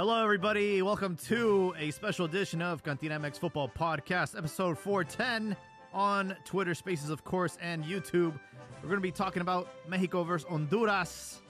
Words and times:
Hello, 0.00 0.24
everybody. 0.24 0.80
Welcome 0.80 1.14
to 1.26 1.74
a 1.78 1.90
special 1.90 2.24
edition 2.24 2.62
of 2.62 2.82
Cantina 2.82 3.20
MX 3.20 3.38
Football 3.38 3.68
Podcast, 3.68 4.34
episode 4.34 4.78
410 4.78 5.54
on 5.92 6.34
Twitter 6.46 6.74
Spaces, 6.74 7.10
of 7.10 7.22
course, 7.22 7.58
and 7.60 7.84
YouTube. 7.84 8.32
We're 8.80 8.88
going 8.88 8.96
to 8.96 9.02
be 9.02 9.12
talking 9.12 9.42
about 9.42 9.68
Mexico 9.86 10.24
versus 10.24 10.48
Honduras. 10.48 11.42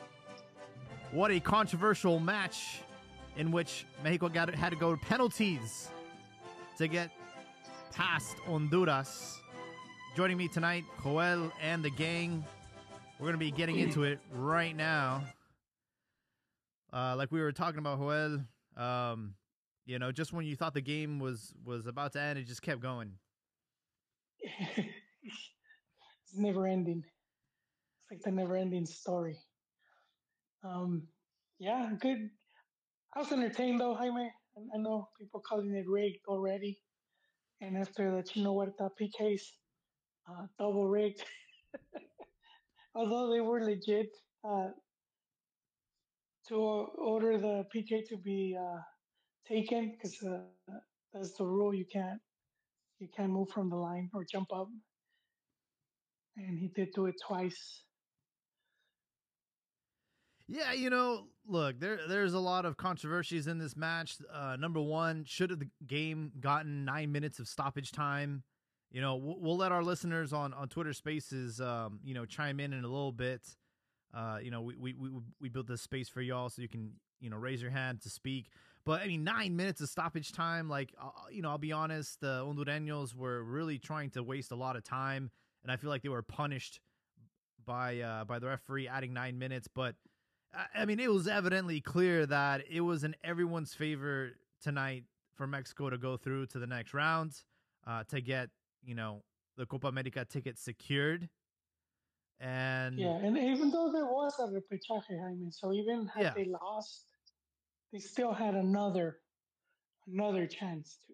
What 1.13 1.31
a 1.31 1.39
controversial 1.39 2.19
match 2.19 2.81
in 3.37 3.53
which 3.53 3.87
Mexico 4.03 4.29
got 4.29 4.53
had 4.53 4.71
to 4.71 4.77
go 4.77 4.97
to 4.97 5.01
penalties 5.01 5.91
to 6.77 6.89
get 6.89 7.13
past 7.93 8.37
Honduras. 8.49 9.41
Joining 10.17 10.37
me 10.37 10.49
tonight, 10.49 10.83
Joel 11.05 11.53
and 11.63 11.85
the 11.85 11.91
gang. 11.91 12.45
We're 13.21 13.27
going 13.27 13.35
to 13.35 13.39
be 13.39 13.53
getting 13.53 13.79
into 13.79 14.03
it 14.03 14.19
right 14.33 14.75
now. 14.75 15.23
Uh, 16.93 17.15
like 17.17 17.31
we 17.31 17.41
were 17.41 17.53
talking 17.53 17.79
about 17.79 17.99
Joel, 17.99 18.41
um, 18.77 19.35
you 19.87 19.99
know, 19.99 20.13
just 20.13 20.33
when 20.33 20.45
you 20.45 20.57
thought 20.57 20.75
the 20.75 20.81
game 20.81 21.19
was 21.19 21.55
was 21.65 21.87
about 21.87 22.13
to 22.13 22.21
end, 22.21 22.39
it 22.39 22.47
just 22.47 22.63
kept 22.63 22.81
going. 22.81 23.13
it's 24.41 24.89
never 26.35 26.67
ending. 26.67 27.05
It's 28.03 28.11
like 28.11 28.23
the 28.23 28.31
never 28.33 28.57
ending 28.57 28.87
story. 28.87 29.37
Um, 30.65 31.09
yeah, 31.59 31.91
good. 32.01 32.31
I 33.15 33.21
was 33.21 33.33
entertained 33.33 33.81
though, 33.81 33.95
Jaime. 33.95 34.31
I 34.75 34.79
know 34.79 35.09
people 35.19 35.41
calling 35.41 35.75
it 35.75 35.89
rigged 35.89 36.27
already. 36.29 36.79
And 37.61 37.77
after 37.77 38.17
the 38.17 38.23
Chino 38.23 38.53
Huerta 38.53 38.91
PKs, 39.01 39.43
uh, 40.29 40.47
double 40.59 40.89
rigged. 40.89 41.25
Although 42.95 43.31
they 43.33 43.41
were 43.41 43.63
legit, 43.63 44.09
uh, 44.45 44.69
to 46.51 46.57
order 46.57 47.39
the 47.39 47.65
PK 47.75 48.07
to 48.09 48.17
be 48.17 48.57
uh, 48.61 48.81
taken 49.49 49.93
because 49.93 50.17
uh, 50.23 50.75
that's 51.13 51.33
the 51.39 51.45
rule. 51.45 51.75
You 51.75 51.87
can't 51.91 52.21
you 52.99 53.09
can't 53.17 53.31
move 53.31 53.49
from 53.49 53.71
the 53.71 53.77
line 53.77 54.11
or 54.13 54.25
jump 54.31 54.49
up. 54.55 54.69
And 56.37 56.59
he 56.59 56.69
did 56.69 56.89
do 56.95 57.07
it 57.07 57.15
twice. 57.27 57.85
Yeah, 60.47 60.73
you 60.73 60.91
know, 60.91 61.29
look, 61.47 61.79
there 61.79 62.01
there's 62.09 62.35
a 62.35 62.39
lot 62.39 62.65
of 62.65 62.77
controversies 62.77 63.47
in 63.47 63.59
this 63.59 63.77
match. 63.77 64.17
Uh, 64.33 64.57
number 64.59 64.81
one, 64.81 65.25
should 65.25 65.51
the 65.51 65.69
game 65.87 66.33
gotten 66.41 66.85
nine 66.85 67.13
minutes 67.13 67.39
of 67.39 67.47
stoppage 67.47 67.93
time? 67.93 68.43
You 68.91 69.01
know, 69.01 69.15
we'll, 69.15 69.39
we'll 69.39 69.57
let 69.57 69.71
our 69.71 69.85
listeners 69.85 70.33
on 70.33 70.53
on 70.53 70.69
Twitter 70.69 70.93
Spaces, 70.93 71.61
um, 71.61 72.01
you 72.03 72.15
know, 72.15 72.27
chime 72.27 72.59
in 72.59 72.73
in 72.73 72.83
a 72.83 72.89
little 72.89 73.13
bit. 73.13 73.43
Uh, 74.13 74.39
you 74.43 74.51
know, 74.51 74.61
we, 74.63 74.75
we 74.77 74.93
we 74.95 75.11
we 75.41 75.49
built 75.49 75.67
this 75.67 75.83
space 75.83 76.09
for 76.09 76.21
y'all 76.21 76.49
so 76.49 76.63
you 76.63 76.69
can 76.69 76.93
you 77.21 77.31
know 77.31 77.37
raise 77.37 77.63
your 77.63 77.71
hand 77.71 78.01
to 78.03 78.11
speak. 78.11 78.51
But 78.85 79.03
I 79.03 79.07
mean, 79.07 79.25
nine 79.25 79.57
minutes 79.57 79.81
of 79.81 79.89
stoppage 79.89 80.33
time. 80.33 80.69
Like, 80.69 80.95
uh, 81.01 81.11
you 81.31 81.43
know, 81.43 81.51
I'll 81.51 81.59
be 81.59 81.73
honest, 81.73 82.21
the 82.21 82.43
Hondureños 82.45 83.15
were 83.15 83.43
really 83.45 83.79
trying 83.79 84.11
to 84.11 84.23
waste 84.23 84.51
a 84.51 84.57
lot 84.57 84.77
of 84.77 84.85
time, 84.85 85.31
and 85.63 85.71
I 85.71 85.77
feel 85.77 85.91
like 85.91 86.03
they 86.03 86.09
were 86.09 86.23
punished 86.23 86.81
by 87.65 88.01
uh, 88.01 88.25
by 88.25 88.39
the 88.39 88.47
referee 88.47 88.89
adding 88.89 89.13
nine 89.13 89.39
minutes. 89.39 89.69
But 89.73 89.95
I 90.75 90.85
mean, 90.85 90.99
it 90.99 91.13
was 91.13 91.29
evidently 91.29 91.81
clear 91.81 92.27
that 92.27 92.65
it 92.69 92.81
was 92.81 93.05
in 93.05 93.15
everyone's 93.23 93.75
favor 93.75 94.33
tonight 94.63 95.05
for 95.35 95.47
Mexico 95.47 95.91
to 95.91 95.99
go 95.99 96.17
through 96.17 96.47
to 96.47 96.59
the 96.59 96.67
next 96.67 96.93
round 96.93 97.35
uh, 97.87 98.05
to 98.05 98.21
get 98.21 98.51
you 98.83 98.95
know 98.95 99.23
the 99.57 99.67
Copa 99.67 99.89
America 99.89 100.25
ticket 100.25 100.59
secured. 100.59 101.29
And 102.41 102.99
yeah, 102.99 103.17
and 103.17 103.37
even 103.37 103.71
though 103.71 103.93
there 103.93 104.07
was 104.07 104.35
a 104.39 104.45
repechaje, 104.45 105.23
I 105.23 105.35
mean, 105.35 105.53
so 105.53 105.75
even 105.75 106.09
had 106.15 106.23
yeah. 106.23 106.33
they 106.35 106.47
lost, 106.47 107.05
they 107.93 107.99
still 107.99 108.33
had 108.33 108.55
another 108.55 109.19
another 110.11 110.47
chance 110.47 110.99
to. 111.07 111.13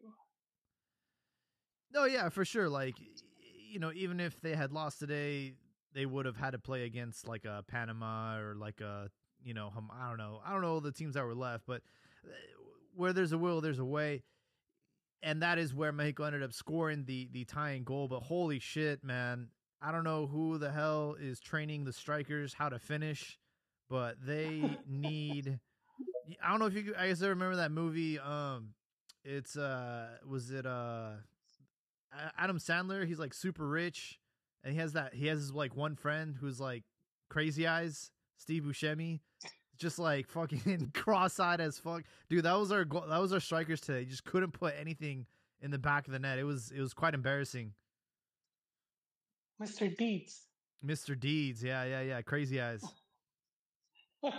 No, 1.93 2.05
yeah, 2.05 2.29
for 2.29 2.45
sure. 2.45 2.69
Like, 2.69 2.95
you 3.71 3.81
know, 3.81 3.91
even 3.93 4.21
if 4.21 4.41
they 4.41 4.55
had 4.55 4.73
lost 4.73 5.01
today, 5.01 5.55
they 5.95 6.07
would 6.07 6.27
have 6.27 6.37
had 6.37 6.51
to 6.51 6.59
play 6.59 6.85
against 6.85 7.27
like 7.27 7.45
a 7.45 7.65
Panama 7.67 8.39
or 8.39 8.55
like 8.55 8.81
a 8.81 9.11
you 9.43 9.55
know, 9.55 9.73
I 9.93 10.09
don't 10.09 10.19
know, 10.19 10.41
I 10.45 10.53
don't 10.53 10.63
know 10.63 10.81
the 10.81 10.93
teams 10.93 11.15
that 11.15 11.25
were 11.25 11.35
left, 11.35 11.65
but 11.67 11.83
uh, 12.25 12.31
where 12.95 13.13
there's 13.13 13.33
a 13.33 13.39
will, 13.39 13.61
there's 13.61 13.79
a 13.79 13.85
way. 13.85 14.23
And 15.23 15.43
that 15.43 15.59
is 15.59 15.75
where 15.75 15.93
Mexico 15.93 16.25
ended 16.25 16.43
up 16.43 16.53
scoring 16.53 17.05
the 17.05 17.29
the 17.33 17.45
tying 17.45 17.85
goal. 17.85 18.07
But 18.07 18.21
holy 18.21 18.59
shit, 18.59 19.03
man! 19.03 19.49
I 19.81 19.93
don't 19.93 20.05
know 20.05 20.27
who 20.27 20.59
the 20.59 20.71
hell 20.71 21.17
is 21.21 21.41
training 21.41 21.85
the 21.85 21.93
strikers 21.93 22.55
how 22.55 22.69
to 22.69 22.79
finish, 22.79 23.39
but 23.89 24.17
they 24.25 24.63
need. 24.89 25.59
I 26.43 26.51
don't 26.51 26.59
know 26.59 26.67
if 26.67 26.75
you 26.75 26.95
I 26.99 27.09
guess 27.09 27.23
I 27.23 27.29
remember 27.29 27.57
that 27.57 27.71
movie. 27.71 28.19
Um, 28.19 28.75
it's 29.25 29.57
uh, 29.57 30.09
was 30.29 30.51
it 30.51 30.67
uh, 30.67 31.11
Adam 32.39 32.59
Sandler? 32.59 33.07
He's 33.07 33.19
like 33.19 33.35
super 33.35 33.67
rich, 33.67 34.19
and 34.65 34.73
he 34.73 34.81
has 34.81 34.95
that 34.95 35.15
he 35.15 35.27
has 35.27 35.39
his 35.41 35.53
like 35.53 35.77
one 35.77 35.97
friend 35.97 36.37
who's 36.41 36.61
like 36.61 36.85
crazy 37.29 37.67
eyes, 37.67 38.11
Steve 38.37 38.63
Buscemi, 38.65 39.21
just 39.77 39.99
like 39.99 40.29
fucking 40.29 40.91
cross-eyed 40.95 41.61
as 41.61 41.79
fuck, 41.79 42.05
dude. 42.29 42.45
That 42.45 42.59
was 42.59 42.73
our 42.73 42.85
that 42.85 43.21
was 43.21 43.33
our 43.33 43.41
strikers 43.41 43.81
today. 43.81 44.05
Just 44.05 44.25
couldn't 44.25 44.53
put 44.53 44.75
anything 44.79 45.27
in 45.61 45.71
the 45.71 45.79
back 45.79 46.07
of 46.07 46.13
the 46.13 46.19
net. 46.19 46.39
It 46.39 46.45
was 46.45 46.73
it 46.75 46.81
was 46.81 46.95
quite 46.95 47.15
embarrassing. 47.15 47.73
Mr. 49.63 49.95
Deeds. 49.97 50.43
Mr. 50.85 51.19
Deeds, 51.19 51.63
yeah, 51.63 51.85
yeah, 51.85 52.01
yeah. 52.03 52.23
Crazy 52.23 52.61
eyes. 52.61 52.85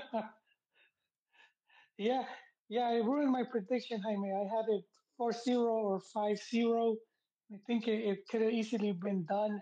yeah, 1.98 2.24
yeah, 2.70 2.88
I 2.88 2.96
ruined 2.96 3.32
my 3.32 3.44
prediction, 3.44 4.02
Jaime. 4.02 4.32
I 4.32 4.44
had 4.56 4.66
it 4.70 4.84
4 5.18 5.32
0 5.34 5.62
or 5.64 6.00
5 6.14 6.38
0. 6.38 6.96
I 7.52 7.58
think 7.66 7.88
it, 7.88 8.04
it 8.04 8.28
could 8.30 8.42
have 8.42 8.52
easily 8.52 8.92
been 8.92 9.26
done. 9.26 9.62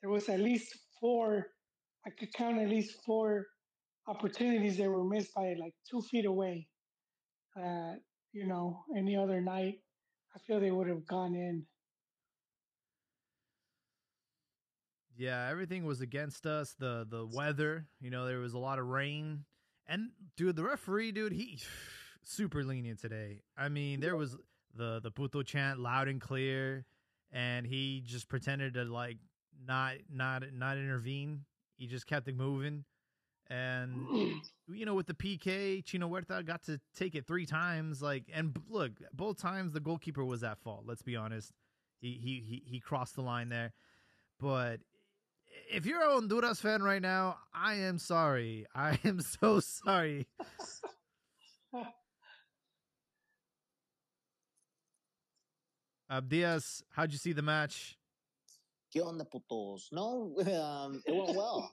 There 0.00 0.10
was 0.10 0.28
at 0.28 0.40
least 0.40 0.76
four, 1.00 1.48
I 2.06 2.10
could 2.10 2.32
count 2.32 2.58
at 2.58 2.68
least 2.68 2.96
four 3.04 3.46
opportunities 4.08 4.76
that 4.78 4.88
were 4.88 5.04
missed 5.04 5.34
by 5.34 5.54
like 5.60 5.74
two 5.90 6.02
feet 6.02 6.24
away. 6.26 6.66
Uh, 7.56 7.94
you 8.32 8.46
know, 8.46 8.84
any 8.96 9.16
other 9.16 9.40
night, 9.40 9.80
I 10.34 10.38
feel 10.46 10.60
they 10.60 10.70
would 10.70 10.88
have 10.88 11.06
gone 11.06 11.34
in. 11.34 11.64
Yeah, 15.16 15.48
everything 15.50 15.84
was 15.84 16.00
against 16.00 16.46
us. 16.46 16.74
The 16.78 17.06
the 17.08 17.26
weather, 17.26 17.86
you 18.00 18.10
know, 18.10 18.26
there 18.26 18.38
was 18.38 18.54
a 18.54 18.58
lot 18.58 18.78
of 18.78 18.86
rain. 18.86 19.44
And 19.86 20.10
dude, 20.36 20.56
the 20.56 20.64
referee, 20.64 21.12
dude, 21.12 21.32
he 21.32 21.58
super 22.24 22.64
lenient 22.64 23.00
today. 23.00 23.42
I 23.56 23.68
mean, 23.68 24.00
there 24.00 24.16
was 24.16 24.36
the 24.74 25.00
the 25.00 25.10
puto 25.10 25.42
chant 25.42 25.80
loud 25.80 26.08
and 26.08 26.20
clear, 26.20 26.84
and 27.32 27.66
he 27.66 28.02
just 28.04 28.28
pretended 28.28 28.74
to 28.74 28.84
like 28.84 29.18
not 29.66 29.94
not 30.12 30.42
not 30.52 30.76
intervene. 30.76 31.44
He 31.76 31.86
just 31.86 32.06
kept 32.06 32.28
it 32.28 32.36
moving. 32.36 32.84
And 33.48 34.06
you 34.68 34.84
know, 34.84 34.94
with 34.94 35.06
the 35.06 35.14
PK, 35.14 35.84
Chino 35.84 36.08
Huerta 36.08 36.44
got 36.44 36.64
to 36.64 36.80
take 36.96 37.14
it 37.14 37.26
three 37.26 37.46
times. 37.46 38.02
Like, 38.02 38.24
and 38.34 38.58
look, 38.68 38.92
both 39.12 39.40
times 39.40 39.72
the 39.72 39.80
goalkeeper 39.80 40.24
was 40.24 40.42
at 40.42 40.58
fault. 40.58 40.84
Let's 40.86 41.02
be 41.02 41.16
honest. 41.16 41.52
He 42.00 42.18
he 42.22 42.42
he 42.46 42.62
he 42.66 42.80
crossed 42.80 43.14
the 43.14 43.22
line 43.22 43.48
there. 43.48 43.72
But 44.38 44.80
if 45.70 45.86
you're 45.86 46.02
a 46.02 46.10
Honduras 46.12 46.60
fan 46.60 46.82
right 46.82 47.02
now, 47.02 47.38
I 47.54 47.74
am 47.74 47.98
sorry. 47.98 48.66
I 48.74 48.98
am 49.04 49.20
so 49.40 49.60
sorry. 49.60 50.26
Abdias, 56.10 56.82
how'd 56.90 57.12
you 57.12 57.18
see 57.18 57.32
the 57.32 57.42
match? 57.42 57.98
¿Qué 58.94 59.02
onda, 59.02 59.24
putos? 59.24 59.92
No, 59.92 60.34
um, 60.38 61.02
it 61.04 61.14
went 61.14 61.36
well. 61.36 61.72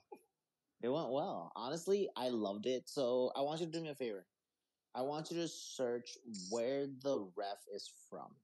it 0.81 0.89
went 0.89 1.11
well. 1.11 1.51
Honestly, 1.55 2.09
I 2.17 2.29
loved 2.29 2.65
it. 2.65 2.89
So 2.89 3.31
I 3.35 3.41
want 3.41 3.59
you 3.59 3.67
to 3.67 3.71
do 3.71 3.81
me 3.81 3.89
a 3.89 3.95
favor. 3.95 4.25
I 4.95 5.01
want 5.01 5.31
you 5.31 5.37
to 5.37 5.47
search 5.47 6.17
where 6.49 6.87
the 6.87 7.27
ref 7.35 7.57
is 7.73 7.89
from. 8.09 8.35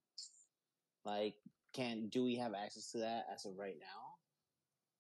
Like, 1.06 1.36
can 1.74 2.08
do 2.10 2.24
we 2.24 2.36
have 2.36 2.54
access 2.54 2.92
to 2.92 3.00
that 3.00 3.26
as 3.34 3.46
of 3.46 3.58
right 3.58 3.78
now? 3.80 4.09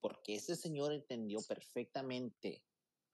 Porque 0.01 0.36
ese 0.36 0.56
señor 0.56 0.94
entendió 0.94 1.40
perfectamente 1.48 2.63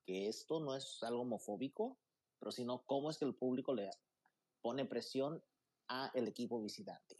que 0.06 0.28
esto 0.28 0.60
no 0.60 0.74
es 0.74 1.02
algo 1.02 1.22
homofóbico, 1.22 1.98
pero 2.38 2.52
sino 2.52 2.84
cómo 2.86 3.10
es 3.10 3.18
que 3.18 3.24
el 3.24 3.34
público 3.34 3.74
le 3.74 3.90
pone 4.62 4.84
presión 4.84 5.42
a 5.88 6.10
el 6.14 6.28
equipo 6.28 6.62
visitante. 6.62 7.16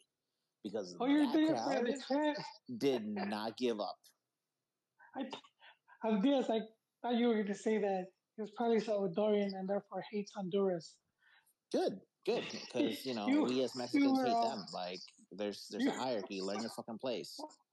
Because 0.63 0.97
oh, 0.99 1.07
that 1.07 2.03
crowd 2.07 2.37
did 2.79 3.07
not 3.07 3.57
give 3.57 3.81
up. 3.81 3.99
I, 5.15 5.29
I 6.03 6.21
guess 6.21 6.51
I 6.51 6.61
thought 7.03 7.17
you 7.17 7.29
were 7.29 7.35
going 7.35 7.47
to 7.47 7.55
say 7.55 7.79
that 7.79 8.07
he 8.37 8.43
was 8.43 8.51
probably 8.57 8.81
Salvadorian 8.81 9.55
and 9.55 9.69
therefore 9.69 10.03
hates 10.11 10.33
Honduras. 10.35 10.97
Good, 11.73 12.01
good, 12.25 12.45
because 12.51 13.07
you 13.07 13.15
know 13.15 13.29
you, 13.29 13.45
we 13.45 13.63
as 13.63 13.77
Mexicans 13.77 14.19
hate 14.19 14.33
them. 14.33 14.65
Like 14.75 15.01
there's 15.31 15.69
there's 15.71 15.87
a 15.87 15.93
hierarchy. 15.93 16.41
Learn 16.41 16.61
your 16.61 16.71
fucking 16.71 16.99
place. 16.99 17.39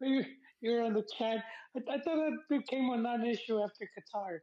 you, 0.00 0.24
you're 0.60 0.82
on 0.82 0.94
the 0.94 1.04
chat. 1.18 1.44
I, 1.76 1.94
I 1.94 1.98
thought 1.98 2.16
that 2.16 2.38
became 2.48 2.90
a 2.90 2.96
non-issue 2.96 3.62
after 3.62 3.88
Qatar. 3.96 4.38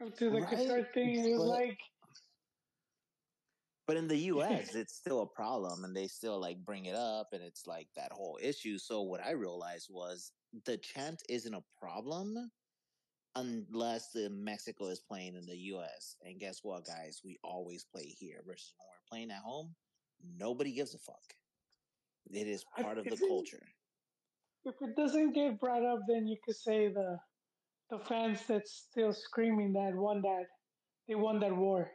After 0.00 0.30
the 0.30 0.40
right. 0.40 0.50
Qatar 0.50 0.92
thing, 0.92 1.24
it 1.24 1.32
was 1.32 1.42
but, 1.42 1.48
like 1.48 1.78
But 3.86 3.96
in 3.96 4.08
the 4.08 4.16
US, 4.32 4.74
it's 4.74 4.94
still 4.94 5.22
a 5.22 5.26
problem 5.26 5.84
and 5.84 5.96
they 5.96 6.06
still 6.06 6.38
like 6.40 6.64
bring 6.64 6.86
it 6.86 6.94
up 6.94 7.28
and 7.32 7.42
it's 7.42 7.66
like 7.66 7.88
that 7.96 8.12
whole 8.12 8.38
issue. 8.42 8.78
So 8.78 9.02
what 9.02 9.24
I 9.24 9.32
realized 9.32 9.88
was 9.90 10.32
the 10.64 10.78
chant 10.78 11.22
isn't 11.28 11.54
a 11.54 11.62
problem 11.80 12.50
unless 13.36 14.10
the 14.10 14.30
Mexico 14.30 14.86
is 14.86 15.00
playing 15.00 15.36
in 15.36 15.46
the 15.46 15.56
US. 15.74 16.16
And 16.24 16.40
guess 16.40 16.60
what, 16.62 16.84
guys? 16.86 17.20
We 17.24 17.38
always 17.42 17.84
play 17.84 18.04
here 18.04 18.42
versus 18.46 18.74
when 18.78 18.86
we're 18.88 19.08
playing 19.08 19.30
at 19.30 19.42
home, 19.42 19.74
nobody 20.38 20.72
gives 20.72 20.94
a 20.94 20.98
fuck. 20.98 21.34
It 22.30 22.46
is 22.46 22.64
I 22.76 22.82
part 22.82 22.98
of 22.98 23.04
the 23.04 23.16
culture. 23.16 23.66
If 24.64 24.74
it 24.82 24.96
doesn't 24.96 25.32
get 25.32 25.58
brought 25.60 25.84
up, 25.84 26.00
then 26.08 26.26
you 26.26 26.36
could 26.44 26.56
say 26.56 26.88
the 26.88 27.18
the 27.90 27.98
fans 28.00 28.46
that's 28.46 28.72
still 28.72 29.12
screaming 29.12 29.72
that 29.72 29.94
won 29.94 30.20
that 30.22 30.46
they 31.06 31.14
won 31.14 31.40
that 31.40 31.56
war. 31.56 31.90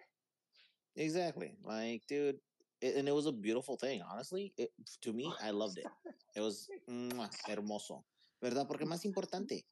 Exactly. 0.96 1.56
Like, 1.64 2.06
dude, 2.08 2.40
it, 2.82 2.96
and 2.96 3.08
it 3.08 3.12
was 3.14 3.26
a 3.28 3.32
beautiful 3.32 3.78
thing. 3.78 4.02
Honestly, 4.02 4.54
it, 4.58 4.72
to 5.02 5.14
me, 5.14 5.32
I 5.42 5.52
loved 5.52 5.78
it. 5.78 5.86
It 6.36 6.42
was 6.42 6.68
mwah, 6.90 7.30
hermoso. 7.48 8.04
¿Verdad? 8.42 8.68
Porque 8.68 8.86
más 8.86 9.06
importante, 9.06 9.64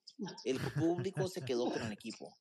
el 0.45 0.57
público 0.59 1.27
se 1.27 1.41
quedó 1.41 1.71
con 1.71 1.81
el 1.81 1.91
equipo. 1.91 2.31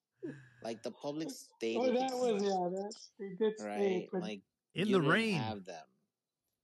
Like, 0.63 0.83
the 0.83 0.91
public 0.93 1.29
oh, 1.29 1.33
stayed 1.33 1.77
Oh, 1.79 1.87
that 1.93 2.13
was 2.13 2.43
yeah, 2.43 2.69
that 2.71 2.95
they 3.19 3.35
did 3.35 3.59
stay, 3.59 3.67
right? 3.67 4.09
but 4.13 4.21
Like, 4.21 4.43
In 4.75 4.87
you 4.87 4.97
the 4.97 5.01
didn't 5.01 5.11
rain. 5.11 5.35
have 5.35 5.65
them. 5.65 5.87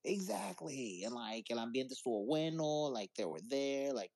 Exactly. 0.07 1.03
And, 1.05 1.15
like, 1.15 1.51
el 1.51 1.59
ambiente 1.59 1.95
estuvo 1.95 2.27
bueno. 2.27 2.91
Like, 2.93 3.11
they 3.17 3.25
were 3.25 3.41
there. 3.51 3.93
Like, 3.93 4.13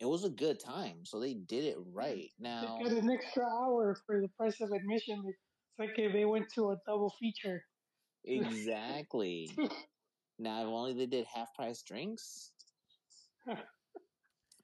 it 0.00 0.06
was 0.06 0.24
a 0.24 0.30
good 0.30 0.60
time. 0.60 1.04
So 1.04 1.20
they 1.20 1.34
did 1.34 1.64
it 1.64 1.78
mm, 1.78 1.84
right. 1.94 2.30
Now, 2.38 2.78
they 2.78 2.84
got 2.84 2.98
an 2.98 3.10
extra 3.10 3.44
hour 3.44 3.96
for 4.06 4.20
the 4.20 4.28
price 4.36 4.60
of 4.60 4.70
admission. 4.72 5.22
It's 5.26 5.38
like 5.78 5.98
if 5.98 6.12
they 6.12 6.24
went 6.24 6.52
to 6.54 6.70
a 6.70 6.76
double 6.86 7.14
feature. 7.18 7.62
exactly. 8.24 9.50
Now, 10.38 10.60
if 10.60 10.66
only 10.66 10.92
they 10.92 11.06
did 11.06 11.26
half 11.26 11.54
price 11.54 11.82
drinks. 11.82 12.52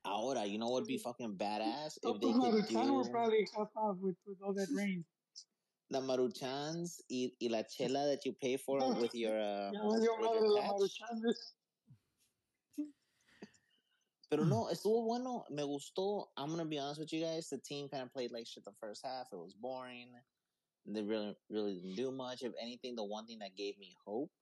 Ahora, 0.05 0.45
you 0.45 0.59
know 0.59 0.69
what 0.69 0.83
would 0.83 0.89
be 0.89 0.99
fucking 1.05 1.37
badass 1.37 1.97
if 2.03 2.21
they 2.21 2.33
could 2.33 2.67
do 2.69 3.05
probably 3.11 3.49
help 3.55 3.71
out 3.79 3.99
with, 4.01 4.17
with 4.27 4.37
all 4.45 4.53
that 4.53 4.69
rain. 4.75 5.05
The 5.93 6.01
maruchans 6.01 7.01
y, 7.11 7.31
y 7.41 7.49
la 7.51 7.63
chela 7.63 8.07
that 8.07 8.25
you 8.25 8.33
pay 8.41 8.57
for 8.57 8.79
with 9.01 9.15
your 9.15 9.39
uh, 9.39 9.71
Ya 9.73 9.81
valió 9.81 10.19
with 10.19 10.31
your 10.33 10.49
la 10.49 10.61
patch. 10.63 10.71
Maruchan. 10.81 11.35
Pero 14.31 14.45
no, 14.45 14.69
estuvo 14.73 15.05
bueno. 15.05 15.45
Me 15.51 15.63
gustó. 15.63 16.27
I'm 16.37 16.51
gonna 16.51 16.65
be 16.65 16.79
honest 16.79 17.01
with 17.01 17.13
you 17.13 17.23
guys. 17.23 17.49
The 17.51 17.59
team 17.59 17.89
kind 17.89 18.03
of 18.03 18.13
played 18.13 18.33
like 18.33 18.47
shit 18.47 18.65
the 18.65 18.73
first 18.81 19.05
half. 19.05 19.27
It 19.33 19.37
was 19.37 19.55
boring. 19.55 20.09
They 20.87 21.03
really, 21.03 21.37
really 21.49 21.75
didn't 21.75 21.95
do 21.97 22.11
much. 22.11 22.43
If 22.43 22.53
anything, 22.61 22.97
the 22.97 23.05
one 23.05 23.27
thing 23.27 23.39
that 23.41 23.55
gave 23.57 23.79
me 23.79 23.95
hope 24.05 24.33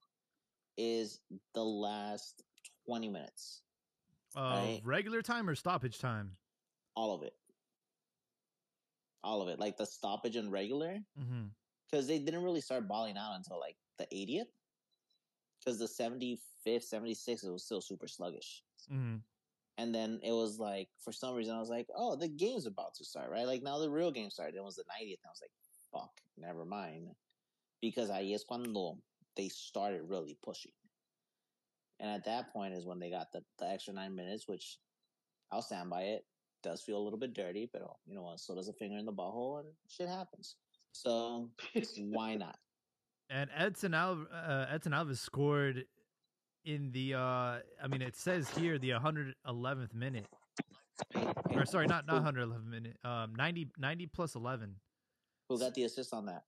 is 0.78 1.20
the 1.54 1.62
last 1.62 2.42
20 2.86 3.08
minutes. 3.08 3.62
Uh, 4.36 4.40
Right. 4.40 4.80
regular 4.84 5.20
time 5.22 5.48
or 5.50 5.54
stoppage 5.54 5.98
time? 5.98 6.36
All 6.96 7.14
of 7.14 7.22
it. 7.22 7.34
All 9.22 9.42
of 9.42 9.48
it. 9.48 9.58
Like 9.58 9.76
the 9.76 9.86
stoppage 9.86 10.36
and 10.36 10.50
regular. 10.52 10.98
Mm-hmm. 11.18 11.46
because 11.90 12.06
they 12.06 12.18
didn't 12.18 12.44
really 12.44 12.60
start 12.60 12.88
balling 12.88 13.16
out 13.16 13.34
until 13.36 13.58
like 13.58 13.76
the 13.98 14.06
80th. 14.14 14.44
Because 15.58 15.78
the 15.78 15.86
75th, 15.86 16.38
76th, 16.66 17.44
it 17.44 17.52
was 17.52 17.64
still 17.64 17.80
super 17.80 18.08
sluggish. 18.08 18.62
Mm-hmm. 18.90 19.16
And 19.78 19.94
then 19.94 20.20
it 20.22 20.32
was 20.32 20.58
like, 20.58 20.88
for 21.02 21.12
some 21.12 21.34
reason, 21.34 21.54
I 21.54 21.60
was 21.60 21.70
like, 21.70 21.86
oh, 21.96 22.16
the 22.16 22.28
game's 22.28 22.66
about 22.66 22.94
to 22.96 23.04
start, 23.04 23.30
right? 23.30 23.46
Like 23.46 23.62
now 23.62 23.78
the 23.78 23.90
real 23.90 24.10
game 24.10 24.30
started. 24.30 24.56
It 24.56 24.64
was 24.64 24.76
the 24.76 24.82
90th. 24.82 25.18
And 25.22 25.26
I 25.26 25.30
was 25.30 25.42
like, 25.42 25.50
fuck, 25.92 26.10
never 26.38 26.64
mind. 26.64 27.08
Because 27.80 28.10
ahí 28.10 28.34
es 28.34 28.44
cuando 28.44 28.98
they 29.36 29.48
started 29.48 30.02
really 30.06 30.36
pushing. 30.42 30.72
And 31.98 32.10
at 32.10 32.24
that 32.24 32.52
point 32.52 32.74
is 32.74 32.86
when 32.86 32.98
they 32.98 33.10
got 33.10 33.32
the, 33.32 33.42
the 33.58 33.68
extra 33.68 33.92
nine 33.92 34.14
minutes, 34.14 34.48
which 34.48 34.78
I'll 35.50 35.62
stand 35.62 35.90
by 35.90 36.02
it. 36.02 36.24
Does 36.62 36.82
feel 36.82 36.98
a 36.98 37.02
little 37.02 37.18
bit 37.18 37.34
dirty, 37.34 37.68
but 37.72 37.82
you 38.06 38.14
know 38.14 38.22
what? 38.22 38.40
So 38.40 38.54
does 38.54 38.68
a 38.68 38.72
finger 38.72 38.98
in 38.98 39.06
the 39.06 39.12
butthole 39.12 39.60
and 39.60 39.68
shit 39.88 40.08
happens. 40.08 40.56
So 40.92 41.50
why 41.98 42.34
not? 42.36 42.56
And 43.30 43.48
Edson 43.56 43.94
Alv- 43.94 44.26
uh, 44.32 44.66
Edson 44.70 44.92
Alves 44.92 45.18
scored 45.18 45.84
in 46.64 46.90
the. 46.92 47.14
Uh, 47.14 47.58
I 47.82 47.88
mean, 47.88 48.02
it 48.02 48.16
says 48.16 48.50
here 48.50 48.78
the 48.78 48.90
111th 48.90 49.94
minute. 49.94 50.26
Or 51.54 51.64
sorry, 51.64 51.86
not 51.86 52.06
not 52.06 52.24
111th 52.24 52.66
minute. 52.66 52.96
Um, 53.04 53.34
90 53.36 53.68
90 53.78 54.06
plus 54.08 54.34
11. 54.34 54.74
Who 55.48 55.58
got 55.58 55.74
the 55.74 55.84
assist 55.84 56.12
on 56.12 56.26
that? 56.26 56.44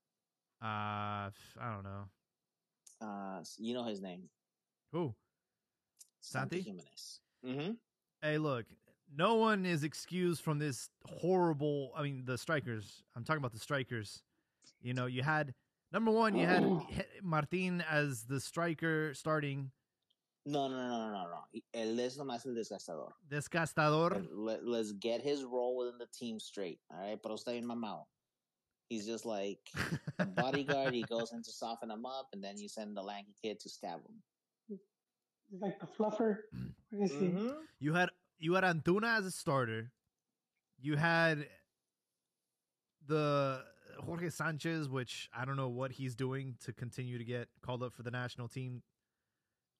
Uh, 0.61 1.29
I 1.59 1.73
don't 1.73 1.83
know. 1.83 2.03
Uh, 3.01 3.43
you 3.57 3.73
know 3.73 3.83
his 3.85 4.01
name, 4.01 4.29
Who? 4.93 5.13
Santi? 6.21 6.61
Jimenez. 6.61 7.19
Mm-hmm. 7.45 7.71
Hey, 8.21 8.37
look, 8.37 8.65
no 9.15 9.35
one 9.35 9.65
is 9.65 9.83
excused 9.83 10.41
from 10.41 10.59
this 10.59 10.89
horrible. 11.05 11.91
I 11.95 12.03
mean, 12.03 12.23
the 12.25 12.37
strikers. 12.37 13.03
I'm 13.15 13.23
talking 13.23 13.39
about 13.39 13.53
the 13.53 13.59
strikers. 13.59 14.21
You 14.81 14.93
know, 14.93 15.05
you 15.05 15.23
had 15.23 15.53
number 15.91 16.11
one, 16.11 16.35
you 16.35 16.45
had 16.45 16.63
He- 16.63 17.01
Martin 17.21 17.83
as 17.89 18.23
the 18.23 18.39
striker 18.39 19.13
starting. 19.13 19.71
No, 20.45 20.67
no, 20.67 20.75
no, 20.75 20.87
no, 20.89 21.11
no, 21.11 21.23
no. 21.29 21.61
Él 21.73 21.99
es 21.99 22.17
nomás 22.17 22.45
el 22.45 22.53
desgastador. 22.53 23.13
Desgastador. 23.29 24.27
Let, 24.29 24.65
let's 24.65 24.91
get 24.91 25.21
his 25.21 25.43
role 25.43 25.77
within 25.77 25.97
the 25.97 26.07
team 26.07 26.37
straight. 26.39 26.79
All 26.91 26.99
right, 26.99 27.19
pero 27.21 27.35
está 27.35 27.53
bien 27.53 27.65
mamado. 27.65 28.03
He's 28.89 29.05
just 29.05 29.25
like 29.25 29.59
a 30.19 30.25
bodyguard. 30.25 30.93
he 30.93 31.03
goes 31.09 31.31
in 31.31 31.41
to 31.43 31.51
soften 31.51 31.89
him 31.89 32.05
up, 32.05 32.27
and 32.33 32.43
then 32.43 32.57
you 32.57 32.67
send 32.67 32.95
the 32.97 33.01
lanky 33.01 33.33
kid 33.41 33.59
to 33.61 33.69
stab 33.69 34.01
him. 34.01 34.21
He's 35.49 35.61
like 35.61 35.79
the 35.79 35.87
fluffer. 35.87 36.39
What 36.91 37.05
is 37.05 37.11
he? 37.11 37.27
Mm-hmm. 37.27 37.49
You 37.79 37.93
had 37.93 38.09
you 38.43 38.55
had 38.55 38.65
Antuna 38.65 39.17
as 39.17 39.25
a 39.25 39.31
starter. 39.31 39.89
You 40.77 40.97
had 40.97 41.47
the 43.07 43.63
Jorge 43.99 44.29
Sanchez, 44.29 44.89
which 44.89 45.29
I 45.33 45.45
don't 45.45 45.55
know 45.55 45.69
what 45.69 45.93
he's 45.93 46.13
doing 46.13 46.55
to 46.65 46.73
continue 46.73 47.17
to 47.17 47.23
get 47.23 47.47
called 47.65 47.83
up 47.83 47.93
for 47.93 48.03
the 48.03 48.11
national 48.11 48.49
team. 48.49 48.83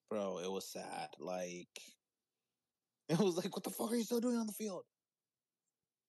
Bro, 0.08 0.38
it 0.38 0.50
was 0.50 0.66
sad. 0.66 1.08
Like, 1.18 1.68
it 3.10 3.18
was 3.18 3.36
like, 3.36 3.54
what 3.54 3.64
the 3.64 3.70
fuck 3.70 3.92
are 3.92 3.96
you 3.96 4.04
still 4.04 4.20
doing 4.20 4.36
on 4.36 4.46
the 4.46 4.52
field? 4.52 4.84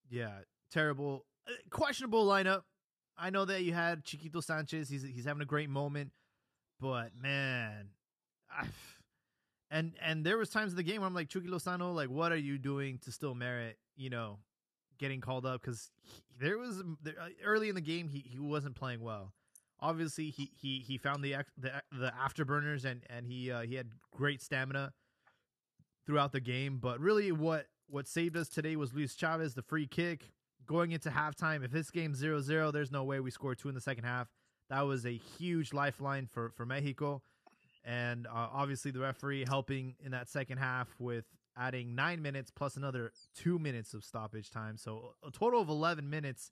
Yeah, 0.08 0.38
terrible, 0.70 1.26
uh, 1.46 1.52
questionable 1.68 2.26
lineup. 2.26 2.62
I 3.18 3.28
know 3.28 3.44
that 3.44 3.64
you 3.64 3.74
had 3.74 4.04
Chiquito 4.04 4.40
Sanchez. 4.40 4.88
He's 4.88 5.02
he's 5.02 5.24
having 5.24 5.42
a 5.42 5.46
great 5.46 5.70
moment, 5.70 6.12
but 6.80 7.10
man, 7.20 7.88
I, 8.50 8.66
and 9.70 9.92
and 10.00 10.24
there 10.24 10.38
was 10.38 10.50
times 10.50 10.72
in 10.72 10.76
the 10.76 10.82
game 10.82 11.00
where 11.00 11.08
I'm 11.08 11.14
like 11.14 11.28
Chucky 11.28 11.48
Lozano, 11.48 11.94
like, 11.94 12.08
what 12.08 12.32
are 12.32 12.36
you 12.36 12.58
doing 12.58 12.98
to 13.04 13.12
still 13.12 13.34
merit, 13.34 13.78
you 13.96 14.10
know, 14.10 14.38
getting 14.98 15.20
called 15.20 15.44
up? 15.44 15.60
Because 15.60 15.90
there 16.40 16.58
was 16.58 16.82
there, 17.02 17.14
uh, 17.20 17.28
early 17.44 17.68
in 17.68 17.74
the 17.74 17.80
game 17.80 18.08
he 18.08 18.20
he 18.20 18.38
wasn't 18.38 18.74
playing 18.74 19.00
well. 19.00 19.32
Obviously, 19.80 20.30
he 20.30 20.50
he 20.56 20.78
he 20.86 20.98
found 20.98 21.22
the 21.24 21.36
the 21.58 21.82
the 21.92 22.12
afterburners 22.12 22.84
and 22.84 23.02
and 23.10 23.26
he 23.26 23.50
uh, 23.50 23.62
he 23.62 23.74
had 23.74 23.88
great 24.12 24.40
stamina 24.40 24.92
throughout 26.06 26.32
the 26.32 26.40
game. 26.40 26.78
But 26.78 27.00
really, 27.00 27.32
what 27.32 27.66
what 27.88 28.06
saved 28.06 28.36
us 28.36 28.48
today 28.48 28.76
was 28.76 28.94
Luis 28.94 29.14
Chavez, 29.14 29.54
the 29.54 29.62
free 29.62 29.86
kick 29.86 30.30
going 30.66 30.92
into 30.92 31.10
halftime. 31.10 31.64
If 31.64 31.70
this 31.70 31.90
game's 31.90 32.20
0-0, 32.20 32.72
there's 32.72 32.90
no 32.90 33.04
way 33.04 33.20
we 33.20 33.30
score 33.30 33.54
two 33.54 33.68
in 33.68 33.74
the 33.74 33.80
second 33.80 34.04
half. 34.04 34.28
That 34.68 34.80
was 34.82 35.06
a 35.06 35.16
huge 35.38 35.72
lifeline 35.72 36.26
for 36.26 36.50
for 36.50 36.66
Mexico, 36.66 37.22
and 37.86 38.26
uh, 38.26 38.48
obviously 38.52 38.90
the 38.90 38.98
referee 38.98 39.44
helping 39.46 39.94
in 40.04 40.10
that 40.10 40.28
second 40.28 40.58
half 40.58 40.88
with 40.98 41.24
adding 41.56 41.94
nine 41.94 42.20
minutes 42.20 42.50
plus 42.50 42.76
another 42.76 43.12
two 43.34 43.58
minutes 43.58 43.94
of 43.94 44.04
stoppage 44.04 44.50
time. 44.50 44.76
So 44.76 45.14
a 45.26 45.30
total 45.30 45.60
of 45.62 45.68
eleven 45.68 46.10
minutes. 46.10 46.50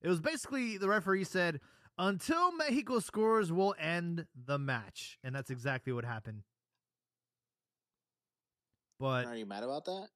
It 0.00 0.08
was 0.08 0.20
basically 0.20 0.78
the 0.78 0.88
referee 0.88 1.24
said, 1.24 1.60
"Until 1.98 2.52
Mexico 2.52 3.00
scores, 3.00 3.52
we'll 3.52 3.74
end 3.78 4.26
the 4.46 4.58
match," 4.58 5.18
and 5.24 5.34
that's 5.34 5.50
exactly 5.50 5.92
what 5.92 6.04
happened. 6.04 6.42
But 9.00 9.26
Are 9.26 9.36
you 9.36 9.44
mad 9.44 9.64
about 9.64 9.84
that? 9.86 10.08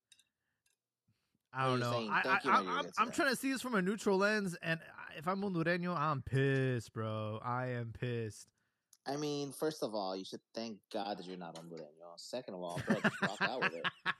I 1.52 1.66
don't 1.66 1.80
know. 1.80 1.92
saying, 1.92 2.10
I, 2.10 2.38
I, 2.44 2.82
I'm 2.98 3.10
trying 3.10 3.30
to 3.30 3.36
see 3.36 3.50
this 3.50 3.60
from 3.60 3.74
a 3.74 3.82
neutral 3.82 4.18
lens, 4.18 4.56
and 4.62 4.78
if 5.18 5.26
I'm 5.26 5.42
Hondureño, 5.42 5.96
I'm 5.96 6.22
pissed, 6.22 6.92
bro. 6.92 7.40
I 7.44 7.70
am 7.70 7.92
pissed. 7.98 8.46
I 9.06 9.16
mean, 9.16 9.52
first 9.52 9.82
of 9.82 9.94
all, 9.94 10.14
you 10.14 10.24
should 10.24 10.40
thank 10.54 10.78
God 10.92 11.18
that 11.18 11.26
you're 11.26 11.36
not 11.36 11.58
on 11.58 11.64
hondureño. 11.64 12.16
Second 12.16 12.54
of 12.54 12.60
all, 12.60 12.80
bro, 12.86 12.96
just 12.96 13.22
rock 13.22 13.40
out 13.42 13.60
with 13.60 13.74
it. 13.74 13.86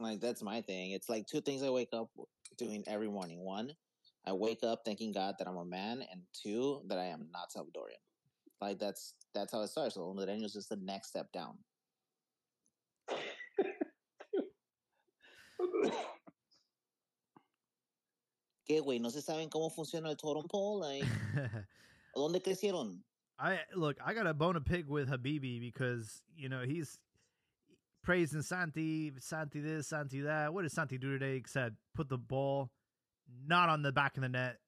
Like 0.00 0.20
that's 0.20 0.42
my 0.42 0.60
thing. 0.60 0.90
It's 0.90 1.08
like 1.08 1.26
two 1.26 1.40
things 1.40 1.62
I 1.62 1.70
wake 1.70 1.90
up 1.94 2.10
doing 2.58 2.82
every 2.86 3.08
morning. 3.08 3.44
One, 3.44 3.72
I 4.26 4.32
wake 4.32 4.62
up 4.62 4.80
thanking 4.84 5.12
God 5.12 5.36
that 5.38 5.48
I'm 5.48 5.56
a 5.56 5.64
man, 5.64 6.04
and 6.10 6.20
two, 6.32 6.82
that 6.88 6.98
I 6.98 7.04
am 7.04 7.28
not 7.32 7.52
Salvadorian. 7.56 8.02
Like 8.60 8.78
that's 8.78 9.14
that's 9.34 9.52
how 9.52 9.62
it 9.62 9.68
starts. 9.68 9.94
So 9.94 10.02
hondureño 10.02 10.44
is 10.44 10.52
just 10.52 10.68
the 10.68 10.76
next 10.76 11.08
step 11.08 11.32
down. 11.32 11.56
¿Qué 18.66 18.74
¿Qué, 18.76 18.80
güey? 18.80 18.98
¿No 18.98 19.10
se 19.10 19.20
saben 19.20 19.48
cómo 19.48 19.70
funciona 19.70 20.10
el 20.10 20.16
totem 20.16 20.48
pole? 20.48 20.80
Like, 20.80 21.06
¿Dónde 22.14 22.40
crecieron? 22.42 23.02
I 23.38 23.58
look, 23.74 23.96
I 24.04 24.14
got 24.14 24.26
a 24.26 24.34
bone 24.34 24.54
to 24.54 24.60
pick 24.60 24.88
with 24.88 25.08
Habibi 25.08 25.60
because 25.60 26.22
you 26.36 26.48
know 26.48 26.62
he's 26.64 26.98
praising 28.02 28.42
Santi, 28.42 29.12
Santi 29.18 29.60
this, 29.60 29.88
Santi 29.88 30.20
that. 30.22 30.54
What 30.54 30.62
did 30.62 30.70
Santi 30.72 30.98
do 30.98 31.10
today 31.18 31.36
except 31.36 31.74
put 31.94 32.08
the 32.08 32.16
ball 32.18 32.70
not 33.46 33.68
on 33.68 33.82
the 33.82 33.90
back 33.92 34.16
of 34.16 34.22
the 34.22 34.28
net? 34.28 34.58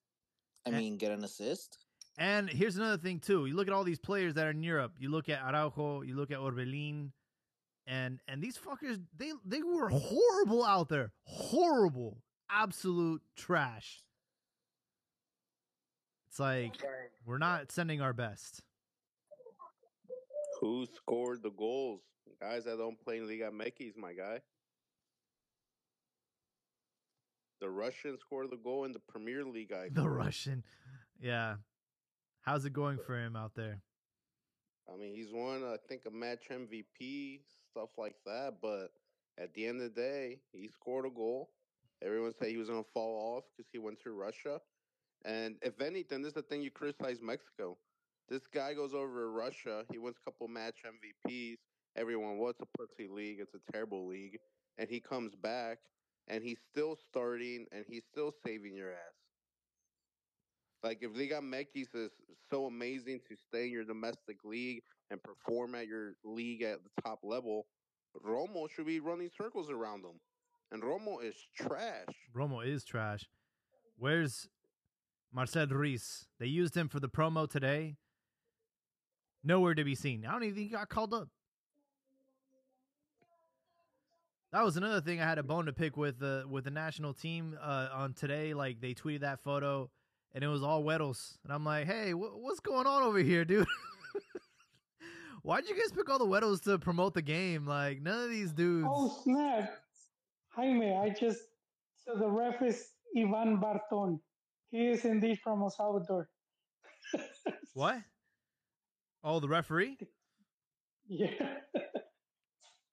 I 0.67 0.71
And- 0.71 0.79
mean, 0.79 0.97
get 0.97 1.13
an 1.13 1.23
assist. 1.25 1.79
And 2.19 2.49
here's 2.49 2.77
another 2.77 2.97
thing 2.97 3.21
too. 3.21 3.45
You 3.47 3.55
look 3.55 3.69
at 3.69 3.75
all 3.75 3.85
these 3.85 3.99
players 4.01 4.35
that 4.35 4.47
are 4.47 4.51
in 4.51 4.63
Europe. 4.63 4.95
You 4.99 5.11
look 5.11 5.29
at 5.29 5.43
Araujo. 5.43 6.01
You 6.03 6.17
look 6.17 6.31
at 6.31 6.39
Orbelin, 6.39 7.13
and 7.87 8.21
and 8.27 8.43
these 8.43 8.59
fuckers 8.59 9.01
they 9.17 9.33
they 9.45 9.63
were 9.63 9.91
horrible 9.91 10.65
out 10.65 10.89
there. 10.89 11.13
Horrible, 11.25 12.23
absolute 12.51 13.23
trash. 13.37 14.03
It's 16.29 16.41
like 16.41 16.77
we're 17.25 17.39
not 17.39 17.73
sending 17.73 18.01
our 18.01 18.13
best. 18.13 18.63
Who 20.61 20.87
scored 20.87 21.43
the 21.43 21.51
goals? 21.51 22.01
Guys 22.41 22.65
that 22.65 22.77
don't 22.77 23.01
play 23.01 23.19
in 23.19 23.27
Liga 23.27 23.51
MX, 23.51 23.97
my 23.97 24.13
guy. 24.13 24.41
The 27.61 27.71
Russian 27.71 28.19
scored 28.19 28.51
the 28.51 28.57
goal 28.57 28.85
in 28.85 28.93
the 28.93 29.01
Premier 29.09 29.45
League. 29.45 29.73
I 29.73 29.89
The 29.93 30.09
Russian, 30.09 30.63
yeah. 31.21 31.57
How's 32.43 32.65
it 32.65 32.73
going 32.73 32.99
for 32.99 33.19
him 33.19 33.35
out 33.35 33.55
there? 33.55 33.81
I 34.93 34.97
mean, 34.97 35.15
he's 35.15 35.33
won, 35.33 35.65
I 35.65 35.77
think, 35.89 36.03
a 36.07 36.11
match 36.11 36.45
MVP, 36.51 37.41
stuff 37.71 37.89
like 37.99 38.15
that. 38.25 38.57
But 38.61 38.89
at 39.39 39.55
the 39.55 39.67
end 39.67 39.81
of 39.81 39.95
the 39.95 40.01
day, 40.01 40.39
he 40.53 40.69
scored 40.69 41.07
a 41.07 41.11
goal. 41.11 41.51
Everyone 42.03 42.33
said 42.39 42.49
he 42.49 42.57
was 42.57 42.69
going 42.69 42.83
to 42.83 42.91
fall 42.93 43.37
off 43.37 43.45
because 43.57 43.71
he 43.73 43.79
went 43.79 44.01
to 44.03 44.13
Russia. 44.13 44.61
And 45.25 45.57
if 45.63 45.81
anything, 45.81 46.23
this 46.23 46.31
is 46.31 46.35
the 46.35 46.43
thing 46.43 46.63
you 46.63 46.71
criticize 46.71 47.21
Mexico. 47.23 47.77
This 48.29 48.47
guy 48.53 48.75
goes 48.75 48.93
over 48.93 49.21
to 49.21 49.29
Russia. 49.29 49.85
He 49.91 49.99
wins 49.99 50.17
a 50.21 50.31
couple 50.31 50.49
match 50.49 50.77
MVPs. 50.85 51.57
Everyone, 51.97 52.39
what's 52.39 52.61
a 52.61 52.67
pussy 52.79 53.09
league? 53.09 53.39
It's 53.41 53.55
a 53.55 53.73
terrible 53.73 54.07
league. 54.07 54.39
And 54.79 54.89
he 54.89 55.01
comes 55.01 55.35
back 55.35 55.79
and 56.29 56.43
he's 56.43 56.59
still 56.71 56.97
starting 57.09 57.67
and 57.73 57.85
he's 57.89 58.03
still 58.13 58.33
saving 58.45 58.75
your 58.75 58.91
ass. 58.91 59.17
Like 60.83 60.99
if 61.03 61.17
Liga 61.17 61.41
MX 61.41 61.67
is 61.95 62.11
so 62.51 62.67
amazing 62.67 63.21
to 63.29 63.37
stay 63.49 63.67
in 63.67 63.73
your 63.73 63.85
domestic 63.85 64.45
league 64.45 64.83
and 65.11 65.21
perform 65.23 65.75
at 65.75 65.87
your 65.87 66.15
league 66.25 66.63
at 66.63 66.79
the 66.85 67.03
top 67.03 67.21
level, 67.23 67.67
Romo 68.25 68.69
should 68.71 68.87
be 68.87 69.01
running 69.01 69.31
circles 69.37 69.71
around 69.71 70.05
him. 70.05 70.21
And 70.73 70.83
Romo 70.83 71.23
is 71.23 71.35
trash. 71.57 72.07
Romo 72.35 72.67
is 72.67 72.85
trash. 72.85 73.25
Where's 73.99 74.49
Marcel 75.33 75.67
Ruiz? 75.69 76.27
They 76.39 76.47
used 76.47 76.77
him 76.77 76.89
for 76.89 77.01
the 77.01 77.09
promo 77.09 77.49
today. 77.49 77.97
Nowhere 79.45 79.75
to 79.75 79.85
be 79.85 79.95
seen. 79.95 80.27
I 80.27 80.33
don't 80.33 80.43
even 80.43 80.57
think 80.57 80.69
he 80.71 80.73
got 80.75 80.89
called 80.89 81.15
up. 81.15 81.29
That 84.53 84.65
was 84.65 84.77
another 84.77 85.01
thing 85.01 85.21
I 85.21 85.25
had 85.25 85.39
a 85.39 85.43
bone 85.43 85.67
to 85.67 85.73
pick 85.73 85.97
with 85.97 86.19
the 86.19 86.45
with 86.49 86.65
the 86.65 86.71
national 86.71 87.13
team 87.15 87.59
uh, 87.63 87.89
on 87.93 88.15
today. 88.15 88.55
Like 88.55 88.81
they 88.81 88.95
tweeted 88.95 89.21
that 89.21 89.41
photo, 89.43 89.91
and 90.35 90.43
it 90.43 90.49
was 90.49 90.63
all 90.63 90.83
Weddles, 90.83 91.37
and 91.45 91.53
I'm 91.53 91.65
like, 91.65 91.87
hey, 91.87 92.13
wh- 92.13 92.41
what's 92.43 92.61
going 92.61 92.87
on 92.87 93.03
over 93.03 93.19
here, 93.19 93.45
dude? 93.45 93.67
Why'd 95.43 95.69
you 95.69 95.77
guys 95.77 95.93
pick 95.93 96.09
all 96.09 96.19
the 96.19 96.27
Weddles 96.27 96.63
to 96.65 96.79
promote 96.79 97.15
the 97.15 97.23
game? 97.23 97.67
Like 97.67 98.01
none 98.01 98.25
of 98.25 98.31
these 98.31 98.53
dudes. 98.53 98.89
Oh 98.91 99.21
snap! 99.25 99.71
Jaime, 100.57 100.97
I 100.97 101.11
just 101.11 101.41
so 101.97 102.17
the 102.19 102.29
ref 102.29 102.63
is 102.63 102.89
Ivan 103.17 103.61
Barton. 103.61 104.21
He 104.71 104.89
is 104.89 105.05
indeed 105.05 105.39
from 105.43 105.63
El 105.63 105.71
Salvador. 105.71 106.29
What? 107.75 107.99
Oh, 109.23 109.41
the 109.41 109.49
referee. 109.49 109.99
Yeah. 111.09 111.29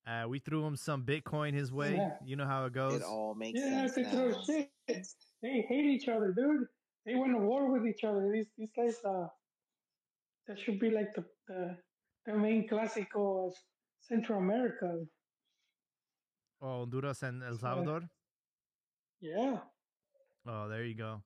Uh, 0.06 0.28
we 0.28 0.38
threw 0.38 0.64
him 0.64 0.76
some 0.76 1.04
Bitcoin 1.04 1.54
his 1.56 1.72
way. 1.72 1.96
Yeah. 1.96 2.12
You 2.24 2.36
know 2.36 2.46
how 2.46 2.66
it 2.66 2.74
goes. 2.74 2.98
It 3.02 3.02
all 3.02 3.34
makes 3.34 3.60
Yeah, 3.60 3.88
sense 3.88 3.96
they 3.96 4.04
throw 4.04 4.34
shit. 4.46 4.70
They 5.42 5.66
hate 5.68 5.86
each 5.86 6.08
other, 6.08 6.32
dude. 6.32 6.68
They 7.08 7.16
went 7.16 7.34
to 7.34 7.40
war 7.40 7.72
with 7.72 7.88
each 7.88 8.04
other. 8.04 8.30
These 8.32 8.50
these 8.56 8.70
guys, 8.78 8.98
uh, 9.04 9.26
that 10.48 10.60
should 10.60 10.80
be 10.80 10.92
like 10.92 11.16
the 11.16 11.26
the, 11.48 11.76
the 12.28 12.34
main 12.38 12.68
clásico 12.70 13.48
of 13.48 13.54
Central 14.02 14.38
America. 14.38 15.04
Oh, 16.64 16.80
Honduras 16.80 17.22
and 17.24 17.44
El 17.44 17.58
Salvador. 17.58 18.04
Yeah. 19.20 19.58
Oh, 20.48 20.70
there 20.70 20.86
you 20.86 20.96
go. 20.96 21.22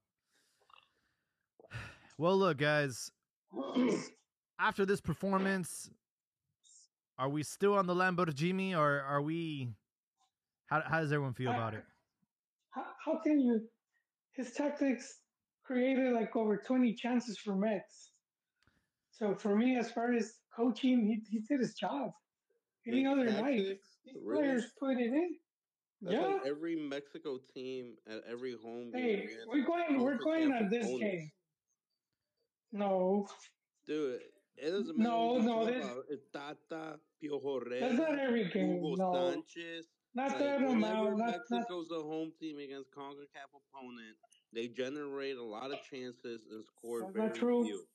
Well, 2.19 2.35
look, 2.35 2.57
guys. 2.57 3.11
After 4.59 4.87
this 4.87 4.99
performance, 4.99 5.91
are 7.19 7.29
we 7.29 7.43
still 7.43 7.75
on 7.75 7.85
the 7.85 7.93
Lamborghini, 7.93 8.75
or 8.75 9.01
are 9.01 9.21
we? 9.21 9.69
How 10.65 10.81
how 10.83 10.99
does 10.99 11.11
everyone 11.11 11.35
feel 11.35 11.51
about 11.51 11.75
it? 11.75 11.83
how, 12.71 12.85
how 13.05 13.19
can 13.23 13.39
you? 13.39 13.61
His 14.33 14.53
tactics 14.53 15.19
created 15.63 16.13
like 16.13 16.35
over 16.35 16.57
20 16.57 16.95
chances 16.95 17.37
for 17.37 17.55
Mets. 17.55 18.13
So 19.11 19.35
for 19.35 19.55
me, 19.55 19.77
as 19.77 19.91
far 19.91 20.13
as 20.13 20.33
coaching, 20.55 21.05
he, 21.05 21.21
he 21.29 21.43
did 21.47 21.59
his 21.59 21.75
job. 21.75 22.11
Any 22.87 23.05
other 23.05 23.25
night, 23.25 23.79
these 24.05 24.17
players 24.23 24.65
put 24.79 24.97
it 24.97 25.11
in. 25.13 25.35
That's 26.01 26.15
yeah. 26.15 26.27
like 26.27 26.41
every 26.45 26.75
Mexico 26.75 27.39
team 27.53 27.95
at 28.07 28.21
every 28.29 28.55
home 28.63 28.91
game. 28.91 29.01
Hey, 29.03 29.27
we're 29.47 29.65
going. 29.65 29.99
We're 29.99 30.17
going 30.17 30.51
on 30.51 30.69
this 30.69 30.85
opponents. 30.85 31.01
game. 31.01 31.31
No, 32.71 33.27
Dude, 33.87 34.19
it 34.57 34.69
doesn't 34.71 34.97
matter. 34.97 35.09
No, 35.09 35.37
no, 35.39 35.65
this- 35.65 35.85
Tata, 36.33 36.99
Piojo 37.23 37.79
that's 37.79 37.93
not 37.93 38.19
every 38.19 38.49
game. 38.49 38.75
Hugo 38.81 38.95
No, 38.95 39.31
Sanchez. 39.31 39.87
not 40.13 40.31
Like, 40.31 40.39
that 40.39 40.61
amount. 40.61 41.17
Not 41.17 41.17
not. 41.17 41.39
Mexico's 41.49 41.89
a 41.91 42.01
home 42.01 42.33
team 42.39 42.59
against 42.59 42.91
CONCACAF 42.91 43.49
opponent, 43.55 44.17
they 44.53 44.67
generate 44.67 45.37
a 45.37 45.43
lot 45.43 45.71
of 45.71 45.79
chances 45.89 46.41
and 46.51 46.65
score 46.65 47.01
That's 47.01 47.13
very 47.13 47.27
not 47.29 47.37
few. 47.37 47.87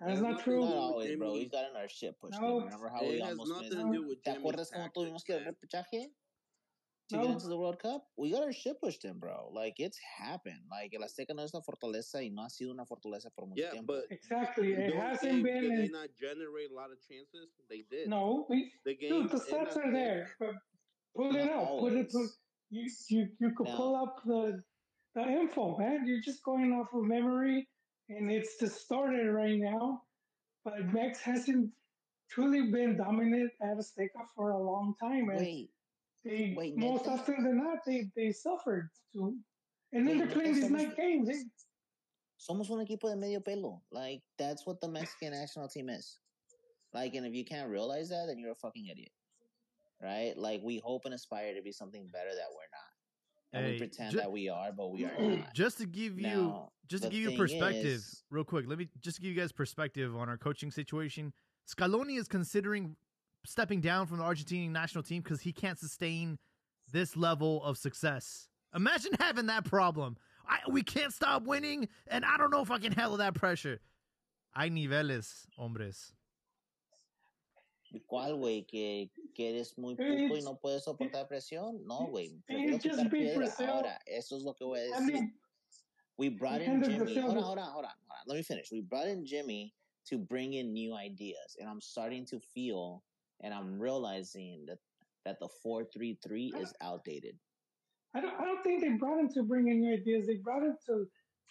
That's 0.00 0.20
not 0.20 0.42
true. 0.42 0.60
Not 0.64 0.74
always, 0.74 1.16
bro. 1.16 1.28
Jimmy. 1.28 1.40
He's 1.40 1.50
gotten 1.50 1.76
our 1.76 1.88
shit 1.88 2.18
pushed 2.20 2.40
No. 2.40 2.58
in. 2.58 2.64
Remember 2.64 2.88
how 2.88 3.00
we 3.02 3.14
It 3.16 3.22
has 3.22 3.30
almost 3.38 3.50
nothing 3.50 3.68
missed? 3.68 3.92
to 3.92 3.92
do 3.92 4.06
with 4.08 4.22
¿Te 4.22 4.32
Jimmy's 4.32 4.44
acuerdas 4.44 4.70
cuando 4.72 4.90
tuvimos 4.92 5.22
tactics, 5.22 5.24
que 5.24 5.34
man. 5.36 5.44
repechaje 5.54 6.10
to 7.10 7.16
No. 7.16 7.22
get 7.22 7.30
into 7.32 7.48
the 7.48 7.56
World 7.56 7.78
Cup? 7.78 8.10
We 8.16 8.30
got 8.30 8.42
our 8.42 8.52
shit 8.52 8.80
pushed 8.80 9.04
in, 9.04 9.18
bro. 9.18 9.50
Like 9.52 9.78
it's 9.78 9.98
happened. 9.98 10.62
Like 10.70 10.94
el 10.94 11.02
Azteca 11.04 11.34
no 11.34 11.42
es 11.44 11.54
una 11.54 11.62
fortaleza 11.62 12.22
y 12.22 12.28
no 12.30 12.42
ha 12.42 12.48
sido 12.50 12.72
una 12.72 12.84
fortaleza 12.84 13.30
por 13.34 13.46
mucho 13.46 13.62
Yeah, 13.62 13.70
tiempo. 13.70 13.94
but 13.94 14.10
Exactly. 14.10 14.72
It 14.72 14.94
hasn't 14.94 15.22
games, 15.30 15.42
been. 15.44 15.62
did 15.62 15.78
they 15.78 15.84
In, 15.86 15.92
not 15.92 16.08
generate 16.18 16.70
a 16.70 16.74
lot 16.74 16.90
of 16.90 16.98
chances? 17.00 17.50
They 17.68 17.82
did. 17.88 18.08
no, 18.08 18.46
we, 18.48 18.72
The 18.84 18.96
dude, 18.96 19.30
the 19.30 19.38
stats 19.38 19.76
are 19.76 19.92
there. 19.92 20.34
But 20.40 20.54
pull 21.14 21.34
it 21.36 21.44
Not 21.44 21.62
up. 21.62 21.78
Put 21.80 21.92
it. 21.92 22.10
Put, 22.10 22.30
you 22.70 22.90
you 23.10 23.28
you 23.38 23.54
could 23.54 23.68
No. 23.68 23.76
pull 23.76 23.94
up 23.96 24.22
the 24.24 24.64
the 25.14 25.22
info, 25.22 25.76
man. 25.78 26.04
You're 26.06 26.20
just 26.20 26.42
going 26.42 26.72
off 26.72 26.92
of 26.92 27.04
memory, 27.04 27.68
and 28.08 28.30
it's 28.30 28.56
distorted 28.56 29.30
right 29.30 29.58
now. 29.58 30.02
But 30.64 30.92
Mex 30.92 31.20
hasn't 31.20 31.70
truly 32.30 32.70
been 32.70 32.96
dominant 32.96 33.52
at 33.60 33.76
Azteca 33.76 34.24
for 34.34 34.50
a 34.50 34.62
long 34.62 34.94
time, 35.02 35.28
and 35.28 35.38
Wait, 35.38 35.70
they 36.24 36.54
wait, 36.56 36.76
most 36.76 37.06
often 37.06 37.44
than 37.44 37.58
not 37.58 37.78
they 37.86 38.10
they 38.16 38.32
suffered 38.32 38.90
too. 39.12 39.36
And 39.92 40.08
then 40.08 40.18
Wait, 40.18 40.24
they're 40.26 40.34
playing 40.34 40.54
these 40.54 40.70
night 40.70 40.96
games. 40.96 41.28
They, 41.28 41.44
somos 42.40 42.70
un 42.70 42.84
equipo 42.84 43.10
de 43.10 43.16
medio 43.16 43.40
pelo. 43.40 43.82
Like 43.92 44.22
that's 44.38 44.66
what 44.66 44.80
the 44.80 44.88
Mexican 44.88 45.32
national 45.32 45.68
team 45.68 45.88
is. 45.88 46.18
Like, 46.94 47.14
and 47.14 47.26
if 47.26 47.34
you 47.34 47.44
can't 47.44 47.68
realize 47.68 48.08
that, 48.10 48.26
then 48.28 48.38
you're 48.38 48.52
a 48.52 48.54
fucking 48.54 48.86
idiot, 48.86 49.10
right? 50.00 50.32
Like 50.36 50.60
we 50.62 50.78
hope 50.78 51.02
and 51.04 51.14
aspire 51.14 51.52
to 51.52 51.60
be 51.62 51.72
something 51.72 52.08
better 52.12 52.30
that 52.30 52.50
we're 52.54 52.70
not, 52.70 52.83
and 53.54 53.64
Hey, 53.64 53.72
we 53.72 53.78
pretend 53.78 54.12
ju- 54.12 54.18
that 54.18 54.30
we 54.32 54.48
are, 54.48 54.72
but 54.72 54.92
we 54.92 55.04
are 55.04 55.12
not. 55.20 55.54
Just 55.54 55.78
to 55.78 55.86
give 55.86 56.18
you 56.18 56.26
Now, 56.26 56.72
just 56.88 57.04
to 57.04 57.08
give 57.08 57.20
you 57.32 57.36
perspective, 57.38 57.84
is- 57.86 58.24
real 58.30 58.44
quick, 58.44 58.66
let 58.68 58.78
me 58.78 58.88
just 59.00 59.20
give 59.20 59.30
you 59.30 59.40
guys 59.40 59.52
perspective 59.52 60.14
on 60.16 60.28
our 60.28 60.36
coaching 60.36 60.70
situation. 60.70 61.32
Scaloni 61.68 62.18
is 62.18 62.28
considering 62.28 62.96
stepping 63.46 63.80
down 63.80 64.06
from 64.06 64.18
the 64.18 64.24
Argentinian 64.24 64.70
national 64.70 65.02
team 65.04 65.22
because 65.22 65.40
he 65.40 65.52
can't 65.52 65.78
sustain 65.78 66.38
this 66.92 67.16
level 67.16 67.62
of 67.64 67.78
success. 67.78 68.48
Imagine 68.74 69.12
having 69.20 69.46
that 69.46 69.64
problem. 69.64 70.16
I, 70.46 70.58
we 70.68 70.82
can't 70.82 71.12
stop 71.12 71.44
winning, 71.44 71.88
and 72.08 72.24
I 72.24 72.36
don't 72.36 72.50
know 72.50 72.60
if 72.60 72.70
I 72.70 72.78
can 72.78 72.92
handle 72.92 73.16
that 73.18 73.34
pressure. 73.34 73.80
Hay 74.56 74.68
niveles, 74.68 75.46
hombres. 75.56 76.12
¿Cuál, 78.02 78.36
güey? 78.36 78.64
¿Que, 78.66 79.10
que 79.34 79.50
eres 79.50 79.76
muy 79.78 79.94
puto 79.94 80.36
y 80.36 80.42
no 80.42 80.58
puedes 80.58 80.84
soportar 80.84 81.26
presión? 81.28 81.84
No, 81.86 82.06
güey. 82.08 82.42
hey, 82.48 82.66
Prefiero 82.66 82.72
just 82.78 82.84
picar 82.86 83.10
be 83.10 83.18
piedra. 83.18 83.38
Brazil. 83.38 83.66
Ahora, 83.66 83.98
eso 84.06 84.36
es 84.36 84.42
lo 84.42 84.54
que 84.54 84.64
voy 84.64 84.80
a 84.80 84.82
I 84.84 84.88
decir. 84.90 85.12
mean, 85.12 85.34
we 86.18 86.28
brought 86.28 86.60
in 86.60 86.82
Jimmy. 86.82 87.14
Hold 87.18 87.36
on, 87.36 87.42
hold 87.42 87.58
on, 87.58 87.64
hold 87.72 87.84
on, 87.84 87.90
hold 88.06 88.10
on. 88.10 88.24
Let 88.26 88.36
me 88.36 88.42
finish. 88.42 88.70
We 88.70 88.80
brought 88.82 89.06
in 89.08 89.24
Jimmy 89.24 89.74
to 90.06 90.18
bring 90.18 90.54
in 90.54 90.72
new 90.72 90.94
ideas, 90.94 91.56
and 91.58 91.68
I'm 91.68 91.80
starting 91.80 92.24
to 92.26 92.38
feel, 92.40 93.02
and 93.42 93.52
I'm 93.54 93.78
realizing 93.80 94.64
that 94.66 94.78
that 95.24 95.38
the 95.40 95.48
four 95.62 95.84
three 95.84 96.18
three 96.22 96.52
is 96.58 96.72
outdated. 96.80 97.38
I 98.14 98.20
don't. 98.20 98.34
I 98.38 98.44
don't 98.44 98.62
think 98.62 98.80
they 98.82 98.90
brought 98.90 99.18
him 99.18 99.28
to 99.34 99.42
bring 99.42 99.68
in 99.68 99.80
new 99.80 99.94
ideas. 99.94 100.26
They 100.26 100.36
brought 100.36 100.62
him 100.62 100.76
to 100.86 101.06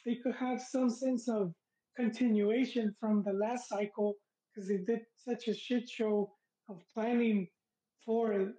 they 0.06 0.16
could 0.16 0.36
have 0.36 0.62
some 0.62 0.90
sense 0.90 1.28
of 1.30 1.54
continuation 1.96 2.94
from 3.00 3.24
the 3.24 3.34
last 3.34 3.70
cycle 3.70 4.16
because 4.54 4.68
they 4.68 4.78
did 4.78 5.02
such 5.16 5.48
a 5.48 5.54
shit 5.54 5.90
show 5.90 6.32
of 6.70 6.82
planning 6.94 7.48
for 8.06 8.54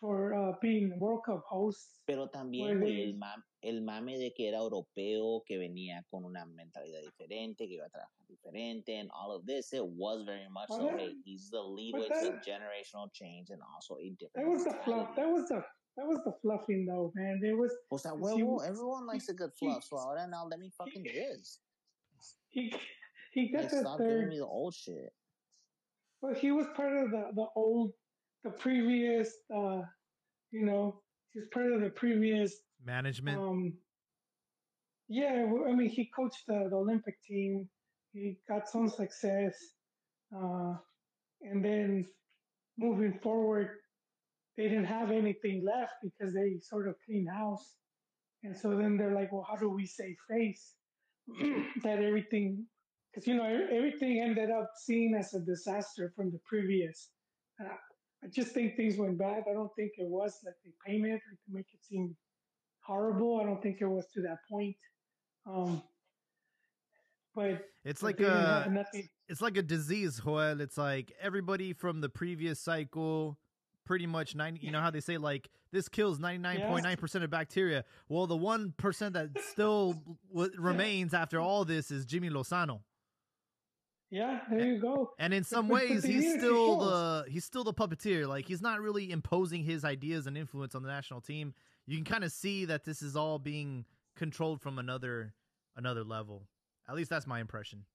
for 0.00 0.34
uh, 0.34 0.52
being 0.60 0.98
World 0.98 1.22
Cup 1.24 1.44
hosts. 1.48 2.00
Pero 2.06 2.28
también, 2.28 2.80
güey, 2.80 3.04
el, 3.04 3.16
mam 3.16 3.42
el 3.62 3.80
mame 3.80 4.18
de 4.18 4.32
que 4.34 4.48
era 4.48 4.58
europeo, 4.58 5.42
que 5.46 5.56
venía 5.56 6.04
con 6.10 6.24
una 6.24 6.44
mentalidad 6.44 7.00
diferente, 7.00 7.66
que 7.66 7.76
iba 7.76 7.86
a 7.86 7.88
trabajar 7.88 8.26
diferente, 8.28 9.00
and 9.00 9.10
all 9.14 9.32
of 9.32 9.46
this, 9.46 9.72
it 9.72 9.84
was 9.84 10.22
very 10.24 10.48
much 10.50 10.68
so, 10.68 10.90
hey, 10.96 11.14
he's 11.24 11.48
the 11.50 11.62
leader 11.62 12.06
to 12.08 12.38
generational 12.46 13.10
change 13.12 13.50
and 13.50 13.62
also 13.74 13.96
a 13.96 14.10
different 14.18 14.34
That 14.34 14.46
was 14.46 14.64
the 14.64 14.74
fluff. 14.84 15.16
That 15.16 15.30
was 15.30 15.48
the 15.48 15.64
that 15.96 16.06
was 16.06 16.18
the 16.24 16.32
fluffing 16.42 16.86
though, 16.86 17.12
man. 17.14 17.40
There 17.40 17.56
was 17.56 17.72
Pues 17.88 18.02
that 18.02 18.14
huevo, 18.14 18.60
everyone 18.66 19.06
likes 19.06 19.28
a 19.28 19.34
good 19.34 19.52
fluff, 19.54 19.84
so 19.84 19.96
ahora 19.96 20.26
now 20.28 20.46
let 20.50 20.58
me 20.58 20.70
fucking 20.76 21.04
jizz. 21.04 21.60
He 22.50 22.74
he 23.32 23.50
got 23.50 23.62
Like, 23.62 23.70
the 23.70 23.80
stop 23.80 23.98
third 23.98 24.08
giving 24.08 24.28
me 24.28 24.38
the 24.38 24.46
old 24.46 24.74
shit. 24.74 25.12
Well, 26.24 26.34
he 26.34 26.52
was 26.52 26.66
part 26.74 26.96
of 26.96 27.10
the, 27.10 27.32
the 27.34 27.46
old, 27.54 27.92
the 28.44 28.50
previous, 28.50 29.30
uh, 29.54 29.82
you 30.52 30.64
know, 30.64 31.02
he's 31.34 31.48
part 31.52 31.70
of 31.70 31.82
the 31.82 31.90
previous. 31.90 32.54
Management. 32.82 33.38
Um, 33.38 33.74
yeah, 35.06 35.44
I 35.68 35.72
mean, 35.74 35.90
he 35.90 36.10
coached 36.16 36.44
the, 36.48 36.68
the 36.70 36.76
Olympic 36.76 37.22
team. 37.28 37.68
He 38.14 38.38
got 38.48 38.66
some 38.66 38.88
success. 38.88 39.54
Uh, 40.34 40.76
and 41.42 41.62
then 41.62 42.06
moving 42.78 43.18
forward, 43.22 43.68
they 44.56 44.62
didn't 44.62 44.86
have 44.86 45.10
anything 45.10 45.62
left 45.62 45.92
because 46.02 46.32
they 46.32 46.58
sort 46.58 46.88
of 46.88 46.94
cleaned 47.04 47.28
house. 47.28 47.74
And 48.44 48.56
so 48.56 48.74
then 48.78 48.96
they're 48.96 49.14
like, 49.14 49.30
well, 49.30 49.46
how 49.46 49.56
do 49.56 49.68
we 49.68 49.84
save 49.84 50.16
face? 50.30 50.72
that 51.82 51.98
everything 52.02 52.64
because 53.14 53.26
you 53.28 53.34
know 53.34 53.44
everything 53.70 54.20
ended 54.20 54.50
up 54.50 54.70
seen 54.76 55.14
as 55.14 55.34
a 55.34 55.40
disaster 55.40 56.12
from 56.16 56.30
the 56.32 56.38
previous. 56.46 57.10
Uh, 57.60 57.68
I 58.22 58.26
just 58.28 58.52
think 58.52 58.76
things 58.76 58.96
went 58.96 59.18
bad. 59.18 59.44
I 59.48 59.52
don't 59.52 59.70
think 59.76 59.92
it 59.98 60.08
was 60.08 60.38
like 60.44 60.54
they 60.64 60.72
painted 60.86 61.12
like 61.12 61.20
to 61.46 61.52
make 61.52 61.66
it 61.72 61.80
seem 61.88 62.16
horrible. 62.80 63.40
I 63.40 63.44
don't 63.44 63.62
think 63.62 63.80
it 63.80 63.86
was 63.86 64.06
to 64.14 64.22
that 64.22 64.38
point. 64.50 64.74
Um, 65.46 65.82
but 67.34 67.64
It's 67.84 68.02
like 68.02 68.16
they 68.16 68.24
didn't 68.24 68.40
have 68.40 68.66
a 68.66 68.86
it's 69.28 69.40
like 69.40 69.56
a 69.56 69.62
disease, 69.62 70.20
Joel. 70.24 70.60
It's 70.60 70.78
like 70.78 71.12
everybody 71.20 71.72
from 71.72 72.00
the 72.00 72.08
previous 72.08 72.60
cycle, 72.60 73.38
pretty 73.84 74.06
much 74.06 74.34
ninety. 74.34 74.64
You 74.66 74.72
know 74.72 74.80
how 74.80 74.90
they 74.90 75.00
say 75.00 75.18
like 75.18 75.50
this 75.72 75.88
kills 75.88 76.18
ninety 76.18 76.38
nine 76.38 76.60
point 76.62 76.84
nine 76.84 76.96
percent 76.96 77.24
of 77.24 77.30
bacteria. 77.30 77.84
Well, 78.08 78.26
the 78.26 78.36
one 78.36 78.72
percent 78.76 79.14
that 79.14 79.30
still 79.50 80.00
w- 80.32 80.50
remains 80.58 81.12
after 81.14 81.40
all 81.40 81.64
this 81.64 81.90
is 81.90 82.06
Jimmy 82.06 82.30
Lozano, 82.30 82.80
Yeah, 84.14 84.38
there 84.48 84.64
you 84.64 84.78
go. 84.80 85.10
and 85.18 85.34
in 85.34 85.42
some 85.42 85.68
ways 85.68 86.04
he's 86.04 86.34
still 86.34 86.78
the 86.78 87.24
he's 87.28 87.44
still 87.44 87.64
the 87.64 87.74
puppeteer. 87.74 88.28
Like 88.28 88.46
he's 88.46 88.62
not 88.62 88.80
really 88.80 89.10
imposing 89.10 89.64
his 89.64 89.84
ideas 89.84 90.28
and 90.28 90.38
influence 90.38 90.76
on 90.76 90.84
the 90.84 90.88
national 90.88 91.20
team. 91.20 91.52
You 91.88 91.96
can 91.96 92.04
kind 92.04 92.22
of 92.22 92.30
see 92.30 92.64
that 92.66 92.84
this 92.84 93.02
is 93.02 93.16
all 93.16 93.40
being 93.40 93.84
controlled 94.14 94.60
from 94.60 94.78
another 94.78 95.34
another 95.74 96.04
level. 96.04 96.46
At 96.88 96.94
least 96.94 97.10
that's 97.10 97.26
my 97.26 97.40
impression. 97.40 97.86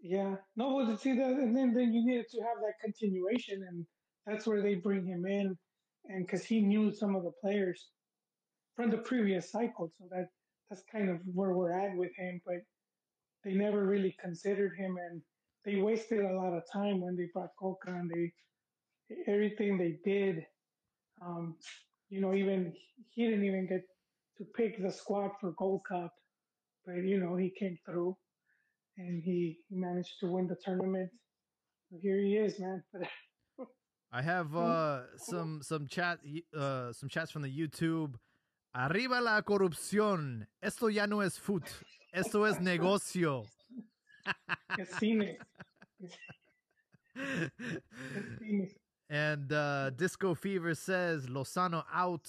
Yeah, 0.00 0.36
no, 0.54 0.76
well, 0.76 0.96
see 0.96 1.16
that, 1.16 1.26
and 1.26 1.56
then 1.56 1.74
then 1.74 1.92
you 1.92 2.06
needed 2.06 2.26
to 2.30 2.40
have 2.42 2.58
that 2.60 2.74
continuation, 2.80 3.60
and 3.68 3.84
that's 4.24 4.46
where 4.46 4.62
they 4.62 4.76
bring 4.76 5.04
him 5.04 5.26
in, 5.26 5.58
and 6.04 6.24
because 6.24 6.44
he 6.44 6.60
knew 6.60 6.92
some 6.92 7.16
of 7.16 7.24
the 7.24 7.32
players 7.42 7.88
from 8.76 8.88
the 8.88 8.98
previous 8.98 9.50
cycle, 9.50 9.90
so 9.98 10.04
that 10.12 10.28
that's 10.68 10.84
kind 10.92 11.10
of 11.10 11.18
where 11.34 11.54
we're 11.54 11.72
at 11.72 11.96
with 11.96 12.12
him. 12.16 12.40
But 12.46 12.58
they 13.44 13.52
never 13.52 13.84
really 13.86 14.16
considered 14.22 14.72
him, 14.76 14.96
and 14.96 15.22
they 15.64 15.76
wasted 15.76 16.20
a 16.24 16.34
lot 16.34 16.52
of 16.52 16.62
time 16.72 17.00
when 17.00 17.16
they 17.16 17.28
brought 17.32 17.50
Cocca, 17.58 17.90
and 17.90 18.10
they 18.10 18.32
everything 19.26 19.78
they 19.78 19.98
did. 20.04 20.44
Um, 21.22 21.56
you 22.08 22.20
know, 22.20 22.34
even 22.34 22.72
he 23.10 23.26
didn't 23.26 23.44
even 23.44 23.66
get 23.66 23.82
to 24.38 24.44
pick 24.56 24.82
the 24.82 24.90
squad 24.90 25.30
for 25.40 25.52
Gold 25.52 25.82
Cup, 25.88 26.12
but 26.84 26.96
you 26.96 27.18
know 27.18 27.36
he 27.36 27.52
came 27.58 27.78
through 27.84 28.16
and 28.96 29.22
he 29.22 29.58
managed 29.70 30.18
to 30.20 30.26
win 30.26 30.46
the 30.46 30.56
tournament. 30.64 31.10
So 31.90 31.98
here 32.02 32.18
he 32.18 32.36
is, 32.36 32.58
man. 32.58 32.82
I 34.12 34.22
have 34.22 34.56
uh 34.56 35.02
some 35.16 35.60
some 35.62 35.86
chat 35.86 36.18
uh 36.56 36.92
some 36.92 37.08
chats 37.08 37.30
from 37.30 37.42
the 37.42 37.48
YouTube. 37.48 38.14
Arriba 38.74 39.20
la 39.20 39.42
corrupción. 39.42 40.46
Esto 40.62 40.88
ya 40.88 41.06
no 41.06 41.20
es 41.20 41.38
foot. 41.38 41.64
Esto 42.12 42.44
es 42.44 42.58
negocio. 42.60 43.44
it's 44.78 44.94
cine. 44.98 45.36
It's 46.00 46.16
cine. 48.40 48.70
and 49.08 49.52
uh 49.52 49.90
Disco 49.90 50.34
Fever 50.34 50.74
says 50.74 51.26
Lozano 51.26 51.84
out. 51.92 52.28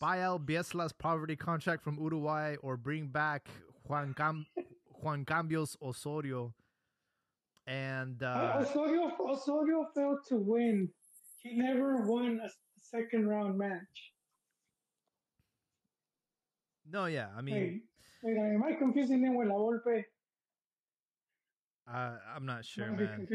Buy 0.00 0.22
out 0.22 0.44
Bielsa's 0.44 0.92
poverty 0.92 1.36
contract 1.36 1.84
from 1.84 1.96
Uruguay 2.00 2.56
or 2.60 2.76
bring 2.76 3.06
back 3.06 3.48
Juan 3.84 4.14
Cam- 4.14 4.46
Juan 5.00 5.24
Cambios 5.24 5.76
Osorio. 5.80 6.52
And 7.66 8.20
uh 8.22 8.54
Osorio, 8.62 9.12
Osorio 9.20 9.86
failed 9.94 10.18
to 10.28 10.36
win. 10.36 10.88
He 11.42 11.54
never 11.56 12.04
won 12.06 12.40
a 12.44 12.50
second 12.80 13.28
round 13.28 13.58
match. 13.58 14.12
no, 16.90 17.06
yeah, 17.06 17.28
I 17.36 17.40
mean, 17.42 17.82
Wait, 18.22 18.36
am 18.38 18.62
I 18.64 18.74
confusing 18.74 19.20
him 19.24 19.36
with 19.36 19.48
La 19.48 19.54
Volpe? 19.54 20.04
uh, 21.92 22.16
I'm 22.34 22.46
not 22.46 22.64
sure, 22.64 22.86
be 22.92 23.04
man. 23.04 23.26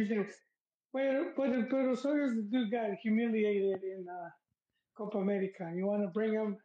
Wait, 0.94 1.36
but 1.36 1.50
but 1.70 1.86
Osorio's 1.86 2.36
the 2.36 2.48
dude 2.52 2.72
got 2.72 2.92
humiliated 3.04 3.84
in 3.84 4.06
uh, 4.10 4.30
Copa 4.98 5.18
America. 5.20 5.70
You 5.76 5.86
want 5.86 6.04
to 6.04 6.08
bring 6.10 6.34
him, 6.34 6.58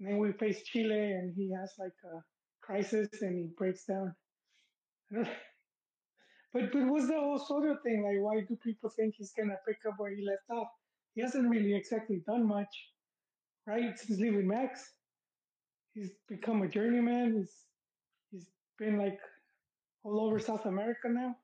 and 0.00 0.08
then 0.08 0.18
we 0.18 0.32
face 0.32 0.62
Chile, 0.64 1.12
and 1.12 1.34
he 1.36 1.52
has 1.52 1.72
like 1.78 1.92
a 2.12 2.22
crisis, 2.62 3.08
and 3.20 3.38
he 3.38 3.48
breaks 3.56 3.84
down. 3.84 4.14
But 6.54 6.72
but 6.72 6.86
what's 6.86 7.06
the 7.08 7.14
whole 7.14 7.34
Osorio 7.34 7.76
thing? 7.84 8.02
Like, 8.02 8.16
why 8.24 8.40
do 8.40 8.56
people 8.64 8.88
think 8.90 9.14
he's 9.18 9.32
gonna 9.38 9.56
pick 9.68 9.76
up 9.86 9.94
where 9.98 10.10
he 10.14 10.24
left 10.24 10.48
off? 10.50 10.68
He 11.14 11.20
hasn't 11.20 11.48
really 11.48 11.74
exactly 11.76 12.22
done 12.26 12.48
much, 12.48 12.74
right? 13.66 13.98
Since 13.98 14.18
leaving 14.18 14.48
Max, 14.48 14.94
he's 15.98 16.10
become 16.28 16.62
a 16.62 16.68
journeyman. 16.68 17.34
He's 17.36 17.52
he's 18.30 18.46
been 18.78 18.98
like 18.98 19.18
all 20.04 20.20
over 20.20 20.38
South 20.38 20.66
America 20.66 21.08
now. 21.08 21.36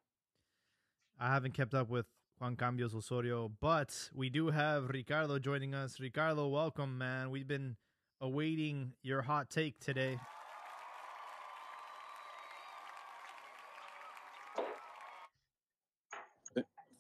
I 1.19 1.29
haven't 1.29 1.55
kept 1.55 1.75
up 1.75 1.89
with 1.89 2.07
Juan 2.39 2.57
Cambios 2.57 2.95
Osorio, 2.95 3.51
but 3.61 4.11
we 4.15 4.29
do 4.31 4.51
have 4.51 4.89
Ricardo 4.89 5.39
joining 5.39 5.75
us. 5.75 6.01
Ricardo, 6.01 6.49
welcome, 6.49 6.99
man. 6.99 7.31
We've 7.31 7.47
been 7.47 7.77
awaiting 8.21 8.93
your 9.03 9.23
hot 9.23 9.51
take 9.51 9.79
today. 9.81 10.19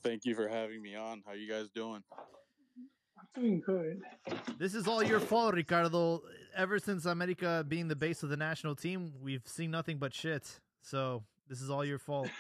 Thank 0.03 0.27
you 0.27 0.35
for 0.35 0.49
having 0.49 0.83
me 0.83 0.95
on. 0.95 1.23
How 1.27 1.33
you 1.33 1.49
guys 1.49 1.71
doing? 1.75 2.03
Doing 3.35 3.63
good. 3.65 4.03
This 4.59 4.75
is 4.75 4.87
all 4.87 5.03
your 5.03 5.21
fault, 5.21 5.55
Ricardo. 5.55 6.23
Ever 6.57 6.79
since 6.79 7.05
America 7.05 7.65
being 7.67 7.89
the 7.89 7.97
base 7.97 8.23
of 8.23 8.29
the 8.29 8.37
national 8.37 8.77
team, 8.77 9.13
we've 9.21 9.47
seen 9.47 9.71
nothing 9.71 9.99
but 9.99 10.15
shit. 10.15 10.61
So 10.83 11.25
this 11.49 11.61
is 11.61 11.71
all 11.71 11.85
your 11.85 11.99
fault. 11.99 12.29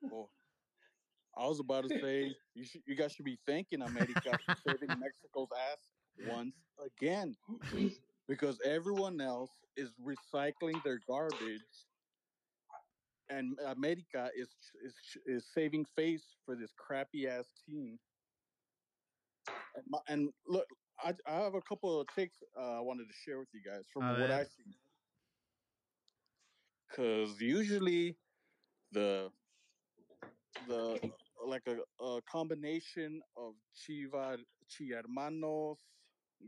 Well, 0.00 0.30
I 1.36 1.46
was 1.46 1.58
about 1.60 1.88
to 1.88 2.00
say 2.00 2.34
you 2.54 2.64
should, 2.64 2.82
you 2.86 2.94
guys 2.94 3.12
should 3.12 3.24
be 3.24 3.38
thanking 3.46 3.82
America 3.82 4.38
for 4.46 4.54
saving 4.66 4.88
Mexico's 4.88 5.48
ass 5.72 6.28
once 6.28 6.54
again, 6.84 7.36
because 8.28 8.58
everyone 8.64 9.20
else 9.20 9.50
is 9.76 9.90
recycling 10.00 10.82
their 10.84 11.00
garbage, 11.08 11.60
and 13.28 13.58
America 13.66 14.30
is 14.36 14.48
is 14.84 14.94
is 15.26 15.44
saving 15.52 15.84
face 15.96 16.24
for 16.44 16.54
this 16.54 16.70
crappy 16.76 17.26
ass 17.26 17.46
team. 17.68 17.98
And, 19.76 19.86
my, 19.88 20.00
and 20.08 20.34
look, 20.46 20.68
I, 20.98 21.14
I 21.26 21.36
have 21.36 21.54
a 21.54 21.62
couple 21.62 22.00
of 22.00 22.08
takes 22.08 22.42
uh, 22.56 22.78
I 22.78 22.80
wanted 22.80 23.08
to 23.08 23.14
share 23.14 23.40
with 23.40 23.54
you 23.54 23.62
guys 23.62 23.88
from 23.88 24.04
Oh, 24.04 24.20
what 24.20 24.30
yeah. 24.30 24.38
I 24.38 24.44
see. 24.44 24.78
Because 26.88 27.40
usually 27.42 28.18
the 28.92 29.32
the 30.66 31.00
like 31.46 31.66
a, 31.68 31.80
a 32.04 32.22
combination 32.22 33.22
of 33.36 33.56
chiva 33.74 34.44
chihermanos, 34.68 35.78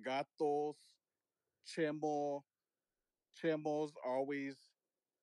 gatos, 0.03 0.79
chemo, 1.67 2.45
chemos 3.35 3.93
always 4.05 4.73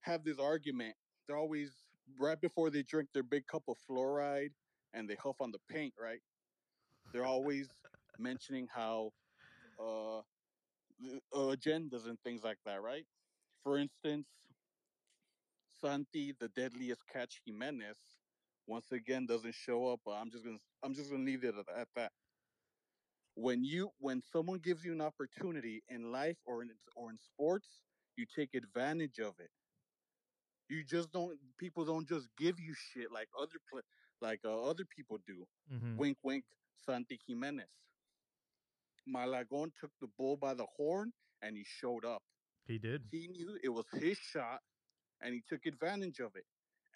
have 0.02 0.24
this 0.26 0.40
argument. 0.40 0.98
They're 1.28 1.38
always 1.38 1.88
right 2.20 2.40
before 2.42 2.70
they 2.72 2.84
drink 2.84 3.14
their 3.14 3.24
big 3.24 3.48
cup 3.48 3.70
of 3.70 3.78
fluoride 3.80 4.56
and 4.94 5.10
they 5.10 5.16
huff 5.16 5.42
on 5.42 5.52
the 5.52 5.60
paint, 5.60 5.96
right? 6.00 6.24
They're 7.12 7.26
always 7.26 7.70
mentioning 8.20 8.68
how 8.74 9.12
uh, 9.80 10.20
uh, 10.20 11.56
agendas 11.56 12.08
and 12.08 12.20
things 12.24 12.44
like 12.44 12.58
that, 12.66 12.82
right? 12.82 13.06
For 13.64 13.78
instance, 13.78 14.28
Santi, 15.82 16.34
the 16.40 16.50
deadliest 16.50 17.02
catch 17.12 17.42
Jimenez, 17.46 17.98
once 18.68 18.92
again 18.92 19.26
doesn't 19.26 19.56
show 19.56 19.88
up. 19.88 20.00
But 20.06 20.14
I'm 20.14 20.32
just 20.32 20.44
gonna 20.44 20.58
I'm 20.84 20.94
just 20.94 21.12
gonna 21.12 21.24
leave 21.24 21.44
it 21.44 21.56
at 21.78 21.88
that. 21.96 22.12
When 23.36 23.64
you 23.64 23.90
when 24.00 24.22
someone 24.32 24.60
gives 24.60 24.86
you 24.86 24.94
an 24.94 25.02
opportunity 25.02 25.84
in 25.90 26.12
life 26.12 26.38
or 26.46 26.62
in 26.62 26.70
or 26.96 27.10
in 27.10 27.18
sports, 27.20 27.68
you 28.16 28.26
take 28.34 28.54
advantage 28.54 29.20
of 29.20 29.34
it. 29.40 29.50
You 30.70 30.84
just 30.84 31.12
don't. 31.12 31.38
People 31.60 31.86
don't 31.86 32.08
just 32.08 32.28
give 32.38 32.60
you 32.60 32.74
shit 32.74 33.12
like 33.12 33.28
other 33.40 33.60
like 34.22 34.40
uh, 34.46 34.64
other 34.64 34.86
people 34.86 35.20
do. 35.28 35.46
Mm-hmm. 35.74 35.98
Wink, 35.98 36.18
wink. 36.24 36.46
Santi 36.86 37.20
Jimenez. 37.28 37.66
Malagon 39.08 39.72
took 39.80 39.92
the 40.02 40.08
bull 40.18 40.38
by 40.38 40.54
the 40.54 40.66
horn 40.78 41.12
and 41.42 41.56
he 41.56 41.64
showed 41.66 42.06
up. 42.06 42.22
He 42.68 42.78
did. 42.78 43.04
He 43.12 43.28
knew 43.28 43.58
it 43.64 43.70
was 43.70 43.86
his 43.94 44.18
shot 44.18 44.60
and 45.22 45.34
he 45.34 45.44
took 45.48 45.66
advantage 45.66 46.20
of 46.20 46.32
it. 46.36 46.46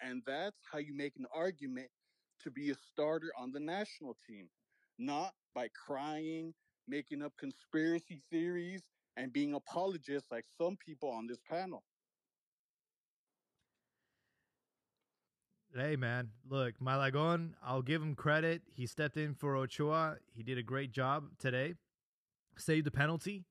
And 0.02 0.22
that's 0.26 0.56
how 0.70 0.78
you 0.78 0.94
make 0.94 1.14
an 1.16 1.26
argument 1.34 1.88
to 2.42 2.50
be 2.50 2.70
a 2.70 2.74
starter 2.92 3.30
on 3.38 3.52
the 3.52 3.60
national 3.60 4.16
team, 4.26 4.48
not 4.98 5.32
by 5.54 5.68
crying, 5.86 6.54
making 6.88 7.22
up 7.22 7.32
conspiracy 7.38 8.22
theories, 8.30 8.82
and 9.16 9.32
being 9.32 9.54
apologists 9.54 10.30
like 10.30 10.44
some 10.58 10.76
people 10.84 11.10
on 11.10 11.26
this 11.26 11.40
panel. 11.48 11.82
Hey 15.76 15.94
man, 15.94 16.30
look, 16.48 16.80
Malagon, 16.80 17.54
I'll 17.62 17.82
give 17.82 18.02
him 18.02 18.16
credit. 18.16 18.62
He 18.74 18.86
stepped 18.86 19.16
in 19.16 19.34
for 19.34 19.56
Ochoa. 19.56 20.16
He 20.34 20.42
did 20.42 20.58
a 20.58 20.62
great 20.62 20.90
job 20.90 21.26
today. 21.38 21.74
Saved 22.56 22.86
the 22.86 22.90
penalty. 22.90 23.44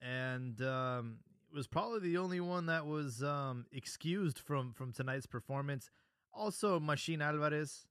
And 0.00 0.60
um, 0.62 1.18
was 1.54 1.66
probably 1.66 2.00
the 2.00 2.18
only 2.18 2.40
one 2.40 2.66
that 2.66 2.86
was 2.86 3.22
um, 3.22 3.66
excused 3.72 4.38
from 4.38 4.72
from 4.72 4.92
tonight's 4.92 5.26
performance. 5.26 5.90
Also, 6.32 6.80
Machin 6.80 7.22
Alvarez. 7.22 7.86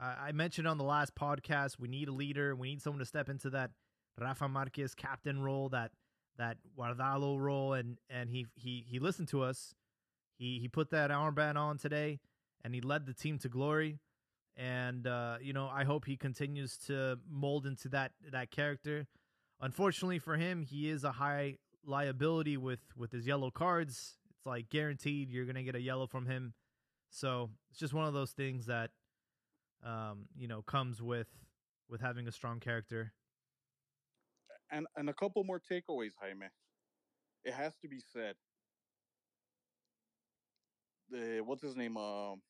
I, 0.00 0.32
mentioned 0.32 0.66
on 0.66 0.78
the 0.78 0.84
last 0.84 1.14
podcast 1.14 1.78
we 1.78 1.86
need 1.86 2.08
a 2.08 2.12
leader. 2.12 2.56
We 2.56 2.70
need 2.70 2.82
someone 2.82 3.00
to 3.00 3.04
step 3.04 3.28
into 3.28 3.50
that 3.50 3.72
Rafa 4.18 4.48
Marquez 4.48 4.94
captain 4.94 5.42
role, 5.42 5.68
that 5.68 5.92
that 6.38 6.56
Guardado 6.76 7.38
role, 7.38 7.74
and 7.74 7.98
and 8.08 8.30
he 8.30 8.46
he 8.54 8.84
he 8.88 8.98
listened 8.98 9.28
to 9.28 9.42
us. 9.42 9.74
He 10.38 10.58
he 10.58 10.68
put 10.68 10.90
that 10.90 11.10
armband 11.10 11.56
on 11.56 11.78
today, 11.78 12.20
and 12.64 12.74
he 12.74 12.80
led 12.80 13.06
the 13.06 13.12
team 13.14 13.38
to 13.40 13.48
glory. 13.48 14.00
And 14.56 15.06
uh, 15.06 15.36
you 15.40 15.52
know, 15.52 15.68
I 15.68 15.84
hope 15.84 16.06
he 16.06 16.16
continues 16.16 16.78
to 16.86 17.18
mold 17.30 17.66
into 17.66 17.88
that 17.90 18.12
that 18.30 18.50
character. 18.50 19.06
Unfortunately 19.62 20.18
for 20.18 20.36
him, 20.36 20.62
he 20.62 20.90
is 20.90 21.04
a 21.04 21.12
high 21.12 21.58
liability 21.86 22.56
with 22.56 22.80
with 22.96 23.12
his 23.12 23.26
yellow 23.26 23.50
cards. 23.50 24.16
It's 24.36 24.44
like 24.44 24.68
guaranteed 24.68 25.30
you're 25.30 25.46
gonna 25.46 25.62
get 25.62 25.76
a 25.76 25.80
yellow 25.80 26.08
from 26.08 26.26
him. 26.26 26.54
So 27.10 27.50
it's 27.70 27.78
just 27.78 27.94
one 27.94 28.06
of 28.06 28.12
those 28.12 28.32
things 28.32 28.66
that 28.66 28.90
um, 29.84 30.26
you 30.36 30.48
know 30.48 30.62
comes 30.62 31.00
with 31.00 31.28
with 31.88 32.00
having 32.00 32.26
a 32.26 32.32
strong 32.32 32.58
character. 32.58 33.12
And 34.72 34.88
and 34.96 35.08
a 35.08 35.14
couple 35.14 35.44
more 35.44 35.60
takeaways, 35.60 36.12
Jaime. 36.20 36.46
It 37.44 37.54
has 37.54 37.72
to 37.82 37.88
be 37.88 38.00
said. 38.12 38.34
The 41.08 41.40
what's 41.44 41.62
his 41.62 41.76
name? 41.76 41.96
Um, 41.96 42.42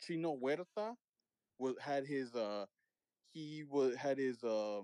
Chino 0.00 0.36
Huerta 0.36 0.96
was 1.58 1.76
had 1.80 2.04
his 2.04 2.34
uh 2.34 2.64
he 3.32 3.64
was 3.68 3.94
had 3.94 4.18
his 4.18 4.42
uh 4.42 4.80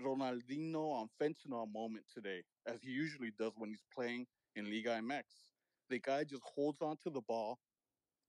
Ronaldinho 0.00 0.92
on 0.92 1.08
fentanyl 1.20 1.72
moment 1.72 2.06
today, 2.12 2.42
as 2.66 2.82
he 2.82 2.90
usually 2.90 3.32
does 3.38 3.52
when 3.56 3.70
he's 3.70 3.84
playing 3.94 4.26
in 4.56 4.66
Liga 4.70 4.90
MX. 4.90 5.24
The 5.88 5.98
guy 6.00 6.24
just 6.24 6.42
holds 6.44 6.80
on 6.82 6.96
to 7.04 7.10
the 7.10 7.20
ball, 7.22 7.58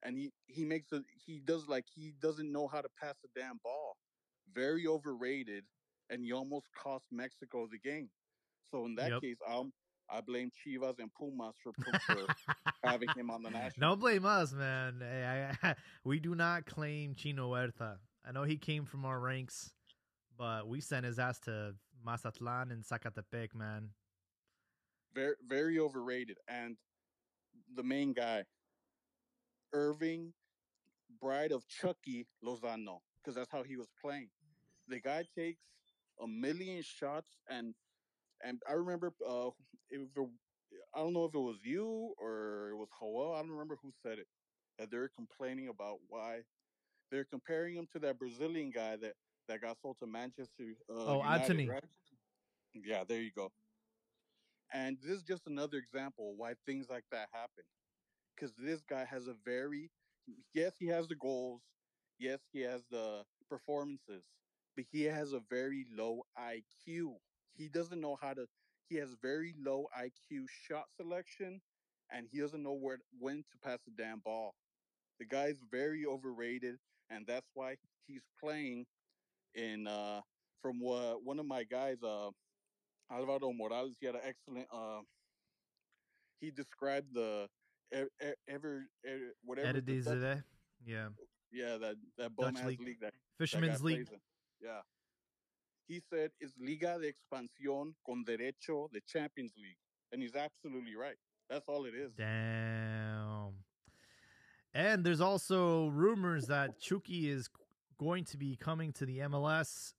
and 0.02 0.16
he 0.16 0.32
he 0.46 0.64
makes 0.64 0.92
a 0.92 1.02
he 1.26 1.40
does 1.40 1.68
like 1.68 1.84
he 1.92 2.12
doesn't 2.20 2.50
know 2.50 2.68
how 2.68 2.80
to 2.80 2.88
pass 3.00 3.16
a 3.24 3.38
damn 3.38 3.58
ball. 3.64 3.96
Very 4.52 4.86
overrated, 4.86 5.64
and 6.10 6.22
he 6.22 6.32
almost 6.32 6.68
cost 6.74 7.06
Mexico 7.10 7.66
the 7.70 7.78
game. 7.78 8.10
So 8.70 8.86
in 8.86 8.94
that 8.96 9.14
Yep. 9.14 9.20
case, 9.20 9.38
I'm 9.48 9.72
I 10.10 10.20
blame 10.20 10.50
Chivas 10.50 10.98
and 10.98 11.12
Pumas 11.14 11.56
for, 11.62 11.72
for 12.06 12.28
having 12.82 13.10
him 13.14 13.30
on 13.30 13.42
the 13.42 13.50
national. 13.50 13.74
Don't 13.78 14.00
blame 14.00 14.24
us, 14.24 14.52
man. 14.52 14.96
Hey, 15.00 15.52
I, 15.62 15.74
we 16.04 16.18
do 16.20 16.34
not 16.34 16.66
claim 16.66 17.14
Chino 17.14 17.48
Huerta. 17.48 17.98
I 18.24 18.32
know 18.32 18.44
he 18.44 18.56
came 18.56 18.84
from 18.84 19.04
our 19.04 19.18
ranks, 19.18 19.74
but 20.38 20.68
we 20.68 20.80
sent 20.80 21.04
his 21.04 21.18
ass 21.18 21.40
to 21.40 21.74
Mazatlan 22.04 22.70
and 22.72 22.84
Zacatepec, 22.84 23.54
man. 23.54 23.90
very 25.14 25.34
very 25.48 25.78
overrated. 25.80 26.38
And 26.48 26.76
the 27.76 27.82
main 27.82 28.12
guy, 28.12 28.44
Irving, 29.72 30.32
bride 31.20 31.52
of 31.52 31.66
Chucky 31.68 32.26
Lozano, 32.44 33.00
because 33.18 33.34
that's 33.34 33.52
how 33.52 33.62
he 33.64 33.76
was 33.76 33.88
playing. 34.02 34.28
The 34.88 35.00
guy 35.00 35.24
takes 35.36 35.62
a 36.22 36.26
million 36.28 36.82
shots, 36.82 37.28
and 37.50 37.74
and 38.44 38.62
I 38.68 38.74
remember 38.74 39.12
uh, 39.28 39.50
it, 39.90 40.00
I 40.94 40.98
don't 41.00 41.12
know 41.14 41.24
if 41.26 41.34
it 41.34 41.38
was 41.38 41.58
you 41.64 42.14
or 42.18 42.70
it 42.72 42.76
was 42.76 42.88
Joel. 43.00 43.34
I 43.34 43.40
don't 43.40 43.50
remember 43.50 43.78
who 43.82 43.92
said 44.02 44.18
it. 44.18 44.26
That 44.78 44.90
they're 44.92 45.10
complaining 45.16 45.68
about 45.68 45.98
why 46.08 46.40
they're 47.10 47.24
comparing 47.24 47.74
him 47.76 47.88
to 47.92 47.98
that 48.00 48.18
Brazilian 48.18 48.70
guy 48.70 48.96
that 48.96 49.14
that 49.48 49.60
got 49.62 49.76
sold 49.82 49.96
to 50.00 50.06
Manchester. 50.06 50.74
Uh, 50.90 50.94
Oh, 50.94 51.16
United, 51.18 51.42
Antony. 51.42 51.68
right? 51.68 51.84
Yeah, 52.74 53.04
there 53.08 53.20
you 53.20 53.30
go. 53.36 53.50
And 54.72 54.98
this 55.02 55.12
is 55.16 55.22
just 55.22 55.46
another 55.46 55.78
example 55.78 56.34
why 56.36 56.54
things 56.66 56.88
like 56.90 57.04
that 57.10 57.28
happen. 57.32 57.64
Because 58.34 58.52
this 58.58 58.82
guy 58.88 59.04
has 59.04 59.26
a 59.26 59.34
very, 59.44 59.90
yes, 60.54 60.72
he 60.78 60.86
has 60.88 61.08
the 61.08 61.14
goals. 61.16 61.62
Yes, 62.18 62.40
he 62.52 62.60
has 62.62 62.82
the 62.90 63.24
performances, 63.48 64.24
but 64.76 64.84
he 64.90 65.04
has 65.04 65.32
a 65.32 65.40
very 65.50 65.86
low 65.96 66.22
IQ. 66.38 67.14
He 67.56 67.68
doesn't 67.68 68.00
know 68.00 68.16
how 68.20 68.34
to, 68.34 68.46
he 68.88 68.96
has 68.96 69.14
very 69.22 69.54
low 69.58 69.86
IQ 69.98 70.46
shot 70.66 70.86
selection, 70.96 71.60
and 72.12 72.26
he 72.30 72.40
doesn't 72.40 72.62
know 72.62 72.74
where 72.74 72.98
when 73.18 73.38
to 73.38 73.58
pass 73.68 73.78
the 73.86 73.92
damn 74.02 74.20
ball. 74.20 74.54
The 75.18 75.26
guy's 75.26 75.62
very 75.70 76.04
overrated, 76.06 76.76
and 77.10 77.26
that's 77.26 77.48
why 77.54 77.76
he's 78.06 78.22
playing 78.40 78.86
in, 79.54 79.86
uh, 79.86 80.20
from 80.62 80.80
what 80.80 81.22
one 81.24 81.38
of 81.38 81.46
my 81.46 81.64
guys, 81.64 81.96
uh, 82.02 82.30
Alvaro 83.10 83.52
Morales, 83.52 83.96
he 84.00 84.06
had 84.06 84.14
an 84.16 84.22
excellent. 84.24 84.66
Uh, 84.72 85.00
he 86.40 86.50
described 86.50 87.14
the 87.14 87.48
ever 88.48 88.84
e- 89.06 89.32
whatever. 89.44 89.72
the 89.72 89.80
Dutch- 89.80 90.04
Eredivisie. 90.06 90.44
Yeah. 90.84 91.08
yeah, 91.50 91.76
that 91.78 91.96
that 92.18 92.36
bum 92.36 92.54
league. 92.66 92.80
league, 92.80 93.00
that, 93.00 93.12
that 93.12 93.14
Fisherman's 93.38 93.82
League. 93.82 94.08
Yeah, 94.60 94.80
he 95.86 96.00
said 96.12 96.30
it's 96.40 96.52
Liga 96.58 96.98
de 97.00 97.12
Expansión 97.12 97.94
con 98.04 98.24
derecho 98.24 98.90
de 98.92 99.00
Champions 99.06 99.52
League, 99.56 99.78
and 100.12 100.22
he's 100.22 100.34
absolutely 100.36 100.94
right. 100.96 101.16
That's 101.48 101.64
all 101.68 101.86
it 101.86 101.94
is. 101.94 102.12
Damn. 102.14 103.54
And 104.74 105.02
there's 105.02 105.20
also 105.22 105.88
rumors 105.88 106.46
that 106.48 106.78
Chucky 106.78 107.30
is 107.30 107.48
going 107.98 108.24
to 108.24 108.36
be 108.36 108.56
coming 108.56 108.92
to 108.94 109.06
the 109.06 109.18
MLS 109.20 109.92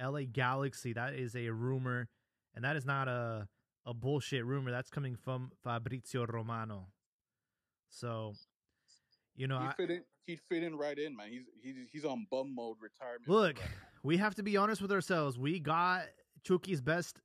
LA 0.00 0.20
Galaxy. 0.30 0.92
That 0.92 1.14
is 1.14 1.34
a 1.36 1.48
rumor, 1.50 2.08
and 2.54 2.64
that 2.64 2.76
is 2.76 2.84
not 2.84 3.08
a 3.08 3.48
a 3.84 3.94
bullshit 3.94 4.44
rumor. 4.44 4.70
That's 4.70 4.90
coming 4.90 5.16
from 5.16 5.50
Fabrizio 5.62 6.26
Romano. 6.26 6.88
So, 7.88 8.34
you 9.36 9.46
know, 9.46 9.60
he 9.60 9.68
fit 9.76 9.90
in. 9.90 10.02
He'd 10.26 10.40
fit 10.48 10.64
in 10.64 10.76
right 10.76 10.98
in, 10.98 11.16
man. 11.16 11.28
He's 11.30 11.44
he's 11.62 11.76
he's 11.92 12.04
on 12.04 12.26
bum 12.30 12.54
mode 12.54 12.76
retirement. 12.80 13.28
look, 13.28 13.56
we 14.02 14.16
have 14.16 14.34
to 14.36 14.42
be 14.42 14.56
honest 14.56 14.82
with 14.82 14.90
ourselves. 14.92 15.38
We 15.38 15.60
got 15.60 16.06
Chucky's 16.44 16.80
best 16.80 17.20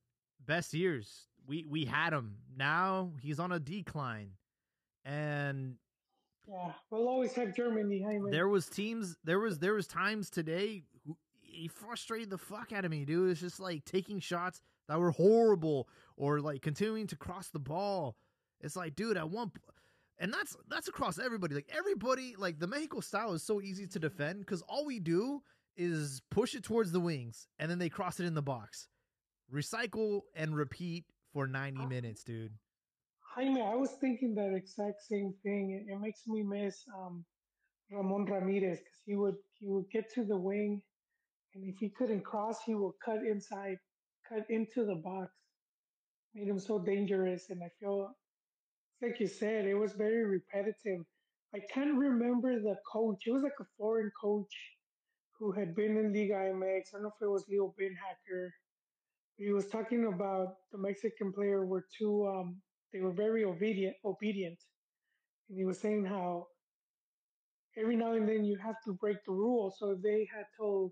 best 0.46 0.74
years. 0.74 1.28
We 1.48 1.66
we 1.68 1.86
had 1.86 2.14
him. 2.14 2.38
Now 2.56 3.14
he's 3.20 3.40
on 3.40 3.52
a 3.52 3.60
decline, 3.60 4.34
and 5.04 5.78
Yeah, 6.52 6.72
we'll 6.92 7.08
always 7.08 7.34
have 7.34 7.56
Germany, 7.56 8.02
Jaime. 8.02 8.32
there 8.32 8.48
was 8.48 8.68
teams 8.68 9.18
there 9.24 9.40
was 9.40 9.60
there 9.60 9.74
was 9.74 9.88
times 9.88 10.30
today 10.30 10.84
who 11.06 11.18
he 11.42 11.68
frustrated 11.68 12.30
the 12.30 12.38
fuck 12.38 12.72
out 12.72 12.86
of 12.86 12.92
me 12.92 13.06
dude. 13.06 13.32
It's 13.32 13.40
just 13.40 13.60
like 13.60 13.86
taking 13.86 14.20
shots 14.20 14.62
that 14.88 15.00
were 15.00 15.12
horrible 15.12 15.88
or 16.18 16.40
like 16.42 16.62
continuing 16.62 17.08
to 17.08 17.16
cross 17.16 17.50
the 17.50 17.60
ball. 17.60 18.18
It's 18.60 18.76
like 18.76 18.96
dude 18.96 19.18
at 19.18 19.30
one 19.30 19.52
and 20.20 20.34
that's 20.34 20.56
that's 20.70 20.88
across 20.88 21.20
everybody. 21.20 21.56
Like 21.56 21.70
everybody 21.76 22.36
like 22.38 22.60
the 22.60 22.68
mexico 22.68 23.00
style 23.00 23.34
is 23.34 23.44
so 23.44 23.62
easy 23.62 23.88
to 23.88 24.00
defend 24.00 24.40
because 24.40 24.62
all 24.64 24.86
we 24.86 25.00
do 25.00 25.42
is 25.78 26.22
push 26.30 26.54
it 26.54 26.64
towards 26.64 26.92
the 26.92 27.00
wings 27.00 27.48
and 27.58 27.72
then 27.72 27.80
they 27.80 27.90
cross 27.90 28.20
it 28.20 28.26
in 28.26 28.34
the 28.34 28.42
box. 28.42 28.88
Recycle 29.54 30.22
and 30.36 30.56
repeat 30.56 31.06
for 31.34 31.48
90 31.48 31.82
ah. 31.82 31.88
minutes 31.88 32.24
dude 32.24 32.54
Jaime, 33.36 33.62
I 33.62 33.76
was 33.76 33.92
thinking 34.02 34.36
that 34.36 34.54
exact 34.56 35.04
same 35.04 35.34
thing. 35.44 35.72
It, 35.72 35.94
it 35.94 36.00
makes 36.00 36.28
me 36.28 36.44
miss 36.44 36.84
um, 36.98 37.26
Ramon 37.92 38.26
Ramirez 38.26 38.80
because 38.80 39.02
he 39.06 39.16
would 39.16 39.36
he 39.60 39.68
would 39.68 39.90
get 39.92 40.14
to 40.16 40.26
the 40.26 40.38
wing 40.38 40.82
and 41.56 41.66
if 41.68 41.78
he 41.80 41.90
couldn't 41.90 42.24
cross, 42.24 42.60
he 42.66 42.76
would 42.76 42.94
cut 43.04 43.20
inside, 43.26 43.78
cut 44.28 44.46
into 44.50 44.86
the 44.86 44.96
box. 44.96 45.32
Made 46.34 46.48
him 46.48 46.60
so 46.60 46.80
dangerous, 46.80 47.50
and 47.50 47.62
I 47.62 47.70
feel 47.80 48.16
like 49.02 49.20
you 49.20 49.28
said, 49.28 49.66
it 49.66 49.74
was 49.76 49.94
very 49.94 50.26
repetitive. 50.26 51.04
I 51.54 51.60
can't 51.74 51.98
remember 51.98 52.60
the 52.62 52.78
coach. 52.92 53.24
It 53.28 53.32
was 53.32 53.44
like 53.44 53.60
a 53.60 53.66
foreign 53.78 54.12
coach 54.22 54.54
who 55.38 55.52
had 55.52 55.76
been 55.76 55.98
in 55.98 56.14
Liga 56.14 56.36
MX. 56.54 56.82
I 56.94 56.94
don't 56.94 57.04
know 57.04 57.10
if 57.10 57.22
it 57.22 57.30
was 57.30 57.46
Leo 57.50 57.74
Beenhakker. 57.80 58.50
He 59.38 59.52
was 59.52 59.68
talking 59.68 60.06
about 60.06 60.56
the 60.72 60.78
Mexican 60.78 61.34
player 61.34 61.66
were 61.66 61.86
too 61.98 62.28
um, 62.28 62.62
they 62.94 63.00
were 63.00 63.12
very 63.14 63.44
obedient 63.44 63.96
obedient. 64.06 64.60
And 65.50 65.58
he 65.58 65.66
was 65.66 65.80
saying 65.80 66.06
how 66.06 66.48
every 67.78 67.96
now 67.96 68.14
and 68.14 68.28
then 68.28 68.44
you 68.46 68.58
have 68.58 68.76
to 68.86 68.94
break 68.94 69.18
the 69.26 69.34
rules. 69.34 69.78
So 69.80 69.96
they 70.02 70.28
had 70.34 70.46
told, 70.60 70.92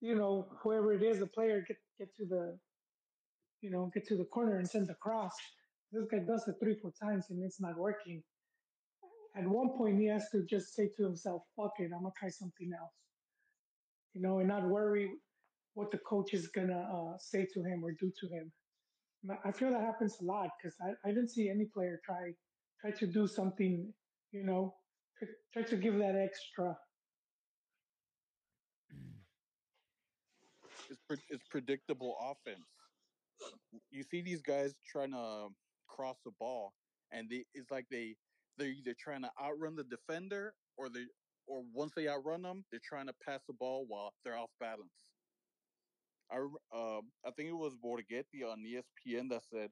you 0.00 0.14
know, 0.14 0.48
whoever 0.62 0.92
it 0.92 1.02
is, 1.02 1.18
the 1.20 1.26
player 1.26 1.64
get 1.66 1.78
get 1.98 2.14
to 2.16 2.26
the 2.26 2.58
you 3.60 3.70
know, 3.70 3.90
get 3.94 4.06
to 4.08 4.16
the 4.16 4.24
corner 4.24 4.58
and 4.58 4.68
send 4.68 4.86
the 4.86 4.94
cross. 4.94 5.34
This 5.92 6.04
guy 6.10 6.18
does 6.18 6.46
it 6.46 6.56
three, 6.62 6.76
four 6.80 6.92
times 7.02 7.26
and 7.30 7.42
it's 7.42 7.60
not 7.60 7.76
working. 7.76 8.22
At 9.36 9.46
one 9.46 9.70
point, 9.76 9.98
he 9.98 10.06
has 10.06 10.28
to 10.30 10.44
just 10.48 10.74
say 10.74 10.90
to 10.96 11.04
himself, 11.04 11.42
fuck 11.56 11.72
it, 11.78 11.90
I'm 11.94 12.02
to 12.04 12.12
try 12.18 12.28
something 12.30 12.70
else. 12.78 12.92
You 14.14 14.22
know, 14.22 14.38
and 14.38 14.48
not 14.48 14.64
worry 14.64 15.10
what 15.74 15.90
the 15.90 15.98
coach 15.98 16.32
is 16.32 16.48
to 16.54 16.74
uh, 16.74 17.18
say 17.18 17.46
to 17.52 17.62
him 17.62 17.84
or 17.84 17.92
do 17.92 18.10
to 18.20 18.28
him. 18.28 18.50
I 19.44 19.52
feel 19.52 19.70
that 19.70 19.80
happens 19.80 20.16
a 20.20 20.24
lot 20.24 20.50
because 20.58 20.76
I, 20.80 21.08
I 21.08 21.12
didn't 21.12 21.30
see 21.30 21.48
any 21.48 21.66
player 21.66 22.00
try 22.04 22.32
try 22.80 22.90
to 22.90 23.06
do 23.06 23.26
something, 23.26 23.92
you 24.32 24.44
know, 24.44 24.74
try, 25.52 25.62
to 25.62 25.76
give 25.76 25.98
that 25.98 26.14
extra. 26.16 26.76
It's, 30.90 31.00
pre- 31.08 31.24
it's 31.30 31.42
predictable 31.50 32.16
offense. 32.20 32.66
You 33.90 34.04
see 34.04 34.22
these 34.22 34.42
guys 34.42 34.74
trying 34.90 35.12
to 35.12 35.48
cross 35.88 36.16
the 36.24 36.32
ball, 36.38 36.74
and 37.12 37.28
they, 37.28 37.44
it's 37.54 37.70
like 37.70 37.86
they 37.90 38.14
they're 38.58 38.68
either 38.68 38.94
trying 38.98 39.22
to 39.22 39.30
outrun 39.42 39.76
the 39.76 39.84
defender 39.84 40.54
or 40.76 40.88
they 40.88 41.04
or 41.46 41.62
once 41.72 41.92
they 41.96 42.08
outrun 42.08 42.42
them, 42.42 42.64
they're 42.70 42.80
trying 42.84 43.06
to 43.06 43.14
pass 43.26 43.40
the 43.46 43.54
ball 43.54 43.84
while 43.88 44.12
they're 44.24 44.38
off 44.38 44.50
balance. 44.60 44.90
I 46.30 46.36
uh, 46.76 47.00
I 47.24 47.30
think 47.36 47.48
it 47.48 47.56
was 47.56 47.74
Borghetti 47.74 48.44
on 48.50 48.64
ESPN 48.64 49.30
that 49.30 49.42
said 49.50 49.70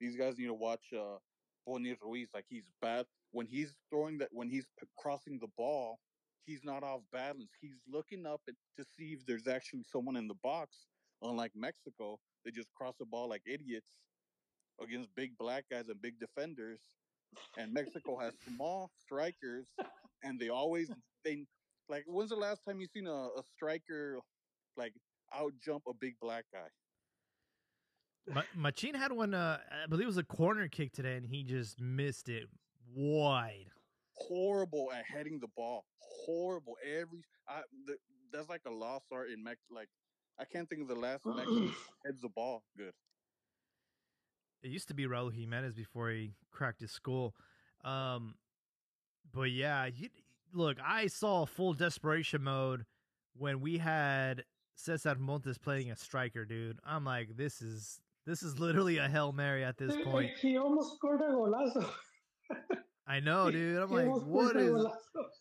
these 0.00 0.16
guys 0.16 0.38
need 0.38 0.46
to 0.46 0.54
watch 0.54 0.84
uh, 0.92 1.18
Boni 1.66 1.96
Ruiz. 2.02 2.28
Like 2.34 2.46
he's 2.48 2.70
bad 2.80 3.06
when 3.32 3.46
he's 3.46 3.74
throwing 3.90 4.18
that 4.18 4.28
when 4.32 4.48
he's 4.48 4.66
crossing 4.98 5.38
the 5.40 5.48
ball, 5.56 5.98
he's 6.46 6.64
not 6.64 6.82
off 6.82 7.00
balance. 7.12 7.50
He's 7.60 7.76
looking 7.88 8.26
up 8.26 8.40
at, 8.48 8.54
to 8.78 8.84
see 8.96 9.12
if 9.12 9.26
there's 9.26 9.46
actually 9.46 9.84
someone 9.90 10.16
in 10.16 10.28
the 10.28 10.36
box. 10.42 10.86
Unlike 11.22 11.52
Mexico, 11.54 12.18
they 12.44 12.50
just 12.50 12.72
cross 12.74 12.94
the 12.98 13.06
ball 13.06 13.28
like 13.28 13.42
idiots 13.46 13.88
against 14.82 15.08
big 15.16 15.36
black 15.38 15.64
guys 15.70 15.88
and 15.88 16.00
big 16.00 16.18
defenders. 16.20 16.80
And 17.58 17.72
Mexico 17.72 18.18
has 18.18 18.34
small 18.46 18.90
strikers, 19.00 19.66
and 20.22 20.38
they 20.38 20.48
always 20.48 20.90
they 21.24 21.44
like. 21.88 22.04
When's 22.06 22.30
the 22.30 22.36
last 22.36 22.62
time 22.66 22.80
you 22.80 22.86
seen 22.86 23.06
a, 23.06 23.28
a 23.36 23.42
striker 23.54 24.20
like 24.76 24.92
out 25.34 25.52
jump 25.62 25.84
a 25.88 25.94
big 25.94 26.14
black 26.20 26.44
guy? 26.52 26.68
Ma- 28.32 28.42
Machin 28.54 28.94
had 28.94 29.12
one. 29.12 29.34
Uh, 29.34 29.58
I 29.84 29.86
believe 29.88 30.04
it 30.04 30.08
was 30.08 30.16
a 30.16 30.24
corner 30.24 30.68
kick 30.68 30.92
today, 30.92 31.16
and 31.16 31.24
he 31.24 31.44
just 31.44 31.80
missed 31.80 32.28
it 32.28 32.44
wide. 32.94 33.66
Horrible 34.14 34.90
at 34.92 35.04
heading 35.04 35.38
the 35.40 35.48
ball. 35.56 35.84
Horrible. 36.00 36.76
Every 36.84 37.22
I 37.48 37.62
the, 37.86 37.96
that's 38.32 38.48
like 38.48 38.62
a 38.66 38.70
lost 38.70 39.06
art 39.12 39.30
in 39.30 39.42
Mex. 39.42 39.60
Like 39.70 39.88
I 40.38 40.44
can't 40.44 40.68
think 40.68 40.82
of 40.82 40.88
the 40.88 40.94
last 40.94 41.24
Mexican 41.24 41.72
heads 42.04 42.20
the 42.22 42.28
ball 42.28 42.62
good. 42.76 42.92
It 44.62 44.70
used 44.70 44.88
to 44.88 44.94
be 44.94 45.04
Raul 45.06 45.32
Jimenez 45.32 45.74
before 45.74 46.10
he 46.10 46.32
cracked 46.50 46.80
his 46.80 46.90
skull. 46.90 47.34
Um, 47.84 48.34
but 49.32 49.50
yeah, 49.50 49.86
you, 49.86 50.08
look, 50.52 50.78
I 50.84 51.06
saw 51.06 51.46
full 51.46 51.74
desperation 51.74 52.42
mode 52.42 52.84
when 53.36 53.60
we 53.60 53.78
had 53.78 54.44
Cesar 54.76 55.14
Montes 55.16 55.58
playing 55.58 55.90
a 55.90 55.96
striker, 55.96 56.44
dude. 56.44 56.78
I'm 56.84 57.04
like, 57.04 57.36
this 57.36 57.60
is 57.62 58.00
this 58.26 58.42
is 58.42 58.58
literally 58.58 58.98
a 58.98 59.08
hail 59.08 59.32
mary 59.32 59.64
at 59.64 59.78
this 59.78 59.94
point. 60.04 60.32
He 60.40 60.56
almost 60.58 60.96
scored 60.96 61.20
a 61.22 61.32
golazo. 61.32 61.88
I 63.06 63.20
know, 63.20 63.50
dude. 63.50 63.80
I'm 63.82 63.88
He 63.88 63.94
like, 63.94 64.06
what 64.26 64.56
is 64.56 64.70
golazo. 64.72 64.92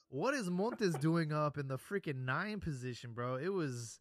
what 0.09 0.33
is 0.33 0.49
Montes 0.49 0.95
doing 0.95 1.33
up 1.33 1.57
in 1.57 1.67
the 1.67 1.77
freaking 1.77 2.25
nine 2.25 2.59
position, 2.59 3.13
bro? 3.13 3.35
It 3.35 3.49
was 3.51 3.99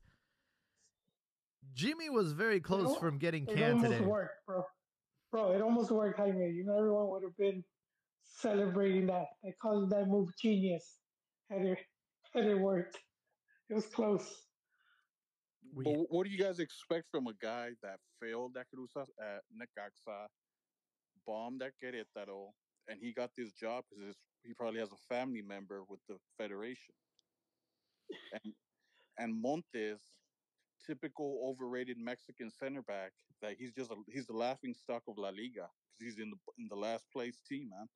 Jimmy 1.75 2.11
was 2.11 2.33
very 2.33 2.61
close 2.61 2.97
from 2.99 3.19
getting 3.19 3.45
It 3.49 3.57
canned 3.57 3.75
almost 3.79 3.93
today. 3.93 4.05
worked, 4.05 4.47
bro. 4.47 4.63
Bro, 5.33 5.53
it 5.53 5.63
almost 5.63 5.91
worked, 5.91 6.19
Jaime. 6.21 6.49
You 6.51 6.65
know, 6.65 6.79
everyone 6.79 7.09
would 7.09 7.25
have 7.25 7.37
been 7.37 7.65
celebrating 8.23 9.07
that. 9.07 9.27
They 9.43 9.53
called 9.61 9.91
that 9.91 10.07
move 10.07 10.29
genius. 10.41 10.99
Had 11.51 11.63
it, 11.63 11.79
had 12.33 12.45
it 12.45 12.59
worked. 12.59 12.99
It 13.69 13.75
was 13.75 13.87
close. 13.87 14.44
We- 15.75 15.85
But 15.85 16.11
what 16.11 16.25
do 16.25 16.31
you 16.31 16.39
guys 16.39 16.61
expect 16.61 17.11
from 17.11 17.27
a 17.27 17.35
guy 17.35 17.71
that 17.83 17.99
failed 18.21 18.57
at 18.57 18.67
Cruz 18.71 18.93
at 18.97 19.43
Necaxa, 19.53 20.29
bombed 21.27 21.63
at 21.63 21.73
Querétaro, 21.83 22.53
and 22.89 23.01
he 23.01 23.13
got 23.13 23.31
this 23.37 23.53
job 23.53 23.85
because 23.91 24.17
he 24.45 24.55
probably 24.55 24.79
has 24.81 24.93
a 24.93 24.97
family 25.09 25.43
member 25.43 25.83
with 25.89 26.01
the 26.09 26.17
federation. 26.39 26.95
And 28.33 28.55
and 29.19 29.41
Montes, 29.41 30.01
typical 30.87 31.41
overrated 31.45 31.99
Mexican 31.99 32.51
center 32.51 32.83
back, 32.83 33.13
that 33.41 33.57
he's 33.59 33.73
just 33.73 33.91
a, 33.91 33.97
he's 34.09 34.27
the 34.27 34.33
laughing 34.37 34.75
stock 34.75 35.03
of 35.09 35.17
La 35.19 35.31
Liga 35.31 35.69
because 35.99 36.15
he's 36.15 36.19
in 36.19 36.31
the 36.31 36.37
in 36.59 36.69
the 36.69 36.77
last 36.77 37.05
place 37.13 37.41
team, 37.49 37.71
man. 37.71 37.89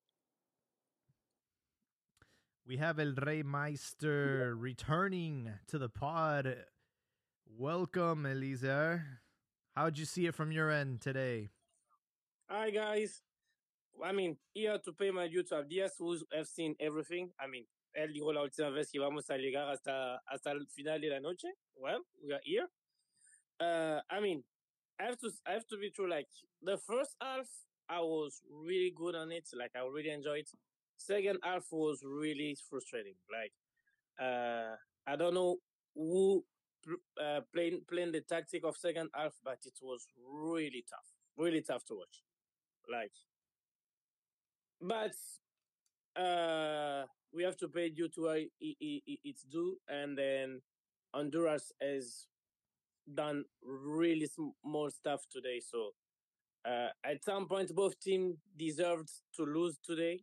We 2.66 2.76
have 2.76 2.98
El 2.98 3.14
Rey 3.14 3.42
Meister 3.42 4.54
returning 4.56 5.52
to 5.68 5.78
the 5.78 5.88
pod. 5.88 6.64
Welcome, 7.56 8.26
Eliezer. 8.26 9.04
How'd 9.74 9.98
you 9.98 10.04
see 10.04 10.26
it 10.26 10.34
from 10.34 10.52
your 10.52 10.70
end 10.70 11.00
today? 11.00 11.50
Hi 12.48 12.70
guys. 12.70 13.22
I 14.04 14.12
mean, 14.12 14.36
here 14.54 14.78
to 14.84 14.92
pay 14.92 15.10
my 15.10 15.28
due 15.28 15.42
to 15.44 15.54
Abdias, 15.56 15.92
who 15.98 16.16
have 16.32 16.46
seen 16.46 16.76
everything. 16.78 17.30
I 17.40 17.46
mean, 17.48 17.64
él 17.96 18.12
dijo 18.14 18.32
la 18.32 18.42
última 18.42 18.72
vez 18.72 18.90
que 18.90 19.00
vamos 19.00 19.28
a 19.30 19.38
llegar 19.38 19.68
hasta, 19.72 20.20
hasta 20.30 20.50
el 20.50 20.66
final 20.68 21.00
de 21.00 21.08
la 21.08 21.18
noche. 21.20 21.48
Well, 21.74 22.00
we 22.24 22.32
are 22.32 22.40
here. 22.44 22.66
Uh, 23.60 24.00
I 24.10 24.20
mean, 24.20 24.44
I 25.00 25.04
have 25.04 25.18
to, 25.18 25.30
I 25.46 25.52
have 25.52 25.66
to 25.68 25.78
be 25.78 25.90
true. 25.90 26.08
Like 26.08 26.28
the 26.62 26.76
first 26.76 27.16
half, 27.20 27.46
I 27.88 28.00
was 28.00 28.40
really 28.50 28.92
good 28.94 29.16
on 29.16 29.32
it. 29.32 29.48
Like 29.52 29.72
I 29.74 29.80
really 29.80 30.10
enjoyed. 30.10 30.40
it. 30.40 30.50
Second 30.96 31.38
half 31.42 31.64
was 31.72 32.02
really 32.04 32.56
frustrating. 32.68 33.14
Like, 33.32 33.52
uh, 34.20 34.76
I 35.06 35.16
don't 35.16 35.34
know 35.34 35.56
who 35.94 36.44
uh, 37.20 37.40
playing 37.52 37.82
playing 37.88 38.12
the 38.12 38.20
tactic 38.20 38.64
of 38.64 38.76
second 38.76 39.10
half, 39.14 39.32
but 39.44 39.58
it 39.64 39.78
was 39.82 40.06
really 40.32 40.84
tough, 40.88 41.06
really 41.36 41.62
tough 41.62 41.84
to 41.86 41.94
watch. 41.94 42.22
Like, 42.90 43.12
but 44.80 45.14
uh, 46.20 47.04
we 47.32 47.42
have 47.42 47.56
to 47.58 47.68
pay 47.68 47.90
due 47.90 48.08
to 48.08 48.46
its 48.60 49.42
due, 49.42 49.78
and 49.88 50.16
then 50.16 50.60
Honduras 51.14 51.72
has 51.80 52.26
done 53.14 53.44
really 53.62 54.26
small 54.26 54.90
stuff 54.90 55.22
today. 55.30 55.60
So 55.60 55.90
uh, 56.64 56.88
at 57.04 57.24
some 57.24 57.46
point, 57.46 57.74
both 57.74 57.98
teams 58.00 58.36
deserved 58.56 59.10
to 59.36 59.44
lose 59.44 59.78
today, 59.84 60.20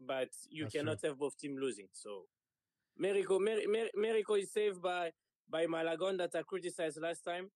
but 0.00 0.28
you 0.48 0.64
That's 0.64 0.72
true. 0.72 0.80
cannot 0.80 0.98
have 1.02 1.18
both 1.18 1.36
teams 1.38 1.58
losing. 1.60 1.88
So 1.92 2.24
Merico, 3.00 3.40
Mer- 3.40 3.66
Mer- 3.68 3.90
Merico 3.96 4.38
is 4.40 4.52
saved 4.52 4.80
by 4.82 5.12
by 5.50 5.66
Malagon 5.66 6.16
that 6.18 6.34
I 6.34 6.42
criticized 6.42 7.00
last 7.00 7.22
time, 7.24 7.50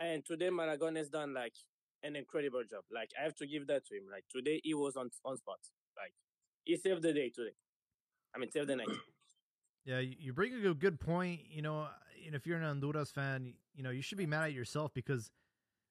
and 0.00 0.24
today 0.24 0.50
Malagon 0.50 0.96
has 0.96 1.08
done 1.08 1.34
like 1.34 1.54
an 2.02 2.16
incredible 2.16 2.62
job. 2.68 2.84
Like 2.92 3.10
I 3.18 3.24
have 3.24 3.34
to 3.36 3.46
give 3.46 3.66
that 3.68 3.86
to 3.86 3.94
him. 3.96 4.04
Like 4.10 4.24
today 4.30 4.60
he 4.62 4.74
was 4.74 4.96
on 4.96 5.10
on 5.24 5.36
spot. 5.36 5.58
Like 5.96 6.12
he 6.64 6.76
saved 6.76 7.02
the 7.02 7.12
day 7.12 7.30
today. 7.34 7.54
I 8.34 8.38
mean, 8.38 8.50
saved 8.50 8.68
the 8.68 8.76
night. 8.76 8.88
Yeah, 9.86 9.98
you 9.98 10.14
you 10.18 10.32
bring 10.32 10.54
a 10.54 10.60
good- 10.60 10.78
good 10.80 10.98
point. 10.98 11.40
You 11.50 11.60
know, 11.60 11.86
and 12.24 12.34
if 12.34 12.46
you're 12.46 12.56
an 12.56 12.64
Honduras 12.64 13.10
fan, 13.10 13.52
you 13.74 13.82
know 13.82 13.90
you 13.90 14.00
should 14.00 14.16
be 14.16 14.24
mad 14.26 14.44
at 14.44 14.52
yourself 14.54 14.94
because 14.94 15.30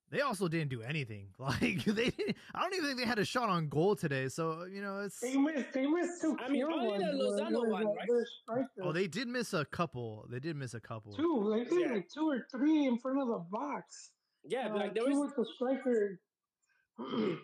they 0.09 0.21
also 0.21 0.47
didn't 0.47 0.69
do 0.69 0.81
anything. 0.81 1.27
Like 1.39 1.83
they, 1.85 2.09
didn't, 2.09 2.37
I 2.53 2.61
don't 2.61 2.73
even 2.75 2.85
think 2.87 2.99
they 2.99 3.05
had 3.05 3.19
a 3.19 3.25
shot 3.25 3.49
on 3.49 3.67
goal 3.67 3.95
today. 3.95 4.27
So 4.29 4.65
you 4.65 4.81
know, 4.81 4.99
it's 4.99 5.19
They 5.19 5.35
missed, 5.35 5.73
they 5.73 5.85
missed 5.87 6.21
two 6.21 6.37
I 6.39 6.47
mean, 6.49 6.65
pure 6.65 6.71
only 6.71 6.97
the 6.99 7.11
Lozano 7.11 7.61
where 7.61 7.69
one, 7.71 7.85
right? 7.87 8.07
their 8.07 8.25
strikers. 8.43 8.67
oh, 8.81 8.91
they 8.91 9.07
did 9.07 9.27
miss 9.27 9.53
a 9.53 9.65
couple. 9.65 10.25
They 10.29 10.39
did 10.39 10.55
miss 10.55 10.73
a 10.73 10.79
couple. 10.79 11.13
Two, 11.13 11.53
they 11.55 11.63
did 11.69 11.81
Yeah. 11.87 11.93
like 11.95 12.09
two 12.09 12.29
or 12.29 12.47
three 12.51 12.85
in 12.85 12.97
front 12.99 13.19
of 13.21 13.27
the 13.27 13.39
box. 13.51 14.11
Yeah, 14.45 14.67
Uh, 14.67 14.77
like 14.77 14.93
there 14.93 15.03
two 15.05 15.19
was 15.19 15.31
with 15.31 15.35
the 15.35 15.53
striker. 15.55 16.19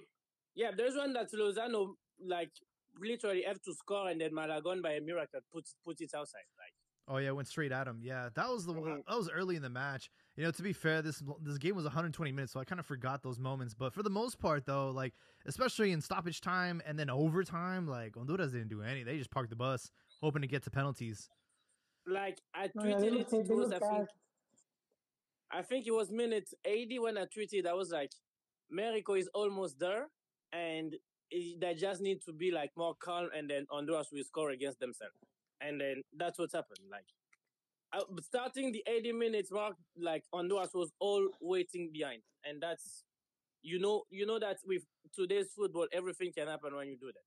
yeah, 0.56 0.72
there's 0.76 0.96
one 0.96 1.14
that 1.14 1.32
Lozano 1.32 1.96
like 2.26 2.52
literally 3.00 3.44
have 3.44 3.62
to 3.62 3.74
score 3.74 4.10
and 4.10 4.20
then 4.20 4.34
Malagon 4.34 4.82
by 4.82 4.92
a 4.94 5.02
miracle 5.02 5.40
put 5.52 5.66
put 5.86 6.00
it 6.02 6.12
outside. 6.16 6.48
Like 6.58 6.74
Oh 7.08 7.18
yeah, 7.18 7.32
went 7.32 7.48
straight 7.48 7.72
at 7.72 7.88
him. 7.88 8.00
Yeah, 8.04 8.30
that 8.36 8.48
was 8.50 8.66
the 8.66 8.74
one 8.74 8.84
Mhm. 9.00 9.06
that 9.08 9.18
was 9.18 9.30
early 9.30 9.56
in 9.56 9.62
the 9.64 9.70
match. 9.70 10.12
You 10.40 10.46
know, 10.46 10.52
to 10.52 10.64
be 10.64 10.72
fair, 10.72 11.02
this 11.02 11.22
this 11.42 11.58
game 11.58 11.76
was 11.76 11.84
120 11.84 12.32
minutes, 12.32 12.54
so 12.54 12.62
I 12.62 12.64
kind 12.64 12.80
of 12.80 12.86
forgot 12.86 13.22
those 13.22 13.38
moments. 13.38 13.74
But 13.74 13.94
for 13.94 14.04
the 14.04 14.10
most 14.10 14.40
part, 14.40 14.66
though, 14.66 14.90
like 14.90 15.14
especially 15.46 15.92
in 15.92 16.00
stoppage 16.00 16.40
time 16.40 16.82
and 16.86 16.98
then 16.98 17.10
overtime, 17.10 17.86
like 17.86 18.16
Honduras 18.16 18.54
didn't 18.54 18.70
do 18.70 18.82
any. 18.82 19.04
They 19.04 19.18
just 19.18 19.32
parked 19.32 19.50
the 19.50 19.58
bus, 19.58 19.92
hoping 20.22 20.42
to 20.42 20.48
get 20.48 20.64
to 20.64 20.72
penalties. 20.72 21.28
Like 22.08 22.40
I 22.56 22.70
Oh, 22.78 22.80
tweeted 22.80 23.04
it. 23.04 23.12
look, 23.12 23.30
they 23.30 23.40
It 23.40 23.50
was 23.50 23.74
I 23.74 23.80
think. 23.80 24.08
I 25.52 25.62
think 25.62 25.88
it 25.88 25.92
was 25.92 26.10
minute 26.10 26.48
80 26.64 27.00
when 27.00 27.18
I 27.18 27.26
tweeted. 27.26 27.68
I 27.68 27.74
was 27.74 27.92
like, 27.92 28.12
Mexico 28.72 29.16
is 29.16 29.30
almost 29.34 29.78
there, 29.78 30.08
and 30.54 30.96
it, 31.32 31.60
they 31.60 31.74
just 31.74 32.00
need 32.00 32.22
to 32.28 32.32
be 32.32 32.50
like 32.50 32.72
more 32.78 32.96
calm, 32.96 33.28
and 33.36 33.50
then 33.50 33.66
Honduras 33.70 34.08
will 34.14 34.24
score 34.24 34.52
against 34.52 34.80
themselves. 34.80 35.16
And 35.60 35.82
then 35.82 36.02
that's 36.16 36.40
what's 36.40 36.54
happened. 36.54 36.80
Like 36.90 37.08
uh, 37.94 38.02
starting 38.22 38.72
the 38.72 38.84
80 38.88 39.14
minutes 39.14 39.52
mark, 39.52 39.76
like 39.98 40.24
Honduras 40.34 40.72
was 40.74 40.92
all 41.00 41.28
waiting 41.42 41.90
behind, 41.92 42.22
and 42.46 42.62
that's 42.62 43.04
you 43.62 43.80
know 43.80 44.04
you 44.10 44.26
know 44.26 44.40
that 44.40 44.58
with 44.66 44.84
today's 45.14 45.52
football, 45.56 45.88
everything 45.92 46.32
can 46.36 46.48
happen 46.48 46.76
when 46.76 46.88
you 46.88 46.98
do 46.98 47.08
that. 47.08 47.24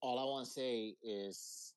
All 0.00 0.18
I 0.18 0.24
want 0.24 0.46
to 0.46 0.50
say 0.50 0.94
is 1.02 1.74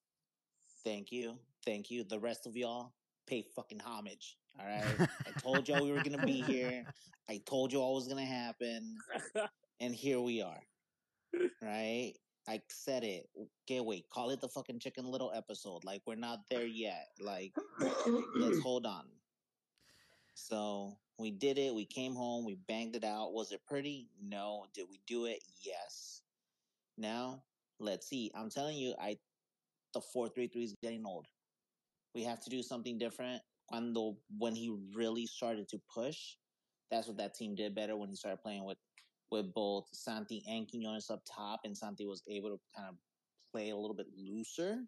thank 0.83 1.11
you, 1.11 1.37
thank 1.65 1.91
you. 1.91 2.03
The 2.03 2.19
rest 2.19 2.47
of 2.47 2.55
y'all 2.55 2.93
pay 3.27 3.43
fucking 3.55 3.79
homage. 3.79 4.37
All 4.59 4.65
right, 4.65 5.09
I 5.27 5.39
told 5.39 5.67
y'all 5.67 5.83
we 5.83 5.91
were 5.91 6.03
gonna 6.03 6.25
be 6.25 6.41
here. 6.41 6.83
I 7.29 7.41
told 7.47 7.73
you 7.73 7.79
all 7.79 7.95
was 7.95 8.07
gonna 8.07 8.25
happen, 8.25 8.95
and 9.79 9.93
here 9.95 10.19
we 10.21 10.41
are. 10.41 10.61
Right? 11.61 12.13
I 12.47 12.61
said 12.69 13.03
it. 13.03 13.27
Okay, 13.63 13.79
wait. 13.81 14.05
Call 14.13 14.29
it 14.29 14.39
the 14.39 14.47
fucking 14.47 14.79
Chicken 14.79 15.05
Little 15.05 15.31
episode. 15.35 15.83
Like 15.83 16.01
we're 16.05 16.15
not 16.15 16.41
there 16.49 16.65
yet. 16.65 17.07
Like 17.19 17.53
let's 18.35 18.59
hold 18.63 18.85
on. 18.85 19.05
So 20.35 20.97
we 21.17 21.31
did 21.31 21.57
it. 21.57 21.73
We 21.73 21.85
came 21.85 22.13
home. 22.13 22.45
We 22.45 22.55
banged 22.67 22.95
it 22.95 23.03
out. 23.03 23.33
Was 23.33 23.51
it 23.51 23.61
pretty? 23.67 24.09
No. 24.21 24.65
Did 24.73 24.85
we 24.89 24.99
do 25.07 25.25
it? 25.25 25.39
Yes. 25.61 26.21
Now 26.97 27.41
let's 27.79 28.07
see. 28.07 28.31
I'm 28.35 28.49
telling 28.49 28.77
you, 28.77 28.93
I 29.01 29.17
the 29.93 30.01
four 30.01 30.29
three 30.29 30.47
three 30.47 30.65
is 30.65 30.75
getting 30.83 31.05
old. 31.05 31.25
We 32.13 32.23
have 32.23 32.41
to 32.41 32.49
do 32.49 32.61
something 32.61 32.97
different. 32.97 33.41
Cuando 33.67 34.17
when 34.37 34.53
he 34.53 34.75
really 34.93 35.25
started 35.25 35.67
to 35.69 35.81
push, 35.91 36.35
that's 36.91 37.07
what 37.07 37.17
that 37.17 37.33
team 37.33 37.55
did 37.55 37.73
better 37.73 37.97
when 37.97 38.09
he 38.09 38.15
started 38.15 38.37
playing 38.37 38.63
with 38.63 38.77
with 39.31 39.53
both 39.53 39.87
Santi 39.91 40.43
and 40.47 40.69
Quinones 40.69 41.09
up 41.09 41.21
top, 41.25 41.61
and 41.63 41.77
Santi 41.77 42.05
was 42.05 42.23
able 42.29 42.49
to 42.49 42.59
kind 42.75 42.89
of 42.89 42.95
play 43.51 43.69
a 43.69 43.75
little 43.75 43.95
bit 43.95 44.07
looser 44.15 44.79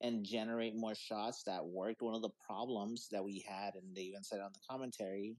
and 0.00 0.24
generate 0.24 0.74
more 0.74 0.94
shots 0.94 1.42
that 1.44 1.64
worked. 1.64 2.02
One 2.02 2.14
of 2.14 2.22
the 2.22 2.30
problems 2.46 3.08
that 3.12 3.24
we 3.24 3.44
had, 3.48 3.74
and 3.74 3.94
they 3.94 4.02
even 4.02 4.24
said 4.24 4.40
on 4.40 4.50
the 4.52 4.60
commentary, 4.68 5.36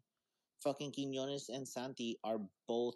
fucking 0.63 0.93
Quinones 0.93 1.49
and 1.49 1.67
Santi 1.67 2.17
are 2.23 2.39
both 2.67 2.95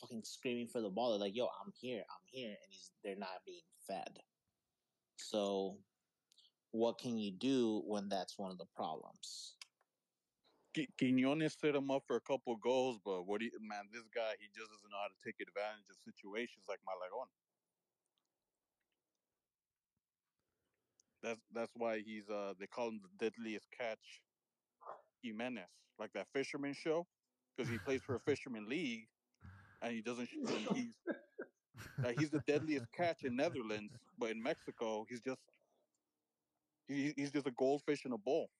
fucking 0.00 0.22
screaming 0.24 0.66
for 0.66 0.80
the 0.80 0.88
ball. 0.88 1.10
They're 1.10 1.20
like, 1.20 1.36
"Yo, 1.36 1.44
I'm 1.44 1.72
here, 1.78 2.04
I'm 2.10 2.26
here," 2.26 2.50
and 2.50 2.70
he's 2.72 2.90
they're 3.02 3.16
not 3.16 3.44
being 3.46 3.62
fed. 3.86 4.18
So, 5.16 5.78
what 6.72 6.98
can 6.98 7.18
you 7.18 7.30
do 7.30 7.82
when 7.86 8.08
that's 8.08 8.38
one 8.38 8.50
of 8.50 8.58
the 8.58 8.66
problems? 8.74 9.56
Qui- 10.74 10.88
Quinones 10.98 11.56
set 11.60 11.76
him 11.76 11.90
up 11.90 12.04
for 12.06 12.16
a 12.16 12.20
couple 12.20 12.56
goals, 12.56 12.98
but 13.04 13.24
what 13.24 13.40
do 13.40 13.46
you, 13.46 13.52
man? 13.60 13.88
This 13.92 14.08
guy, 14.14 14.34
he 14.40 14.48
just 14.54 14.70
doesn't 14.70 14.90
know 14.90 14.98
how 14.98 15.08
to 15.08 15.24
take 15.24 15.40
advantage 15.40 15.88
of 15.90 15.96
situations 15.96 16.64
like 16.68 16.80
Malagon. 16.86 17.28
That's 21.22 21.40
that's 21.52 21.72
why 21.76 22.00
he's 22.00 22.28
uh 22.30 22.54
they 22.58 22.66
call 22.66 22.88
him 22.88 23.00
the 23.02 23.08
deadliest 23.18 23.70
catch, 23.70 24.22
Gimenez, 25.22 25.70
like 25.98 26.12
that 26.14 26.28
fisherman 26.32 26.74
show, 26.74 27.06
because 27.56 27.70
he 27.70 27.78
plays 27.78 28.02
for 28.02 28.16
a 28.16 28.20
fisherman 28.26 28.68
league, 28.68 29.08
and 29.82 29.92
he 29.92 30.02
doesn't. 30.02 30.28
he's 30.74 30.94
like 32.02 32.18
he's 32.18 32.30
the 32.30 32.40
deadliest 32.40 32.92
catch 32.92 33.24
in 33.24 33.36
Netherlands, 33.36 33.94
but 34.18 34.30
in 34.30 34.42
Mexico, 34.42 35.06
he's 35.08 35.22
just 35.22 35.40
he, 36.88 37.14
he's 37.16 37.32
just 37.32 37.46
a 37.46 37.52
goldfish 37.52 38.04
in 38.04 38.12
a 38.12 38.18
bowl. 38.18 38.50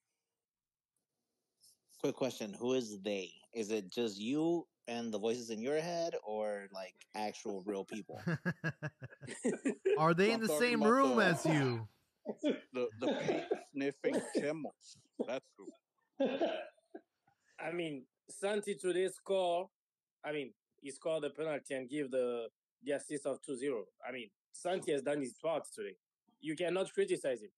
Quick 2.01 2.17
question: 2.17 2.55
Who 2.59 2.75
is 2.75 3.01
they? 3.01 3.33
Is 3.55 3.71
it 3.71 3.91
just 3.91 4.19
you 4.19 4.67
and 4.89 5.13
the 5.13 5.19
voices 5.19 5.51
in 5.51 5.61
your 5.61 5.81
head, 5.81 6.15
or 6.27 6.67
like 6.73 6.95
actual 7.15 7.63
real 7.67 7.85
people? 7.85 8.21
Are 9.99 10.15
they 10.15 10.33
in 10.33 10.41
the 10.41 10.49
same 10.49 10.83
room 10.83 11.17
the- 11.17 11.25
as 11.25 11.47
you? 11.47 11.89
The 12.73 12.89
the 13.01 13.07
paint 13.07 13.45
sniffing 13.73 14.21
chemos. 14.37 14.97
That's 15.27 15.45
who. 15.59 16.27
I 17.61 17.71
mean, 17.73 18.05
Santi 18.31 18.75
today 18.75 19.09
score. 19.09 19.69
I 20.25 20.33
mean, 20.33 20.53
he 20.81 20.91
scored 20.91 21.23
the 21.23 21.31
penalty 21.31 21.75
and 21.75 21.89
give 21.89 22.11
the 22.11 22.49
the 22.83 22.93
assist 22.93 23.27
of 23.27 23.41
2-0. 23.43 23.83
I 24.07 24.13
mean, 24.13 24.29
Santi 24.53 24.93
has 24.93 25.03
done 25.03 25.21
his 25.21 25.35
part 25.43 25.65
today. 25.75 25.97
You 26.41 26.55
cannot 26.57 26.93
criticize 26.93 27.41
him. 27.43 27.51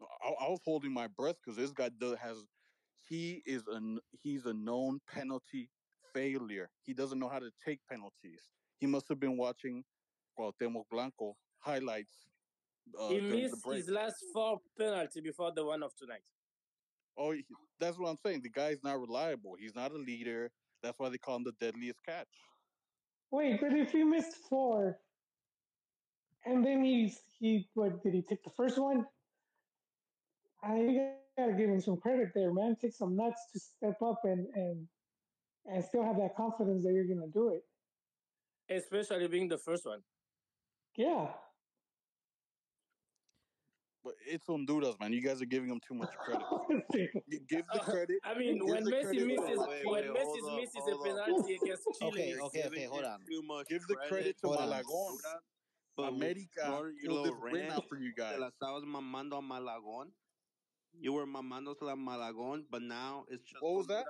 I, 0.00 0.44
I 0.46 0.48
was 0.48 0.60
holding 0.64 0.92
my 0.92 1.06
breath 1.06 1.36
because 1.44 1.56
this 1.56 1.70
guy 1.70 1.90
does, 2.00 2.16
has 2.18 2.42
he 3.08 3.42
is 3.46 3.66
a 3.68 3.80
he's 4.22 4.46
a 4.46 4.52
known 4.54 5.00
penalty 5.08 5.70
failure. 6.12 6.70
He 6.82 6.92
doesn't 6.92 7.18
know 7.18 7.28
how 7.28 7.38
to 7.38 7.50
take 7.64 7.80
penalties. 7.88 8.42
He 8.78 8.86
must 8.86 9.08
have 9.08 9.20
been 9.20 9.36
watching 9.36 9.84
Cuauhtemoc 10.38 10.84
Blanco 10.90 11.36
highlights. 11.60 12.12
Uh, 12.98 13.08
he 13.08 13.20
during 13.20 13.30
the 13.30 13.36
missed 13.50 13.66
his 13.72 13.88
last 13.88 14.16
four 14.32 14.58
penalty 14.78 15.20
before 15.20 15.52
the 15.52 15.64
one 15.64 15.82
of 15.82 15.94
tonight. 15.96 16.22
Oh, 17.16 17.32
he- 17.32 17.44
that's 17.80 17.98
what 17.98 18.08
I'm 18.10 18.18
saying. 18.24 18.42
The 18.42 18.50
guy's 18.50 18.82
not 18.82 19.00
reliable. 19.00 19.54
He's 19.58 19.74
not 19.74 19.92
a 19.92 19.96
leader. 19.98 20.50
That's 20.82 20.98
why 20.98 21.08
they 21.08 21.18
call 21.18 21.36
him 21.36 21.44
the 21.44 21.52
deadliest 21.60 22.02
catch. 22.04 22.28
Wait, 23.30 23.60
but 23.60 23.72
if 23.72 23.90
he 23.92 24.04
missed 24.04 24.36
four, 24.48 25.00
and 26.44 26.64
then 26.64 26.84
he's 26.84 27.20
he 27.38 27.68
what 27.74 28.02
did 28.02 28.14
he 28.14 28.22
take 28.22 28.42
the 28.44 28.50
first 28.50 28.78
one? 28.78 29.04
I 30.66 31.12
gotta 31.38 31.52
give 31.52 31.70
him 31.70 31.80
some 31.80 31.96
credit 31.96 32.30
there, 32.34 32.52
man. 32.52 32.76
Take 32.80 32.92
some 32.94 33.14
nuts 33.16 33.40
to 33.52 33.60
step 33.60 34.02
up 34.02 34.20
and 34.24 34.46
and 34.54 34.88
and 35.66 35.84
still 35.84 36.02
have 36.04 36.16
that 36.16 36.34
confidence 36.36 36.84
that 36.84 36.92
you're 36.92 37.06
gonna 37.06 37.28
do 37.32 37.50
it. 37.50 37.62
Especially 38.68 39.28
being 39.28 39.48
the 39.48 39.58
first 39.58 39.86
one. 39.86 40.02
Yeah. 40.96 41.28
But 44.02 44.14
it's 44.24 44.46
Honduras, 44.46 44.94
man. 45.00 45.12
You 45.12 45.20
guys 45.20 45.42
are 45.42 45.46
giving 45.46 45.68
him 45.68 45.80
too 45.86 45.94
much 45.94 46.10
credit. 46.16 46.44
Give 47.48 47.64
the 47.72 47.80
credit. 47.92 48.18
I 48.24 48.38
mean, 48.38 48.64
when 48.64 48.84
Messi 48.84 49.26
misses, 49.26 49.58
Wait, 49.58 49.58
wait, 49.58 49.84
when 49.84 50.14
wait, 50.14 50.14
Messi 50.14 50.40
hold 50.42 50.52
up, 50.52 50.60
misses 50.60 50.82
a 50.92 51.24
penalty 51.24 51.58
against 51.62 51.82
Chile, 51.98 52.10
Okay, 52.12 52.28
You're 52.30 52.42
okay, 52.42 52.62
giving 52.62 52.78
okay, 52.78 52.86
hold 52.86 53.02
him 53.04 53.10
on. 53.10 53.20
Too 53.28 53.42
much 53.42 53.68
Give 53.68 53.82
the 53.88 53.96
credit 54.08 54.36
to 54.42 54.46
Hold. 54.48 54.60
Malagon. 54.60 55.18
But 55.96 56.08
America 56.12 56.46
started 56.60 56.94
your 57.02 57.12
pulled 57.12 57.22
little 57.26 57.50
this 57.52 57.72
out 57.72 57.88
for 57.88 57.96
you 57.98 58.12
guys. 58.14 58.34
te 58.34 58.40
la 58.40 58.50
estabas 58.50 58.84
mamando 58.84 59.38
a 59.38 59.42
Malagón. 59.42 60.12
You 60.98 61.12
were 61.12 61.26
mamándosela 61.26 61.82
la 61.82 61.94
Malagón, 61.96 62.64
but 62.70 62.82
now 62.82 63.24
it's 63.28 63.44
just 63.44 63.62
What 63.62 63.74
was 63.74 63.86
that? 63.88 64.06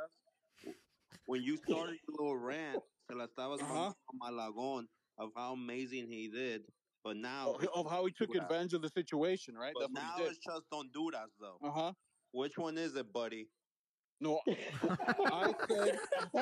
When 1.27 1.43
you 1.43 1.57
started 1.57 1.99
your 2.07 2.17
little 2.17 2.37
rant, 2.37 2.83
se 3.09 3.15
la 3.15 3.27
estabas 3.27 3.61
Uh-huh. 3.61 3.93
Malagón 4.23 4.85
of 5.19 5.31
how 5.35 5.53
amazing 5.55 6.09
he 6.09 6.29
did, 6.29 6.63
but 7.03 7.17
now 7.17 7.55
Of, 7.55 7.65
of 7.75 7.91
how 7.91 8.05
he 8.07 8.13
took 8.13 8.29
Honduras. 8.29 8.45
advantage 8.45 8.75
of 8.75 8.83
the 8.83 8.89
situation, 8.91 9.57
right? 9.57 9.73
But 9.75 9.91
That's 9.93 10.19
now 10.19 10.25
it's 10.25 10.39
just 10.39 10.67
Honduras, 10.73 11.31
though. 11.41 11.59
Uh 11.63 11.71
huh. 11.71 11.93
Which 12.33 12.59
one 12.59 12.77
is 12.79 12.95
it, 12.97 13.13
buddy? 13.13 13.47
No, 14.21 14.41
I 14.47 15.53
said 15.69 15.99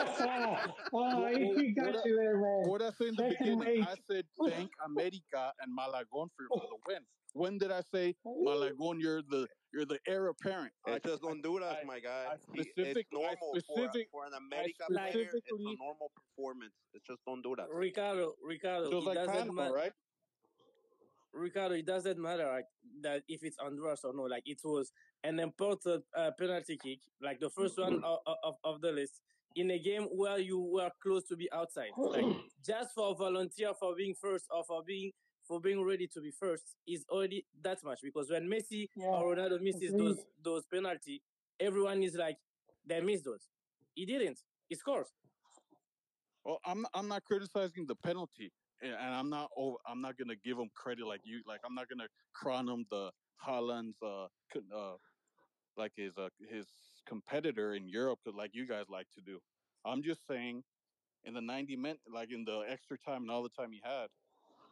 oh, 0.93 1.29
he, 1.35 1.55
he 1.55 1.73
got 1.73 1.87
What 1.87 1.97
I- 1.97 2.09
you 2.09 2.17
there, 2.17 2.37
man. 2.37 2.63
what 2.69 2.83
I 2.83 2.91
said 2.91 3.09
in 3.09 3.15
the 3.17 3.31
Second 3.31 3.59
beginning. 3.59 3.81
mate. 3.81 3.87
I 3.89 3.95
said 4.11 4.25
thank 4.49 4.71
America 4.85 5.53
and 5.61 5.75
Malagon 5.75 6.29
for, 6.37 6.47
for 6.49 6.67
the 6.69 6.79
win. 6.87 7.03
When 7.33 7.59
did 7.59 7.73
I 7.73 7.81
say 7.93 8.15
Malagon? 8.25 9.01
You're 9.01 9.23
the 9.23 9.49
you're 9.73 9.85
the 9.87 9.99
heir 10.07 10.29
apparent. 10.29 10.73
I, 10.87 10.93
It's 10.93 11.05
just 11.07 11.23
Honduras, 11.25 11.79
I- 11.83 11.85
my 11.85 11.99
guy. 11.99 12.27
I 12.31 12.37
He- 12.55 12.63
specific- 12.63 13.09
it's 13.09 13.11
I 13.13 13.17
normal 13.19 13.37
for, 13.55 13.61
specific- 13.61 14.09
for 14.13 14.25
an 14.25 14.35
America 14.35 14.85
player. 14.89 15.31
It's 15.35 15.51
a 15.51 15.57
normal 15.59 16.13
performance. 16.15 16.75
It's 16.93 17.05
just 17.09 17.21
Honduras. 17.27 17.67
Ricardo, 17.73 18.35
Ricardo, 18.41 18.91
just 18.91 19.03
it 19.03 19.07
like 19.09 19.17
doesn't 19.17 19.35
Panama, 19.35 19.63
matter. 19.63 19.75
right? 19.75 19.93
Ricardo, 21.35 21.75
it 21.75 21.87
doesn't 21.87 22.19
matter 22.19 22.47
like, 22.47 22.67
that 23.03 23.23
if 23.29 23.43
it's 23.43 23.57
Honduras 23.59 24.05
or 24.05 24.13
no. 24.15 24.23
Like 24.23 24.45
it 24.47 24.61
was 24.65 24.93
an 25.23 25.41
important 25.41 26.05
uh, 26.17 26.31
penalty 26.39 26.79
kick, 26.83 27.01
like 27.21 27.41
the 27.41 27.51
first 27.51 27.79
one 27.79 28.03
of, 28.05 28.19
of, 28.45 28.55
of 28.65 28.81
the 28.81 28.93
list, 28.93 29.21
in 29.57 29.71
a 29.71 29.79
game 29.79 30.05
where 30.13 30.39
you 30.39 30.59
were 30.61 30.91
close 31.03 31.25
to 31.29 31.37
be 31.37 31.51
outside. 31.53 31.91
Like 31.97 32.25
just 32.65 32.95
for 32.95 33.15
volunteer 33.15 33.73
for 33.79 33.95
being 33.97 34.15
first 34.15 34.47
or 34.51 34.65
for 34.65 34.83
being 34.85 35.13
for 35.47 35.61
being 35.61 35.85
ready 35.85 36.07
to 36.07 36.21
be 36.21 36.31
first 36.31 36.77
is 36.89 37.05
already 37.11 37.45
that 37.63 37.85
much 37.85 38.01
because 38.03 38.31
when 38.31 38.49
Messi 38.49 38.89
Yeah, 38.97 39.07
or 39.07 39.37
Ronaldo 39.37 39.61
misses 39.61 39.91
agreed. 39.91 40.01
those 40.01 40.19
those 40.43 40.67
penalty, 40.67 41.23
everyone 41.61 42.03
is 42.03 42.15
like 42.15 42.39
they 42.87 43.01
missed 43.01 43.25
those. 43.25 43.49
He 43.95 44.07
didn't. 44.07 44.41
He 44.69 44.75
scores. 44.75 45.09
Well, 46.45 46.61
I'm 46.65 46.87
I'm 46.95 47.09
not 47.09 47.25
criticizing 47.25 47.87
the 47.87 47.95
penalty. 47.95 48.53
And 48.83 49.15
I'm 49.15 49.31
not 49.31 49.51
over, 49.57 49.77
I'm 49.87 50.01
not 50.01 50.17
gonna 50.19 50.37
give 50.45 50.59
him 50.59 50.71
credit 50.75 51.07
like 51.07 51.21
you 51.25 51.41
like 51.47 51.61
I'm 51.65 51.75
not 51.75 51.89
gonna 51.89 52.09
crown 52.35 52.69
him 52.69 52.87
the 52.91 53.11
Holland's 53.37 53.97
uh, 54.03 54.27
uh 54.75 54.97
like 55.77 55.93
his 55.97 56.17
uh, 56.19 56.29
his 56.51 56.67
competitor 57.07 57.75
in 57.75 57.89
Europe 57.89 58.21
like 58.33 58.51
you 58.55 58.67
guys 58.67 58.85
like 58.89 59.07
to 59.15 59.21
do. 59.21 59.39
I'm 59.85 60.03
just 60.03 60.27
saying 60.27 60.63
in 61.25 61.35
the 61.35 61.41
90 61.41 61.77
minute 61.77 62.01
like 62.13 62.33
in 62.33 62.45
the 62.45 62.65
extra 62.69 62.99
time 62.99 63.23
and 63.23 63.31
all 63.31 63.43
the 63.43 63.49
time 63.51 63.73
he 63.73 63.81
had 63.83 64.07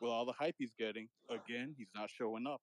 with 0.00 0.10
all 0.10 0.26
the 0.26 0.32
hype 0.32 0.54
he's 0.58 0.72
getting 0.78 1.08
again 1.30 1.74
he's 1.76 1.90
not 1.94 2.10
showing 2.10 2.46
up. 2.46 2.60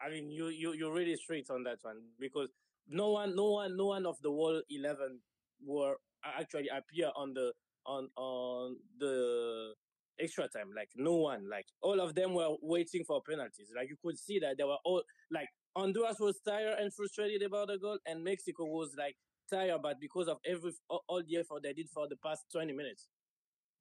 I 0.00 0.10
mean, 0.10 0.30
you 0.30 0.48
you 0.48 0.72
you're 0.72 0.92
really 0.92 1.16
straight 1.16 1.50
on 1.50 1.64
that 1.64 1.78
one 1.82 1.96
because 2.20 2.48
no 2.88 3.10
one, 3.10 3.34
no 3.34 3.50
one, 3.50 3.76
no 3.76 3.86
one 3.86 4.06
of 4.06 4.16
the 4.22 4.30
whole 4.30 4.62
eleven 4.70 5.20
were 5.64 5.96
actually 6.24 6.68
appear 6.68 7.10
on 7.16 7.34
the 7.34 7.52
on 7.88 8.08
on 8.16 8.76
the 8.98 9.72
extra 10.20 10.48
time. 10.48 10.70
Like 10.76 10.90
no 10.96 11.14
one, 11.14 11.48
like 11.50 11.66
all 11.82 12.00
of 12.00 12.14
them 12.14 12.34
were 12.34 12.54
waiting 12.62 13.04
for 13.04 13.22
penalties. 13.28 13.70
Like 13.74 13.88
you 13.88 13.96
could 14.02 14.18
see 14.18 14.38
that 14.40 14.58
they 14.58 14.64
were 14.64 14.78
all 14.84 15.02
like 15.30 15.48
Honduras 15.76 16.18
was 16.20 16.38
tired 16.46 16.78
and 16.78 16.92
frustrated 16.92 17.42
about 17.42 17.68
the 17.68 17.78
goal, 17.78 17.98
and 18.06 18.22
Mexico 18.22 18.64
was 18.64 18.94
like 18.96 19.16
tired, 19.50 19.80
but 19.82 20.00
because 20.00 20.28
of 20.28 20.38
every 20.46 20.72
all, 20.88 21.22
the 21.26 21.36
effort 21.36 21.62
they 21.62 21.72
did 21.72 21.88
for 21.88 22.06
the 22.08 22.16
past 22.16 22.44
twenty 22.52 22.72
minutes, 22.72 23.08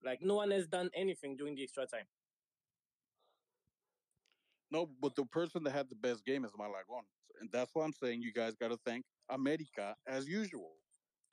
like 0.04 0.20
no 0.22 0.36
one 0.36 0.52
has 0.52 0.68
done 0.68 0.90
anything 0.96 1.36
during 1.36 1.56
the 1.56 1.64
extra 1.64 1.86
time. 1.86 2.06
No, 4.70 4.90
but 5.02 5.16
the 5.16 5.26
person 5.26 5.64
that 5.64 5.72
had 5.72 5.90
the 5.90 5.96
best 5.96 6.26
game 6.26 6.44
is 6.44 6.52
Malagón, 6.52 7.04
and 7.40 7.50
that's 7.52 7.72
why 7.74 7.86
I'm 7.86 7.94
saying 7.94 8.22
you 8.22 8.34
guys 8.34 8.56
got 8.56 8.70
to 8.70 8.78
thank 8.86 9.06
America 9.30 9.96
as 10.08 10.28
usual. 10.28 10.74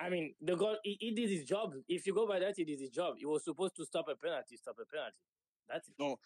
I 0.00 0.10
mean, 0.10 0.34
the 0.40 0.56
goal, 0.56 0.76
he, 0.82 0.96
he 1.00 1.12
did 1.12 1.30
his 1.30 1.44
job. 1.44 1.74
If 1.88 2.06
you 2.06 2.14
go 2.14 2.26
by 2.26 2.40
that, 2.40 2.54
he 2.56 2.64
did 2.64 2.80
his 2.80 2.90
job. 2.90 3.14
He 3.18 3.26
was 3.26 3.44
supposed 3.44 3.76
to 3.76 3.84
stop 3.86 4.06
a 4.08 4.16
penalty, 4.16 4.56
stop 4.56 4.76
a 4.80 4.86
penalty. 4.86 5.16
That's 5.68 5.88
it. 5.88 5.94
No, 5.98 6.16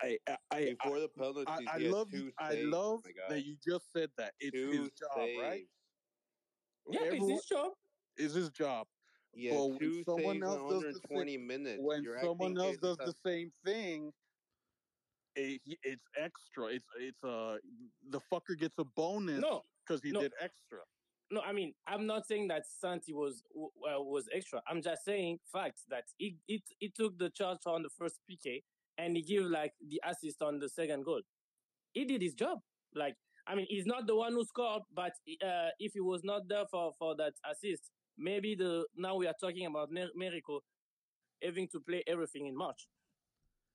I 0.00 0.18
I 0.28 0.36
I, 0.50 0.76
Before 0.80 1.00
the 1.00 1.44
I, 1.48 1.58
I 1.72 1.78
love 1.78 2.10
two 2.10 2.30
I 2.38 2.50
saves, 2.50 2.66
love 2.68 3.00
my 3.04 3.12
that 3.34 3.44
you 3.44 3.56
just 3.66 3.86
said 3.92 4.10
that 4.16 4.34
it's 4.38 4.56
two 4.56 4.70
his 4.70 4.90
job, 4.92 5.16
right? 5.40 5.66
saves. 5.66 5.70
Yeah, 6.88 7.00
it's 7.12 7.28
his 7.28 7.44
job. 7.46 7.72
It's 8.16 8.34
his 8.34 8.50
job. 8.50 8.86
Yeah, 9.34 9.54
But 9.54 9.66
when 9.66 9.78
two 9.78 10.02
someone 10.04 10.34
saves 10.36 10.44
else 10.44 10.60
in 10.60 10.68
does 10.68 10.76
under 10.84 10.92
the 10.92 11.00
same- 11.08 11.16
20 11.16 11.36
minutes. 11.38 11.82
when 11.82 12.02
You're 12.04 12.20
someone 12.20 12.56
else 12.58 12.76
does 12.78 12.96
Jesus 12.98 13.14
the 13.22 13.28
same 13.30 13.52
thing, 13.64 14.12
it, 15.34 15.60
it's 15.82 16.04
extra. 16.16 16.66
It's 16.66 16.86
it's 16.98 17.24
uh 17.24 17.58
the 18.08 18.20
fucker 18.32 18.56
gets 18.56 18.78
a 18.78 18.84
bonus 18.84 19.40
No, 19.40 19.62
because 19.86 20.00
he 20.02 20.12
no. 20.12 20.20
did 20.20 20.32
extra. 20.40 20.78
No. 21.30 21.40
I 21.40 21.52
mean, 21.52 21.72
I'm 21.86 22.06
not 22.06 22.26
saying 22.26 22.48
that 22.48 22.64
Santi 22.66 23.12
was 23.12 23.42
uh, 23.56 24.00
was 24.00 24.28
extra. 24.34 24.62
I'm 24.68 24.82
just 24.82 25.04
saying 25.04 25.38
facts 25.52 25.84
that 25.90 26.04
he 26.18 26.36
it 26.48 26.62
he 26.78 26.88
took 26.88 27.18
the 27.18 27.30
charge 27.30 27.58
on 27.66 27.82
the 27.82 27.90
first 27.98 28.20
PK 28.30 28.62
and 28.98 29.16
he 29.16 29.22
gave 29.22 29.44
like 29.44 29.72
the 29.88 30.00
assist 30.08 30.42
on 30.42 30.58
the 30.58 30.68
second 30.68 31.04
goal. 31.04 31.20
He 31.92 32.04
did 32.04 32.22
his 32.22 32.34
job. 32.34 32.58
Like 32.94 33.16
I 33.46 33.54
mean, 33.54 33.66
he's 33.68 33.86
not 33.86 34.06
the 34.06 34.16
one 34.16 34.32
who 34.32 34.44
scored, 34.44 34.82
but 34.94 35.12
uh, 35.44 35.68
if 35.78 35.92
he 35.92 36.00
was 36.00 36.22
not 36.24 36.48
there 36.48 36.64
for 36.70 36.92
for 36.98 37.14
that 37.16 37.34
assist, 37.50 37.90
maybe 38.18 38.54
the 38.54 38.84
now 38.96 39.16
we 39.16 39.26
are 39.26 39.34
talking 39.40 39.66
about 39.66 39.90
Mer- 39.90 40.14
Merico 40.18 40.60
having 41.42 41.68
to 41.68 41.80
play 41.80 42.02
everything 42.06 42.46
in 42.46 42.56
March. 42.56 42.88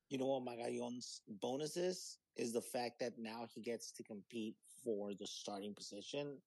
You 0.10 0.18
know 0.18 0.26
what 0.26 0.43
Magallon's 0.43 1.22
bonus 1.41 1.78
is? 1.78 2.18
Is 2.36 2.52
the 2.52 2.62
fact 2.62 2.99
that 2.99 3.14
now 3.18 3.45
he 3.54 3.62
gets 3.62 3.91
to 3.93 4.04
compete 4.04 4.56
for 4.84 5.12
the 5.18 5.28
starting 5.28 5.74
position. 5.74 6.38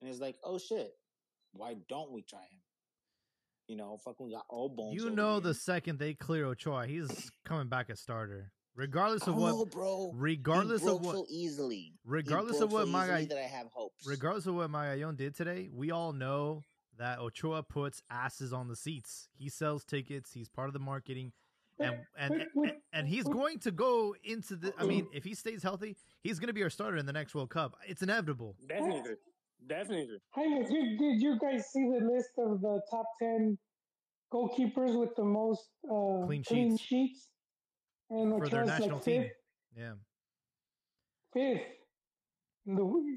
And 0.00 0.10
it's 0.10 0.20
like, 0.20 0.36
oh 0.44 0.58
shit, 0.58 0.92
why 1.52 1.74
don't 1.88 2.12
we 2.12 2.22
try 2.22 2.40
him? 2.40 2.58
You 3.68 3.76
know, 3.76 3.96
fucking 4.04 4.26
we 4.26 4.32
got 4.32 4.46
all 4.48 4.68
bones. 4.68 4.94
You 4.94 5.10
know, 5.10 5.34
here. 5.34 5.40
the 5.42 5.54
second 5.54 5.98
they 5.98 6.14
clear 6.14 6.46
Ochoa, 6.46 6.86
he's 6.86 7.30
coming 7.44 7.68
back 7.68 7.88
as 7.90 8.00
starter, 8.00 8.50
regardless 8.74 9.26
of 9.28 9.36
oh, 9.36 9.56
what. 9.56 9.70
bro. 9.70 10.12
Regardless 10.14 10.80
he 10.80 10.86
broke 10.86 11.00
of 11.00 11.06
what. 11.06 11.14
so 11.14 11.26
easily. 11.30 11.76
He 11.76 11.92
regardless 12.04 12.58
broke 12.58 12.64
of 12.68 12.72
what 12.72 12.86
so 12.86 12.90
Maga- 12.90 13.12
easily 13.12 13.26
that 13.26 13.38
I 13.38 13.42
have 13.42 13.66
hopes. 13.72 14.06
regardless 14.06 14.46
of 14.46 14.54
what 14.56 14.70
Magallon 14.70 15.16
did 15.16 15.36
today, 15.36 15.68
we 15.72 15.90
all 15.92 16.12
know 16.12 16.62
that 16.98 17.20
Ochoa 17.20 17.62
puts 17.62 18.02
asses 18.10 18.52
on 18.52 18.66
the 18.68 18.76
seats. 18.76 19.28
He 19.38 19.48
sells 19.48 19.84
tickets. 19.84 20.32
He's 20.32 20.48
part 20.48 20.66
of 20.68 20.72
the 20.72 20.80
marketing, 20.80 21.32
and 21.78 21.98
and 22.18 22.30
But- 22.30 22.48
but- 22.56 22.62
and, 22.64 22.72
and 22.92 23.08
he's 23.08 23.24
going 23.24 23.60
to 23.60 23.70
go 23.70 24.16
into 24.24 24.56
the. 24.56 24.74
I 24.78 24.84
mean, 24.84 25.06
if 25.12 25.22
he 25.22 25.34
stays 25.34 25.62
healthy, 25.62 25.96
he's 26.24 26.40
going 26.40 26.48
to 26.48 26.52
be 26.54 26.64
our 26.64 26.70
starter 26.70 26.96
in 26.96 27.06
the 27.06 27.12
next 27.12 27.36
World 27.36 27.50
Cup. 27.50 27.76
It's 27.86 28.02
inevitable. 28.02 28.56
Definitely, 28.68 29.14
definitely. 29.66 30.18
Hey, 30.34 30.62
did, 30.64 30.98
did 30.98 31.20
you 31.22 31.38
guys 31.38 31.66
see 31.72 31.82
the 31.88 32.04
list 32.06 32.30
of 32.38 32.60
the 32.60 32.80
top 32.90 33.06
10 33.22 33.58
goalkeepers 34.32 34.98
with 34.98 35.14
the 35.16 35.24
most 35.24 35.68
uh, 35.86 36.24
Clean 36.26 36.42
clean, 36.44 36.70
sheets. 36.76 36.82
sheets? 36.82 37.28
And 38.10 38.36
For 38.38 38.48
their 38.48 38.64
national 38.64 38.96
like 38.96 39.04
team. 39.04 39.22
fifth. 39.22 39.32
Yeah, 39.76 39.92
Fifth. 41.32 41.62
In 42.66 42.74
the, 42.74 43.16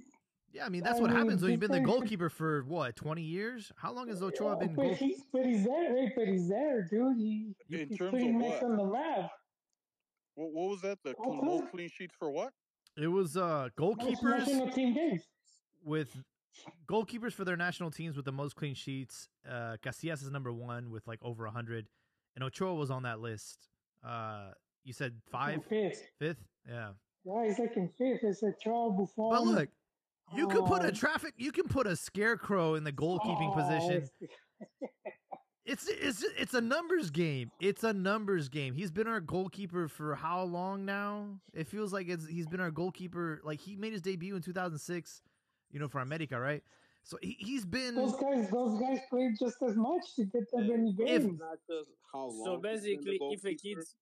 yeah. 0.52 0.66
I 0.66 0.70
mean, 0.70 0.84
that's 0.84 1.00
I 1.00 1.02
what 1.02 1.10
mean, 1.10 1.20
happens 1.20 1.42
when 1.42 1.52
you've 1.52 1.60
been 1.60 1.72
the 1.72 1.80
goalkeeper 1.80 2.30
for 2.30 2.64
what 2.64 2.96
twenty 2.96 3.24
years. 3.24 3.72
How 3.76 3.92
long 3.92 4.08
has 4.10 4.22
Ochoa 4.22 4.56
been? 4.58 4.76
but, 4.76 4.84
Goal- 4.84 4.94
he's, 4.94 5.24
but 5.34 5.46
he's 5.46 5.64
there. 5.66 5.96
Hey, 5.98 6.14
but 6.16 6.28
he's 6.28 6.48
there, 6.48 6.88
dude. 6.90 7.18
He, 7.18 7.56
In 7.72 7.90
he's 7.90 7.98
terms 7.98 8.12
putting 8.12 8.36
of 8.36 8.42
what? 8.42 8.64
on 8.64 8.78
the 8.78 8.86
map. 8.86 9.32
What, 10.36 10.52
what 10.54 10.70
was 10.70 10.82
that? 10.82 11.00
The 11.04 11.16
Oh, 11.20 11.42
most 11.42 11.72
clean 11.72 11.90
sheets 11.90 12.14
for 12.18 12.30
what? 12.32 12.54
it 12.96 13.08
was 13.08 13.36
uh 13.36 13.70
goalkeepers 13.78 14.74
team 14.76 14.94
games. 14.94 15.24
with 15.84 16.16
goalkeepers 16.90 17.34
for 17.34 17.46
their 17.46 17.58
national 17.58 17.92
teams 17.92 18.16
with 18.16 18.26
the 18.26 18.32
most 18.32 18.56
clean 18.56 18.76
sheets. 18.76 19.30
Uh, 19.48 19.78
Casillas 19.84 20.22
is 20.24 20.32
number 20.32 20.52
one 20.52 20.90
with 20.90 21.08
like 21.08 21.20
over 21.22 21.46
hundred, 21.48 21.88
and 22.36 22.44
Ochoa 22.44 22.76
was 22.76 22.92
on 22.92 23.04
that 23.04 23.20
list. 23.20 23.70
Uh, 24.06 24.52
you 24.84 24.94
said 24.94 25.14
five, 25.32 25.64
Fifth. 25.66 26.04
fifth, 26.20 26.44
yeah. 26.68 26.90
Yeah, 27.26 27.46
he's 27.46 27.60
like 27.60 27.76
in 27.78 27.90
fifth. 27.98 28.24
It's 28.24 28.44
a 28.44 28.48
Ochoa 28.48 28.92
Buffon. 28.92 29.30
But 29.30 29.44
look, 29.44 29.70
you 30.36 30.48
can 30.48 30.64
put 30.64 30.84
a 30.84 30.90
um, 30.90 30.94
traffic, 30.94 31.34
you 31.38 31.52
can 31.52 31.68
put 31.68 31.88
a 31.88 31.96
scarecrow 31.96 32.76
in 32.76 32.84
the 32.84 32.92
goalkeeping 32.92 33.52
oh, 33.52 33.56
position. 33.56 33.92
it's- 33.92 34.80
It's 35.66 35.88
it's 35.88 36.26
it's 36.38 36.54
a 36.54 36.60
numbers 36.60 37.10
game. 37.10 37.50
It's 37.62 37.86
a 37.86 37.94
numbers 37.94 38.50
game. 38.50 38.74
He's 38.74 38.92
been 38.92 39.08
our 39.08 39.22
goalkeeper 39.22 39.88
for 39.88 40.14
how 40.14 40.44
long 40.44 40.84
now? 40.84 41.40
It 41.54 41.68
feels 41.68 41.94
like 41.94 42.10
it's 42.10 42.28
he's 42.28 42.48
been 42.48 42.60
our 42.60 42.72
goalkeeper. 42.72 43.40
Like 43.46 43.62
he 43.62 43.78
made 43.78 43.94
his 43.94 44.02
debut 44.02 44.36
in 44.36 44.42
2006, 44.42 45.22
you 45.74 45.80
know, 45.80 45.90
for 45.90 46.00
America, 46.00 46.40
right? 46.40 46.64
So 47.04 47.18
he, 47.22 47.36
he's 47.40 47.66
been. 47.66 47.96
Those 47.96 48.16
guys, 48.16 48.50
those 48.50 48.80
guys 48.80 49.00
played 49.10 49.34
just 49.38 49.58
as 49.68 49.76
much 49.76 50.16
to 50.16 50.24
get 50.26 50.44
that 50.54 50.62
many 50.62 50.92
If- 50.92 51.24
games. 51.24 51.40
Not 51.40 51.58
just 51.70 51.90
how 52.14 52.28
long. 52.28 52.44
So 52.46 52.52
he's 52.70 52.84
the 52.84 52.92
basically, 52.92 53.20
if 53.32 53.44
a 53.46 53.56
kid 53.56 53.78
is 53.80 53.96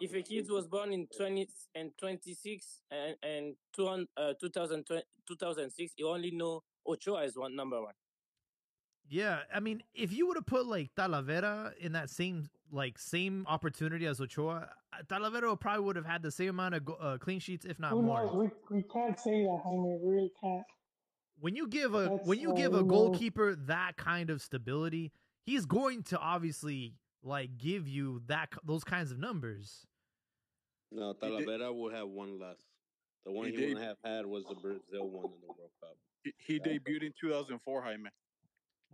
if 0.00 0.14
a 0.14 0.22
kid 0.22 0.46
was 0.50 0.68
born 0.68 0.92
in 0.92 1.08
20 1.16 1.48
and 1.74 1.90
26 1.98 2.82
and 2.90 3.16
and 3.22 3.56
200, 3.74 4.06
uh, 4.16 4.34
2000, 4.38 4.84
2006 5.26 5.94
you 5.96 6.08
only 6.08 6.30
know 6.30 6.62
ochoa 6.86 7.22
is 7.24 7.36
one 7.38 7.56
number 7.56 7.80
one 7.82 7.94
Yeah, 9.08 9.38
I 9.52 9.60
mean, 9.60 9.82
if 9.94 10.12
you 10.12 10.26
would 10.26 10.36
have 10.36 10.46
put 10.46 10.66
like 10.66 10.90
Talavera 10.94 11.74
in 11.78 11.92
that 11.92 12.10
same 12.10 12.50
like 12.70 12.98
same 12.98 13.46
opportunity 13.48 14.06
as 14.06 14.20
Ochoa, 14.20 14.68
Talavera 15.08 15.58
probably 15.58 15.84
would 15.84 15.96
have 15.96 16.06
had 16.06 16.22
the 16.22 16.30
same 16.30 16.50
amount 16.50 16.74
of 16.74 16.84
go- 16.84 16.94
uh, 16.94 17.18
clean 17.18 17.38
sheets, 17.40 17.64
if 17.64 17.78
not 17.78 17.90
Who 17.92 18.02
more. 18.02 18.24
knows? 18.26 18.50
We, 18.70 18.76
we 18.76 18.82
can't 18.84 19.18
say 19.18 19.42
that, 19.42 19.60
Jaime. 19.64 19.98
We 20.02 20.10
really 20.14 20.32
can't. 20.40 20.64
When 21.38 21.54
you 21.54 21.68
give 21.68 21.94
a 21.94 22.08
That's, 22.08 22.26
when 22.26 22.40
you 22.40 22.52
uh, 22.52 22.54
give 22.54 22.72
a 22.74 22.78
who 22.78 22.82
knows? 22.84 22.90
goalkeeper 22.90 23.54
that 23.66 23.96
kind 23.96 24.30
of 24.30 24.40
stability, 24.40 25.12
he's 25.44 25.66
going 25.66 26.02
to 26.04 26.18
obviously 26.18 26.94
like 27.22 27.58
give 27.58 27.86
you 27.88 28.22
that 28.26 28.48
those 28.64 28.84
kinds 28.84 29.10
of 29.12 29.18
numbers. 29.18 29.86
No, 30.92 31.12
Talavera 31.14 31.74
will 31.74 31.90
have 31.90 32.08
one 32.08 32.38
less. 32.38 32.56
The 33.24 33.32
one 33.32 33.46
He 33.46 33.52
he, 33.52 33.56
did- 33.58 33.68
wouldn't 33.74 33.86
have 33.86 33.96
had 34.04 34.24
was 34.26 34.44
the 34.44 34.54
Brazil 34.54 35.08
one 35.10 35.24
in 35.26 35.40
the 35.40 35.46
World 35.48 35.70
Cup. 35.80 35.96
He, 36.22 36.32
he 36.38 36.58
debuted 36.60 37.02
in 37.02 37.12
2004, 37.20 37.82
Jaime. 37.82 38.10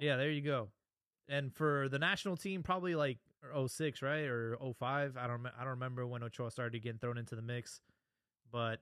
Yeah, 0.00 0.16
there 0.16 0.30
you 0.30 0.40
go. 0.42 0.68
And 1.28 1.54
for 1.54 1.88
the 1.88 1.98
national 1.98 2.36
team, 2.36 2.62
probably 2.62 2.94
like 2.94 3.18
06, 3.66 4.02
right? 4.02 4.24
Or 4.24 4.56
05. 4.78 5.16
I 5.16 5.26
don't 5.26 5.46
I 5.46 5.60
don't 5.60 5.70
remember 5.70 6.06
when 6.06 6.22
Ochoa 6.22 6.50
started 6.50 6.82
getting 6.82 6.98
thrown 6.98 7.18
into 7.18 7.34
the 7.34 7.42
mix. 7.42 7.80
But 8.50 8.80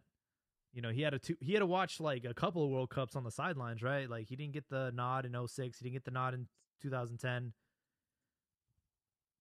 you 0.72 0.82
know, 0.82 0.90
he 0.90 1.02
had 1.02 1.14
a 1.14 1.18
two, 1.18 1.36
he 1.40 1.52
had 1.52 1.60
to 1.60 1.66
watch 1.66 2.00
like 2.00 2.24
a 2.24 2.34
couple 2.34 2.64
of 2.64 2.70
World 2.70 2.90
Cups 2.90 3.16
on 3.16 3.24
the 3.24 3.30
sidelines, 3.30 3.82
right? 3.82 4.08
Like 4.08 4.28
he 4.28 4.36
didn't 4.36 4.52
get 4.52 4.68
the 4.68 4.92
nod 4.94 5.26
in 5.26 5.32
06, 5.32 5.78
he 5.78 5.84
didn't 5.84 5.94
get 5.94 6.04
the 6.04 6.10
nod 6.10 6.34
in 6.34 6.46
2010. 6.82 7.52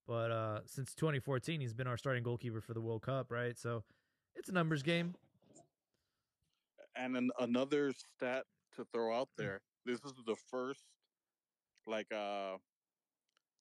But 0.07 0.31
uh 0.31 0.59
since 0.65 0.95
2014, 0.95 1.61
he's 1.61 1.73
been 1.73 1.87
our 1.87 1.97
starting 1.97 2.23
goalkeeper 2.23 2.61
for 2.61 2.73
the 2.73 2.81
World 2.81 3.01
Cup, 3.01 3.31
right? 3.31 3.57
So 3.57 3.83
it's 4.35 4.49
a 4.49 4.53
numbers 4.53 4.83
game. 4.83 5.13
And 6.95 7.15
an, 7.15 7.29
another 7.39 7.91
stat 7.93 8.45
to 8.75 8.85
throw 8.91 9.15
out 9.15 9.29
there: 9.37 9.61
this 9.85 9.99
is 10.03 10.13
the 10.25 10.35
first 10.49 10.83
like 11.85 12.11
uh 12.11 12.57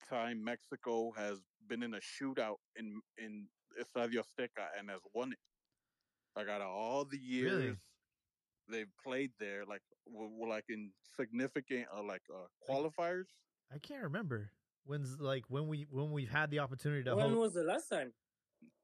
time 0.08 0.42
Mexico 0.42 1.12
has 1.16 1.38
been 1.68 1.82
in 1.82 1.94
a 1.94 1.98
shootout 2.00 2.56
in 2.76 3.00
in 3.18 3.46
Estadio 3.80 4.22
Azteca 4.22 4.66
and 4.78 4.90
has 4.90 5.00
won 5.14 5.32
it. 5.32 5.38
Like 6.36 6.48
out 6.48 6.60
of 6.60 6.68
all 6.68 7.04
the 7.04 7.18
years 7.18 7.52
Really? 7.52 7.76
they've 8.68 8.92
played 9.02 9.30
there, 9.38 9.64
like 9.66 9.82
w- 10.10 10.28
w- 10.30 10.48
like 10.48 10.64
in 10.68 10.90
significant 11.16 11.86
uh, 11.96 12.02
like 12.02 12.22
uh, 12.32 12.46
qualifiers. 12.68 13.26
I 13.74 13.78
can't 13.78 14.02
remember. 14.04 14.50
When's 14.84 15.20
like 15.20 15.44
when 15.48 15.68
we 15.68 15.86
when 15.90 16.10
we've 16.12 16.30
had 16.30 16.50
the 16.50 16.60
opportunity 16.60 17.02
to 17.04 17.14
when 17.16 17.26
host? 17.30 17.38
was 17.38 17.54
the 17.54 17.64
last 17.64 17.88
time? 17.88 18.12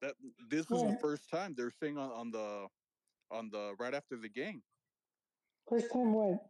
That 0.02 0.14
this 0.50 0.68
was 0.68 0.82
Yeah. 0.82 0.90
the 0.92 0.98
first 0.98 1.30
time 1.30 1.54
they're 1.56 1.70
saying 1.82 1.96
on, 1.98 2.10
on 2.10 2.30
the 2.30 2.66
on 3.30 3.50
the 3.50 3.74
right 3.78 3.94
after 3.94 4.16
the 4.16 4.28
game. 4.28 4.62
First 5.68 5.90
time 5.92 6.12
what? 6.12 6.40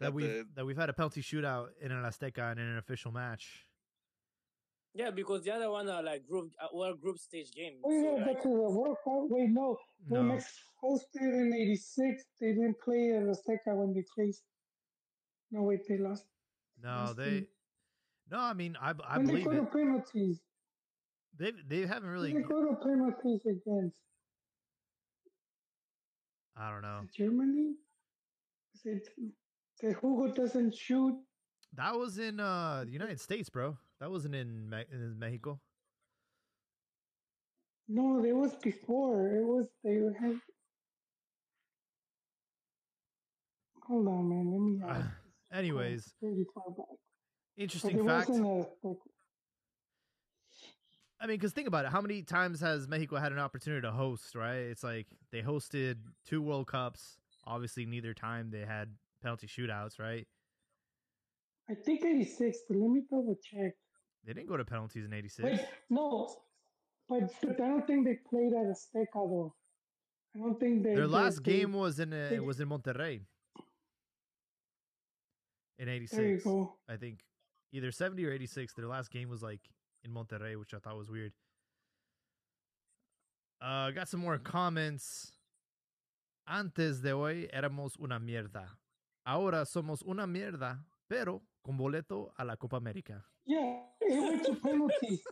that 0.00 0.06
that 0.06 0.14
we've 0.14 0.44
that 0.56 0.64
we've 0.66 0.76
had 0.76 0.88
a 0.88 0.92
penalty 0.92 1.22
shootout 1.22 1.68
in 1.80 1.92
an 1.92 2.02
Azteca 2.04 2.50
and 2.50 2.58
in 2.60 2.66
an 2.66 2.78
official 2.78 3.12
match. 3.12 3.65
Yeah, 4.96 5.10
because 5.10 5.42
the 5.44 5.50
other 5.52 5.70
one 5.70 5.88
are 5.90 6.02
like 6.02 6.26
group, 6.26 6.52
uh, 6.62 6.68
well, 6.72 6.94
group 6.94 7.18
stage 7.18 7.52
games. 7.52 7.82
Oh, 7.84 7.90
yeah, 7.92 8.02
So, 8.02 8.18
but 8.18 8.26
like, 8.28 8.42
to 8.42 8.48
the 8.48 8.70
World 8.78 8.96
Cup. 9.04 9.26
Wait, 9.28 9.50
no. 9.50 9.76
No, 10.08 10.20
When 10.20 10.28
Mex 10.28 10.46
hosted 10.82 11.20
in 11.42 11.52
'86, 11.52 12.24
they 12.40 12.52
didn't 12.54 12.80
play 12.82 13.12
at 13.14 13.24
Azteca 13.24 13.76
when 13.76 13.92
they 13.92 14.04
faced. 14.16 14.42
No, 15.50 15.62
wait, 15.64 15.80
they 15.88 15.98
lost. 15.98 16.24
no, 16.82 16.88
lost 16.88 17.16
they. 17.18 17.28
in- 17.38 17.46
No, 18.30 18.38
I 18.40 18.54
mean 18.54 18.76
I 18.80 18.94
I 19.06 19.18
when 19.18 19.26
they 19.26 19.42
go 19.42 19.50
it. 19.50 19.56
to 19.56 19.66
penalties, 19.66 20.40
They 21.38 21.52
they 21.68 21.80
haven't 21.86 22.04
when 22.04 22.12
really. 22.12 22.32
they 22.32 22.40
go 22.42 22.64
to 22.66 22.74
penalties 22.76 23.42
against 23.44 24.00
I 26.56 26.70
don't 26.70 26.82
know. 26.82 27.00
Germany. 27.14 27.74
Is 28.74 28.82
it 28.86 29.08
the 29.80 29.88
Hugo 30.00 30.32
doesn't 30.32 30.74
shoot? 30.74 31.14
That 31.74 31.94
was 31.98 32.18
in 32.18 32.40
uh 32.40 32.84
the 32.86 32.92
United 32.92 33.20
States, 33.20 33.50
bro. 33.50 33.76
That 34.00 34.10
wasn't 34.10 34.34
in, 34.34 34.68
Me- 34.68 34.84
in 34.92 35.18
Mexico. 35.18 35.60
No, 37.88 38.24
it 38.24 38.34
was 38.34 38.54
before. 38.56 39.28
It 39.28 39.44
was 39.44 39.66
they 39.84 39.94
had. 40.20 40.38
Hold 43.86 44.08
on, 44.08 44.28
man. 44.28 44.52
Let 44.52 44.60
me. 44.60 45.00
Uh, 45.00 45.06
anyways, 45.56 46.00
It's 46.00 46.14
pretty 46.20 46.44
far 46.52 46.70
back. 46.70 46.86
But 47.56 47.62
interesting 47.62 48.04
fact. 48.06 48.28
a 48.28 48.32
like, 48.32 48.96
I 51.18 51.26
mean, 51.26 51.36
because 51.36 51.52
think 51.52 51.68
about 51.68 51.86
it. 51.86 51.92
How 51.92 52.00
many 52.00 52.22
times 52.22 52.60
has 52.60 52.88
Mexico 52.88 53.16
had 53.16 53.32
an 53.32 53.38
opportunity 53.38 53.82
to 53.82 53.92
host? 53.92 54.34
Right? 54.34 54.56
It's 54.56 54.82
like 54.84 55.06
they 55.30 55.40
hosted 55.40 55.96
two 56.26 56.42
World 56.42 56.66
Cups. 56.66 57.18
Obviously, 57.46 57.86
neither 57.86 58.12
time 58.12 58.50
they 58.50 58.66
had 58.66 58.96
penalty 59.22 59.46
shootouts. 59.46 60.00
Right? 60.00 60.26
I 61.70 61.74
think 61.74 62.04
'86, 62.04 62.58
but 62.68 62.76
let 62.76 62.90
me 62.90 63.02
double 63.08 63.36
check. 63.42 63.72
They 64.26 64.34
didn't 64.34 64.48
go 64.48 64.56
to 64.56 64.64
penalties 64.64 65.04
in 65.04 65.12
'86. 65.12 65.60
No, 65.88 66.28
but 67.08 67.30
but 67.42 67.60
I 67.60 67.68
don't 67.68 67.86
think 67.86 68.04
they 68.04 68.14
played 68.28 68.52
at 68.52 68.66
Azteca 68.66 69.06
though. 69.14 69.54
I 70.34 70.38
don't 70.40 70.58
think 70.58 70.82
they. 70.82 70.94
Their 70.94 71.06
they- 71.06 71.12
last 71.14 71.44
they- 71.44 71.52
game 71.58 71.72
was 71.72 72.00
in 72.00 72.12
uh, 72.12 72.26
they- 72.30 72.40
was 72.40 72.58
in 72.60 72.68
Monterrey 72.68 73.24
in 75.78 75.88
'86. 75.88 76.44
I 76.88 76.96
think 76.96 77.20
either 77.72 77.92
70 77.92 78.24
or 78.24 78.32
86. 78.32 78.74
Their 78.74 78.86
last 78.88 79.10
game 79.10 79.28
was 79.28 79.42
like 79.42 79.60
in 80.02 80.10
Monterrey, 80.12 80.58
which 80.58 80.74
I 80.74 80.78
thought 80.78 80.96
was 80.96 81.10
weird. 81.10 81.32
Uh, 83.60 83.90
got 83.92 84.08
some 84.08 84.20
more 84.20 84.38
comments. 84.38 85.32
Antes 86.48 87.00
de 87.00 87.12
hoy 87.12 87.48
éramos 87.52 87.96
una 87.98 88.18
mierda. 88.20 88.78
Ahora 89.24 89.64
somos 89.66 90.02
una 90.06 90.26
mierda, 90.26 90.84
pero 91.08 91.42
con 91.64 91.76
boleto 91.76 92.32
a 92.38 92.44
la 92.44 92.56
Copa 92.56 92.76
América. 92.76 93.24
Yeah, 93.46 93.78
it 94.00 94.20
went 94.20 94.44
to 94.46 94.54
penalties. 94.56 95.22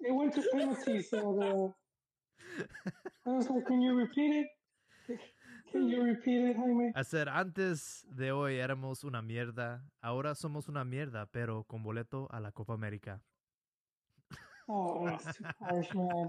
it 0.00 0.14
went 0.14 0.34
to 0.34 0.42
penalties. 0.52 1.10
So 1.10 1.16
the, 1.38 1.74
I 3.26 3.30
was 3.34 3.48
like, 3.50 3.66
can 3.66 3.80
you 3.82 3.94
repeat 3.94 4.32
it? 4.34 5.18
Can 5.72 5.88
you 5.88 6.02
repeat 6.02 6.40
it, 6.50 6.56
Jaime? 6.56 6.92
I 6.96 7.02
said, 7.02 7.28
antes 7.28 8.04
de 8.16 8.32
hoy 8.32 8.58
éramos 8.58 9.04
una 9.04 9.22
mierda. 9.22 9.82
Ahora 10.02 10.34
somos 10.34 10.68
una 10.68 10.84
mierda, 10.84 11.26
pero 11.30 11.64
con 11.64 11.82
boleto 11.82 12.26
a 12.30 12.40
la 12.40 12.50
Copa 12.52 12.74
América. 12.74 13.20
Oh, 14.68 15.04
that's 15.06 15.36
too 15.36 15.44
harsh, 15.60 15.94
man. 15.94 16.28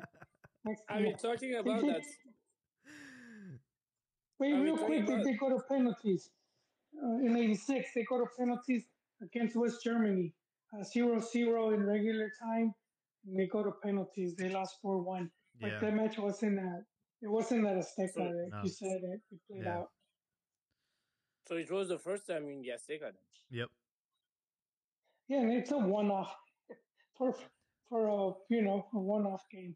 Next 0.63 0.84
are 0.89 0.99
we 0.99 1.05
time. 1.11 1.17
talking 1.17 1.55
about 1.55 1.82
that? 1.82 2.01
Wait, 4.39 4.53
Are 4.53 4.57
we 4.57 4.63
real 4.63 4.77
talking 4.77 4.88
quick, 4.88 5.05
they, 5.07 5.13
about- 5.13 5.25
they 5.25 5.34
go 5.34 5.49
to 5.49 5.59
penalties. 5.69 6.29
Uh, 7.01 7.25
in 7.25 7.36
'86, 7.38 7.89
they 7.95 8.03
go 8.03 8.17
to 8.19 8.25
penalties 8.38 8.84
against 9.21 9.55
West 9.55 9.84
Germany, 9.84 10.34
uh, 10.74 10.84
0-0 10.84 11.74
in 11.74 11.84
regular 11.86 12.32
time, 12.41 12.74
and 13.28 13.38
they 13.39 13.47
go 13.47 13.63
to 13.63 13.72
penalties. 13.84 14.36
They 14.36 14.49
lost 14.49 14.78
four 14.82 15.01
one. 15.01 15.30
But 15.59 15.72
yeah. 15.74 15.80
that 15.80 15.93
match 15.93 16.17
wasn't 16.17 16.59
at 16.59 16.84
it 17.22 17.28
wasn't 17.30 17.67
at 17.67 17.78
Azteca. 17.78 18.13
So- 18.13 18.22
like 18.24 18.51
No. 18.51 18.63
you 18.63 18.69
said 18.69 19.01
it, 19.03 19.22
it 19.32 19.39
played 19.47 19.63
Yeah. 19.63 19.78
out. 19.78 19.91
So 21.47 21.55
it 21.57 21.69
was 21.69 21.89
the 21.89 21.99
first 21.99 22.26
time 22.28 22.47
in 22.47 22.61
the 22.61 22.69
Azteca. 22.69 23.01
then. 23.01 23.13
Yep. 23.51 23.69
Yeah, 25.28 25.41
and 25.41 25.53
it's 25.53 25.72
a 25.72 25.78
one-off 25.78 26.36
for 27.17 27.36
for 27.89 28.07
a 28.07 28.34
you 28.53 28.61
know 28.61 28.88
a 28.93 28.99
one-off 28.99 29.43
game. 29.51 29.76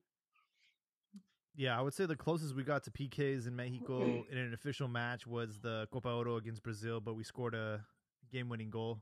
Yeah, 1.57 1.77
I 1.77 1.81
would 1.81 1.93
say 1.93 2.05
the 2.05 2.15
closest 2.17 2.53
we 2.55 2.63
got 2.63 2.83
to 2.83 2.91
PKs 2.91 3.47
in 3.47 3.55
Mexico 3.55 4.01
in 4.31 4.37
an 4.37 4.53
official 4.53 4.87
match 4.87 5.25
was 5.27 5.59
the 5.59 5.87
Copa 5.91 6.09
Oro 6.11 6.35
against 6.37 6.63
Brazil, 6.63 6.99
but 6.99 7.13
we 7.13 7.23
scored 7.23 7.53
a 7.53 7.85
game-winning 8.31 8.69
goal. 8.69 9.01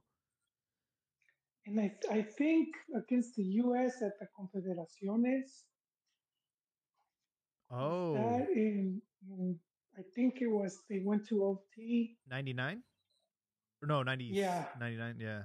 And 1.65 1.79
I 1.79 1.91
I 2.11 2.21
think 2.21 2.75
against 2.95 3.35
the 3.35 3.43
U.S. 3.63 4.01
at 4.01 4.13
the 4.19 4.27
Confederaciones. 4.37 5.63
Oh, 7.71 8.13
That 8.15 8.47
in, 8.49 9.01
in 9.29 9.59
I 9.97 10.01
think 10.15 10.41
it 10.41 10.47
was 10.47 10.83
they 10.89 10.99
went 11.03 11.27
to 11.29 11.43
OT. 11.43 12.17
99? 12.29 12.83
Or 13.81 13.87
no, 13.87 14.03
90, 14.03 14.25
Yeah. 14.25 14.65
99, 14.79 15.17
yeah. 15.19 15.41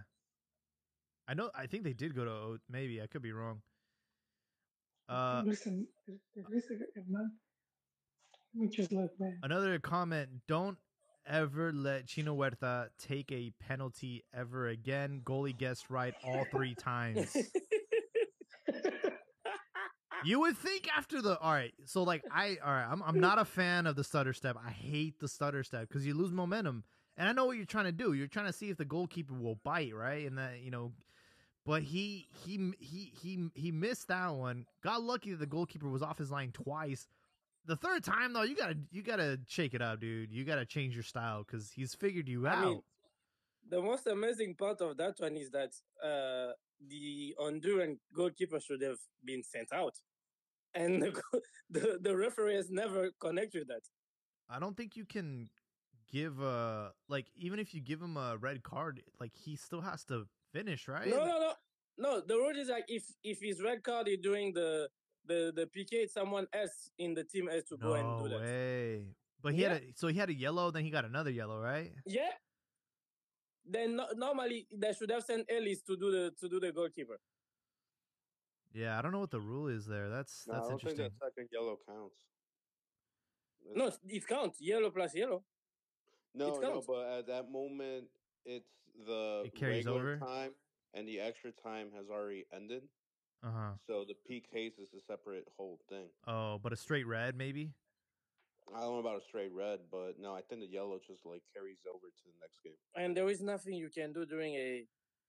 I 1.29 1.35
know, 1.35 1.51
I 1.55 1.67
think 1.67 1.85
they 1.85 1.93
did 1.93 2.15
go 2.15 2.25
to, 2.25 2.31
O- 2.31 2.59
maybe, 2.69 3.03
I 3.03 3.07
could 3.07 3.23
be 3.23 3.33
wrong. 3.33 3.61
Uh, 5.09 5.43
Listen. 5.45 5.87
Let 6.07 6.51
me 8.55 8.69
just 8.69 8.93
look, 8.93 9.11
man. 9.21 9.39
another 9.43 9.79
comment, 9.79 10.29
don't 10.49 10.79
ever 11.29 11.73
let 11.73 12.07
Chino 12.07 12.35
Huerta 12.35 12.89
take 12.99 13.31
a 13.31 13.53
penalty 13.61 14.25
ever 14.35 14.69
again. 14.69 15.21
Goalie 15.25 15.57
guessed 15.57 15.91
right 15.91 16.15
all 16.25 16.45
three 16.51 16.75
times. 16.75 17.37
You 20.25 20.41
would 20.41 20.57
think 20.57 20.89
after 20.97 21.23
the 21.23 21.39
all 21.39 21.53
right, 21.53 21.73
so 21.85 22.03
like 22.03 22.25
I 22.33 22.59
all 22.65 22.73
right, 22.73 22.87
I'm 22.91 23.03
I'm 23.03 23.21
not 23.21 23.39
a 23.39 23.45
fan 23.45 23.87
of 23.87 23.95
the 23.95 24.03
stutter 24.03 24.33
step. 24.33 24.57
I 24.65 24.71
hate 24.71 25.21
the 25.21 25.29
stutter 25.29 25.63
step 25.63 25.89
because 25.89 26.07
you 26.07 26.15
lose 26.15 26.33
momentum. 26.33 26.85
And 27.17 27.29
I 27.29 27.33
know 27.33 27.47
what 27.47 27.57
you're 27.57 27.67
trying 27.67 27.87
to 27.87 27.93
do. 27.93 28.13
You're 28.13 28.29
trying 28.29 28.47
to 28.47 28.53
see 28.53 28.71
if 28.71 28.77
the 28.77 28.85
goalkeeper 28.85 29.35
will 29.35 29.61
bite, 29.65 29.95
right? 29.95 30.27
And 30.27 30.39
that 30.39 30.61
you 30.61 30.71
know, 30.71 30.93
but 31.65 31.83
he 31.83 32.29
he 32.45 32.73
he 32.81 33.13
he 33.21 33.49
he 33.55 33.73
missed 33.73 34.09
that 34.09 34.35
one. 34.35 34.67
Got 34.83 35.03
lucky 35.03 35.31
that 35.31 35.41
the 35.41 35.47
goalkeeper 35.47 35.89
was 35.89 36.03
off 36.03 36.19
his 36.19 36.31
line 36.31 36.53
twice. 36.53 37.07
The 37.69 37.77
third 37.77 38.03
time 38.03 38.33
though, 38.33 38.45
you 38.45 38.57
gotta 38.57 38.79
you 38.91 39.03
gotta 39.03 39.39
shake 39.47 39.75
it 39.75 39.83
up, 39.83 40.01
dude. 40.01 40.33
You 40.33 40.43
gotta 40.45 40.65
change 40.65 40.95
your 40.95 41.03
style 41.03 41.45
because 41.47 41.71
he's 41.71 41.95
figured 41.95 42.27
you 42.27 42.47
I 42.47 42.55
out. 42.55 42.65
mean, 42.65 42.83
the 43.69 43.83
most 43.83 44.07
amazing 44.07 44.55
part 44.55 44.81
of 44.81 44.97
that 44.97 45.17
one 45.19 45.37
is 45.37 45.51
that 45.51 45.75
uh, 46.03 46.53
the 46.89 47.37
Honduran 47.39 47.99
goalkeeper 48.15 48.59
should 48.59 48.81
have 48.81 48.97
been 49.23 49.43
sent 49.43 49.71
out, 49.71 49.99
and 50.73 51.03
the 51.03 51.13
the, 51.69 51.99
the 52.01 52.17
referee 52.17 52.55
has 52.55 52.71
never 52.71 53.11
connected 53.21 53.69
that. 53.69 53.83
I 54.49 54.59
don't 54.59 54.75
think 54.75 54.97
you 54.97 55.05
can 55.05 55.51
give 56.11 56.41
a 56.41 56.93
like 57.11 57.27
even 57.37 57.59
if 57.59 57.75
you 57.75 57.83
give 57.83 58.01
him 58.01 58.17
a 58.17 58.39
red 58.39 58.63
card, 58.63 59.03
like 59.21 59.33
he 59.35 59.57
still 59.57 59.83
has 59.83 60.05
to 60.05 60.27
finish, 60.55 60.89
right? 60.89 61.07
No, 61.07 61.19
no, 61.19 61.39
no, 61.39 61.53
no. 61.99 62.21
The 62.27 62.35
rule 62.35 62.57
is 62.57 62.71
like 62.71 62.87
if 62.89 63.05
if 63.23 63.41
his 63.43 63.63
red 63.63 63.83
card 63.83 64.09
is 64.09 64.21
doing 64.23 64.55
the 64.55 64.89
the 65.29 65.53
the 65.55 65.67
PK, 65.67 66.09
someone 66.11 66.47
else 66.53 66.91
in 66.99 67.15
the 67.15 67.25
team 67.25 67.47
has 67.49 67.65
to 67.65 67.77
go 67.77 67.95
and 67.95 68.19
do 68.23 68.29
that. 68.31 68.41
way. 68.41 69.05
But 69.43 69.55
he 69.55 69.63
had 69.63 69.73
a 69.73 69.81
so 69.95 70.09
he 70.09 70.19
had 70.19 70.31
a 70.31 70.35
yellow, 70.35 70.71
then 70.71 70.85
he 70.85 70.91
got 70.91 71.05
another 71.05 71.31
yellow, 71.31 71.61
right? 71.61 71.93
Yeah. 72.07 72.31
Then 73.65 73.97
no, 73.97 74.07
normally 74.17 74.67
they 74.73 74.93
should 74.95 75.11
have 75.11 75.23
sent 75.25 75.47
Elis 75.51 75.83
to 75.83 75.97
do 75.97 76.11
the 76.11 76.33
to 76.41 76.49
do 76.49 76.59
the 76.59 76.73
goalkeeper. 76.73 77.19
Yeah, 78.73 78.99
I 78.99 79.03
don't 79.03 79.13
know 79.13 79.21
what 79.21 79.31
the 79.31 79.41
rule 79.41 79.69
is 79.69 79.87
there. 79.87 80.09
That's 80.09 80.47
No, 80.47 80.55
I 80.55 80.57
that's 80.57 80.69
don't 80.69 80.79
think 80.81 80.91
interesting. 80.93 81.19
that 81.21 81.33
second 81.35 81.49
yellow 81.53 81.79
counts. 81.87 82.25
No, 83.75 83.91
it 84.09 84.27
counts 84.27 84.61
yellow 84.61 84.91
plus 84.91 85.15
yellow. 85.15 85.45
No, 86.35 86.55
no, 86.55 86.61
counts. 86.61 86.87
but 86.87 87.07
at 87.19 87.27
that 87.27 87.51
moment, 87.51 88.09
it's 88.45 88.71
the 89.07 89.43
It 89.47 89.55
carries 89.55 89.85
regular 89.87 90.15
over? 90.15 90.17
time, 90.19 90.53
and 90.95 91.07
the 91.07 91.21
extra 91.21 91.51
time 91.53 91.91
has 91.97 92.09
already 92.11 92.47
ended. 92.53 92.83
Uh 93.45 93.51
huh. 93.55 93.71
So 93.87 94.05
the 94.07 94.15
PKs 94.29 94.79
is 94.81 94.89
a 94.97 95.01
separate 95.01 95.47
whole 95.57 95.79
thing. 95.89 96.07
Oh, 96.27 96.59
but 96.63 96.73
a 96.73 96.77
straight 96.77 97.07
red 97.07 97.37
maybe. 97.37 97.73
I 98.75 98.81
don't 98.81 98.95
know 98.95 98.99
about 98.99 99.23
a 99.23 99.25
straight 99.25 99.53
red, 99.53 99.81
but 99.91 100.19
no, 100.21 100.35
I 100.35 100.43
think 100.43 100.61
the 100.61 100.67
yellow 100.67 100.99
just 101.07 101.25
like 101.25 101.43
carries 101.55 101.79
over 101.89 102.09
to 102.09 102.23
the 102.27 102.37
next 102.41 102.63
game. 102.63 102.77
And 102.97 103.17
there 103.17 103.29
is 103.29 103.41
nothing 103.41 103.75
you 103.75 103.89
can 103.89 104.13
do 104.13 104.27
during 104.27 104.55
a 104.55 104.85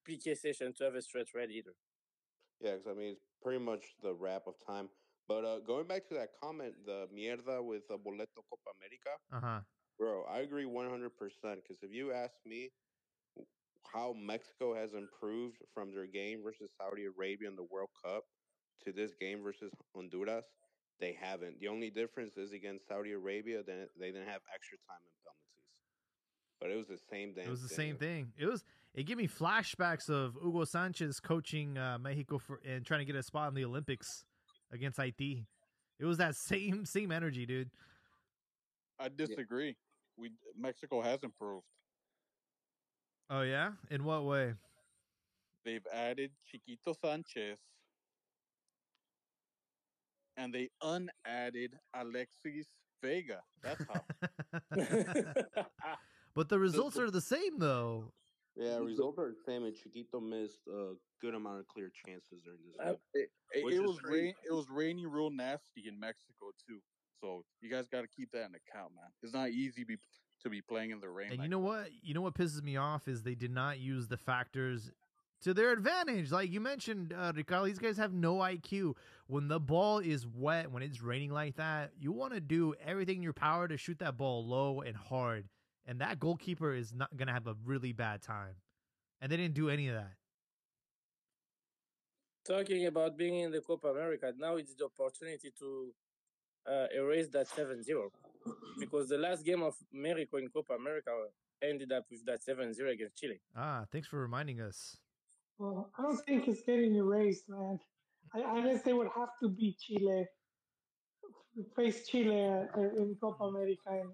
PK 0.07 0.35
session 0.37 0.73
to 0.77 0.83
have 0.85 0.95
a 0.95 1.01
straight 1.01 1.27
red 1.33 1.49
either. 1.51 1.71
Yeah, 2.61 2.73
because 2.75 2.87
I 2.87 2.93
mean 2.93 3.11
it's 3.13 3.25
pretty 3.41 3.63
much 3.63 3.83
the 4.01 4.13
wrap 4.13 4.43
of 4.47 4.55
time. 4.65 4.89
But 5.27 5.45
uh, 5.45 5.59
going 5.59 5.87
back 5.87 6.07
to 6.09 6.15
that 6.15 6.29
comment, 6.41 6.73
the 6.85 7.07
mierda 7.15 7.63
with 7.63 7.83
uh, 7.91 7.97
Boleto 7.97 8.41
Copa 8.49 8.71
America, 8.77 9.13
Uh 9.31 9.39
huh. 9.39 9.59
bro, 9.97 10.23
I 10.29 10.39
agree 10.39 10.65
one 10.65 10.89
hundred 10.89 11.15
percent. 11.15 11.61
Because 11.63 11.81
if 11.83 11.93
you 11.93 12.11
ask 12.11 12.33
me, 12.45 12.71
how 13.85 14.13
Mexico 14.17 14.75
has 14.75 14.93
improved 14.93 15.57
from 15.73 15.93
their 15.93 16.05
game 16.05 16.41
versus 16.43 16.71
Saudi 16.77 17.05
Arabia 17.05 17.47
in 17.47 17.55
the 17.55 17.67
World 17.71 17.89
Cup 18.03 18.23
to 18.85 18.91
this 18.91 19.13
game 19.19 19.41
versus 19.43 19.71
Honduras, 19.95 20.45
they 20.99 21.17
haven't. 21.19 21.59
The 21.59 21.67
only 21.67 21.89
difference 21.89 22.37
is 22.37 22.51
against 22.51 22.87
Saudi 22.87 23.13
Arabia, 23.13 23.61
then 23.65 23.87
they 23.99 24.07
didn't 24.07 24.27
have 24.27 24.41
extra 24.53 24.77
time 24.87 24.99
and 25.05 25.15
penalties. 25.23 25.69
But 26.59 26.71
it 26.71 26.77
was 26.77 26.87
the 26.87 26.99
same 27.09 27.33
damn 27.33 27.47
It 27.47 27.49
was 27.49 27.61
the 27.61 27.69
same 27.69 27.95
thing. 27.95 28.31
It 28.37 28.45
was. 28.45 28.63
It 28.95 29.03
gave 29.03 29.17
me 29.17 29.27
flashbacks 29.27 30.09
of 30.09 30.35
Hugo 30.41 30.65
Sanchez 30.65 31.19
coaching 31.19 31.77
uh, 31.77 31.99
Mexico 31.99 32.39
for 32.39 32.59
and 32.67 32.85
trying 32.85 32.99
to 32.99 33.05
get 33.05 33.15
a 33.15 33.23
spot 33.23 33.47
in 33.47 33.53
the 33.53 33.63
Olympics 33.63 34.25
against 34.71 34.99
Haiti. 34.99 35.45
It 35.99 36.05
was 36.05 36.17
that 36.17 36.35
same 36.35 36.85
same 36.85 37.11
energy, 37.11 37.45
dude. 37.45 37.69
I 38.99 39.09
disagree. 39.09 39.77
We 40.17 40.31
Mexico 40.57 41.01
has 41.01 41.23
improved. 41.23 41.65
Oh 43.29 43.41
yeah, 43.41 43.71
in 43.91 44.03
what 44.03 44.25
way? 44.25 44.53
They've 45.65 45.85
added 45.93 46.31
Chiquito 46.45 46.93
Sanchez, 46.93 47.59
and 50.37 50.53
they 50.53 50.69
unadded 50.81 51.77
Alexis 51.93 52.67
Vega. 53.03 53.41
That's 53.61 53.83
how. 53.85 54.05
but 56.35 56.49
the 56.49 56.57
results 56.59 56.97
are 56.97 57.11
the 57.11 57.21
same 57.21 57.59
though. 57.59 58.13
Yeah, 58.55 58.77
results 58.79 59.19
are 59.19 59.29
the 59.29 59.37
same, 59.45 59.63
and 59.63 59.75
Chiquito 59.75 60.19
missed 60.19 60.61
a 60.67 60.93
good 61.21 61.35
amount 61.35 61.59
of 61.59 61.67
clear 61.67 61.89
chances 62.05 62.41
during 62.43 62.59
this 62.65 62.75
Uh, 62.79 62.83
game. 62.91 62.97
it, 63.13 63.29
it, 63.51 63.63
Which 63.65 63.79
was 63.79 63.99
crazy. 63.99 64.25
rain, 64.25 64.33
it 64.49 64.51
was 64.53 64.69
raining 64.69 65.07
real 65.07 65.29
nasty 65.29 65.87
in 65.87 65.99
Mexico 65.99 66.51
too. 66.67 66.79
So 67.21 67.45
you 67.61 67.69
guys 67.69 67.87
got 67.87 68.01
to 68.01 68.07
keep 68.07 68.31
that 68.31 68.45
in 68.45 68.55
account, 68.55 68.95
man. 68.95 69.11
It's 69.21 69.33
not 69.33 69.49
easy 69.49 69.83
be, 69.83 69.97
to 70.43 70.49
be 70.49 70.61
playing 70.61 70.91
in 70.91 70.99
the 70.99 71.09
rain. 71.09 71.29
And 71.29 71.39
like 71.39 71.45
you 71.45 71.49
know 71.49 71.59
what? 71.59 71.89
You 72.01 72.13
know 72.13 72.21
what 72.21 72.33
pisses 72.33 72.61
me 72.63 72.77
off 72.77 73.07
is 73.07 73.23
they 73.23 73.35
did 73.35 73.51
not 73.51 73.79
use 73.79 74.07
the 74.07 74.17
factors 74.17 74.91
to 75.41 75.53
their 75.53 75.71
advantage. 75.71 76.31
Like 76.31 76.51
you 76.51 76.59
mentioned, 76.59 77.13
uh, 77.13 77.31
Ricardo, 77.35 77.65
these 77.65 77.79
guys 77.79 77.97
have 77.97 78.13
no 78.13 78.37
IQ. 78.37 78.93
When 79.27 79.47
the 79.47 79.59
ball 79.59 79.99
is 79.99 80.25
wet, 80.27 80.71
when 80.71 80.83
it's 80.83 81.01
raining 81.01 81.31
like 81.31 81.55
that, 81.57 81.91
you 81.99 82.11
want 82.11 82.33
to 82.33 82.39
do 82.39 82.73
everything 82.83 83.17
in 83.17 83.23
your 83.23 83.33
power 83.33 83.67
to 83.67 83.77
shoot 83.77 83.99
that 83.99 84.17
ball 84.17 84.45
low 84.45 84.81
and 84.81 84.95
hard. 84.95 85.47
And 85.85 86.01
that 86.01 86.19
goalkeeper 86.19 86.73
is 86.73 86.93
not 86.93 87.15
going 87.15 87.27
to 87.27 87.33
have 87.33 87.47
a 87.47 87.55
really 87.65 87.93
bad 87.93 88.21
time. 88.21 88.55
And 89.21 89.31
they 89.31 89.37
didn't 89.37 89.55
do 89.55 89.69
any 89.69 89.87
of 89.87 89.95
that. 89.95 90.11
Talking 92.45 92.85
about 92.85 93.17
being 93.17 93.39
in 93.39 93.51
the 93.51 93.61
Copa 93.61 93.87
America, 93.89 94.33
now 94.37 94.55
it's 94.55 94.73
the 94.73 94.85
opportunity 94.85 95.51
to 95.59 95.93
uh, 96.67 96.87
erase 96.95 97.27
that 97.29 97.47
7 97.47 97.83
0. 97.83 98.11
Because 98.79 99.09
the 99.09 99.17
last 99.17 99.43
game 99.45 99.61
of 99.63 99.75
Mexico 99.91 100.37
in 100.37 100.49
Copa 100.49 100.73
America 100.73 101.11
ended 101.61 101.91
up 101.91 102.05
with 102.09 102.25
that 102.25 102.41
7 102.43 102.73
0 102.73 102.89
against 102.91 103.17
Chile. 103.17 103.39
Ah, 103.55 103.85
thanks 103.91 104.07
for 104.07 104.19
reminding 104.21 104.61
us. 104.61 104.97
Well, 105.57 105.91
I 105.97 106.01
don't 106.03 106.17
think 106.25 106.47
it's 106.47 106.61
getting 106.61 106.95
erased, 106.95 107.49
man. 107.49 107.79
I, 108.33 108.39
unless 108.57 108.83
they 108.83 108.93
would 108.93 109.09
have 109.15 109.29
to 109.41 109.49
beat 109.49 109.77
Chile, 109.79 110.25
face 111.75 112.07
Chile 112.07 112.45
uh, 112.75 112.79
in 112.97 113.15
Copa 113.19 113.43
America. 113.45 113.89
And 113.89 114.09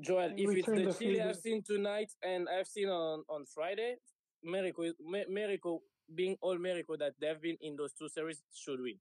Joel, 0.00 0.20
And 0.30 0.38
if 0.40 0.50
it's 0.56 0.66
the 0.66 0.84
the 0.84 0.92
Chile 0.94 1.20
I've 1.20 1.36
seen 1.36 1.62
tonight 1.62 2.10
and 2.22 2.48
I've 2.48 2.66
seen 2.68 2.88
on, 2.88 3.24
on 3.28 3.44
Friday, 3.46 3.96
Mexico, 4.42 4.82
is- 4.82 4.94
Mexico 5.28 5.82
being 6.14 6.36
all 6.40 6.56
Mexico 6.58 6.96
that 6.96 7.14
they've 7.20 7.40
been 7.40 7.56
in 7.60 7.76
those 7.76 7.92
two 7.92 8.08
series 8.08 8.42
should 8.54 8.80
win. 8.80 8.98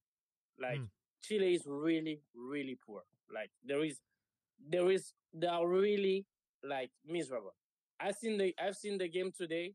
Like 0.59 0.80
Mm. 0.80 0.89
Chile 1.23 1.55
is 1.55 1.63
really, 1.67 2.21
really 2.36 2.78
poor. 2.86 3.03
Like 3.34 3.51
there 3.63 3.84
is, 3.84 3.99
there 4.70 4.89
is, 4.91 5.14
they 5.34 5.47
are 5.47 5.68
really 5.68 6.26
like 6.64 6.89
miserable. 7.05 7.53
I've 7.99 8.16
seen 8.16 8.38
the, 8.38 8.53
I've 8.62 8.76
seen 8.76 8.97
the 8.97 9.08
game 9.08 9.32
today, 9.36 9.74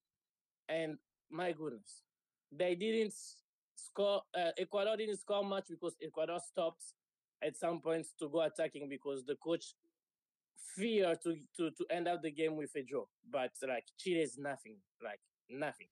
and 0.69 0.97
my 1.31 1.53
goodness, 1.53 2.03
they 2.51 2.75
didn't 2.75 3.15
score. 3.75 4.23
Uh, 4.37 4.51
Ecuador 4.59 4.97
didn't 4.97 5.19
score 5.19 5.45
much 5.45 5.65
because 5.69 5.97
Ecuador 6.03 6.39
stopped 6.41 6.85
at 7.43 7.57
some 7.57 7.81
points 7.81 8.13
to 8.21 8.29
go 8.29 8.43
attacking 8.43 8.89
because 8.89 9.25
the 9.25 9.35
coach 9.37 9.75
fear 10.77 11.17
to 11.23 11.35
to 11.57 11.71
to 11.71 11.85
end 11.91 12.07
up 12.09 12.23
the 12.23 12.31
game 12.31 12.57
with 12.57 12.71
a 12.77 12.83
draw. 12.83 13.05
But 13.31 13.51
like 13.69 13.85
Chile 13.99 14.21
is 14.23 14.39
nothing, 14.39 14.77
like 15.03 15.21
nothing. 15.51 15.89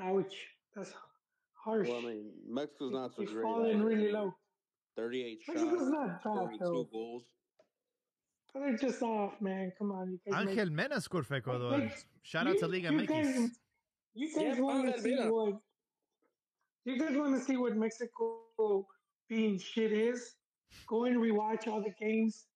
ouch, 0.00 0.34
that's 0.76 0.92
harsh. 1.54 1.88
Well, 1.88 1.98
I 1.98 2.02
mean, 2.02 2.30
Mexico's 2.48 2.92
not 2.92 3.10
so 3.14 3.22
They've 3.22 3.32
great. 3.32 3.42
fallen 3.42 3.76
either. 3.76 3.84
really 3.84 4.12
low. 4.12 4.34
38 4.96 5.38
Mexico's 5.48 5.70
shots, 5.78 5.90
not 5.90 6.22
bad 6.24 6.32
42 6.34 6.64
though. 6.64 6.88
goals. 6.92 7.22
But 8.58 8.64
they're 8.64 8.76
just 8.76 9.02
off, 9.02 9.40
man. 9.40 9.72
Come 9.78 9.92
on, 9.92 10.10
you 10.10 10.18
guys. 10.32 10.44
make- 10.46 10.58
Angel 10.58 10.74
Mena 10.74 11.00
scored 11.00 11.26
for 11.26 11.34
Ecuador. 11.34 11.70
Like, 11.78 11.96
Shout 12.22 12.46
out 12.48 12.54
you- 12.54 12.60
to 12.60 12.66
Liga 12.66 12.90
you 12.92 12.98
MX. 12.98 13.08
guys- 13.08 13.60
You 14.14 14.34
guys 14.34 14.56
Yeah, 14.56 14.60
want 14.62 14.94
to 14.94 15.00
see 15.00 15.14
Mena. 15.14 15.32
what? 15.32 15.60
You 16.84 16.98
guys 16.98 17.16
want 17.16 17.34
to 17.38 17.40
see 17.44 17.56
what 17.56 17.76
Mexico 17.76 18.88
being 19.28 19.58
shit 19.58 19.92
is? 19.92 20.34
Go 20.88 21.04
and 21.04 21.16
rewatch 21.16 21.68
all 21.68 21.80
the 21.82 21.94
games 22.00 22.46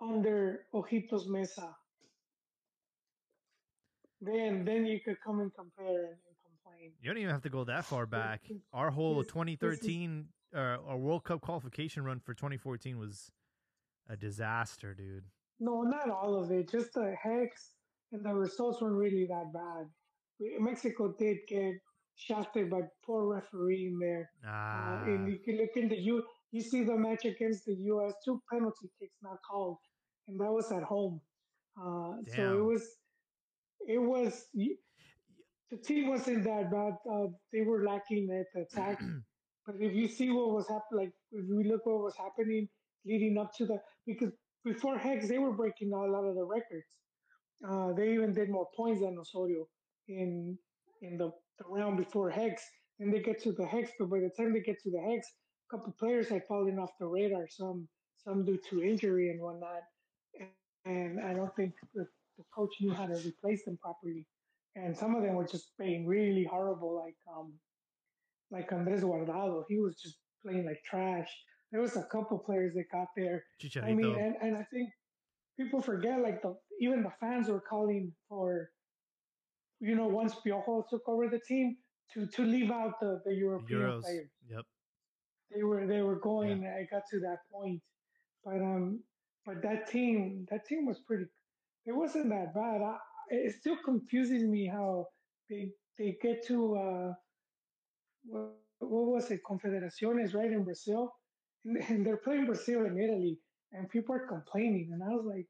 under 0.00 0.66
Ojitos 0.72 1.26
Meza. 1.28 1.74
Then, 4.20 4.64
then 4.64 4.86
you 4.86 5.00
could 5.00 5.20
come 5.20 5.40
and 5.40 5.52
compare 5.54 5.86
and, 6.06 6.16
and 6.26 6.36
complain. 6.46 6.92
You 7.02 7.10
don't 7.10 7.18
even 7.18 7.30
have 7.32 7.42
to 7.42 7.50
go 7.50 7.64
that 7.64 7.84
far 7.84 8.06
back. 8.06 8.48
Our 8.72 8.90
whole 8.90 9.16
This- 9.18 9.26
this 9.26 9.28
is- 9.28 9.32
2013 9.32 10.28
uh, 10.54 10.78
our 10.86 10.96
World 10.96 11.24
Cup 11.24 11.40
qualification 11.42 12.04
run 12.04 12.20
for 12.20 12.32
2014 12.32 12.96
was 12.98 13.30
a 14.08 14.16
disaster, 14.16 14.94
dude. 14.94 15.24
No, 15.60 15.82
not 15.82 16.10
all 16.10 16.42
of 16.42 16.50
it. 16.50 16.70
Just 16.70 16.94
the 16.94 17.14
hex 17.22 17.74
and 18.12 18.24
the 18.24 18.34
results 18.34 18.80
weren't 18.80 18.96
really 18.96 19.26
that 19.26 19.52
bad. 19.52 19.86
Mexico 20.60 21.14
did 21.18 21.38
get 21.48 21.74
shafted 22.16 22.70
by 22.70 22.80
poor 23.04 23.26
refereeing 23.34 23.98
there. 23.98 24.30
Ah, 24.46 25.00
Uh, 25.00 25.04
and 25.04 25.28
you 25.28 25.38
can 25.44 25.56
look 25.58 25.76
into 25.76 25.96
you. 25.96 26.22
You 26.52 26.60
see 26.60 26.84
the 26.84 26.96
match 26.96 27.24
against 27.24 27.64
the 27.66 27.74
U.S. 27.92 28.14
Two 28.24 28.40
penalty 28.50 28.90
kicks 29.00 29.16
not 29.22 29.38
called, 29.48 29.78
and 30.28 30.38
that 30.40 30.52
was 30.52 30.70
at 30.72 30.82
home. 30.82 31.20
Uh, 31.76 32.16
so 32.34 32.58
it 32.58 32.64
was, 32.64 32.82
it 33.88 33.98
was. 33.98 34.46
The 34.54 35.78
team 35.78 36.08
wasn't 36.08 36.44
that 36.44 36.70
bad. 36.70 36.94
Uh, 37.10 37.26
they 37.52 37.62
were 37.62 37.84
lacking 37.84 38.28
at 38.30 38.46
the 38.54 38.62
attack. 38.62 39.00
but 39.66 39.76
if 39.80 39.92
you 39.94 40.06
see 40.08 40.30
what 40.30 40.50
was 40.52 40.68
happening, 40.68 41.06
like 41.06 41.12
if 41.32 41.44
we 41.50 41.64
look 41.64 41.84
what 41.86 42.00
was 42.02 42.16
happening 42.16 42.68
leading 43.04 43.36
up 43.38 43.50
to 43.56 43.66
the, 43.66 43.78
because 44.06 44.32
before 44.64 44.98
Hex 44.98 45.28
they 45.28 45.38
were 45.38 45.52
breaking 45.52 45.92
a 45.92 45.96
lot 45.96 46.24
of 46.24 46.34
the 46.34 46.44
records. 46.44 46.86
Uh, 47.66 47.92
they 47.92 48.12
even 48.14 48.32
did 48.34 48.50
more 48.50 48.68
points 48.76 49.00
than 49.00 49.18
Osorio 49.18 49.66
in 50.08 50.58
in 51.02 51.16
the, 51.18 51.30
the 51.58 51.64
round 51.68 51.96
before 51.96 52.30
Hex. 52.30 52.62
Then 52.98 53.10
they 53.10 53.20
get 53.20 53.42
to 53.42 53.52
the 53.52 53.66
Hex, 53.66 53.90
but 53.98 54.10
by 54.10 54.20
the 54.20 54.30
time 54.36 54.52
they 54.52 54.60
get 54.60 54.80
to 54.82 54.90
the 54.90 55.00
Hex, 55.00 55.26
a 55.68 55.76
couple 55.76 55.92
players 55.98 56.28
had 56.28 56.42
fallen 56.46 56.78
off 56.78 56.90
the 57.00 57.06
radar. 57.06 57.46
Some 57.48 57.88
some 58.18 58.44
due 58.44 58.58
to 58.70 58.82
injury 58.82 59.30
and 59.30 59.40
whatnot, 59.40 59.82
and, 60.38 60.48
and 60.86 61.20
I 61.20 61.34
don't 61.34 61.54
think 61.56 61.74
the, 61.94 62.06
the 62.38 62.44
coach 62.54 62.70
knew 62.80 62.92
how 62.92 63.06
to 63.06 63.14
replace 63.14 63.64
them 63.64 63.78
properly. 63.82 64.26
And 64.76 64.96
some 64.96 65.14
of 65.14 65.22
them 65.22 65.34
were 65.34 65.46
just 65.46 65.76
playing 65.76 66.06
really 66.06 66.44
horrible, 66.44 66.96
like 67.04 67.16
um 67.36 67.52
like 68.50 68.72
Andres 68.72 69.02
Guardado. 69.02 69.64
He 69.68 69.78
was 69.80 69.96
just 69.96 70.16
playing 70.44 70.66
like 70.66 70.82
trash. 70.84 71.30
There 71.74 71.82
was 71.82 71.96
a 71.96 72.04
couple 72.04 72.38
players 72.38 72.72
that 72.74 72.84
got 72.92 73.08
there 73.16 73.42
Chicharito. 73.60 73.84
I 73.84 73.94
mean, 73.94 74.14
and, 74.14 74.36
and 74.40 74.56
I 74.56 74.64
think 74.72 74.90
people 75.58 75.82
forget 75.82 76.20
like 76.22 76.40
the 76.40 76.54
even 76.80 77.02
the 77.02 77.10
fans 77.18 77.48
were 77.48 77.64
calling 77.68 78.12
for, 78.28 78.70
you 79.80 79.96
know, 79.96 80.06
once 80.06 80.36
Piojo 80.36 80.84
took 80.88 81.02
over 81.08 81.26
the 81.28 81.40
team 81.40 81.76
to 82.12 82.28
to 82.28 82.42
leave 82.44 82.70
out 82.70 83.00
the 83.00 83.20
the 83.24 83.34
European 83.34 83.80
Euros. 83.80 84.02
players. 84.02 84.30
Yep. 84.48 84.64
They 85.52 85.64
were 85.64 85.84
they 85.84 86.00
were 86.02 86.20
going. 86.20 86.64
I 86.64 86.86
got 86.94 87.02
to 87.10 87.18
that 87.26 87.38
point, 87.52 87.82
but 88.44 88.58
um, 88.62 89.00
but 89.44 89.60
that 89.62 89.90
team 89.90 90.46
that 90.52 90.64
team 90.66 90.86
was 90.86 91.00
pretty. 91.00 91.24
It 91.86 91.96
wasn't 91.96 92.28
that 92.28 92.54
bad. 92.54 92.82
I, 92.82 92.98
it 93.30 93.52
still 93.58 93.78
confuses 93.84 94.44
me 94.44 94.68
how 94.68 95.08
they 95.50 95.72
they 95.98 96.16
get 96.22 96.46
to 96.46 96.76
uh, 96.76 97.12
what, 98.26 98.52
what 98.78 99.06
was 99.06 99.32
it 99.32 99.40
Confederaciones 99.50 100.34
right 100.34 100.52
in 100.52 100.62
Brazil, 100.62 101.12
and, 101.64 101.76
and 101.88 102.06
they're 102.06 102.16
playing 102.18 102.46
Brazil 102.46 102.84
and 102.84 102.98
Italy, 103.00 103.38
and 103.72 103.88
people 103.88 104.14
are 104.14 104.26
complaining, 104.26 104.90
and 104.92 105.02
I 105.02 105.08
was 105.08 105.24
like, 105.26 105.46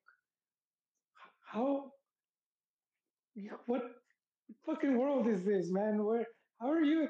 how, 1.53 1.91
yeah, 3.35 3.53
what 3.67 3.83
fucking 4.67 4.97
world 4.99 5.27
is 5.29 5.45
this, 5.45 5.71
man? 5.71 6.05
Where 6.05 6.27
how 6.61 6.71
are 6.71 6.83
you? 6.83 7.09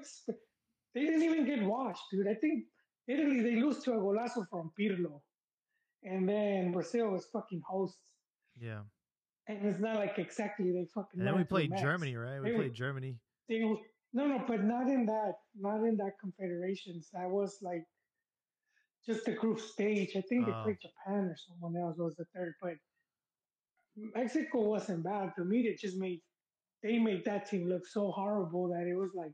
They 0.94 1.00
didn't 1.06 1.22
even 1.22 1.44
get 1.44 1.62
washed, 1.62 2.02
dude. 2.12 2.28
I 2.28 2.34
think 2.34 2.64
Italy 3.08 3.40
they 3.40 3.56
lose 3.60 3.82
to 3.84 3.92
a 3.92 3.96
golazo 3.96 4.46
from 4.50 4.70
Pirlo, 4.78 5.20
and 6.04 6.28
then 6.28 6.72
Brazil 6.72 7.08
was 7.10 7.26
fucking 7.32 7.62
hosts. 7.68 7.98
Yeah. 8.58 8.82
And 9.48 9.66
it's 9.66 9.80
not 9.80 9.96
like 9.96 10.18
exactly 10.18 10.70
they 10.72 10.86
fucking. 10.94 11.20
And 11.20 11.26
then 11.26 11.36
we 11.36 11.44
played 11.44 11.76
Germany, 11.76 12.16
right? 12.16 12.40
We 12.40 12.48
They 12.48 12.52
were- 12.52 12.62
played 12.62 12.74
Germany. 12.74 13.18
They 13.48 13.62
were- 13.62 13.76
no, 14.14 14.26
no, 14.28 14.44
but 14.46 14.62
not 14.62 14.86
in 14.86 15.04
that, 15.06 15.34
not 15.58 15.82
in 15.84 15.96
that 15.96 16.12
confederations. 16.20 17.10
That 17.12 17.28
was 17.28 17.58
like 17.60 17.84
just 19.06 19.24
the 19.24 19.32
group 19.32 19.60
stage. 19.60 20.16
I 20.16 20.22
think 20.22 20.46
Oh. 20.46 20.50
they 20.50 20.62
played 20.62 20.80
Japan 20.80 21.24
or 21.26 21.36
someone 21.36 21.76
else 21.80 21.98
was 21.98 22.14
the 22.16 22.24
third, 22.34 22.54
but 22.60 22.74
Mexico 23.96 24.62
wasn't 24.62 25.04
bad. 25.04 25.34
To 25.36 25.44
me, 25.44 25.62
they 25.62 25.74
just 25.74 25.98
made 25.98 26.20
they 26.82 26.98
made 26.98 27.24
that 27.24 27.48
team 27.48 27.66
look 27.68 27.86
so 27.86 28.10
horrible 28.10 28.68
that 28.68 28.86
it 28.86 28.94
was 28.94 29.10
like 29.14 29.32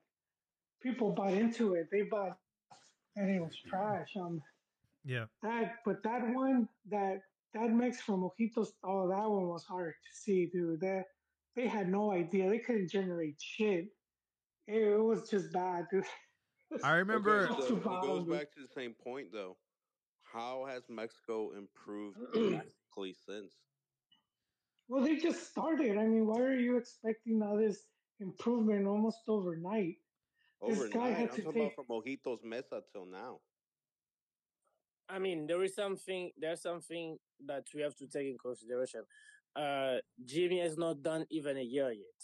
people 0.82 1.12
bought 1.12 1.32
into 1.32 1.74
it. 1.74 1.88
They 1.90 2.02
bought, 2.02 2.38
and 3.16 3.28
it 3.30 3.40
was 3.40 3.56
trash. 3.68 4.14
Um, 4.16 4.42
Yeah. 5.04 5.26
that 5.42 5.82
but 5.84 6.02
that 6.02 6.22
one 6.34 6.68
that 6.86 7.22
that 7.54 7.70
mix 7.72 8.00
from 8.00 8.22
Ojitos, 8.22 8.68
oh, 8.84 9.08
that 9.08 9.28
one 9.28 9.48
was 9.48 9.64
hard 9.64 9.94
to 9.94 10.12
see, 10.14 10.46
dude. 10.46 10.80
That 10.80 11.06
they 11.56 11.66
had 11.66 11.88
no 11.88 12.12
idea. 12.12 12.48
They 12.48 12.60
couldn't 12.60 12.88
generate 12.90 13.40
shit. 13.40 13.86
It, 14.68 14.82
it 14.82 15.02
was 15.02 15.28
just 15.30 15.52
bad, 15.52 15.86
dude. 15.90 16.04
I 16.84 16.92
remember. 16.96 17.48
Okay, 17.50 17.60
so 17.68 17.76
it 17.76 17.84
goes 17.84 18.26
back 18.28 18.52
to 18.54 18.60
the 18.60 18.68
same 18.74 18.94
point 18.94 19.28
though. 19.32 19.56
How 20.22 20.64
has 20.68 20.84
Mexico 20.88 21.52
improved 21.56 22.18
drastically 22.32 23.14
since? 23.26 23.54
Well, 24.88 25.02
they 25.02 25.16
just 25.16 25.50
started. 25.50 25.96
I 25.98 26.04
mean, 26.04 26.26
why 26.26 26.40
are 26.40 26.54
you 26.54 26.76
expecting 26.76 27.42
all 27.42 27.56
this 27.56 27.78
improvement 28.20 28.86
almost 28.86 29.18
overnight? 29.28 29.96
This 30.66 30.78
guy 30.78 30.84
Overnight, 30.84 31.16
had 31.16 31.30
I'm 31.30 31.36
to 31.36 31.42
talking 31.42 31.62
take- 31.62 31.72
about 31.74 31.86
from 31.86 32.02
Ojitos 32.02 32.44
Meza 32.44 32.82
till 32.92 33.06
now. 33.06 33.40
I 35.08 35.18
mean, 35.18 35.46
there 35.46 35.62
is 35.64 35.74
something. 35.74 36.30
There's 36.38 36.62
something 36.62 37.18
that 37.46 37.64
we 37.74 37.80
have 37.82 37.96
to 37.96 38.06
take 38.06 38.28
in 38.28 38.36
consideration. 38.38 39.02
Uh, 39.56 39.96
Jimmy 40.24 40.60
has 40.60 40.78
not 40.78 41.02
done 41.02 41.26
even 41.30 41.56
a 41.56 41.62
year 41.62 41.90
yet. 41.90 42.20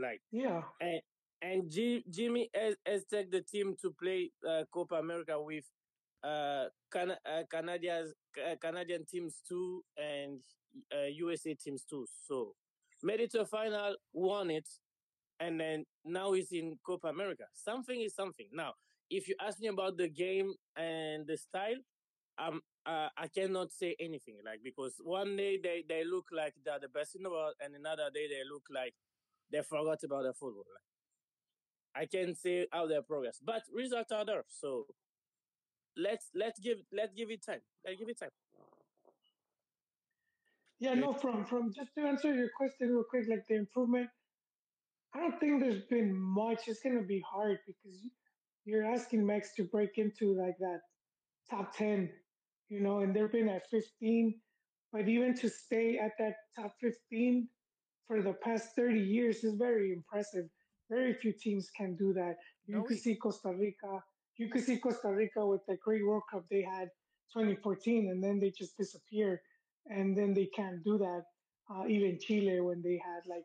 Like, 0.00 0.22
Yeah, 0.30 0.62
and 0.80 1.00
and 1.42 1.70
G, 1.70 2.04
Jimmy 2.10 2.50
has, 2.54 2.74
has 2.86 3.04
taken 3.04 3.30
the 3.30 3.42
team 3.42 3.76
to 3.82 3.90
play 3.92 4.30
uh, 4.48 4.64
Copa 4.72 4.96
America 4.96 5.40
with 5.40 5.64
uh, 6.24 6.66
Can- 6.92 7.12
uh, 7.26 7.42
Canadians, 7.50 8.12
uh, 8.44 8.56
Canadian 8.60 9.04
teams 9.06 9.40
too, 9.48 9.82
and 9.96 10.40
uh, 10.92 11.06
USA 11.06 11.54
teams 11.54 11.84
too. 11.84 12.06
So 12.26 12.54
made 13.02 13.20
it 13.20 13.30
to 13.32 13.40
a 13.42 13.46
final, 13.46 13.96
won 14.12 14.50
it, 14.50 14.68
and 15.40 15.60
then 15.60 15.84
now 16.04 16.32
he's 16.32 16.52
in 16.52 16.76
Copa 16.84 17.08
America. 17.08 17.44
Something 17.52 18.00
is 18.00 18.14
something. 18.14 18.46
Now, 18.52 18.74
if 19.10 19.28
you 19.28 19.34
ask 19.40 19.60
me 19.60 19.68
about 19.68 19.96
the 19.96 20.08
game 20.08 20.54
and 20.76 21.26
the 21.26 21.36
style, 21.36 21.76
um, 22.38 22.60
uh, 22.86 23.08
I 23.16 23.28
cannot 23.28 23.72
say 23.72 23.96
anything. 24.00 24.36
Like 24.44 24.60
because 24.64 24.94
one 25.02 25.36
day 25.36 25.58
they, 25.62 25.84
they 25.88 26.04
look 26.04 26.26
like 26.32 26.54
they're 26.64 26.80
the 26.80 26.88
best 26.88 27.16
in 27.16 27.22
the 27.22 27.30
world, 27.30 27.54
and 27.64 27.74
another 27.74 28.10
day 28.14 28.28
they 28.28 28.42
look 28.50 28.64
like 28.74 28.94
they 29.52 29.62
forgot 29.62 30.02
about 30.04 30.24
the 30.24 30.32
football. 30.34 30.64
Like, 30.74 30.84
I 31.94 32.06
can 32.06 32.34
say 32.34 32.66
how 32.72 32.86
their 32.86 33.02
progress, 33.02 33.38
but 33.44 33.62
results 33.72 34.12
are 34.12 34.24
there. 34.24 34.44
So 34.48 34.86
let's 35.96 36.26
let's 36.34 36.58
give 36.60 36.78
let's 36.92 37.14
give 37.14 37.30
it 37.30 37.44
time. 37.44 37.60
Let's 37.84 37.98
give 37.98 38.08
it 38.08 38.18
time. 38.18 38.30
yeah. 40.80 40.94
No, 40.94 41.12
from 41.12 41.44
from 41.44 41.72
just 41.74 41.94
to 41.96 42.02
answer 42.06 42.34
your 42.34 42.50
question 42.56 42.90
real 42.90 43.04
quick, 43.08 43.24
like 43.28 43.46
the 43.48 43.56
improvement. 43.56 44.08
I 45.14 45.20
don't 45.20 45.38
think 45.40 45.60
there's 45.60 45.84
been 45.86 46.14
much. 46.14 46.68
It's 46.68 46.80
gonna 46.82 47.02
be 47.02 47.20
hard 47.20 47.58
because 47.66 48.02
you- 48.04 48.10
you're 48.64 48.84
asking 48.84 49.26
Mex 49.26 49.54
to 49.56 49.64
break 49.64 49.98
into 49.98 50.34
like 50.34 50.56
that 50.58 50.82
top 51.50 51.74
ten, 51.76 52.12
you 52.68 52.80
know, 52.80 53.00
and 53.00 53.14
they've 53.14 53.32
been 53.32 53.48
at 53.48 53.68
15. 53.70 54.40
But 54.92 55.08
even 55.08 55.34
to 55.36 55.48
stay 55.50 55.98
at 55.98 56.12
that 56.18 56.36
top 56.56 56.78
15 56.80 57.50
for 58.06 58.22
the 58.22 58.34
past 58.34 58.74
30 58.76 59.00
years 59.00 59.44
is 59.44 59.54
very 59.56 59.92
impressive. 59.92 60.50
Very 60.90 61.12
few 61.14 61.32
teams 61.32 61.70
can 61.76 61.96
do 61.96 62.12
that. 62.14 62.36
You 62.66 62.76
No, 62.76 62.82
could 62.82 62.98
see 62.98 63.16
Costa 63.16 63.50
Rica. 63.52 64.02
You 64.36 64.48
could 64.48 64.64
see 64.64 64.78
Costa 64.78 65.10
Rica 65.12 65.44
with 65.46 65.64
the 65.66 65.76
great 65.76 66.04
World 66.06 66.22
Cup 66.30 66.44
they 66.50 66.62
had 66.62 66.90
2014, 67.32 68.10
and 68.10 68.22
then 68.22 68.40
they 68.40 68.50
just 68.50 68.76
disappear, 68.76 69.42
and 69.86 70.16
then 70.16 70.32
they 70.34 70.46
can't 70.46 70.82
do 70.84 70.98
that. 70.98 71.24
Uh, 71.70 71.86
even 71.86 72.18
Chile 72.18 72.60
when 72.60 72.80
they 72.82 73.00
had 73.04 73.26
like 73.28 73.44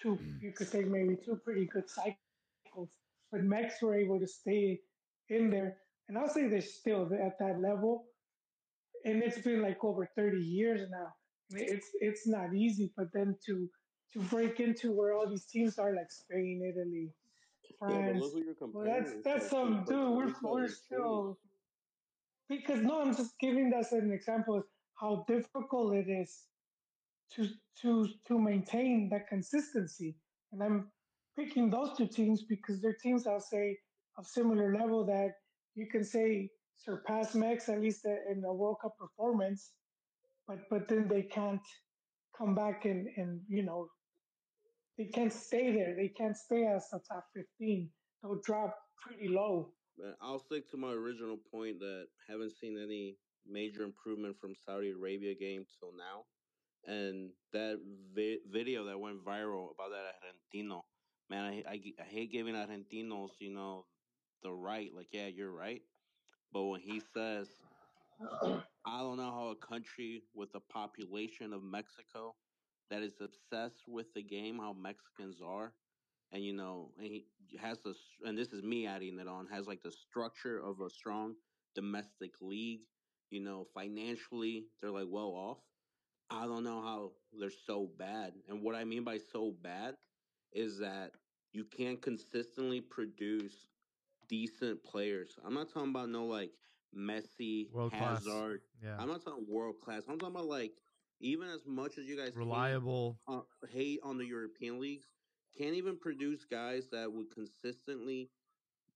two, 0.00 0.18
you 0.40 0.52
could 0.52 0.68
say 0.68 0.82
maybe 0.84 1.16
two 1.16 1.36
pretty 1.44 1.66
good 1.66 1.88
cycles, 1.90 2.90
but 3.30 3.42
Mex 3.42 3.82
were 3.82 3.94
able 3.94 4.18
to 4.18 4.26
stay 4.26 4.80
in 5.28 5.50
there, 5.50 5.76
and 6.08 6.16
I'll 6.16 6.28
say 6.28 6.48
they're 6.48 6.62
still 6.62 7.10
at 7.14 7.38
that 7.38 7.60
level, 7.60 8.06
and 9.04 9.22
it's 9.22 9.38
been 9.38 9.60
like 9.62 9.84
over 9.84 10.08
30 10.16 10.38
years 10.38 10.88
now. 10.90 11.08
It's 11.50 11.90
it's 12.00 12.26
not 12.26 12.54
easy, 12.54 12.92
but 12.96 13.12
then 13.12 13.36
to 13.46 13.68
to 14.14 14.20
break 14.20 14.60
into 14.60 14.92
where 14.92 15.12
all 15.12 15.28
these 15.28 15.44
teams 15.44 15.78
are 15.78 15.94
like 15.94 16.10
Spain, 16.10 16.62
Italy, 16.64 17.12
Yeah, 17.68 17.78
France. 17.78 18.22
look 18.22 18.74
Well, 18.74 18.86
that's 18.86 19.12
that's 19.24 19.50
some 19.50 19.84
dude. 19.84 20.16
We're 20.16 20.34
we're 20.42 20.68
still 20.68 21.38
because 22.48 22.80
no, 22.82 23.02
I'm 23.02 23.14
just 23.14 23.38
giving 23.40 23.70
that 23.70 23.80
as 23.80 23.92
an 23.92 24.12
example 24.12 24.56
of 24.56 24.64
how 25.00 25.24
difficult 25.28 25.94
it 25.94 26.08
is 26.08 26.44
to 27.34 27.48
to 27.82 28.08
to 28.28 28.38
maintain 28.38 29.08
that 29.10 29.28
consistency. 29.28 30.16
And 30.52 30.62
I'm 30.62 30.92
picking 31.36 31.70
those 31.70 31.96
two 31.96 32.06
teams 32.06 32.42
because 32.42 32.80
they're 32.80 32.96
teams 33.02 33.26
I'll 33.26 33.40
say 33.40 33.78
of 34.16 34.26
similar 34.26 34.72
level 34.76 35.04
that 35.06 35.32
you 35.74 35.88
can 35.88 36.04
say 36.04 36.50
surpass 36.76 37.34
Mex 37.34 37.68
at 37.68 37.80
least 37.80 38.04
in 38.04 38.44
a 38.44 38.52
World 38.52 38.76
Cup 38.80 38.96
performance, 38.98 39.72
but 40.46 40.58
but 40.70 40.86
then 40.88 41.08
they 41.08 41.22
can't 41.22 41.66
come 42.38 42.54
back 42.54 42.84
and 42.84 43.08
and 43.16 43.40
you 43.48 43.64
know 43.64 43.88
they 44.96 45.06
can't 45.06 45.32
stay 45.32 45.72
there. 45.72 45.94
They 45.96 46.08
can't 46.08 46.36
stay 46.36 46.66
as 46.66 46.86
a 46.92 46.98
top 46.98 47.26
15. 47.34 47.90
They'll 48.22 48.40
drop 48.44 48.76
pretty 49.00 49.28
low. 49.28 49.72
I'll 50.20 50.38
stick 50.38 50.68
to 50.70 50.76
my 50.76 50.92
original 50.92 51.36
point 51.50 51.78
that 51.80 52.06
haven't 52.28 52.52
seen 52.52 52.78
any 52.82 53.16
major 53.46 53.82
improvement 53.82 54.36
from 54.40 54.54
Saudi 54.66 54.90
Arabia 54.90 55.34
game 55.34 55.64
till 55.78 55.92
now, 55.96 56.24
and 56.92 57.30
that 57.52 57.78
vi- 58.14 58.40
video 58.50 58.84
that 58.86 58.98
went 58.98 59.24
viral 59.24 59.68
about 59.72 59.90
that 59.90 60.14
Argentino, 60.16 60.82
man, 61.30 61.44
I, 61.44 61.70
I 61.70 61.80
I 62.00 62.04
hate 62.04 62.32
giving 62.32 62.54
Argentinos, 62.54 63.30
you 63.40 63.52
know, 63.52 63.86
the 64.42 64.52
right. 64.52 64.90
Like, 64.94 65.08
yeah, 65.12 65.26
you're 65.28 65.52
right, 65.52 65.82
but 66.52 66.64
when 66.64 66.80
he 66.80 67.00
says, 67.00 67.48
I 68.86 68.98
don't 68.98 69.16
know 69.16 69.30
how 69.30 69.48
a 69.48 69.66
country 69.66 70.22
with 70.34 70.50
a 70.54 70.60
population 70.60 71.52
of 71.52 71.62
Mexico 71.62 72.34
that 72.90 73.02
is 73.02 73.14
obsessed 73.20 73.82
with 73.88 74.12
the 74.14 74.22
game, 74.22 74.58
how 74.58 74.72
Mexicans 74.72 75.40
are, 75.44 75.72
and 76.32 76.42
you 76.42 76.52
know, 76.52 76.90
and 76.98 77.06
he 77.06 77.26
has 77.60 77.80
the 77.80 77.94
and 78.24 78.36
this 78.36 78.52
is 78.52 78.62
me 78.62 78.86
adding 78.86 79.18
it 79.18 79.28
on 79.28 79.46
has 79.52 79.66
like 79.66 79.82
the 79.82 79.92
structure 79.92 80.58
of 80.58 80.80
a 80.80 80.90
strong 80.90 81.34
domestic 81.74 82.32
league. 82.40 82.80
You 83.30 83.40
know, 83.40 83.66
financially 83.74 84.66
they're 84.80 84.90
like 84.90 85.08
well 85.08 85.32
off. 85.34 85.58
I 86.30 86.46
don't 86.46 86.64
know 86.64 86.80
how 86.82 87.12
they're 87.38 87.50
so 87.66 87.90
bad, 87.98 88.32
and 88.48 88.62
what 88.62 88.74
I 88.74 88.84
mean 88.84 89.04
by 89.04 89.18
so 89.18 89.54
bad 89.62 89.94
is 90.52 90.78
that 90.78 91.12
you 91.52 91.64
can't 91.64 92.00
consistently 92.00 92.80
produce 92.80 93.66
decent 94.28 94.82
players. 94.84 95.38
I'm 95.44 95.54
not 95.54 95.72
talking 95.72 95.90
about 95.90 96.08
no 96.08 96.26
like 96.26 96.50
Messi, 96.96 97.72
World 97.72 97.92
class. 97.92 98.24
Hazard. 98.24 98.60
Yeah. 98.82 98.96
I'm 98.98 99.08
not 99.08 99.24
talking 99.24 99.46
world 99.48 99.76
class. 99.82 100.02
I'm 100.08 100.18
talking 100.18 100.34
about 100.34 100.46
like 100.46 100.72
even 101.20 101.48
as 101.48 101.66
much 101.66 101.98
as 101.98 102.06
you 102.06 102.16
guys 102.16 102.28
hate 102.28 102.36
Reliable. 102.36 103.18
uh, 103.28 103.40
hate 103.70 104.00
on 104.02 104.18
the 104.18 104.26
European 104.26 104.80
leagues, 104.80 105.06
can't 105.56 105.74
even 105.74 105.98
produce 105.98 106.44
guys 106.44 106.88
that 106.90 107.10
would 107.12 107.30
consistently 107.30 108.30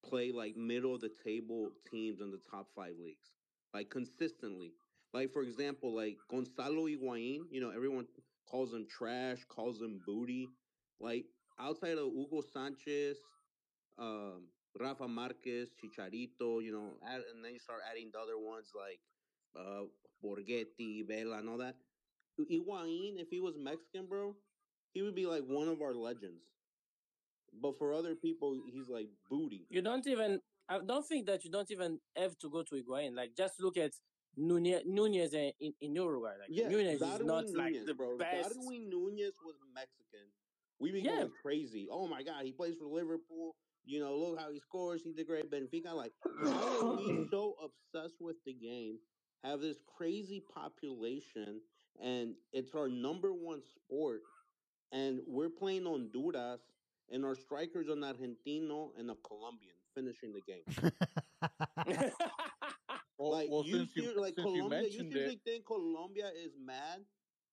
play 0.04 0.32
like 0.32 0.56
middle 0.56 0.94
of 0.94 1.00
the 1.00 1.10
table 1.24 1.70
teams 1.90 2.20
in 2.20 2.30
the 2.30 2.40
top 2.50 2.68
five 2.74 2.94
leagues, 3.02 3.32
like 3.74 3.90
consistently. 3.90 4.72
Like 5.12 5.32
for 5.32 5.42
example, 5.42 5.94
like 5.94 6.16
Gonzalo 6.30 6.86
Higuain, 6.86 7.40
you 7.50 7.60
know, 7.60 7.70
everyone 7.70 8.06
calls 8.48 8.72
him 8.72 8.86
trash, 8.88 9.38
calls 9.48 9.80
him 9.80 10.00
booty. 10.06 10.48
Like 11.00 11.26
outside 11.58 11.98
of 11.98 12.12
Hugo 12.12 12.42
Sanchez, 12.52 13.16
um, 13.98 14.48
Rafa 14.78 15.08
Marquez, 15.08 15.70
Chicharito, 15.80 16.62
you 16.62 16.72
know, 16.72 16.94
add, 17.06 17.22
and 17.32 17.44
then 17.44 17.52
you 17.54 17.58
start 17.58 17.80
adding 17.90 18.10
the 18.12 18.18
other 18.18 18.38
ones 18.38 18.70
like 18.74 19.00
uh, 19.56 19.84
Borgetti, 20.24 21.06
Vela, 21.06 21.38
and 21.38 21.48
all 21.48 21.58
that. 21.58 21.76
Higuain, 22.44 23.18
if 23.20 23.28
he 23.30 23.40
was 23.40 23.54
Mexican, 23.58 24.06
bro, 24.06 24.34
he 24.92 25.02
would 25.02 25.14
be 25.14 25.26
like 25.26 25.44
one 25.46 25.68
of 25.68 25.80
our 25.82 25.94
legends. 25.94 26.42
But 27.60 27.78
for 27.78 27.92
other 27.92 28.14
people, 28.14 28.60
he's 28.70 28.88
like 28.88 29.08
booty. 29.30 29.66
You 29.70 29.82
don't 29.82 30.06
even. 30.06 30.40
I 30.68 30.80
don't 30.86 31.06
think 31.06 31.26
that 31.26 31.44
you 31.44 31.50
don't 31.50 31.70
even 31.70 31.98
have 32.14 32.36
to 32.40 32.50
go 32.50 32.62
to 32.62 32.74
Higuain. 32.74 33.16
Like 33.16 33.30
just 33.36 33.54
look 33.60 33.78
at 33.78 33.92
Nunez, 34.36 34.82
Nunez 34.84 35.32
in, 35.32 35.52
in, 35.80 35.94
Uruguay. 35.94 36.32
Like 36.38 36.48
Yeah, 36.50 36.68
Nunez 36.68 37.00
is 37.00 37.20
not 37.20 37.48
like 37.54 37.72
Nunez, 37.72 37.86
the 37.86 37.94
bro. 37.94 38.18
best. 38.18 38.54
Darwin 38.54 38.90
Nunez 38.90 39.32
was 39.42 39.56
Mexican. 39.74 40.28
We 40.78 40.92
be 40.92 41.00
Yeah. 41.00 41.16
going 41.16 41.30
crazy. 41.42 41.88
Oh 41.90 42.06
my 42.06 42.22
god, 42.22 42.44
he 42.44 42.52
plays 42.52 42.76
for 42.78 42.86
Liverpool. 42.86 43.56
You 43.84 44.00
know, 44.00 44.16
look 44.16 44.38
how 44.38 44.50
he 44.52 44.60
scores. 44.60 45.02
He 45.02 45.12
did 45.12 45.26
great. 45.26 45.50
Benfica, 45.50 45.94
like, 45.94 46.12
how 46.44 46.90
are 46.90 46.96
we 46.96 47.26
so 47.30 47.54
obsessed 47.64 48.20
with 48.20 48.36
the 48.44 48.52
game? 48.52 48.98
Have 49.42 49.60
this 49.60 49.78
crazy 49.96 50.42
population, 50.54 51.62
and 52.02 52.34
it's 52.52 52.74
our 52.74 52.88
number 52.88 53.32
one 53.32 53.60
sport, 53.62 54.20
and 54.92 55.20
we're 55.26 55.50
playing 55.50 55.84
Honduras, 55.84 56.60
and 57.10 57.24
our 57.24 57.34
strikers 57.34 57.88
an 57.88 58.00
Argentino 58.00 58.90
and 58.98 59.10
a 59.10 59.16
Colombian 59.26 59.74
finishing 59.94 60.32
the 60.32 60.42
game. 60.42 60.64
Well, 63.18 63.32
like 63.32 63.48
well, 63.50 63.64
you, 63.66 63.84
you, 63.96 64.20
like 64.20 64.34
you 64.36 64.44
Colombia, 64.44 64.82
you 64.82 64.90
seriously 64.90 65.32
it, 65.34 65.40
think 65.44 65.66
Colombia 65.66 66.30
is 66.40 66.52
mad 66.64 67.00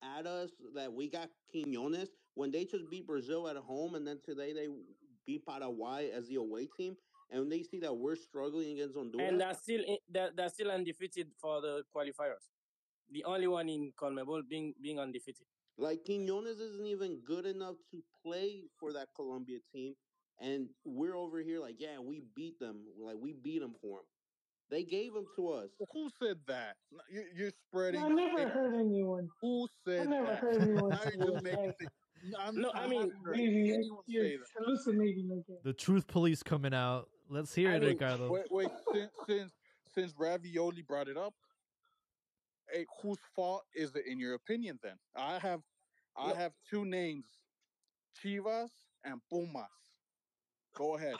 at 0.03 0.27
us 0.27 0.51
that 0.75 0.93
we 0.93 1.09
got 1.09 1.29
Quinones? 1.51 2.09
when 2.35 2.51
they 2.51 2.65
just 2.65 2.89
beat 2.91 3.07
Brazil 3.07 3.47
at 3.47 3.55
home, 3.55 3.95
and 3.95 4.05
then 4.05 4.19
today 4.23 4.53
they 4.53 4.67
beat 5.25 5.45
Paraguay 5.45 6.11
as 6.15 6.27
the 6.27 6.35
away 6.35 6.67
team, 6.77 6.95
and 7.31 7.41
when 7.41 7.49
they 7.49 7.63
see 7.63 7.79
that 7.79 7.95
we're 7.95 8.15
struggling 8.15 8.73
against 8.73 8.95
Honduras, 8.95 9.27
and 9.29 9.41
they're 9.41 9.53
still 9.53 9.81
in, 9.87 9.97
they're, 10.09 10.29
they're 10.35 10.49
still 10.49 10.69
undefeated 10.69 11.31
for 11.41 11.61
the 11.61 11.83
qualifiers. 11.95 12.45
The 13.11 13.23
only 13.23 13.47
one 13.47 13.69
in 13.69 13.91
CONMEBOL 13.99 14.41
being 14.49 14.73
being 14.81 14.99
undefeated. 14.99 15.45
like 15.77 15.99
Quinones 16.05 16.59
isn't 16.59 16.85
even 16.87 17.19
good 17.25 17.45
enough 17.45 17.75
to 17.91 18.01
play 18.23 18.63
for 18.79 18.93
that 18.93 19.07
Colombia 19.15 19.59
team, 19.73 19.93
and 20.39 20.69
we're 20.85 21.15
over 21.15 21.39
here 21.41 21.59
like, 21.59 21.75
yeah, 21.79 21.99
we 21.99 22.23
beat 22.35 22.57
them, 22.59 22.77
like 22.99 23.17
we 23.19 23.33
beat 23.33 23.59
them 23.61 23.75
for 23.81 23.97
them. 23.99 24.05
They 24.71 24.83
gave 24.83 25.13
them 25.13 25.25
to 25.35 25.49
us. 25.49 25.69
Who 25.93 26.09
said 26.21 26.37
that? 26.47 26.75
No, 26.91 26.99
you- 27.11 27.29
You're 27.35 27.51
spreading. 27.67 28.01
I 28.01 28.07
never 28.07 28.37
fake- 28.37 28.47
heard 28.47 28.73
anyone. 28.73 29.29
Who 29.41 29.67
said? 29.85 29.99
I 29.99 30.03
said 30.03 30.09
never 30.09 30.25
that? 30.27 30.39
heard 30.39 30.61
anyone 30.61 30.89
Now 30.95 30.97
say 30.97 31.11
you're 31.17 31.25
just 31.31 31.35
that. 31.35 31.43
making 31.43 31.73
things. 31.79 31.91
I'm, 32.39 32.59
No, 32.59 32.71
I 32.73 32.85
I 32.85 32.87
mean, 32.87 33.11
maybe 33.25 33.85
you're 34.07 34.39
hallucinating 34.57 35.25
again. 35.31 35.57
The 35.63 35.73
truth 35.73 36.07
police 36.07 36.41
coming 36.41 36.73
out. 36.73 37.07
Let's 37.29 37.53
hear 37.53 37.69
I 37.71 37.75
it, 37.75 37.81
mean, 37.81 37.89
Ricardo. 37.91 38.31
Wait, 38.31 38.45
wait. 38.49 38.69
Since 38.93 39.11
since 39.27 39.51
since 39.93 40.13
Ravioli 40.17 40.81
brought 40.81 41.07
it 41.07 41.17
up, 41.17 41.33
hey, 42.75 42.85
whose 43.01 43.17
fault 43.35 43.63
is 43.73 43.95
it 43.95 44.03
in 44.07 44.19
your 44.19 44.33
opinion? 44.33 44.79
Then 44.83 44.97
I 45.15 45.39
have 45.39 45.61
I 46.17 46.27
Look- 46.27 46.37
have 46.37 46.53
two 46.69 46.85
names, 46.85 47.25
Chivas 48.23 48.69
and 49.03 49.21
Pumas. 49.29 49.69
Go 50.75 50.95
ahead. 50.97 51.15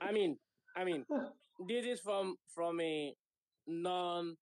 I 0.00 0.12
mean, 0.12 0.38
I 0.76 0.84
mean, 0.84 1.04
this 1.68 1.84
is 1.84 2.00
from 2.00 2.36
from 2.54 2.80
a 2.80 3.14
non 3.66 4.36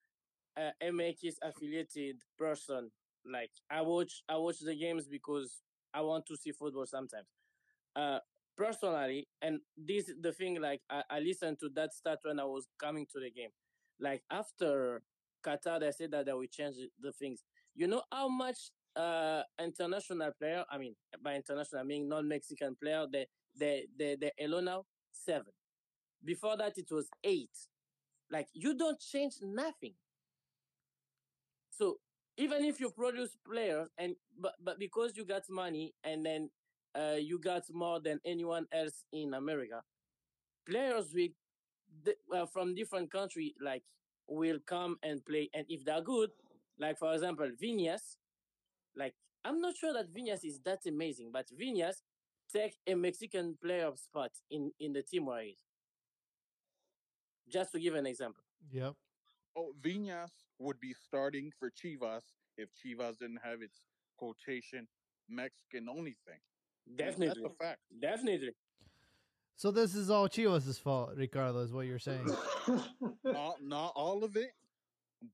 uh, 0.56 0.70
MX 0.82 1.36
affiliated 1.42 2.16
person. 2.38 2.90
Like 3.24 3.50
I 3.70 3.82
watch 3.82 4.22
I 4.28 4.36
watch 4.36 4.58
the 4.60 4.74
games 4.74 5.06
because 5.08 5.62
I 5.94 6.00
want 6.02 6.26
to 6.26 6.36
see 6.36 6.52
football 6.52 6.86
sometimes. 6.86 7.28
Uh, 7.94 8.18
personally, 8.56 9.28
and 9.40 9.60
this 9.76 10.10
the 10.20 10.32
thing. 10.32 10.60
Like 10.60 10.80
I, 10.90 11.02
I 11.10 11.20
listened 11.20 11.58
to 11.60 11.68
that 11.74 11.92
stat 11.94 12.18
when 12.22 12.40
I 12.40 12.44
was 12.44 12.66
coming 12.78 13.06
to 13.12 13.20
the 13.20 13.30
game. 13.30 13.50
Like 14.00 14.22
after 14.30 15.02
Qatar, 15.42 15.80
they 15.80 15.90
said 15.92 16.10
that 16.12 16.26
they 16.26 16.32
will 16.32 16.46
change 16.46 16.76
the 17.00 17.12
things. 17.12 17.42
You 17.74 17.86
know 17.86 18.02
how 18.10 18.28
much 18.28 18.70
uh 18.96 19.42
international 19.60 20.32
player? 20.38 20.64
I 20.70 20.78
mean, 20.78 20.94
by 21.22 21.34
international, 21.36 21.80
I 21.80 21.84
mean 21.84 22.08
non-Mexican 22.08 22.76
player. 22.76 23.06
They 23.10 23.26
they 23.58 23.86
they 23.98 24.16
they 24.16 24.32
allow 24.44 24.60
now 24.60 24.84
seven. 25.12 25.52
Before 26.24 26.56
that, 26.56 26.78
it 26.78 26.90
was 26.90 27.08
eight. 27.24 27.50
Like 28.30 28.48
you 28.54 28.76
don't 28.76 29.00
change 29.00 29.34
nothing. 29.42 29.94
So 31.70 31.98
even 32.36 32.64
if 32.64 32.80
you 32.80 32.90
produce 32.90 33.36
players 33.46 33.88
and 33.98 34.16
but 34.38 34.54
but 34.62 34.78
because 34.78 35.16
you 35.16 35.24
got 35.24 35.48
money 35.50 35.94
and 36.04 36.24
then 36.24 36.50
uh, 36.94 37.16
you 37.18 37.38
got 37.38 37.64
more 37.72 38.00
than 38.00 38.20
anyone 38.24 38.66
else 38.72 39.04
in 39.12 39.34
America, 39.34 39.82
players 40.68 41.12
with 41.14 41.32
from 42.52 42.74
different 42.74 43.10
country 43.10 43.54
like 43.60 43.82
will 44.28 44.58
come 44.66 44.96
and 45.02 45.24
play 45.24 45.50
and 45.54 45.66
if 45.68 45.84
they're 45.84 46.00
good, 46.00 46.30
like 46.78 46.98
for 46.98 47.12
example 47.12 47.50
Viñas, 47.62 48.16
like 48.96 49.14
I'm 49.44 49.60
not 49.60 49.76
sure 49.76 49.92
that 49.92 50.12
Viñas 50.12 50.44
is 50.44 50.60
that 50.64 50.80
amazing, 50.86 51.30
but 51.32 51.46
Viñas 51.50 51.96
take 52.52 52.76
a 52.86 52.94
Mexican 52.94 53.56
player 53.62 53.90
spot 53.96 54.30
in 54.50 54.72
in 54.78 54.92
the 54.92 55.02
team 55.02 55.26
where 55.26 55.42
he 55.42 55.50
is. 55.50 55.62
Just 57.48 57.72
to 57.72 57.80
give 57.80 57.94
an 57.94 58.06
example. 58.06 58.42
Yep. 58.70 58.94
Oh, 59.56 59.72
Viñas 59.82 60.30
would 60.58 60.80
be 60.80 60.94
starting 60.94 61.52
for 61.58 61.70
Chivas 61.70 62.22
if 62.56 62.70
Chivas 62.72 63.18
didn't 63.18 63.40
have 63.42 63.60
its 63.60 63.84
quotation 64.16 64.86
Mexican 65.28 65.88
only 65.88 66.16
thing. 66.26 66.38
Definitely. 66.96 67.42
That's 67.42 67.54
a 67.54 67.64
fact. 67.64 67.80
Definitely. 68.00 68.52
So 69.62 69.70
this 69.70 69.94
is 69.94 70.10
all 70.10 70.28
Chivas' 70.28 70.80
fault, 70.80 71.10
Ricardo, 71.14 71.60
is 71.60 71.72
what 71.72 71.86
you're 71.86 72.00
saying. 72.00 72.28
not 73.24 73.62
not 73.62 73.92
all 73.94 74.24
of 74.24 74.34
it, 74.34 74.50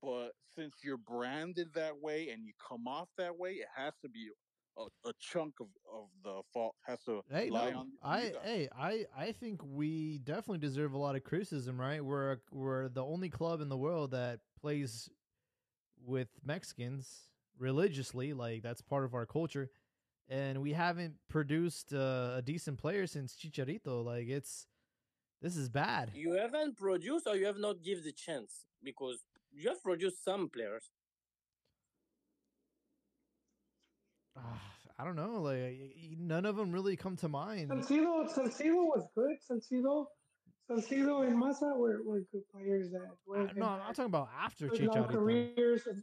but 0.02 0.32
since 0.54 0.74
you're 0.84 0.98
branded 0.98 1.68
that 1.74 1.98
way 1.98 2.28
and 2.28 2.44
you 2.44 2.52
come 2.68 2.86
off 2.86 3.08
that 3.16 3.38
way, 3.38 3.52
it 3.52 3.68
has 3.74 3.94
to 4.02 4.08
be 4.10 4.28
a, 4.76 5.08
a 5.08 5.12
chunk 5.18 5.54
of, 5.60 5.68
of 5.90 6.08
the 6.22 6.42
fault 6.52 6.74
has 6.86 6.98
to 7.04 7.22
Hey, 7.30 7.48
lie 7.48 7.70
no, 7.70 7.78
on 7.78 7.86
you 7.86 7.98
I 8.02 8.20
guys. 8.20 8.32
hey, 8.44 8.68
I 8.78 9.06
I 9.16 9.32
think 9.32 9.62
we 9.64 10.18
definitely 10.18 10.58
deserve 10.58 10.92
a 10.92 10.98
lot 10.98 11.16
of 11.16 11.24
criticism, 11.24 11.80
right? 11.80 12.04
We're 12.04 12.36
we're 12.52 12.90
the 12.90 13.02
only 13.02 13.30
club 13.30 13.62
in 13.62 13.70
the 13.70 13.78
world 13.78 14.10
that 14.10 14.40
plays 14.60 15.08
with 16.04 16.28
Mexicans 16.44 17.30
religiously, 17.58 18.34
like 18.34 18.62
that's 18.62 18.82
part 18.82 19.06
of 19.06 19.14
our 19.14 19.24
culture, 19.24 19.70
and 20.28 20.60
we 20.60 20.72
haven't 20.72 21.14
produced 21.28 21.92
uh, 21.92 22.34
a 22.36 22.42
decent 22.44 22.78
player 22.78 23.06
since 23.06 23.34
Chicharito. 23.36 24.04
Like 24.04 24.28
it's 24.28 24.66
this 25.42 25.56
is 25.56 25.68
bad. 25.68 26.10
You 26.14 26.32
haven't 26.32 26.76
produced 26.76 27.26
or 27.26 27.36
you 27.36 27.46
have 27.46 27.58
not 27.58 27.82
give 27.82 28.04
the 28.04 28.12
chance 28.12 28.66
because 28.82 29.24
you 29.52 29.68
have 29.68 29.82
produced 29.82 30.24
some 30.24 30.48
players. 30.48 30.90
Ah, 34.36 34.60
I 34.98 35.04
don't 35.04 35.16
know, 35.16 35.40
like 35.42 35.58
y- 35.58 35.90
y- 35.96 36.16
none 36.18 36.44
of 36.46 36.56
them 36.56 36.70
really 36.72 36.96
come 36.96 37.16
to 37.16 37.28
mind. 37.28 37.70
Salcido, 37.70 38.28
Salcido 38.32 38.84
was 38.86 39.06
good. 39.16 39.36
Salcido, 39.50 40.06
Salcido 40.70 41.26
and 41.26 41.38
Massa 41.38 41.72
were, 41.76 42.02
were 42.04 42.22
good 42.32 42.42
players 42.52 42.90
that 42.90 43.02
I- 43.02 43.14
went 43.26 43.56
no, 43.56 43.66
I'm 43.66 43.80
had 43.80 43.94
talking 43.96 44.04
about 44.06 44.28
after 44.38 44.68
Chicharito. 44.68 45.10
careers. 45.10 45.86
And, 45.86 46.02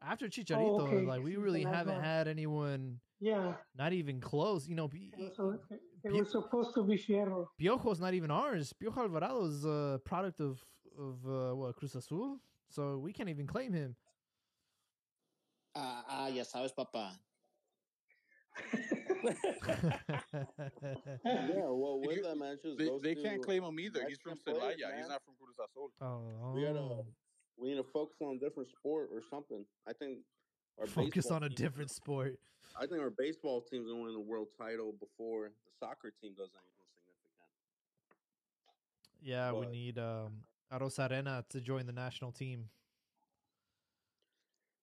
After 0.00 0.28
Chicharito, 0.28 0.80
okay, 0.82 1.00
like 1.06 1.22
we 1.22 1.36
really 1.36 1.64
tenés 1.64 1.74
haven't 1.74 1.98
razón. 1.98 2.04
had 2.04 2.28
anyone, 2.28 3.00
yeah, 3.20 3.54
not 3.76 3.92
even 3.92 4.20
close. 4.20 4.68
You 4.68 4.76
know, 4.76 4.88
it 4.92 5.22
was, 5.38 5.58
it 6.04 6.12
was 6.12 6.30
supposed 6.30 6.72
to 6.74 6.84
be 6.84 6.96
Fierro. 6.96 7.46
Piojo's 7.60 7.98
not 8.00 8.14
even 8.14 8.30
ours. 8.30 8.72
Piojo 8.80 8.98
Alvarado 9.02 9.44
is 9.46 9.64
a 9.64 10.00
product 10.04 10.40
of 10.40 10.64
of 10.96 11.26
uh, 11.26 11.54
what 11.56 11.74
Cruz 11.76 11.94
Azul, 11.96 12.38
so 12.70 12.98
we 12.98 13.12
can't 13.12 13.28
even 13.28 13.46
claim 13.46 13.72
him. 13.72 13.96
Ah, 15.74 16.04
ah, 16.08 16.26
ya 16.28 16.44
sabes, 16.44 16.72
papá. 16.72 17.10
Yeah, 21.24 21.66
well, 21.70 22.00
with 22.00 22.16
You- 22.16 22.22
that 22.22 22.36
man, 22.38 22.56
They, 22.78 22.88
they 23.02 23.14
to 23.14 23.22
can't 23.22 23.42
claim 23.42 23.62
him 23.64 23.78
either. 23.80 24.04
He's 24.08 24.18
from 24.18 24.32
Mexican 24.32 24.54
players, 24.60 24.76
Celaya. 24.80 24.96
He's 24.98 25.08
not 25.08 25.22
from 25.24 25.34
Cruz 25.40 25.56
Azul. 25.58 25.90
oh, 26.00 26.52
We 26.54 26.62
gotta 26.62 27.04
we 27.58 27.68
need 27.70 27.76
to 27.76 27.84
focus 27.92 28.16
on 28.22 28.36
a 28.36 28.38
different 28.38 28.68
sport 28.68 29.10
or 29.12 29.22
something. 29.28 29.64
I 29.86 29.92
think 29.92 30.18
our 30.78 30.86
focus 30.86 31.30
on 31.30 31.42
a 31.42 31.48
team- 31.48 31.56
different 31.56 31.90
sport. 31.90 32.38
I 32.76 32.86
think 32.86 33.00
our 33.00 33.10
baseball 33.10 33.60
team's 33.62 33.88
gonna 33.88 34.02
win 34.02 34.12
the 34.12 34.20
world 34.20 34.48
title 34.56 34.92
before 34.92 35.48
the 35.48 35.70
soccer 35.80 36.12
team 36.22 36.34
does 36.36 36.50
anything 36.54 36.86
significant. 36.94 37.50
Yeah, 39.20 39.52
we 39.52 39.66
need 39.66 39.98
um, 39.98 40.44
Arozarena 40.72 41.46
to 41.48 41.60
join 41.60 41.86
the 41.86 41.92
national 41.92 42.30
team. 42.32 42.68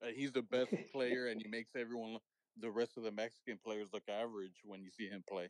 Uh, 0.04 0.08
he's 0.14 0.32
the 0.32 0.42
best 0.42 0.74
player, 0.92 1.28
and 1.28 1.42
he 1.42 1.48
makes 1.48 1.72
everyone, 1.76 2.14
look- 2.14 2.24
the 2.58 2.72
rest 2.72 2.98
of 2.98 3.04
the 3.04 3.12
Mexican 3.12 3.58
players, 3.64 3.88
look 3.94 4.08
average 4.10 4.62
when 4.64 4.82
you 4.82 4.90
see 4.90 5.08
him 5.08 5.24
play. 5.30 5.50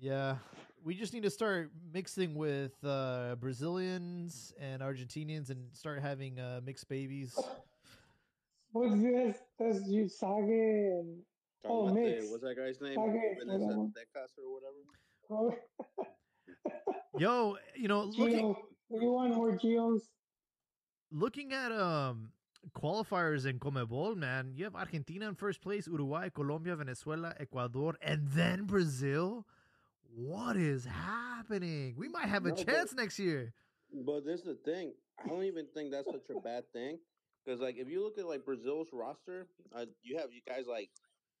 Yeah, 0.00 0.36
we 0.84 0.94
just 0.94 1.12
need 1.14 1.22
to 1.22 1.30
start 1.30 1.70
mixing 1.92 2.34
with 2.34 2.72
uh, 2.84 3.36
Brazilians 3.40 4.52
and 4.60 4.82
Argentinians 4.82 5.50
and 5.50 5.68
start 5.72 6.00
having 6.02 6.38
uh, 6.40 6.60
mixed 6.64 6.88
babies. 6.88 7.34
What's 8.72 9.00
this? 9.00 9.36
That's 9.58 9.80
you 9.88 10.08
Sage 10.08 10.30
and 10.48 11.18
Oh, 11.66 11.86
Talking 11.88 11.88
about 11.88 11.94
the- 11.94 12.00
mix. 12.20 12.30
what's 12.30 12.42
that 12.42 12.56
guy's 12.56 12.80
name? 12.82 12.98
Okay, 12.98 13.36
Jimenez. 13.38 13.92
Decas 13.96 14.32
or 14.38 14.52
whatever. 14.52 15.56
Yo, 17.18 17.56
you 17.74 17.88
know, 17.88 18.02
looking 18.02 18.44
Gio. 18.44 18.56
We 18.90 19.06
want 19.06 19.34
more 19.34 19.56
geos? 19.56 20.02
looking 21.10 21.52
at 21.54 21.72
um 21.72 22.30
qualifiers 22.76 23.46
in 23.46 23.58
CONMEBOL, 23.58 24.16
man, 24.16 24.52
you 24.54 24.64
have 24.64 24.74
Argentina 24.74 25.28
in 25.28 25.34
first 25.34 25.62
place, 25.62 25.86
Uruguay, 25.86 26.28
Colombia, 26.28 26.76
Venezuela, 26.76 27.34
Ecuador, 27.40 27.94
and 28.02 28.28
then 28.28 28.64
Brazil. 28.64 29.46
What 30.16 30.56
is 30.56 30.84
happening? 30.84 31.94
We 31.98 32.08
might 32.08 32.26
have 32.28 32.44
a 32.46 32.50
No, 32.50 32.54
but- 32.54 32.66
chance 32.66 32.94
next 32.94 33.18
year. 33.18 33.52
But 34.06 34.24
this 34.24 34.40
is 34.40 34.46
the 34.46 34.54
thing. 34.64 34.92
I 35.22 35.28
don't 35.28 35.44
even 35.44 35.66
think 35.74 35.90
that's 35.92 36.10
such 36.10 36.28
a 36.30 36.40
bad 36.40 36.64
thing. 36.72 36.98
Because 37.44 37.60
like 37.60 37.76
if 37.76 37.88
you 37.88 38.02
look 38.02 38.18
at 38.18 38.26
like 38.26 38.44
Brazil's 38.44 38.88
roster, 38.92 39.46
uh, 39.74 39.86
you 40.02 40.16
have 40.18 40.32
you 40.32 40.40
guys 40.46 40.66
like 40.66 40.90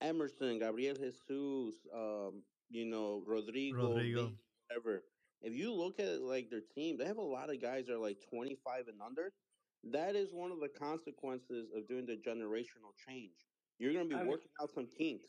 Emerson, 0.00 0.58
Gabriel 0.58 0.94
Jesus, 0.94 1.74
um, 1.94 2.42
you 2.68 2.84
know 2.84 3.22
Rodrigo, 3.26 3.88
Rodrigo. 3.88 4.20
Villa, 4.26 4.32
whatever. 4.68 5.02
If 5.40 5.54
you 5.54 5.72
look 5.72 5.98
at 5.98 6.20
like 6.20 6.50
their 6.50 6.60
team, 6.74 6.96
they 6.98 7.04
have 7.06 7.16
a 7.16 7.22
lot 7.22 7.50
of 7.50 7.60
guys 7.60 7.86
that 7.86 7.94
are 7.94 7.98
like 7.98 8.18
twenty 8.30 8.56
five 8.64 8.86
and 8.88 9.00
under. 9.00 9.32
That 9.92 10.14
is 10.16 10.32
one 10.32 10.50
of 10.52 10.60
the 10.60 10.68
consequences 10.68 11.68
of 11.74 11.86
doing 11.88 12.06
the 12.06 12.16
generational 12.16 12.92
change. 13.06 13.32
You're 13.78 13.92
going 13.92 14.08
to 14.08 14.14
be 14.14 14.14
I 14.14 14.22
mean- 14.22 14.30
working 14.30 14.50
out 14.60 14.70
some 14.74 14.86
kinks. 14.96 15.26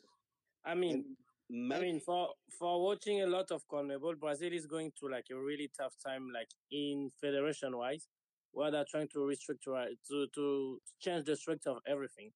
I 0.64 0.74
mean, 0.74 1.16
And 1.48 1.72
I 1.72 1.80
mean, 1.80 2.00
for 2.00 2.30
for 2.58 2.82
watching 2.82 3.22
a 3.22 3.26
lot 3.26 3.50
of 3.50 3.66
CONMEBOL, 3.68 4.18
Brazil 4.18 4.52
is 4.52 4.66
going 4.66 4.92
to 4.98 5.08
like 5.08 5.26
a 5.30 5.36
really 5.36 5.70
tough 5.76 5.94
time, 6.04 6.28
like 6.32 6.48
in 6.70 7.10
federation 7.20 7.76
wise, 7.76 8.08
where 8.52 8.70
they're 8.70 8.86
trying 8.90 9.08
to 9.08 9.18
restructure 9.18 9.86
to 10.08 10.26
to 10.34 10.80
change 11.00 11.24
the 11.24 11.36
structure 11.36 11.70
of 11.70 11.78
everything. 11.86 12.32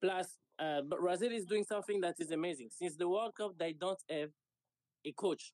Plus, 0.00 0.38
uh, 0.58 0.80
but 0.82 1.00
Brazil 1.00 1.32
is 1.32 1.44
doing 1.44 1.64
something 1.64 2.00
that 2.00 2.14
is 2.20 2.30
amazing. 2.30 2.68
Since 2.70 2.96
the 2.96 3.08
World 3.08 3.34
Cup, 3.34 3.58
they 3.58 3.72
don't 3.72 4.02
have 4.08 4.30
a 5.04 5.12
coach. 5.12 5.52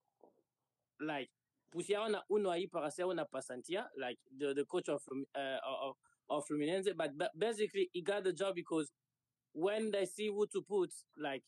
Like, 1.00 1.30
pusiaron 1.74 2.14
a 2.14 2.22
uno 2.30 2.50
ahí 2.50 2.70
para 2.70 2.86
hacer 2.86 3.06
una 3.06 3.26
pasantía, 3.26 3.86
like 3.98 4.18
the, 4.38 4.54
the 4.54 4.64
coach 4.64 4.88
of, 4.88 5.02
uh, 5.34 5.58
of, 5.66 5.96
of 6.30 6.46
Fluminense. 6.46 6.94
But, 6.96 7.18
but 7.18 7.30
basically, 7.36 7.90
he 7.92 8.02
got 8.02 8.22
the 8.24 8.32
job 8.32 8.54
because 8.54 8.92
when 9.52 9.90
they 9.90 10.04
see 10.06 10.28
who 10.28 10.46
to 10.52 10.62
put, 10.62 10.92
like, 11.18 11.42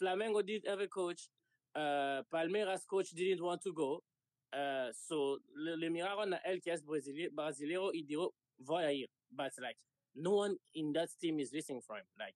Flamengo 0.00 0.44
did 0.44 0.64
have 0.66 0.80
a 0.80 0.88
coach, 0.88 1.28
uh, 1.74 2.22
Palmeiras 2.32 2.86
coach 2.88 3.10
didn't 3.10 3.42
want 3.42 3.62
to 3.62 3.72
go. 3.72 4.02
Uh, 4.52 4.90
so, 4.92 5.38
le, 5.56 5.76
le 5.76 5.90
miraron 5.90 6.32
a 6.34 6.40
él 6.48 6.62
que 6.62 6.72
es 6.72 6.82
brasile- 6.82 7.30
brasilero 7.30 7.90
y 7.92 8.02
dijo, 8.08 8.30
voy 8.58 8.84
a 8.84 8.92
ir. 8.92 9.08
But, 9.30 9.52
like, 9.60 9.76
no 10.14 10.30
one 10.36 10.56
in 10.74 10.92
that 10.92 11.08
team 11.20 11.40
is 11.40 11.52
listening 11.52 11.82
for 11.82 11.96
him. 11.96 12.06
Like, 12.18 12.34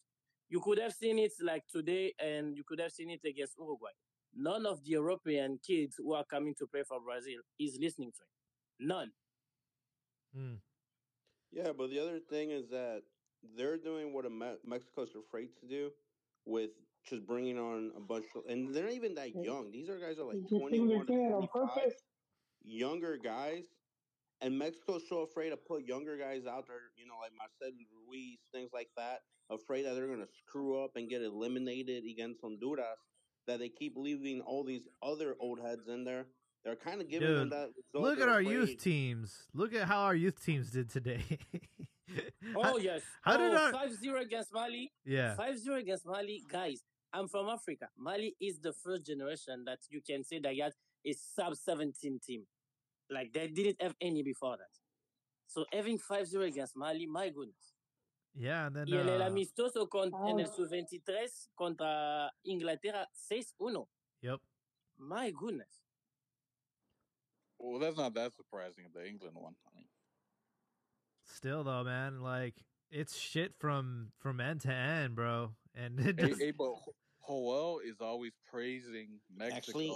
you 0.48 0.60
could 0.60 0.78
have 0.78 0.92
seen 0.92 1.18
it, 1.18 1.32
like, 1.40 1.64
today, 1.68 2.12
and 2.18 2.56
you 2.56 2.64
could 2.64 2.80
have 2.80 2.92
seen 2.92 3.10
it 3.10 3.20
against 3.24 3.56
Uruguay. 3.58 3.92
None 4.34 4.66
of 4.66 4.82
the 4.82 4.90
European 4.90 5.58
kids 5.64 5.96
who 5.96 6.12
are 6.14 6.24
coming 6.24 6.54
to 6.56 6.66
play 6.66 6.82
for 6.82 7.00
Brazil 7.00 7.40
is 7.58 7.78
listening 7.80 8.12
to 8.12 8.22
him. 8.22 8.88
None. 8.88 9.12
Hmm. 10.34 10.54
Yeah, 11.52 11.72
but 11.76 11.90
the 11.90 11.98
other 12.00 12.20
thing 12.20 12.50
is 12.50 12.68
that 12.70 13.02
they're 13.56 13.78
doing 13.78 14.12
what 14.12 14.26
a 14.26 14.30
Me- 14.30 14.58
Mexico's 14.64 15.14
afraid 15.14 15.48
to 15.60 15.66
do 15.66 15.90
with 16.44 16.70
just 17.08 17.26
bringing 17.26 17.58
on 17.58 17.92
a 17.96 18.00
bunch 18.00 18.26
of, 18.36 18.42
and 18.48 18.74
they're 18.74 18.84
not 18.84 18.92
even 18.92 19.14
that 19.14 19.34
young. 19.34 19.70
These 19.72 19.88
are 19.88 19.98
guys 19.98 20.18
are 20.18 20.24
like 20.24 20.36
You 20.50 20.58
21 20.58 21.00
to 21.00 21.04
doing 21.06 21.26
it 21.26 21.32
on 21.32 21.48
25, 21.48 21.92
younger 22.62 23.16
guys. 23.22 23.64
And 24.42 24.58
Mexico's 24.58 25.02
so 25.08 25.18
afraid 25.20 25.50
to 25.50 25.56
put 25.58 25.84
younger 25.84 26.16
guys 26.16 26.46
out 26.46 26.66
there, 26.66 26.76
you 26.96 27.06
know, 27.06 27.14
like 27.20 27.32
Marcelo 27.36 27.76
Ruiz, 28.08 28.38
things 28.54 28.70
like 28.72 28.88
that, 28.96 29.20
afraid 29.50 29.84
that 29.84 29.94
they're 29.94 30.06
going 30.06 30.20
to 30.20 30.32
screw 30.46 30.82
up 30.82 30.92
and 30.96 31.10
get 31.10 31.20
eliminated 31.22 32.04
against 32.10 32.40
Honduras, 32.42 32.86
that 33.46 33.58
they 33.58 33.68
keep 33.68 33.94
leaving 33.96 34.40
all 34.40 34.64
these 34.64 34.88
other 35.02 35.36
old 35.40 35.60
heads 35.60 35.88
in 35.88 36.04
there. 36.04 36.26
They're 36.64 36.76
kind 36.76 37.00
of 37.02 37.08
giving 37.10 37.28
them 37.34 37.50
that. 37.50 37.68
result 37.92 38.04
Look 38.04 38.12
at 38.14 38.18
they're 38.20 38.30
our 38.30 38.40
youth 38.42 38.82
teams. 38.82 39.46
Look 39.54 39.74
at 39.74 39.86
how 39.88 40.00
our 40.00 40.14
youth 40.14 40.42
teams 40.42 40.70
did 40.70 40.90
today. 40.90 41.22
Oh, 42.56 42.62
How- 42.62 42.76
yes. 42.78 43.02
how 43.22 43.36
did 43.36 43.54
oh, 43.54 43.56
our- 43.56 43.72
5-0 43.72 44.20
against 44.20 44.52
Mali. 44.52 44.90
yeah. 45.04 45.36
5-0 45.38 45.78
against 45.78 46.04
Mali. 46.04 46.42
Guys, 46.50 46.82
I'm 47.12 47.28
from 47.28 47.48
Africa. 47.48 47.88
Mali 47.98 48.34
is 48.40 48.60
the 48.60 48.72
first 48.72 49.04
generation 49.04 49.64
that 49.66 49.78
you 49.90 50.00
can 50.00 50.22
say 50.24 50.38
that 50.40 50.56
got 50.56 50.72
a 51.04 51.12
sub-17 51.12 52.22
team. 52.24 52.46
Like, 53.10 53.32
they 53.32 53.48
didn't 53.48 53.82
have 53.82 53.94
any 54.00 54.22
before 54.22 54.56
that. 54.56 54.70
So 55.48 55.64
having 55.72 55.98
5-0 55.98 56.46
against 56.46 56.76
Mali, 56.76 57.06
my 57.06 57.28
goodness. 57.30 57.74
Yeah, 58.36 58.66
and 58.66 58.76
then 58.76 58.86
Y 58.88 58.96
en 58.96 59.08
el 59.08 59.22
uh, 59.22 59.26
amistoso 59.28 59.88
con, 59.90 60.12
en 60.28 60.38
el 60.38 60.46
Ah. 60.46 60.52
sub-23 60.54 61.48
contra 61.56 62.30
Inglaterra 62.46 63.04
6-1. 63.12 63.84
yep. 64.22 64.38
My 64.96 65.32
goodness. 65.32 65.82
Well, 67.58 67.80
that's 67.80 67.96
not 67.96 68.14
that 68.14 68.34
surprising. 68.36 68.84
The 68.94 69.06
England 69.06 69.34
one. 69.34 69.54
I 69.66 69.74
mean, 69.76 69.86
Still 71.24 71.64
though, 71.64 71.84
man, 71.84 72.20
like 72.20 72.54
it's 72.90 73.16
shit 73.16 73.54
from 73.58 74.12
from 74.18 74.40
end 74.40 74.60
to 74.62 74.72
end, 74.72 75.14
bro. 75.14 75.52
And 75.74 75.98
it 76.00 76.20
hey, 76.20 76.28
just, 76.28 76.40
hey, 76.40 76.50
but 76.50 76.74
Ho- 76.74 76.94
Joel 77.26 77.80
is 77.80 78.00
always 78.00 78.32
praising 78.50 79.20
Mexico 79.34 79.56
Actually- 79.56 79.94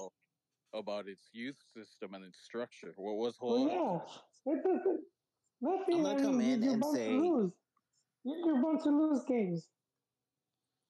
about 0.73 1.07
its 1.09 1.29
youth 1.33 1.57
system 1.77 2.15
and 2.15 2.25
its 2.25 2.39
structure. 2.41 2.93
What 2.97 3.17
was 3.17 3.37
Well, 3.41 3.69
yeah. 3.69 4.53
It 4.53 4.63
doesn't. 4.63 5.01
Nothing. 5.61 5.97
I'm 5.99 6.03
gonna 6.03 6.23
come 6.23 6.39
mean, 6.39 6.51
in 6.55 6.63
you're 6.63 6.73
and 6.73 6.83
bound 6.83 6.97
say- 6.97 7.09
to 7.09 7.21
lose. 7.21 7.53
You're 8.25 8.39
you're 8.39 8.79
to 8.79 8.91
lose 8.91 9.25
games. 9.29 9.69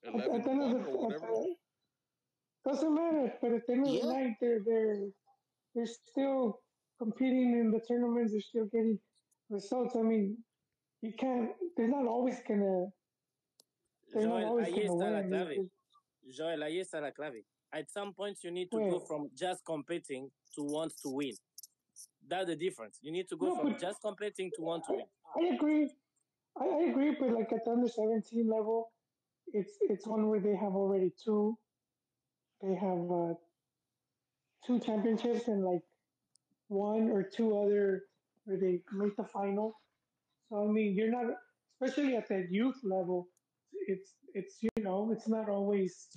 At, 0.07 0.15
at 0.15 0.43
the 0.43 0.49
end 0.49 0.61
of 0.63 0.71
the, 0.83 0.89
or 0.91 1.05
whatever. 1.07 1.27
doesn't 2.65 2.93
matter. 2.95 3.33
But 3.41 3.53
at 3.53 3.67
the 3.67 3.73
end 3.73 3.87
of 3.87 3.93
Yeah. 3.93 4.01
the 4.01 4.13
night, 4.13 4.35
they're 4.41 4.59
they're 4.65 5.09
they're 5.75 5.85
still 5.85 6.61
competing 6.99 7.51
in 7.59 7.71
the 7.71 7.79
tournaments. 7.87 8.31
They're 8.31 8.41
still 8.41 8.65
getting 8.65 8.99
results. 9.49 9.95
I 9.95 10.01
mean, 10.01 10.43
you 11.01 11.13
can't. 11.13 11.51
They're 11.77 11.87
not 11.89 12.07
always 12.07 12.39
gonna. 12.47 12.87
Joel, 14.13 14.63
ahí 14.63 14.79
está 14.79 15.11
la 15.11 15.23
clave. 15.23 15.69
Joel, 16.23 16.63
ahí 16.63 16.79
está 16.79 17.01
la 17.01 17.11
clave. 17.11 17.45
At 17.71 17.89
some 17.89 18.13
point, 18.13 18.37
you 18.43 18.51
need 18.51 18.71
to 18.71 18.77
go 18.77 18.99
from 18.99 19.29
just 19.35 19.65
competing 19.65 20.31
to 20.55 20.63
want 20.63 20.93
to 21.03 21.09
win. 21.09 21.33
That's 22.27 22.47
the 22.47 22.55
difference. 22.55 22.99
You 23.01 23.11
need 23.11 23.27
to 23.29 23.35
go 23.37 23.47
No, 23.47 23.61
from 23.61 23.77
just 23.77 24.01
competing 24.01 24.51
to 24.55 24.61
want 24.61 24.85
to 24.85 24.93
win. 24.93 25.05
I 25.35 25.55
agree. 25.55 25.91
I, 26.57 26.63
I 26.63 26.83
agree, 26.89 27.15
but 27.19 27.31
like 27.31 27.51
at 27.51 27.65
the 27.65 27.71
under 27.71 27.89
seventeen 27.89 28.49
level, 28.49 28.91
it's 29.47 29.77
it's 29.81 30.07
one 30.07 30.29
where 30.29 30.39
they 30.39 30.55
have 30.55 30.73
already 30.73 31.11
two. 31.21 31.57
They 32.61 32.75
have 32.75 33.11
uh, 33.11 33.33
two 34.65 34.79
championships 34.79 35.47
and 35.49 35.63
like 35.63 35.81
one 36.69 37.09
or 37.11 37.23
two 37.23 37.57
other 37.57 38.03
where 38.45 38.57
they 38.57 38.81
make 38.93 39.15
the 39.17 39.25
final. 39.25 39.81
So 40.49 40.63
I 40.63 40.71
mean, 40.71 40.95
you're 40.95 41.11
not, 41.11 41.25
especially 41.81 42.15
at 42.15 42.29
that 42.29 42.47
youth 42.49 42.77
level. 42.83 43.27
It's 43.87 44.15
it's 44.33 44.55
you 44.61 44.69
know 44.83 45.11
it's 45.13 45.27
not 45.27 45.49
always 45.49 46.07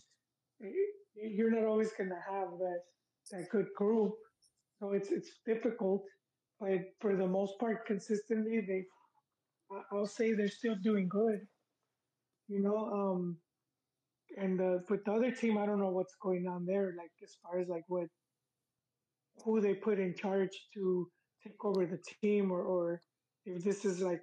you're 1.16 1.50
not 1.50 1.66
always 1.66 1.92
gonna 1.98 2.20
have 2.30 2.50
that 2.59 2.80
that 3.32 3.48
good 3.50 3.66
group. 3.76 4.12
So 4.80 4.92
it's 4.92 5.11
it's 5.11 5.30
difficult, 5.46 6.04
but 6.61 6.80
for 7.00 7.16
the 7.16 7.26
most 7.26 7.59
part, 7.61 7.86
consistently 7.86 8.61
they 8.66 8.84
I'll 9.92 10.06
say 10.06 10.34
they're 10.34 10.48
still 10.48 10.76
doing 10.82 11.09
good. 11.09 11.40
You 12.48 12.62
know, 12.62 12.78
um, 12.92 13.38
and 14.36 14.61
uh, 14.61 14.78
with 14.88 15.04
the 15.04 15.12
other 15.12 15.30
team, 15.32 15.59
I 15.59 15.66
don't 15.66 15.80
know 15.80 15.90
what's 15.90 16.16
going 16.22 16.46
on 16.48 16.66
there. 16.66 16.94
Like 16.98 17.12
as 17.22 17.36
far 17.42 17.61
as 17.61 17.68
like 17.68 17.84
what 17.88 18.09
who 19.44 19.61
they 19.61 19.74
put 19.74 19.98
in 19.98 20.14
charge 20.14 20.50
to 20.74 21.11
take 21.44 21.64
over 21.64 21.86
the 21.86 22.00
team, 22.22 22.50
or 22.52 22.62
or 22.62 23.00
if 23.46 23.64
this 23.64 23.84
is 23.84 24.00
like 24.02 24.20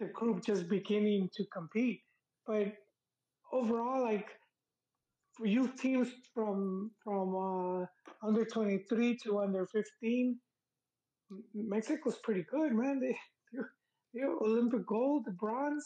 the 0.00 0.06
group 0.08 0.44
just 0.46 0.68
beginning 0.70 1.30
to 1.36 1.44
compete. 1.52 2.02
But 2.46 2.74
overall, 3.52 4.02
like 4.02 4.28
for 5.36 5.46
youth 5.46 5.76
teams 5.76 6.10
from 6.34 6.92
from 7.02 7.34
uh, 7.36 8.26
under 8.26 8.44
twenty 8.44 8.84
three 8.88 9.16
to 9.24 9.40
under 9.40 9.66
fifteen, 9.66 10.38
M- 11.30 11.44
Mexico's 11.54 12.18
pretty 12.18 12.44
good, 12.50 12.72
man. 12.72 13.00
They 13.00 13.16
yeah, 14.14 14.26
Olympic 14.40 14.86
gold, 14.86 15.24
the 15.26 15.32
bronze. 15.32 15.84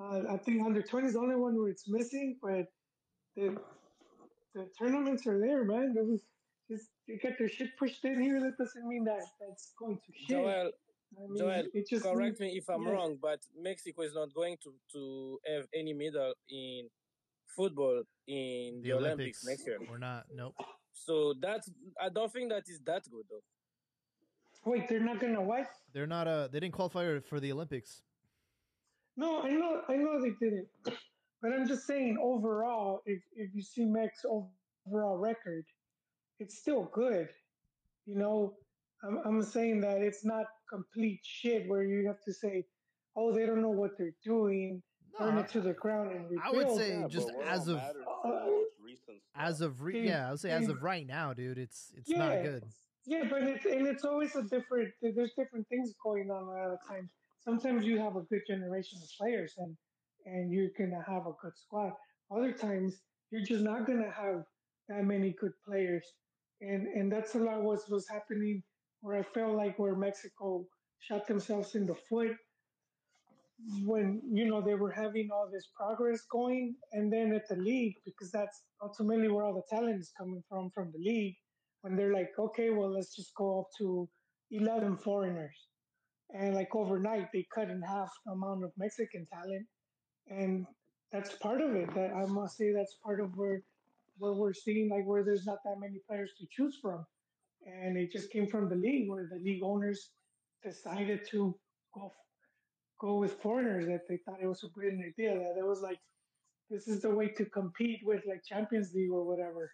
Uh, 0.00 0.22
I 0.32 0.38
think 0.38 0.64
under 0.64 0.80
20 0.82 1.08
is 1.08 1.12
the 1.12 1.18
only 1.20 1.36
one 1.36 1.56
where 1.56 1.68
it's 1.68 1.86
missing, 1.88 2.38
but 2.42 2.64
the 3.36 3.56
the 4.54 4.66
tournaments 4.78 5.26
are 5.26 5.38
there, 5.38 5.64
man. 5.64 5.94
Just 6.70 6.88
they 7.06 7.16
get 7.16 7.38
their 7.38 7.48
shit 7.48 7.76
pushed 7.78 8.04
in 8.04 8.20
here. 8.20 8.40
That 8.40 8.56
doesn't 8.58 8.88
mean 8.88 9.04
that 9.04 9.22
that's 9.40 9.72
going 9.78 9.96
to 9.96 10.12
shit. 10.16 10.28
Joel, 10.38 10.70
I 11.18 11.26
mean, 11.26 11.38
Joel, 11.38 11.64
it 11.74 11.88
just 11.88 12.04
correct 12.04 12.40
me 12.40 12.56
if 12.56 12.68
I'm 12.68 12.82
yeah. 12.82 12.90
wrong, 12.90 13.18
but 13.20 13.40
Mexico 13.60 14.02
is 14.02 14.14
not 14.14 14.32
going 14.32 14.56
to, 14.62 14.72
to 14.92 15.38
have 15.52 15.66
any 15.74 15.92
medal 15.92 16.32
in 16.48 16.88
football 17.56 18.02
in 18.26 18.80
the 18.82 18.90
the, 18.90 18.92
Olympics. 18.92 19.44
Olympics 19.44 19.46
next 19.46 19.66
year. 19.66 19.78
We're 19.90 19.98
not. 19.98 20.26
Nope. 20.32 20.54
So 20.92 21.34
that's 21.40 21.70
I 22.00 22.08
don't 22.08 22.32
think 22.32 22.50
that 22.50 22.64
is 22.68 22.80
that 22.86 23.04
good 23.10 23.24
though. 23.28 24.70
Wait, 24.70 24.88
they're 24.88 25.00
not 25.00 25.20
gonna 25.20 25.40
what? 25.40 25.66
They're 25.92 26.06
not. 26.06 26.28
Uh, 26.28 26.48
they 26.48 26.60
didn't 26.60 26.74
qualify 26.74 27.18
for 27.20 27.40
the 27.40 27.50
Olympics. 27.52 28.02
No, 29.16 29.42
I 29.42 29.50
know, 29.50 29.82
I 29.88 29.96
know 29.96 30.20
they 30.20 30.32
didn't, 30.40 30.68
but 30.84 31.52
I'm 31.52 31.66
just 31.66 31.86
saying 31.86 32.18
overall, 32.22 33.02
if 33.06 33.22
if 33.34 33.54
you 33.54 33.62
see 33.62 33.84
Mex 33.84 34.24
overall 34.24 35.18
record, 35.18 35.64
it's 36.38 36.58
still 36.58 36.84
good. 36.92 37.28
You 38.06 38.16
know, 38.16 38.54
I'm 39.02 39.18
I'm 39.24 39.42
saying 39.42 39.80
that 39.80 40.02
it's 40.02 40.24
not 40.24 40.46
complete 40.68 41.20
shit 41.22 41.68
where 41.68 41.82
you 41.82 42.06
have 42.06 42.20
to 42.24 42.32
say, 42.32 42.66
oh, 43.16 43.32
they 43.32 43.46
don't 43.46 43.62
know 43.62 43.70
what 43.70 43.92
they're 43.98 44.14
doing, 44.24 44.82
burn 45.18 45.34
No, 45.36 45.40
it 45.40 45.48
to 45.50 45.60
the 45.60 45.72
ground 45.72 46.12
and 46.12 46.24
rebuild. 46.30 46.42
I 46.44 46.50
would 46.50 46.58
rebuild. 46.58 46.78
say 46.78 46.90
Yeah, 47.00 47.08
just 47.08 47.30
as 47.44 47.68
of- 47.68 47.78
Uh, 47.78 48.46
recent 48.84 49.18
as 49.34 49.60
of 49.60 49.82
re- 49.82 49.92
Dude, 49.94 50.04
yeah, 50.06 50.28
I 50.28 50.30
would 50.30 50.40
say 50.40 50.50
as 50.50 50.68
of 50.68 50.82
right 50.82 51.06
now, 51.06 51.32
dude. 51.32 51.58
It's 51.58 51.92
it's 51.96 52.10
not 52.10 52.42
good. 52.42 52.64
Yeah, 53.06 53.24
but 53.30 53.42
it's 53.42 53.64
and 53.64 53.86
it's 53.86 54.04
always 54.04 54.36
a 54.36 54.42
different. 54.42 54.92
There's 55.00 55.32
different 55.34 55.66
things 55.68 55.94
going 56.02 56.30
on 56.30 56.42
a 56.44 56.50
lot 56.50 56.70
of 56.70 56.78
times. 56.86 57.10
Sometimes 57.42 57.84
you 57.86 57.98
have 57.98 58.16
a 58.16 58.20
good 58.22 58.42
generation 58.46 58.98
of 59.02 59.08
players, 59.18 59.54
and 59.56 59.76
and 60.26 60.52
you're 60.52 60.68
gonna 60.78 61.02
have 61.06 61.26
a 61.26 61.32
good 61.40 61.56
squad. 61.56 61.92
Other 62.30 62.52
times 62.52 63.00
you're 63.30 63.42
just 63.44 63.64
not 63.64 63.86
gonna 63.86 64.10
have 64.10 64.44
that 64.88 65.04
many 65.04 65.30
good 65.40 65.52
players, 65.66 66.04
and 66.60 66.86
and 66.88 67.10
that's 67.10 67.34
a 67.34 67.38
lot 67.38 67.62
what 67.62 67.80
was 67.90 68.06
happening. 68.08 68.62
Where 69.00 69.18
I 69.18 69.22
felt 69.22 69.56
like 69.56 69.78
where 69.78 69.94
Mexico 69.96 70.66
shot 70.98 71.26
themselves 71.26 71.74
in 71.74 71.86
the 71.86 71.94
foot 71.94 72.36
when 73.84 74.22
you 74.32 74.46
know 74.46 74.60
they 74.60 74.74
were 74.74 74.90
having 74.90 75.28
all 75.32 75.48
this 75.52 75.68
progress 75.76 76.22
going, 76.30 76.74
and 76.92 77.12
then 77.12 77.32
at 77.32 77.48
the 77.48 77.56
league 77.56 77.96
because 78.04 78.30
that's 78.30 78.62
ultimately 78.82 79.28
where 79.28 79.44
all 79.44 79.54
the 79.54 79.76
talent 79.76 80.00
is 80.00 80.12
coming 80.16 80.42
from 80.48 80.70
from 80.70 80.90
the 80.92 80.98
league 80.98 81.36
when 81.82 81.96
they're 81.96 82.12
like, 82.12 82.30
okay, 82.38 82.70
well, 82.70 82.90
let's 82.92 83.14
just 83.14 83.34
go 83.34 83.60
up 83.60 83.66
to 83.78 84.08
11 84.50 84.98
foreigners. 84.98 85.56
And 86.34 86.54
like 86.54 86.74
overnight, 86.74 87.28
they 87.32 87.46
cut 87.54 87.70
in 87.70 87.82
half 87.82 88.10
the 88.24 88.32
amount 88.32 88.64
of 88.64 88.72
Mexican 88.76 89.26
talent. 89.32 89.66
And 90.28 90.66
that's 91.12 91.34
part 91.36 91.60
of 91.60 91.74
it. 91.74 91.92
That 91.94 92.12
I 92.14 92.26
must 92.26 92.56
say 92.56 92.72
that's 92.72 92.96
part 93.02 93.20
of 93.20 93.36
where 93.36 93.62
where 94.18 94.34
we're 94.34 94.52
seeing 94.52 94.90
like 94.90 95.06
where 95.06 95.24
there's 95.24 95.46
not 95.46 95.58
that 95.64 95.80
many 95.80 96.00
players 96.06 96.30
to 96.38 96.46
choose 96.50 96.78
from, 96.80 97.04
and 97.66 97.96
it 97.96 98.10
just 98.10 98.30
came 98.30 98.46
from 98.46 98.68
the 98.68 98.74
league 98.74 99.08
where 99.08 99.28
the 99.30 99.38
league 99.38 99.62
owners 99.62 100.10
decided 100.62 101.26
to 101.30 101.54
go 101.94 102.12
go 103.00 103.16
with 103.16 103.40
foreigners 103.40 103.86
that 103.86 104.06
they 104.08 104.18
thought 104.18 104.42
it 104.42 104.46
was 104.46 104.62
a 104.62 104.68
brilliant 104.68 105.02
idea. 105.04 105.34
That 105.34 105.58
it 105.58 105.66
was 105.66 105.80
like 105.80 105.98
this 106.70 106.86
is 106.86 107.02
the 107.02 107.10
way 107.10 107.28
to 107.28 107.44
compete 107.46 108.00
with 108.04 108.22
like 108.28 108.42
Champions 108.46 108.92
League 108.94 109.10
or 109.10 109.24
whatever. 109.24 109.72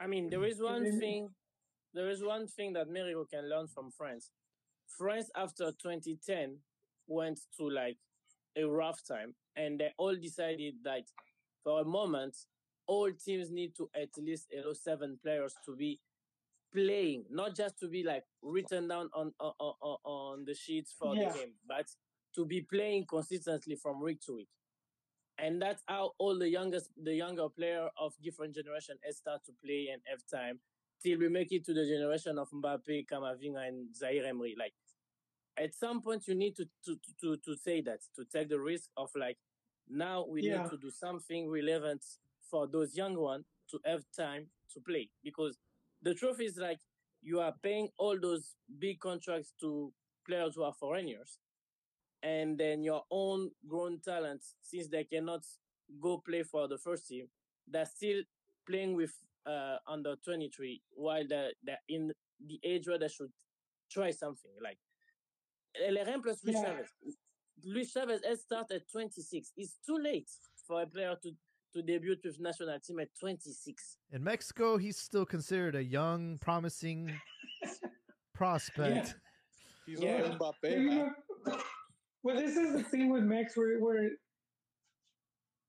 I 0.00 0.06
mean, 0.06 0.28
there 0.30 0.44
is 0.44 0.60
one 0.60 0.98
thing. 0.98 1.30
There 1.94 2.10
is 2.10 2.22
one 2.22 2.46
thing 2.46 2.74
that 2.74 2.88
Mexico 2.88 3.24
can 3.24 3.48
learn 3.48 3.66
from 3.66 3.90
France. 3.90 4.30
France 4.86 5.30
after 5.34 5.72
2010 5.72 6.58
went 7.06 7.40
through 7.56 7.74
like 7.74 7.96
a 8.56 8.64
rough 8.64 9.00
time, 9.06 9.34
and 9.56 9.80
they 9.80 9.92
all 9.96 10.14
decided 10.14 10.74
that 10.84 11.04
for 11.64 11.80
a 11.80 11.84
moment, 11.84 12.36
all 12.86 13.10
teams 13.12 13.50
need 13.50 13.74
to 13.76 13.88
at 13.94 14.10
least 14.18 14.48
allow 14.52 14.72
seven 14.72 15.18
players 15.22 15.54
to 15.64 15.74
be 15.76 16.00
playing, 16.72 17.24
not 17.30 17.54
just 17.56 17.78
to 17.80 17.88
be 17.88 18.02
like 18.02 18.24
written 18.42 18.88
down 18.88 19.10
on 19.14 19.32
on, 19.40 19.52
on, 19.58 19.96
on 20.04 20.44
the 20.44 20.54
sheets 20.54 20.92
for 20.98 21.14
Yeah. 21.14 21.32
the 21.32 21.38
game, 21.38 21.54
but 21.66 21.86
to 22.34 22.44
be 22.44 22.60
playing 22.62 23.06
consistently 23.06 23.76
from 23.76 24.00
week 24.00 24.20
to 24.26 24.36
week. 24.36 24.48
And 25.38 25.62
that's 25.62 25.82
how 25.86 26.12
all 26.18 26.36
the 26.38 26.48
youngest, 26.48 26.90
the 27.02 27.14
younger 27.14 27.48
player 27.48 27.88
of 27.96 28.12
different 28.22 28.54
generation 28.54 28.96
start 29.10 29.44
to 29.46 29.52
play 29.64 29.88
and 29.92 30.02
have 30.06 30.20
time 30.26 30.60
till 31.02 31.18
we 31.18 31.28
make 31.28 31.52
it 31.52 31.64
to 31.66 31.72
the 31.74 31.86
generation 31.86 32.38
of 32.38 32.50
Mbappe, 32.50 33.06
Kamavinga, 33.06 33.68
and 33.68 33.94
Zaire 33.94 34.26
Emery. 34.26 34.56
Like 34.58 34.74
at 35.56 35.74
some 35.74 36.02
point, 36.02 36.26
you 36.28 36.34
need 36.34 36.56
to 36.56 36.64
to 36.84 36.96
to 36.96 37.12
to, 37.20 37.36
to 37.36 37.56
say 37.56 37.80
that 37.82 38.00
to 38.16 38.24
take 38.24 38.48
the 38.48 38.58
risk 38.60 38.90
of 38.96 39.10
like 39.14 39.38
now 39.88 40.26
we 40.28 40.42
Yeah. 40.42 40.58
need 40.62 40.70
to 40.70 40.76
do 40.76 40.90
something 40.90 41.48
relevant 41.48 42.04
for 42.50 42.66
those 42.66 42.96
young 42.96 43.16
ones 43.16 43.46
to 43.70 43.78
have 43.84 44.04
time 44.16 44.46
to 44.74 44.80
play 44.80 45.08
because 45.22 45.56
the 46.02 46.14
truth 46.14 46.40
is 46.40 46.56
like 46.56 46.78
you 47.22 47.40
are 47.40 47.54
paying 47.62 47.88
all 47.98 48.18
those 48.20 48.54
big 48.78 49.00
contracts 49.00 49.52
to 49.60 49.92
players 50.26 50.54
who 50.54 50.62
are 50.62 50.72
foreigners 50.74 51.38
and 52.22 52.58
then 52.58 52.82
your 52.82 53.02
own 53.10 53.50
grown 53.66 53.98
talents 54.00 54.54
since 54.60 54.88
they 54.88 55.04
cannot 55.04 55.42
go 56.00 56.18
play 56.18 56.42
for 56.42 56.68
the 56.68 56.78
first 56.78 57.08
team 57.08 57.26
they're 57.70 57.86
still 57.86 58.22
playing 58.66 58.94
with 58.94 59.12
uh, 59.46 59.76
under 59.86 60.14
23 60.24 60.80
while 60.94 61.26
they're, 61.28 61.50
they're 61.64 61.78
in 61.88 62.12
the 62.46 62.60
age 62.64 62.86
where 62.86 62.98
they 62.98 63.08
should 63.08 63.30
try 63.90 64.10
something 64.10 64.50
like 64.62 64.78
LRM 65.90 66.22
plus 66.22 66.44
Luis 66.44 66.56
Yeah. 66.56 66.64
Chavez. 66.64 66.88
Luis 67.64 67.92
Chavez 67.92 68.20
has 68.24 68.40
started 68.42 68.76
at 68.82 68.90
26. 68.90 69.52
It's 69.56 69.76
too 69.86 69.96
late 69.98 70.28
for 70.66 70.82
a 70.82 70.86
player 70.86 71.16
to, 71.22 71.32
to 71.78 71.92
debut 71.92 72.16
with 72.24 72.40
national 72.40 72.78
team 72.80 72.98
at 73.00 73.08
26. 73.18 73.98
In 74.12 74.24
Mexico, 74.24 74.76
he's 74.76 74.96
still 74.98 75.24
considered 75.24 75.74
a 75.76 75.82
young, 75.84 76.38
promising 76.38 77.12
prospect. 78.34 79.14
He's 79.86 80.00
Yeah. 80.00 80.22
Mbappe, 80.22 80.52
Well, 80.62 80.82
man. 80.82 81.14
well, 82.22 82.36
this 82.36 82.56
is 82.56 82.72
the 82.74 82.82
thing 82.82 83.10
with 83.10 83.22
Max, 83.24 83.56
where, 83.56 83.78
where 83.78 84.10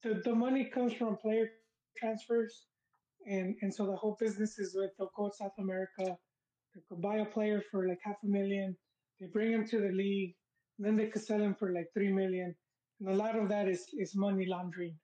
the, 0.04 0.22
the 0.26 0.34
money 0.36 0.66
comes 0.66 0.94
from 0.94 1.18
player 1.18 1.50
transfers, 1.98 2.66
and 3.28 3.56
and 3.62 3.74
so 3.74 3.86
the 3.86 3.96
whole 3.96 4.16
business 4.20 4.58
is 4.60 4.74
with 4.76 4.92
they'll 4.98 5.12
go 5.16 5.30
to 5.30 5.36
South 5.36 5.58
America, 5.60 6.18
they 6.74 6.82
could 6.88 7.02
buy 7.02 7.18
a 7.18 7.26
player 7.26 7.62
for 7.70 7.88
like 7.88 8.00
half 8.04 8.16
a 8.24 8.28
million, 8.28 8.76
they 9.20 9.28
bring 9.28 9.52
him 9.52 9.68
to 9.68 9.80
the 9.82 9.92
league, 9.92 10.34
and 10.78 10.88
then 10.88 10.96
they 10.96 11.08
could 11.08 11.22
sell 11.22 11.40
him 11.42 11.54
for 11.54 11.74
like 11.74 11.88
three 11.94 12.12
million, 12.12 12.56
and 13.00 13.10
a 13.10 13.14
lot 13.14 13.38
of 13.38 13.50
that 13.50 13.68
is 13.68 13.86
is 13.98 14.16
money 14.16 14.46
laundering. 14.48 14.96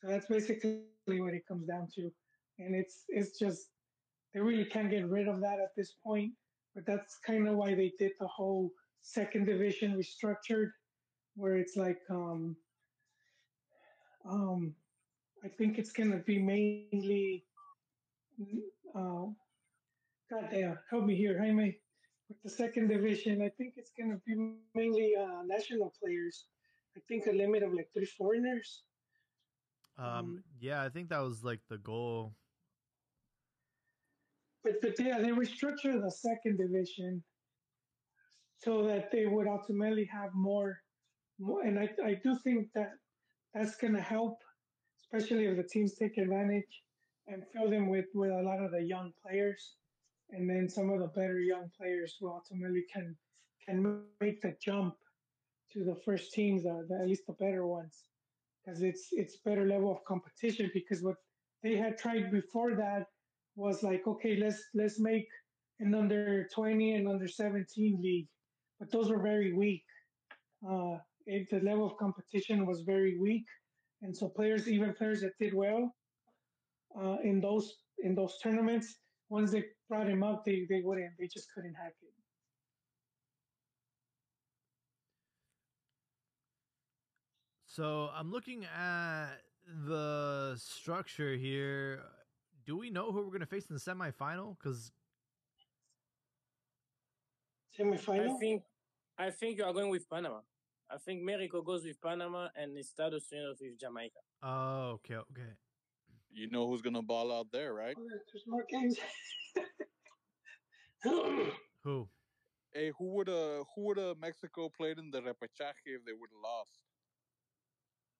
So 0.00 0.08
that's 0.08 0.26
basically 0.26 0.80
what 1.06 1.34
it 1.34 1.46
comes 1.46 1.66
down 1.66 1.88
to, 1.96 2.10
and 2.58 2.74
it's 2.74 3.04
it's 3.08 3.38
just 3.38 3.68
they 4.32 4.40
really 4.40 4.64
can't 4.64 4.90
get 4.90 5.08
rid 5.08 5.28
of 5.28 5.40
that 5.40 5.60
at 5.60 5.74
this 5.76 5.94
point. 6.04 6.32
But 6.74 6.86
that's 6.86 7.18
kind 7.18 7.46
of 7.48 7.56
why 7.56 7.74
they 7.74 7.92
did 7.98 8.12
the 8.18 8.28
whole 8.28 8.70
second 9.02 9.46
division 9.46 9.94
restructured, 9.94 10.70
where 11.36 11.56
it's 11.56 11.76
like 11.76 11.98
um 12.10 12.56
um 14.28 14.74
I 15.44 15.48
think 15.48 15.78
it's 15.78 15.92
gonna 15.92 16.18
be 16.18 16.38
mainly 16.38 17.44
uh 18.94 19.26
God 20.30 20.48
damn, 20.50 20.78
help 20.88 21.04
me 21.04 21.16
here, 21.16 21.38
Jaime. 21.38 21.76
With 22.28 22.42
the 22.42 22.50
second 22.50 22.88
division, 22.88 23.42
I 23.42 23.50
think 23.58 23.74
it's 23.76 23.90
gonna 23.98 24.20
be 24.26 24.54
mainly 24.74 25.14
uh 25.16 25.42
national 25.44 25.92
players. 26.02 26.46
I 26.96 27.00
think 27.08 27.26
a 27.26 27.32
limit 27.32 27.62
of 27.62 27.74
like 27.74 27.90
three 27.92 28.06
foreigners. 28.06 28.82
Um, 30.00 30.08
Um, 30.08 30.44
yeah, 30.60 30.82
I 30.82 30.88
think 30.88 31.10
that 31.10 31.20
was 31.20 31.44
like 31.44 31.60
the 31.68 31.78
goal. 31.78 32.34
But 34.64 34.80
but 34.82 34.98
yeah, 34.98 35.18
they 35.18 35.28
restructured 35.30 36.02
the 36.02 36.10
second 36.10 36.58
division 36.58 37.22
so 38.58 38.82
that 38.86 39.10
they 39.10 39.26
would 39.26 39.46
ultimately 39.46 40.04
have 40.12 40.30
more, 40.34 40.82
more 41.38 41.62
and 41.62 41.78
I, 41.78 41.88
I 42.04 42.20
do 42.22 42.36
think 42.44 42.68
that 42.74 42.92
that's 43.54 43.76
going 43.76 43.94
to 43.94 44.02
help, 44.02 44.36
especially 45.00 45.46
if 45.46 45.56
the 45.56 45.62
teams 45.62 45.94
take 45.94 46.18
advantage 46.18 46.82
and 47.26 47.42
fill 47.52 47.70
them 47.70 47.88
with, 47.88 48.06
with 48.14 48.30
a 48.30 48.42
lot 48.42 48.62
of 48.62 48.70
the 48.72 48.82
young 48.82 49.12
players, 49.22 49.76
and 50.30 50.48
then 50.48 50.68
some 50.68 50.90
of 50.90 51.00
the 51.00 51.08
better 51.08 51.40
young 51.40 51.70
players 51.78 52.16
who 52.20 52.28
ultimately 52.28 52.84
can 52.92 53.16
can 53.66 54.02
make 54.20 54.40
the 54.42 54.54
jump 54.62 54.94
to 55.72 55.84
the 55.84 55.94
first 56.04 56.32
teams, 56.32 56.66
uh, 56.66 56.82
the, 56.88 56.96
at 56.96 57.08
least 57.08 57.26
the 57.26 57.32
better 57.34 57.66
ones, 57.66 58.09
because 58.64 58.82
it's 58.82 59.08
it's 59.12 59.38
better 59.44 59.66
level 59.66 59.90
of 59.90 60.04
competition. 60.04 60.70
Because 60.74 61.02
what 61.02 61.16
they 61.62 61.76
had 61.76 61.98
tried 61.98 62.30
before 62.30 62.74
that 62.76 63.06
was 63.56 63.82
like, 63.82 64.06
okay, 64.06 64.36
let's 64.36 64.62
let's 64.74 64.98
make 65.00 65.26
an 65.80 65.94
under 65.94 66.46
20 66.54 66.94
and 66.94 67.08
under 67.08 67.26
17 67.26 68.00
league, 68.02 68.28
but 68.78 68.90
those 68.90 69.10
were 69.10 69.22
very 69.22 69.52
weak. 69.52 69.82
Uh, 70.68 70.98
it, 71.26 71.48
the 71.50 71.60
level 71.60 71.86
of 71.86 71.96
competition 71.96 72.66
was 72.66 72.82
very 72.82 73.18
weak, 73.18 73.44
and 74.02 74.14
so 74.16 74.28
players, 74.28 74.68
even 74.68 74.92
players 74.94 75.22
that 75.22 75.32
did 75.38 75.54
well 75.54 75.94
uh, 77.00 77.16
in 77.24 77.40
those 77.40 77.72
in 78.02 78.14
those 78.14 78.38
tournaments, 78.42 78.96
once 79.28 79.52
they 79.52 79.64
brought 79.88 80.08
him 80.08 80.22
up, 80.22 80.44
they 80.44 80.66
they 80.68 80.82
wouldn't, 80.82 81.12
they 81.18 81.26
just 81.26 81.48
couldn't 81.54 81.74
hack 81.74 81.94
it. 82.02 82.19
So 87.80 88.10
I'm 88.14 88.30
looking 88.30 88.66
at 88.66 89.36
the 89.86 90.54
structure 90.58 91.34
here. 91.34 92.02
Do 92.66 92.76
we 92.76 92.90
know 92.90 93.10
who 93.10 93.22
we're 93.22 93.28
going 93.28 93.40
to 93.40 93.46
face 93.46 93.70
in 93.70 93.74
the 93.74 93.80
semifinal? 93.80 94.58
Because 94.58 94.92
semifinal, 97.78 98.36
I 98.36 98.38
think 98.38 98.62
I 99.16 99.30
think 99.30 99.56
you 99.56 99.64
are 99.64 99.72
going 99.72 99.88
with 99.88 100.06
Panama. 100.10 100.40
I 100.90 100.98
think 100.98 101.22
Mexico 101.22 101.62
goes 101.62 101.82
with 101.82 101.98
Panama 102.02 102.48
and 102.54 102.76
Estados 102.76 103.24
Unidos 103.32 103.62
with 103.62 103.80
Jamaica. 103.80 104.20
oh, 104.42 104.90
okay, 104.96 105.14
okay. 105.14 105.52
You 106.30 106.50
know 106.50 106.68
who's 106.68 106.82
gonna 106.82 107.00
ball 107.00 107.32
out 107.32 107.46
there, 107.50 107.72
right? 107.72 107.96
Oh, 107.98 108.06
There's 108.30 108.44
more 108.46 108.66
games. 108.68 108.98
Who? 111.02 112.10
Hey, 112.74 112.92
who 112.98 113.06
would 113.14 113.30
uh 113.30 113.64
who 113.74 113.86
would 113.86 113.98
uh 113.98 114.14
Mexico 114.20 114.68
played 114.68 114.98
in 114.98 115.10
the 115.10 115.22
repechaje 115.22 115.86
if 115.86 116.04
they 116.04 116.12
would 116.12 116.28
have 116.28 116.42
lost? 116.44 116.89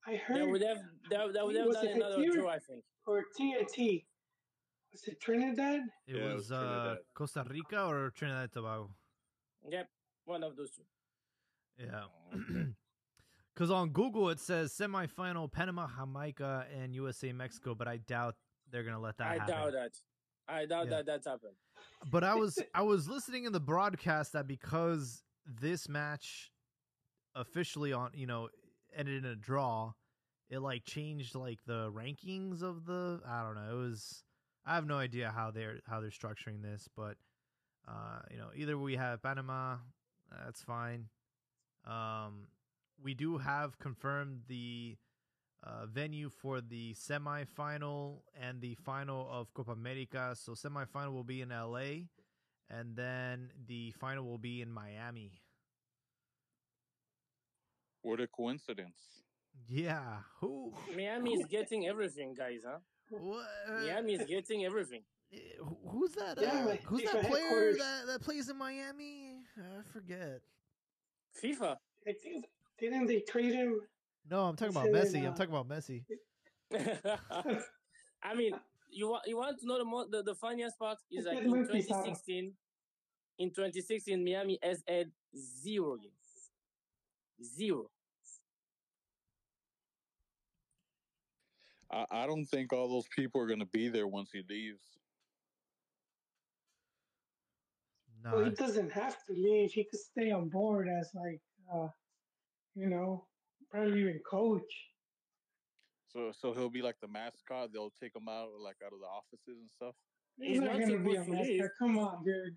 I 0.07 0.13
They 0.13 0.17
heard 0.17 0.49
would 0.51 0.63
have 0.63 0.79
they, 1.11 1.17
they 1.17 1.43
would 1.43 1.57
have 1.57 1.67
Was 1.67 1.77
done 1.77 1.87
it 1.87 1.97
another 1.97 2.17
Haiti 2.17 2.29
or- 2.31 2.35
draw, 2.43 2.49
I 2.51 2.59
think. 2.59 2.83
for 3.05 3.23
TNT. 3.39 4.05
Was 4.93 5.05
it 5.07 5.21
Trinidad? 5.21 5.81
It 6.07 6.17
Yeah, 6.17 6.23
it 6.31 6.35
was 6.35 6.51
was 6.51 6.53
uh, 6.53 6.97
Costa 7.15 7.45
Rica 7.49 7.85
or 7.87 8.11
Trinidad 8.11 8.43
and 8.45 8.53
Tobago. 8.53 8.91
Yep, 9.69 9.89
one 10.25 10.43
of 10.43 10.57
those 10.57 10.71
two. 10.73 10.83
Yeah. 11.79 12.05
Because 13.55 13.71
on 13.71 13.91
Google 13.91 14.31
it 14.31 14.41
says 14.41 14.73
semifinal 14.73 15.51
Panama, 15.53 15.87
Jamaica, 15.99 16.67
and 16.81 16.95
USA, 16.95 17.31
Mexico, 17.33 17.75
but 17.75 17.89
I 17.89 17.99
doubt 17.99 18.37
they're 18.71 18.85
gonna 18.85 19.01
let 19.01 19.19
that 19.19 19.25
happen. 19.39 19.41
I 19.41 19.45
happen. 19.45 19.55
doubt 19.65 19.73
that. 19.73 19.91
I 20.55 20.67
doubt 20.67 20.85
Yeah. 20.87 20.91
that 20.97 21.07
that's 21.07 21.27
happened. 21.27 21.57
But 22.11 22.25
I 22.25 22.35
was 22.37 22.59
I 22.75 22.83
was 22.83 23.07
listening 23.09 23.45
in 23.45 23.53
the 23.53 23.61
broadcast 23.61 24.33
that 24.33 24.47
because 24.47 25.23
this 25.45 25.89
match 25.91 26.51
officially 27.35 27.93
on 27.93 28.11
you 28.15 28.27
know 28.27 28.49
ended 28.97 29.25
in 29.25 29.31
a 29.31 29.37
draw, 29.37 29.93
it 30.49 30.59
like 30.59 30.85
changed 30.85 31.35
like 31.35 31.59
the 31.67 31.91
rankings 31.93 32.63
of 32.63 32.87
the 32.87 33.21
I 33.27 33.43
don't 33.43 33.55
know. 33.55 33.79
It 33.79 33.81
was 33.81 34.25
I 34.67 34.75
have 34.75 34.87
no 34.87 34.99
idea 34.99 35.33
how 35.35 35.51
they're 35.51 35.81
how 35.87 36.01
they're 36.01 36.11
structuring 36.11 36.63
this, 36.63 36.89
but 36.97 37.17
uh, 37.89 38.21
you 38.31 38.39
know 38.39 38.49
either 38.55 38.77
we 38.77 38.97
have 38.97 39.23
Panama, 39.23 39.77
that's 40.45 40.63
fine. 40.63 41.07
Um, 41.87 42.49
we 43.03 43.15
do 43.15 43.39
have 43.39 43.79
confirmed 43.79 44.43
the 44.49 44.97
uh, 45.63 45.87
venue 45.87 46.29
for 46.29 46.61
the 46.61 46.95
semifinal 46.95 48.21
and 48.41 48.61
the 48.61 48.75
final 48.75 49.29
of 49.31 49.53
Copa 49.55 49.73
America. 49.73 50.35
So 50.35 50.53
semifinal 50.53 51.13
will 51.13 51.25
be 51.25 51.43
in 51.43 51.51
LA, 51.51 52.07
and 52.69 52.97
then 52.97 53.51
the 53.67 53.93
final 53.93 54.25
will 54.25 54.39
be 54.39 54.63
in 54.63 54.71
Miami. 54.71 55.40
What 58.03 58.21
a 58.21 58.27
coincidence. 58.27 59.25
Yeah. 59.69 60.19
Who? 60.41 60.73
Miami 60.97 61.35
is 61.35 61.47
getting 61.47 61.87
everything, 61.87 62.35
guys. 62.35 62.63
Huh? 62.67 62.79
What? 63.11 63.47
Miami 63.69 64.15
is 64.15 64.27
getting 64.27 64.65
everything. 64.65 65.03
Eh, 65.33 65.39
Who's 65.89 66.13
that? 66.13 66.39
Yeah, 66.41 66.63
uh, 66.63 66.67
like 66.67 66.83
who's 66.85 67.03
FIFA 67.03 67.13
that 67.13 67.27
player 67.27 67.73
that, 67.79 68.07
that 68.07 68.23
plays 68.23 68.49
in 68.49 68.59
Miami? 68.59 69.37
I 69.59 69.83
forget. 69.93 70.41
FIFA. 71.43 71.77
I 72.07 72.13
think 72.13 72.47
didn't 72.79 73.07
they 73.07 73.21
trade 73.21 73.55
him? 73.55 73.81
No, 74.29 74.45
I'm 74.45 74.57
talking 74.57 74.75
about 74.75 74.87
said, 74.87 74.95
Messi. 74.95 75.27
I'm 75.27 75.33
uh, 75.33 75.37
talking 75.37 75.55
about 75.55 75.69
Messi. 75.69 76.05
I 78.23 78.35
mean, 78.35 78.53
you 78.91 79.09
want 79.09 79.23
you 79.27 79.37
want 79.37 79.59
to 79.61 79.67
know 79.67 79.79
the 79.79 79.85
mo- 79.85 80.07
the, 80.11 80.23
the 80.23 80.35
funniest 80.35 80.79
part 80.79 80.99
is 81.11 81.27
like 81.27 81.39
in 81.39 81.45
2016, 81.45 82.53
in 83.39 83.51
2016 83.51 84.25
Miami 84.25 84.59
has 84.63 84.83
had 84.87 85.11
zero 85.37 85.97
games, 85.97 86.20
zero. 87.43 87.91
I, 91.93 92.07
I 92.11 92.27
don't 92.27 92.45
think 92.45 92.73
all 92.73 92.89
those 92.89 93.09
people 93.15 93.41
are 93.41 93.47
going 93.47 93.61
to 93.61 93.67
be 93.67 93.89
there 93.89 94.07
once 94.07 94.31
he 94.33 94.43
leaves. 94.49 94.85
No, 98.23 98.37
Well, 98.37 98.45
he 98.45 98.51
doesn't 98.51 98.93
have 98.93 99.17
to 99.27 99.33
leave. 99.33 99.73
He 99.73 99.85
could 99.85 99.99
stay 99.99 100.31
on 100.31 100.49
board 100.49 100.89
as 100.89 101.11
like, 101.15 101.41
uh, 101.75 101.89
you 102.75 102.87
know, 102.87 103.27
probably 103.71 104.01
even 104.01 104.21
coach. 104.29 104.91
So 106.09 106.33
so 106.33 106.53
he'll 106.53 106.71
be 106.71 106.83
like 106.83 106.97
the 107.01 107.09
mascot. 107.09 107.73
They'll 107.73 107.93
take 108.03 108.15
him 108.15 108.29
out 108.29 108.49
like 108.61 108.77
out 108.85 108.93
of 108.93 109.01
the 109.01 109.07
offices 109.07 109.61
and 109.61 109.71
stuff. 109.71 109.95
He's, 110.39 110.51
He's 110.51 110.61
not, 110.61 110.79
not 110.79 110.89
gonna 110.89 110.99
be 110.99 111.17
a 111.17 111.25
supposed 111.25 111.49
mascot. 111.49 111.71
Come 111.79 111.99
on, 111.99 112.25
dude. 112.25 112.57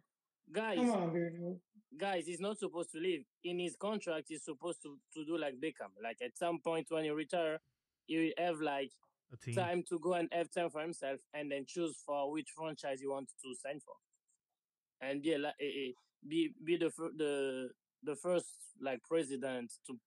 Guys, 0.52 0.78
Come 0.78 0.92
on, 0.92 1.14
dude. 1.14 1.60
Guys, 2.00 2.26
he's 2.28 2.40
not 2.40 2.58
supposed 2.58 2.92
to 2.92 3.00
leave. 3.00 3.24
In 3.44 3.60
his 3.60 3.76
contract, 3.76 4.26
he's 4.30 4.44
supposed 4.44 4.82
to, 4.84 4.98
to 5.14 5.26
do 5.26 5.38
like 5.38 5.56
Beckham. 5.56 5.92
Like 6.04 6.18
at 6.24 6.38
some 6.38 6.60
point 6.60 6.88
when 6.90 7.06
you 7.06 7.14
retire, 7.16 7.60
you 8.08 8.34
have 8.38 8.60
like 8.62 8.92
time 9.56 9.84
to 9.90 10.00
go 10.00 10.14
and 10.14 10.30
have 10.32 10.52
time 10.52 10.70
for 10.70 10.82
himself 10.82 11.20
and 11.34 11.52
then 11.52 11.66
choose 11.68 11.98
for 12.06 12.32
which 12.32 12.50
franchise 12.56 13.00
he 13.02 13.08
wants 13.08 13.34
to 13.44 13.56
sign 13.56 13.80
for. 13.80 13.96
And 15.02 15.22
be 15.22 15.34
a, 15.34 15.38
li- 15.38 15.60
eh, 15.60 15.90
eh, 15.90 15.92
be 16.28 16.54
be 16.64 16.78
the 16.78 16.92
the 17.18 17.70
the 18.04 18.16
first 18.16 18.46
like 18.82 19.02
president 19.04 19.74
to 19.88 19.98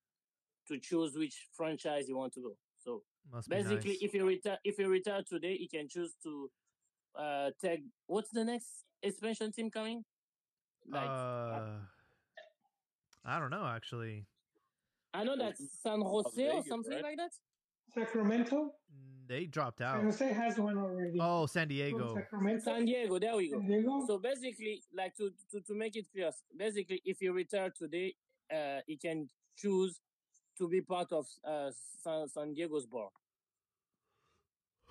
to 0.69 0.79
choose 0.79 1.17
which 1.17 1.47
franchise 1.57 2.07
he 2.07 2.15
want 2.15 2.33
to 2.35 2.41
go. 2.41 2.57
So 2.79 3.03
Must 3.33 3.49
basically, 3.49 3.93
nice. 3.93 4.03
if 4.03 4.15
you 4.15 4.27
retire 4.27 4.59
if 4.65 4.77
he 4.77 4.85
retire 4.85 5.23
today, 5.29 5.57
he 5.57 5.69
can 5.69 5.89
choose 5.89 6.15
to 6.23 6.51
uh 7.19 7.51
take 7.61 7.83
what's 8.07 8.31
the 8.31 8.45
next 8.45 8.85
expansion 9.03 9.53
team 9.53 9.71
coming? 9.71 10.05
Like 10.89 11.09
uh, 11.09 11.61
I 13.25 13.39
don't 13.39 13.51
know 13.51 13.67
actually. 13.67 14.27
I 15.13 15.25
know 15.25 15.37
that's 15.37 15.63
San 15.83 16.01
Jose 16.03 16.49
or 16.51 16.63
something 16.65 16.93
right? 16.93 17.03
like 17.03 17.17
that. 17.17 17.33
Sacramento? 17.95 18.57
Mm, 18.93 19.29
They 19.29 19.47
dropped 19.47 19.81
out. 19.81 19.97
San 19.97 20.01
out. 20.01 20.13
Jose 20.13 20.33
has 20.33 20.59
one 20.59 20.77
already. 20.77 21.19
Oh, 21.21 21.47
San 21.47 21.69
Diego. 21.69 22.15
Sacramento. 22.15 22.63
San 22.65 22.85
Diego, 22.85 23.19
there 23.19 23.35
we 23.37 23.51
go. 23.51 23.61
Diego? 23.61 24.05
So 24.07 24.19
basically, 24.19 24.83
like 24.95 25.17
to, 25.17 25.31
to, 25.53 25.61
to 25.63 25.75
make 25.75 25.97
it 25.97 26.07
clear, 26.13 26.31
basically, 26.57 27.01
if 27.05 27.23
you 27.23 27.33
retire 27.33 27.71
today, 27.71 28.15
uh, 28.53 28.81
you 28.87 28.99
can 28.99 29.29
choose 29.57 30.01
to 30.59 30.69
be 30.69 30.83
part 30.83 31.13
of 31.13 31.27
uh, 31.49 31.71
San, 32.03 32.29
San 32.29 32.53
Diego's 32.53 32.87
board. 32.87 33.11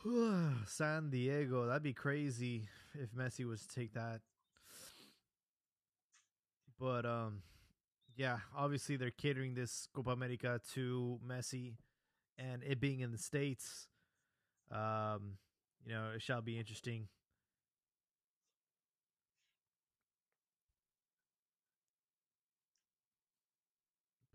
San 0.68 1.10
Diego. 1.10 1.68
That'd 1.68 1.84
be 1.84 1.94
crazy 1.94 2.68
if 2.96 3.12
Messi 3.12 3.46
was 3.46 3.62
to 3.66 3.76
take 3.76 3.94
that. 3.94 4.22
But 6.80 7.06
um, 7.06 7.42
yeah, 8.16 8.40
obviously 8.56 8.98
they're 8.98 9.12
catering 9.12 9.54
this 9.54 9.88
Copa 9.94 10.12
America 10.12 10.60
to 10.74 11.20
Messi, 11.26 11.76
and 12.38 12.64
it 12.64 12.80
being 12.80 13.00
in 13.00 13.12
the 13.12 13.18
states, 13.18 13.88
um, 14.72 15.38
you 15.86 15.94
know, 15.94 16.12
it 16.16 16.22
shall 16.22 16.42
be 16.42 16.58
interesting. 16.58 17.08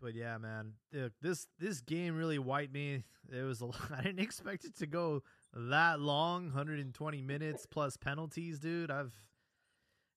But 0.01 0.15
yeah, 0.15 0.37
man, 0.39 0.73
this 1.21 1.47
this 1.59 1.81
game 1.81 2.17
really 2.17 2.39
wiped 2.39 2.73
me. 2.73 3.03
It 3.31 3.43
was. 3.43 3.61
I 3.95 4.01
didn't 4.01 4.19
expect 4.19 4.65
it 4.65 4.75
to 4.77 4.87
go 4.87 5.21
that 5.53 5.99
long, 5.99 6.45
120 6.45 7.21
minutes 7.21 7.67
plus 7.69 7.97
penalties, 7.97 8.57
dude. 8.57 8.89
I've 8.89 9.13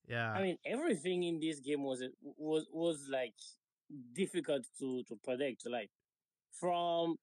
yeah. 0.09 0.33
I 0.33 0.43
mean, 0.43 0.59
everything 0.67 1.23
in 1.25 1.41
this 1.41 1.61
game 1.61 1.83
was 1.83 2.03
was 2.37 2.67
was 2.73 3.09
like 3.11 3.35
difficult 4.15 4.65
to 4.79 5.03
to 5.09 5.17
predict. 5.25 5.67
Like 5.67 5.91
from 6.53 7.17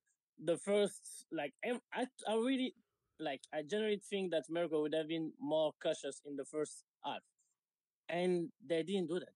the 0.44 0.58
first, 0.58 1.26
like 1.32 1.54
I 1.64 2.06
I 2.28 2.34
really 2.36 2.76
like 3.20 3.42
I 3.54 3.62
generally 3.64 4.02
think 4.10 4.32
that 4.32 4.46
America 4.50 4.80
would 4.80 4.94
have 4.94 5.08
been 5.08 5.32
more 5.40 5.74
cautious 5.82 6.22
in 6.26 6.36
the 6.36 6.46
first 6.46 6.84
half, 7.06 7.22
and 8.10 8.50
they 8.68 8.84
didn't 8.84 9.08
do 9.08 9.20
that. 9.20 9.36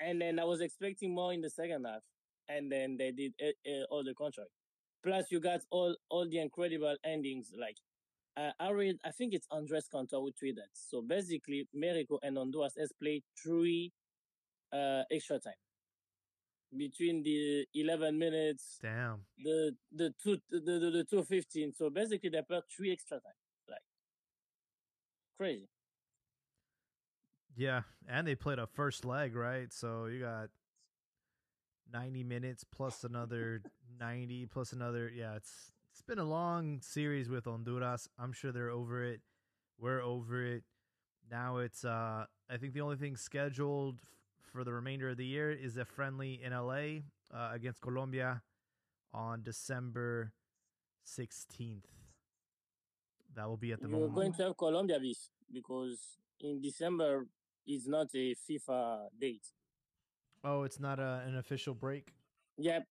And 0.00 0.20
then 0.20 0.38
I 0.40 0.44
was 0.44 0.60
expecting 0.60 1.14
more 1.14 1.32
in 1.32 1.42
the 1.42 1.50
second 1.50 1.84
half, 1.84 2.02
and 2.48 2.70
then 2.72 2.96
they 2.96 3.12
did 3.12 3.34
uh, 3.40 3.70
uh, 3.70 3.84
all 3.90 4.02
the 4.02 4.14
contrary. 4.14 4.48
Plus, 5.04 5.30
you 5.30 5.40
got 5.40 5.60
all 5.70 5.96
all 6.08 6.28
the 6.28 6.38
incredible 6.38 6.96
endings. 7.04 7.52
Like 7.58 7.76
uh, 8.36 8.50
I 8.58 8.70
read, 8.70 8.98
I 9.04 9.10
think 9.10 9.34
it's 9.34 9.46
Andres 9.50 9.88
Cantor 9.88 10.16
who 10.16 10.32
tweeted. 10.32 10.70
So 10.72 11.02
basically, 11.02 11.68
Mexico 11.74 12.18
and 12.22 12.36
Honduras 12.36 12.74
has 12.78 12.92
played 12.92 13.22
three 13.42 13.92
uh, 14.72 15.02
extra 15.10 15.38
time 15.38 15.54
between 16.76 17.22
the 17.22 17.66
11 17.74 18.18
minutes, 18.18 18.78
Damn. 18.80 19.20
the 19.38 19.76
the 19.94 20.14
two 20.22 20.38
the 20.50 20.60
the, 20.60 20.90
the 20.90 21.04
two 21.08 21.22
fifteen. 21.22 21.72
So 21.72 21.90
basically, 21.90 22.30
they 22.30 22.42
played 22.42 22.62
three 22.74 22.92
extra 22.92 23.18
time. 23.20 23.34
Like 23.68 23.82
crazy. 25.36 25.68
Yeah, 27.54 27.82
and 28.08 28.26
they 28.26 28.34
played 28.34 28.58
a 28.58 28.66
first 28.66 29.04
leg, 29.04 29.36
right? 29.36 29.70
So 29.72 30.06
you 30.06 30.20
got 30.20 30.48
90 31.92 32.24
minutes 32.24 32.64
plus 32.64 33.04
another 33.04 33.60
90 34.00 34.46
plus 34.46 34.72
another. 34.72 35.10
Yeah, 35.14 35.36
it's 35.36 35.71
it's 35.92 36.02
been 36.02 36.18
a 36.18 36.24
long 36.24 36.80
series 36.80 37.28
with 37.28 37.44
Honduras. 37.44 38.08
I'm 38.18 38.32
sure 38.32 38.50
they're 38.52 38.70
over 38.70 39.04
it. 39.04 39.20
We're 39.78 40.00
over 40.00 40.42
it. 40.44 40.64
Now 41.30 41.58
it's 41.58 41.84
uh 41.84 42.24
I 42.50 42.56
think 42.56 42.72
the 42.74 42.80
only 42.80 42.96
thing 42.96 43.16
scheduled 43.16 43.98
f- 44.02 44.08
for 44.52 44.64
the 44.64 44.72
remainder 44.72 45.10
of 45.10 45.16
the 45.16 45.26
year 45.26 45.50
is 45.50 45.76
a 45.76 45.84
friendly 45.84 46.40
in 46.42 46.52
LA 46.52 47.04
uh, 47.32 47.50
against 47.52 47.80
Colombia 47.80 48.42
on 49.14 49.42
December 49.42 50.32
16th. 51.06 51.84
That 53.34 53.48
will 53.48 53.56
be 53.56 53.72
at 53.72 53.80
the 53.80 53.88
You're 53.88 53.98
moment. 53.98 54.14
going 54.14 54.32
to 54.34 54.42
have 54.44 54.56
Colombia 54.56 54.98
bis 55.00 55.30
because 55.52 56.18
in 56.40 56.60
December 56.60 57.26
is 57.66 57.86
not 57.86 58.08
a 58.14 58.34
FIFA 58.34 59.06
date. 59.18 59.46
Oh, 60.44 60.64
it's 60.64 60.80
not 60.80 60.98
a, 60.98 61.22
an 61.26 61.36
official 61.36 61.74
break. 61.74 62.12
Yep. 62.58 62.86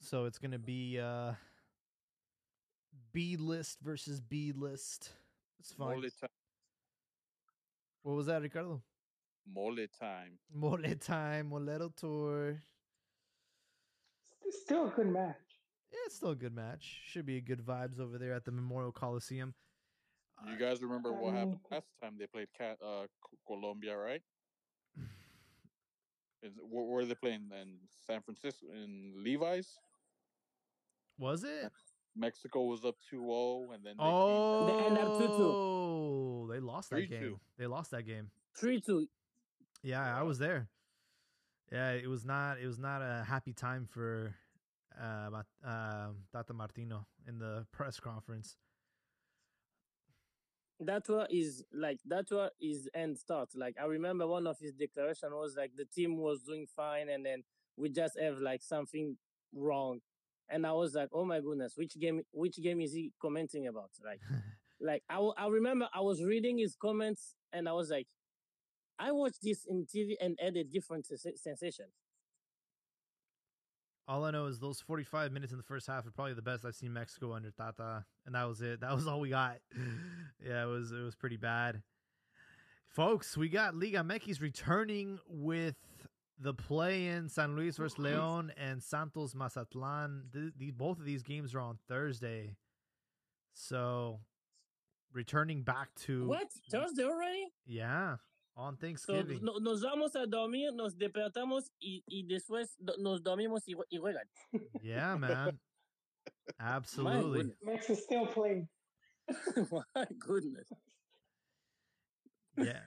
So 0.00 0.24
it's 0.24 0.38
gonna 0.38 0.58
be 0.58 0.98
uh 1.00 1.32
B 3.12 3.36
list 3.36 3.78
versus 3.80 4.20
B 4.20 4.52
list. 4.52 5.10
It's 5.58 5.72
fine. 5.72 6.00
Mole 6.00 6.10
time. 6.20 6.30
What 8.02 8.16
was 8.16 8.26
that, 8.26 8.42
Ricardo? 8.42 8.82
Mole 9.52 9.86
time. 9.98 10.38
Mole 10.52 10.94
time, 11.00 11.50
Molero 11.50 11.94
tour. 11.96 12.62
It's 14.44 14.60
still 14.60 14.86
a 14.86 14.90
good 14.90 15.08
match. 15.08 15.36
Yeah, 15.90 15.98
it's 16.06 16.16
still 16.16 16.30
a 16.30 16.36
good 16.36 16.54
match. 16.54 17.00
Should 17.06 17.26
be 17.26 17.38
a 17.38 17.40
good 17.40 17.64
vibes 17.64 17.98
over 17.98 18.18
there 18.18 18.34
at 18.34 18.44
the 18.44 18.52
Memorial 18.52 18.92
Coliseum. 18.92 19.54
You 20.46 20.58
guys 20.58 20.82
remember 20.82 21.12
what 21.12 21.34
happened 21.34 21.60
last 21.70 21.86
time 22.02 22.16
they 22.18 22.26
played 22.26 22.48
Cat, 22.56 22.76
uh, 22.84 23.06
Colombia, 23.46 23.96
right? 23.96 24.20
Is, 26.42 26.52
where, 26.70 26.84
where 26.84 27.02
are 27.02 27.06
they 27.06 27.14
playing? 27.14 27.48
In 27.60 27.78
San 28.06 28.20
Francisco, 28.20 28.66
in 28.74 29.14
Levi's? 29.16 29.78
Was 31.18 31.44
it? 31.44 31.70
Mexico 32.18 32.64
was 32.64 32.82
up 32.84 32.96
2-0, 33.12 33.74
and 33.74 33.84
then 33.84 33.94
they 33.98 34.04
Oh, 34.04 34.66
They 34.66 34.84
end 34.86 34.98
up 34.98 35.12
2-2. 35.20 36.48
they 36.50 36.60
lost 36.60 36.90
that 36.90 36.96
3-2. 36.96 37.08
game. 37.10 37.40
They 37.58 37.66
lost 37.66 37.90
that 37.90 38.04
game. 38.06 38.30
Three 38.58 38.80
two. 38.80 39.06
Yeah, 39.82 40.18
I 40.18 40.22
was 40.22 40.38
there. 40.38 40.68
Yeah, 41.70 41.90
it 41.92 42.06
was 42.08 42.24
not. 42.24 42.58
It 42.58 42.66
was 42.66 42.78
not 42.78 43.02
a 43.02 43.22
happy 43.24 43.52
time 43.52 43.84
for 43.84 44.34
uh, 44.98 45.28
Mat- 45.30 45.46
um 45.62 46.16
Tata 46.32 46.54
Martino 46.54 47.06
in 47.28 47.38
the 47.38 47.66
press 47.72 48.00
conference. 48.00 48.56
that 50.80 51.08
one 51.08 51.26
is 51.30 51.64
like 51.72 51.98
that 52.06 52.26
one 52.30 52.50
is 52.60 52.88
end 52.94 53.18
start. 53.18 53.50
Like 53.54 53.76
I 53.80 53.84
remember 53.86 54.26
one 54.26 54.46
of 54.46 54.58
his 54.58 54.72
declaration 54.72 55.30
was 55.32 55.54
like 55.56 55.72
the 55.76 55.84
team 55.86 56.16
was 56.16 56.42
doing 56.42 56.66
fine 56.66 57.08
and 57.08 57.24
then 57.24 57.42
we 57.76 57.88
just 57.90 58.18
have 58.18 58.38
like 58.38 58.62
something 58.62 59.16
wrong. 59.54 60.00
And 60.48 60.66
I 60.66 60.72
was 60.72 60.94
like, 60.94 61.08
oh 61.12 61.24
my 61.24 61.40
goodness, 61.40 61.74
which 61.76 61.98
game 61.98 62.22
which 62.32 62.56
game 62.62 62.80
is 62.80 62.92
he 62.92 63.12
commenting 63.20 63.66
about? 63.66 63.90
Like 64.04 64.20
like 64.80 65.02
I, 65.08 65.14
w- 65.14 65.34
I 65.36 65.46
remember 65.48 65.88
I 65.94 66.00
was 66.00 66.22
reading 66.22 66.58
his 66.58 66.76
comments 66.76 67.34
and 67.52 67.68
I 67.68 67.72
was 67.72 67.90
like, 67.90 68.06
I 68.98 69.12
watched 69.12 69.42
this 69.42 69.66
in 69.68 69.86
TV 69.86 70.14
and 70.20 70.38
had 70.40 70.56
a 70.56 70.64
different 70.64 71.06
sens- 71.06 71.42
sensation. 71.42 71.86
All 74.08 74.24
I 74.24 74.30
know 74.30 74.46
is 74.46 74.60
those 74.60 74.80
45 74.80 75.32
minutes 75.32 75.50
in 75.50 75.58
the 75.58 75.64
first 75.64 75.88
half 75.88 76.06
are 76.06 76.12
probably 76.12 76.34
the 76.34 76.42
best 76.42 76.64
I've 76.64 76.76
seen 76.76 76.92
Mexico 76.92 77.32
under 77.32 77.50
Tata, 77.50 78.04
and 78.24 78.36
that 78.36 78.44
was 78.44 78.60
it. 78.60 78.80
That 78.80 78.94
was 78.94 79.08
all 79.08 79.18
we 79.18 79.30
got. 79.30 79.56
yeah, 80.46 80.62
it 80.62 80.66
was 80.66 80.92
it 80.92 81.00
was 81.02 81.16
pretty 81.16 81.36
bad. 81.36 81.82
Folks, 82.86 83.36
we 83.36 83.48
got 83.48 83.74
Liga 83.74 83.98
MX 83.98 84.40
returning 84.40 85.18
with 85.28 85.74
the 86.38 86.52
play-in 86.54 87.28
San 87.28 87.56
Luis 87.56 87.76
versus 87.76 87.98
Leon 87.98 88.52
and 88.56 88.82
Santos 88.82 89.34
Mazatlan. 89.34 90.24
Th- 90.32 90.52
these 90.56 90.72
both 90.72 90.98
of 90.98 91.04
these 91.04 91.22
games 91.22 91.54
are 91.54 91.60
on 91.60 91.78
Thursday, 91.88 92.56
so 93.54 94.20
returning 95.12 95.62
back 95.62 95.88
to 95.94 96.26
What? 96.28 96.48
Thursday 96.70 97.04
already? 97.04 97.46
yeah 97.64 98.16
on 98.56 98.74
So, 98.74 98.80
Thanksgiving. 98.86 99.40
no- 99.42 99.58
nos 99.58 99.82
vamos 99.82 100.14
a 100.14 100.26
dormir, 100.26 100.72
nos 100.74 100.94
despertamos 100.94 101.70
y, 101.82 102.02
y 102.08 102.24
después 102.26 102.68
do- 102.82 102.96
nos 102.98 103.20
dormimos 103.20 103.62
y, 103.66 103.74
y 103.90 103.98
juegan. 103.98 104.24
Yeah, 104.82 105.16
man. 105.16 105.58
Absolutely. 106.58 107.38
goodness. 107.40 107.56
Max 107.62 107.90
is 107.90 108.02
still 108.02 108.26
playing. 108.26 108.66
My 109.70 110.06
goodness. 110.18 110.68
yeah. 112.56 112.80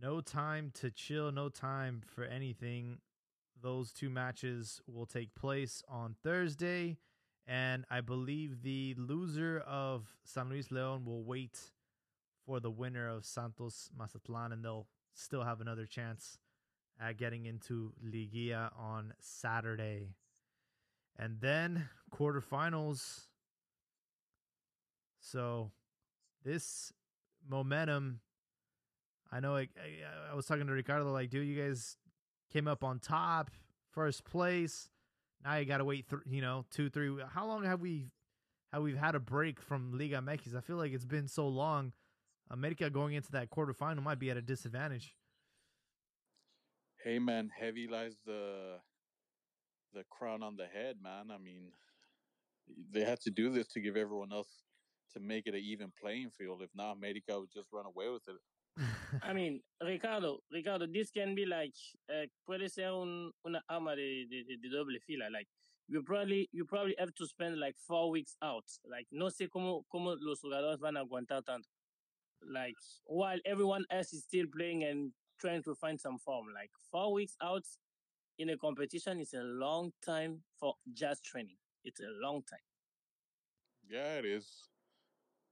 No 0.00 0.20
time 0.20 0.70
to 0.74 0.90
chill, 0.90 1.32
no 1.32 1.48
time 1.48 2.02
for 2.04 2.24
anything. 2.24 2.98
Those 3.62 3.92
two 3.92 4.10
matches 4.10 4.80
will 4.86 5.06
take 5.06 5.34
place 5.34 5.82
on 5.88 6.16
Thursday. 6.22 6.98
And 7.46 7.84
I 7.90 8.00
believe 8.00 8.62
the 8.62 8.94
loser 8.96 9.60
of 9.66 10.16
San 10.24 10.48
Luis 10.48 10.70
Leon 10.70 11.04
will 11.04 11.24
wait 11.24 11.58
for 12.46 12.60
the 12.60 12.70
winner 12.70 13.08
of 13.08 13.24
Santos 13.24 13.90
Mazatlan, 13.96 14.52
and 14.52 14.64
they'll 14.64 14.86
still 15.14 15.42
have 15.42 15.60
another 15.60 15.86
chance 15.86 16.38
at 17.00 17.16
getting 17.16 17.46
into 17.46 17.92
Liguilla 18.04 18.70
on 18.78 19.14
Saturday. 19.20 20.14
And 21.18 21.40
then 21.40 21.88
quarterfinals. 22.12 23.26
So 25.20 25.70
this 26.44 26.92
momentum 27.48 28.20
I 29.34 29.40
know. 29.40 29.56
I, 29.56 29.68
I 30.30 30.34
was 30.34 30.46
talking 30.46 30.66
to 30.68 30.72
Ricardo. 30.72 31.10
Like, 31.10 31.28
dude, 31.28 31.48
you 31.48 31.60
guys 31.60 31.96
came 32.52 32.68
up 32.68 32.84
on 32.84 33.00
top, 33.00 33.50
first 33.90 34.24
place. 34.24 34.88
Now 35.44 35.56
you 35.56 35.64
got 35.64 35.78
to 35.78 35.84
wait. 35.84 36.08
Th- 36.08 36.22
you 36.30 36.40
know, 36.40 36.64
two, 36.70 36.88
three. 36.88 37.12
How 37.32 37.44
long 37.44 37.64
have 37.64 37.80
we 37.80 38.12
have 38.72 38.82
we've 38.82 38.96
had 38.96 39.16
a 39.16 39.20
break 39.20 39.60
from 39.60 39.98
Liga 39.98 40.22
MX? 40.24 40.54
I 40.54 40.60
feel 40.60 40.76
like 40.76 40.92
it's 40.92 41.04
been 41.04 41.26
so 41.26 41.48
long. 41.48 41.92
America 42.48 42.88
going 42.90 43.14
into 43.14 43.32
that 43.32 43.50
quarterfinal 43.50 44.04
might 44.04 44.20
be 44.20 44.30
at 44.30 44.36
a 44.36 44.42
disadvantage. 44.42 45.16
Hey 47.02 47.18
man, 47.18 47.50
heavy 47.58 47.88
lies 47.88 48.14
the 48.24 48.76
the 49.94 50.04
crown 50.10 50.44
on 50.44 50.54
the 50.56 50.66
head, 50.66 50.96
man. 51.02 51.32
I 51.34 51.38
mean, 51.38 51.72
they 52.92 53.02
had 53.02 53.20
to 53.22 53.30
do 53.30 53.50
this 53.50 53.66
to 53.68 53.80
give 53.80 53.96
everyone 53.96 54.32
else 54.32 54.62
to 55.14 55.20
make 55.20 55.48
it 55.48 55.54
an 55.54 55.60
even 55.60 55.92
playing 56.00 56.30
field. 56.30 56.62
If 56.62 56.70
not, 56.74 56.92
America 56.92 57.40
would 57.40 57.52
just 57.52 57.72
run 57.72 57.86
away 57.86 58.08
with 58.10 58.22
it. 58.28 58.36
I 59.22 59.32
mean, 59.32 59.60
Ricardo, 59.82 60.38
Ricardo, 60.52 60.86
this 60.86 61.10
can 61.10 61.34
be 61.34 61.46
like 61.46 61.74
uh, 62.10 62.26
puede 62.48 62.70
ser 62.70 62.90
un, 62.90 63.30
una 63.46 63.62
arma 63.68 63.94
de, 63.94 64.26
de, 64.28 64.56
de, 64.56 64.68
doble 64.68 64.98
fila. 65.06 65.26
Like 65.32 65.46
you 65.88 66.02
probably 66.02 66.48
you 66.52 66.64
probably 66.64 66.94
have 66.98 67.14
to 67.14 67.26
spend 67.26 67.58
like 67.60 67.76
four 67.86 68.10
weeks 68.10 68.36
out. 68.42 68.64
Like 68.90 69.06
no 69.12 69.26
sé 69.26 69.48
cómo 69.48 69.82
cómo 69.92 70.16
los 70.20 70.40
jugadores 70.42 70.80
van 70.80 70.96
a 70.96 71.04
aguantar 71.04 71.44
tanto. 71.44 71.68
Like 72.42 72.74
while 73.04 73.38
everyone 73.44 73.84
else 73.90 74.12
is 74.12 74.24
still 74.24 74.46
playing 74.52 74.84
and 74.84 75.12
trying 75.40 75.62
to 75.62 75.74
find 75.74 76.00
some 76.00 76.18
form. 76.18 76.46
Like 76.54 76.70
four 76.90 77.12
weeks 77.12 77.36
out 77.42 77.64
in 78.38 78.50
a 78.50 78.56
competition 78.56 79.20
is 79.20 79.34
a 79.34 79.42
long 79.42 79.92
time 80.04 80.42
for 80.58 80.74
just 80.92 81.24
training. 81.24 81.56
It's 81.84 82.00
a 82.00 82.10
long 82.22 82.42
time. 82.50 82.58
Yeah, 83.88 84.18
it 84.18 84.24
is. 84.24 84.48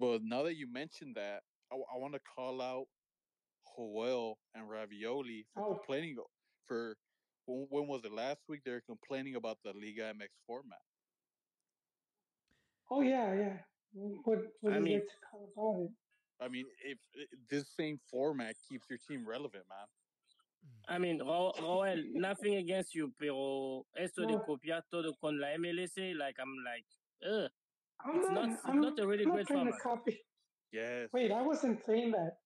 But 0.00 0.22
now 0.24 0.42
that 0.44 0.56
you 0.56 0.70
mentioned 0.72 1.16
that, 1.16 1.42
I, 1.70 1.96
want 1.96 2.14
to 2.14 2.20
call 2.34 2.60
out 2.60 2.86
Joel 3.76 4.38
and 4.54 4.68
Ravioli 4.68 5.46
for 5.54 5.62
Oh. 5.62 5.74
complaining 5.74 6.16
for 6.66 6.96
when, 7.46 7.66
when 7.70 7.88
was 7.88 8.04
it 8.04 8.12
last 8.12 8.40
week? 8.48 8.62
They 8.64 8.72
were 8.72 8.82
complaining 8.86 9.34
about 9.36 9.58
the 9.64 9.72
Liga 9.72 10.12
MX 10.14 10.28
format. 10.46 10.78
Oh 12.90 13.00
yeah, 13.00 13.34
yeah. 13.34 13.56
What 13.94 14.38
what 14.60 14.72
I 14.72 14.76
is 14.76 14.82
mean- 14.82 14.92
there 14.98 15.00
to 15.00 15.16
call 15.30 15.48
about 15.56 15.84
it? 15.84 15.90
I 16.44 16.48
mean, 16.48 16.66
if, 16.84 16.98
if 17.14 17.28
this 17.48 17.68
same 17.76 18.00
format 18.10 18.56
keeps 18.68 18.86
your 18.90 18.98
team 19.06 19.24
relevant, 19.26 19.64
man. 19.68 19.86
Mm. 20.66 20.94
I 20.94 20.98
mean, 20.98 21.18
Ro- 21.22 21.52
Roel, 21.60 22.02
nothing 22.14 22.56
against 22.56 22.94
you, 22.96 23.12
pero 23.16 23.86
esto 23.96 24.26
de 24.26 24.32
No. 24.32 24.40
copiar 24.40 24.82
todo 24.90 25.12
con 25.20 25.38
la 25.40 25.48
MLS, 25.56 25.96
like 26.18 26.36
I'm 26.40 26.52
like, 26.64 26.84
ugh. 27.24 27.48
I'm 28.04 28.16
It's 28.16 28.30
not, 28.30 28.48
not- 28.48 28.58
I'm 28.64 28.80
not 28.80 28.98
a 28.98 29.06
really 29.06 29.22
I'm 29.22 29.28
not 29.28 29.34
great 29.36 29.46
trying 29.46 29.66
to 29.66 29.72
format. 29.72 30.04
copy. 30.04 30.18
Yes. 30.72 31.10
Wait, 31.12 31.30
I 31.30 31.42
wasn't 31.42 31.84
saying 31.84 32.10
that. 32.12 32.38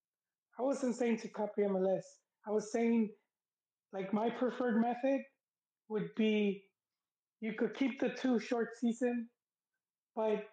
I 0.59 0.62
wasn't 0.62 0.97
saying 0.97 1.19
to 1.19 1.28
copy 1.28 1.62
MLS. 1.62 2.03
I 2.47 2.51
was 2.51 2.73
saying, 2.73 3.11
like, 3.93 4.12
my 4.12 4.31
preferred 4.31 4.81
method 4.81 5.20
would 5.89 6.15
be 6.16 6.65
you 7.41 7.53
could 7.55 7.74
keep 7.74 8.01
the 8.01 8.11
two 8.11 8.39
short 8.41 8.69
season, 8.81 9.28
but 10.15 10.45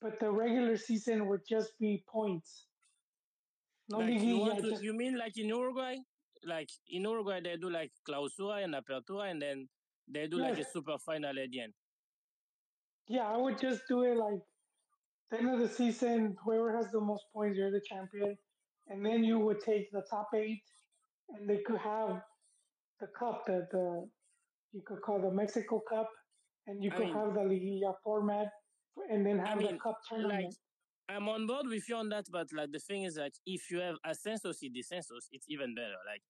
but 0.00 0.18
the 0.20 0.30
regular 0.30 0.76
season 0.76 1.28
would 1.28 1.40
just 1.48 1.72
be 1.78 2.04
points. 2.08 2.68
No 3.90 3.98
Like 3.98 4.20
you, 4.20 4.54
to, 4.54 4.70
just- 4.70 4.82
you 4.82 4.92
mean 4.94 5.18
like 5.18 5.36
in 5.36 5.48
Uruguay? 5.48 5.96
Like 6.46 6.68
in 6.88 7.02
Uruguay, 7.02 7.40
they 7.42 7.56
do 7.56 7.70
like 7.70 7.92
clausura 8.08 8.64
and 8.64 8.74
apertura, 8.74 9.30
and 9.30 9.40
then 9.40 9.68
they 10.08 10.26
do 10.26 10.38
like 10.38 10.58
a 10.58 10.64
super 10.64 10.98
final 10.98 11.38
at 11.38 11.50
the 11.50 11.60
end. 11.60 11.72
yeah, 13.08 13.26
I 13.26 13.36
would 13.36 13.58
just 13.58 13.82
do 13.88 14.02
it 14.02 14.16
like 14.16 14.40
the 15.30 15.38
end 15.38 15.50
of 15.50 15.60
the 15.60 15.68
season. 15.68 16.36
Whoever 16.44 16.74
has 16.76 16.90
the 16.90 17.00
most 17.00 17.24
points, 17.32 17.56
you're 17.58 17.70
the 17.70 17.80
champion, 17.88 18.36
and 18.88 19.04
then 19.04 19.24
you 19.24 19.38
would 19.38 19.60
take 19.60 19.90
the 19.92 20.02
top 20.10 20.28
eight, 20.34 20.62
and 21.30 21.48
they 21.48 21.58
could 21.66 21.78
have 21.78 22.20
the 23.00 23.06
cup, 23.18 23.44
that 23.46 23.68
the 23.70 24.06
you 24.72 24.82
could 24.86 25.00
call 25.02 25.20
the 25.20 25.30
Mexico 25.30 25.80
Cup, 25.88 26.08
and 26.66 26.82
you 26.82 26.90
I 26.92 26.96
could 26.96 27.06
mean- 27.06 27.14
have 27.14 27.34
the 27.34 27.40
Liguilla 27.40 27.94
format, 28.02 28.48
and 29.10 29.24
then 29.24 29.40
I 29.40 29.48
have 29.50 29.60
the 29.60 29.78
cup 29.82 29.98
tournament. 30.08 30.44
Like, 30.44 30.54
I'm 31.16 31.28
on 31.28 31.46
board 31.46 31.66
with 31.68 31.86
you 31.88 31.96
on 31.96 32.08
that, 32.10 32.26
but 32.32 32.48
like 32.52 32.72
the 32.72 32.78
thing 32.78 33.02
is, 33.04 33.16
like, 33.16 33.34
if 33.46 33.70
you 33.70 33.78
have 33.80 33.96
a 34.04 34.10
Ascensos 34.10 34.56
y 34.62 34.70
Descensos, 34.74 35.28
it's 35.32 35.44
even 35.48 35.74
better. 35.74 35.96
Like, 36.06 36.22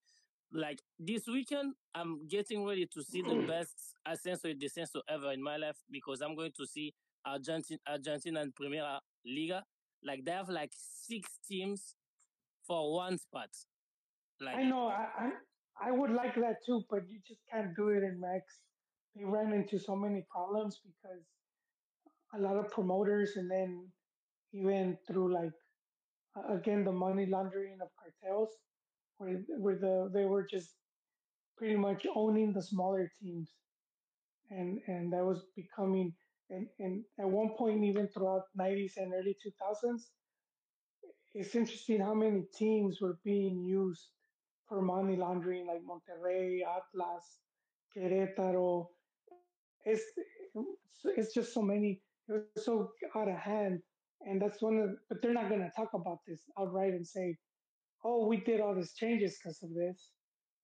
like 0.53 0.81
this 0.99 1.27
weekend, 1.29 1.75
I'm 1.95 2.27
getting 2.27 2.65
ready 2.67 2.87
to 2.93 3.03
see 3.03 3.23
the 3.23 3.35
best 3.49 3.75
Ascenso 4.07 4.45
y 4.47 4.55
Descenso 4.61 5.01
ever 5.09 5.33
in 5.33 5.43
my 5.43 5.57
life 5.57 5.77
because 5.91 6.21
I'm 6.23 6.35
going 6.35 6.53
to 6.57 6.67
see 6.67 6.93
Argentina, 7.25 7.79
Argentina 7.89 8.41
and 8.41 8.53
Primera 8.55 8.99
Liga. 9.25 9.65
Like, 10.03 10.25
they 10.25 10.33
have 10.33 10.49
like 10.49 10.73
six 10.75 11.39
teams 11.49 11.95
for 12.67 12.95
one 12.95 13.19
spot. 13.19 13.51
Like, 14.41 14.57
I 14.57 14.63
know, 14.65 14.89
I, 14.89 15.07
I 15.19 15.31
I 15.89 15.91
would 15.91 16.11
like 16.11 16.35
that 16.37 16.57
too, 16.67 16.83
but 16.91 17.09
you 17.09 17.21
just 17.27 17.41
can't 17.53 17.75
do 17.77 17.89
it 17.89 18.03
in 18.03 18.21
Max. 18.21 18.45
They 19.15 19.25
ran 19.25 19.53
into 19.53 19.79
so 19.79 19.97
many 19.97 20.25
problems 20.31 20.81
because 20.85 21.23
a 22.35 22.39
lot 22.41 22.57
of 22.57 22.71
promoters, 22.71 23.37
and 23.37 23.51
then 23.51 23.89
even 24.53 24.99
through 25.07 25.33
like 25.33 25.53
again 26.51 26.85
the 26.85 26.93
money 26.93 27.27
laundering 27.27 27.79
of 27.81 27.89
cartels, 27.99 28.51
where 29.19 29.43
where 29.59 29.79
the 29.79 30.11
they 30.13 30.25
were 30.25 30.47
just 30.47 30.75
pretty 31.57 31.77
much 31.77 32.07
owning 32.15 32.53
the 32.53 32.63
smaller 32.63 33.11
teams, 33.21 33.53
and 34.51 34.81
and 34.87 35.13
that 35.13 35.25
was 35.25 35.45
becoming 35.57 36.13
and 36.51 36.67
and 36.79 37.05
at 37.19 37.29
one 37.29 37.51
point 37.57 37.85
even 37.85 38.09
throughout 38.09 38.45
'90s 38.57 38.97
and 38.97 39.13
early 39.13 39.37
2000s, 39.43 40.11
it's 41.35 41.55
interesting 41.57 42.01
how 42.01 42.15
many 42.15 42.45
teams 42.57 43.01
were 43.01 43.19
being 43.25 43.61
used 43.63 44.09
for 44.69 44.81
money 44.81 45.17
laundering, 45.17 45.67
like 45.67 45.83
Monterrey, 45.83 46.61
Atlas, 46.63 47.39
Querétaro. 47.97 48.87
It's 49.85 50.03
it's 51.05 51.35
just 51.35 51.53
so 51.53 51.61
many. 51.61 52.01
It 52.29 52.33
was 52.55 52.65
so 52.65 52.93
out 53.17 53.29
of 53.29 53.37
hand, 53.37 53.81
and 54.23 54.41
that's 54.41 54.63
one 54.63 54.79
of. 54.79 54.91
But 55.09 55.21
they're 55.21 55.35
not 55.35 55.49
going 55.49 55.61
to 55.61 55.73
talk 55.77 55.91
about 55.93 56.19
this 56.27 56.43
outright 56.59 56.95
and 56.95 57.07
say, 57.07 57.37
"Oh, 58.05 58.27
we 58.27 58.39
did 58.39 58.61
all 58.61 58.75
these 58.75 58.95
changes 58.95 59.37
because 59.43 59.63
of 59.63 59.75
this," 59.75 60.13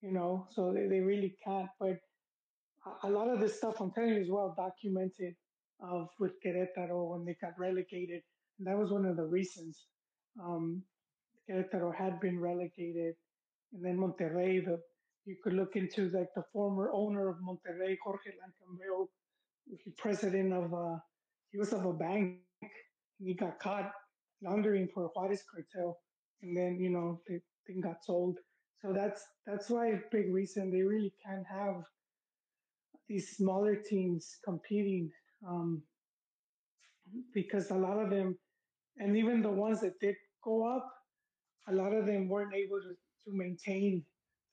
you 0.00 0.12
know. 0.12 0.46
So 0.50 0.72
they, 0.72 0.86
they 0.86 1.00
really 1.00 1.36
can't. 1.44 1.68
But 1.78 1.98
a, 3.02 3.10
lot 3.10 3.28
of 3.28 3.40
this 3.40 3.56
stuff, 3.56 3.80
I'm 3.80 3.90
telling 3.90 4.14
you, 4.14 4.20
is 4.20 4.30
well 4.30 4.54
documented. 4.56 5.34
Of 5.82 6.08
with 6.18 6.32
Querétaro 6.44 7.10
when 7.12 7.24
they 7.24 7.34
got 7.40 7.58
relegated, 7.58 8.22
and 8.58 8.66
that 8.66 8.76
was 8.76 8.90
one 8.90 9.06
of 9.06 9.16
the 9.16 9.24
reasons. 9.24 9.86
Um, 10.42 10.82
Querétaro 11.48 11.94
had 11.94 12.20
been 12.20 12.38
relegated, 12.38 13.14
and 13.72 13.84
then 13.84 13.96
Monterrey. 13.98 14.64
The 14.64 14.80
you 15.26 15.36
could 15.42 15.52
look 15.52 15.76
into 15.76 16.08
like 16.10 16.28
the 16.34 16.44
former 16.52 16.90
owner 16.92 17.28
of 17.28 17.36
Monterrey, 17.36 17.96
Jorge 18.02 18.30
Lankenau, 18.40 19.06
president 19.98 20.52
of 20.52 20.72
uh, 20.72 20.96
he 21.50 21.58
was 21.58 21.72
of 21.72 21.84
a 21.84 21.92
bank. 21.92 22.38
And 22.62 23.28
he 23.28 23.34
got 23.34 23.58
caught 23.58 23.90
laundering 24.42 24.88
for 24.94 25.10
Juarez 25.14 25.42
cartel, 25.52 25.98
and 26.42 26.56
then 26.56 26.78
you 26.80 26.90
know 26.90 27.20
the 27.26 27.40
thing 27.66 27.80
got 27.80 28.04
sold. 28.04 28.38
So 28.82 28.92
that's 28.92 29.22
that's 29.46 29.68
why 29.68 29.88
a 29.88 29.98
big 30.10 30.32
reason 30.32 30.70
they 30.70 30.82
really 30.82 31.12
can't 31.24 31.46
have 31.46 31.84
these 33.08 33.36
smaller 33.36 33.74
teams 33.74 34.38
competing 34.44 35.10
um, 35.46 35.82
because 37.34 37.70
a 37.70 37.74
lot 37.74 37.98
of 37.98 38.08
them, 38.08 38.38
and 39.00 39.16
even 39.16 39.42
the 39.42 39.50
ones 39.50 39.80
that 39.80 39.98
did 40.00 40.14
go 40.44 40.54
up, 40.76 40.86
a 41.68 41.72
lot 41.74 41.92
of 41.92 42.06
them 42.06 42.28
weren't 42.28 42.54
able 42.54 42.80
to, 42.80 42.94
to 43.24 43.36
maintain. 43.36 44.04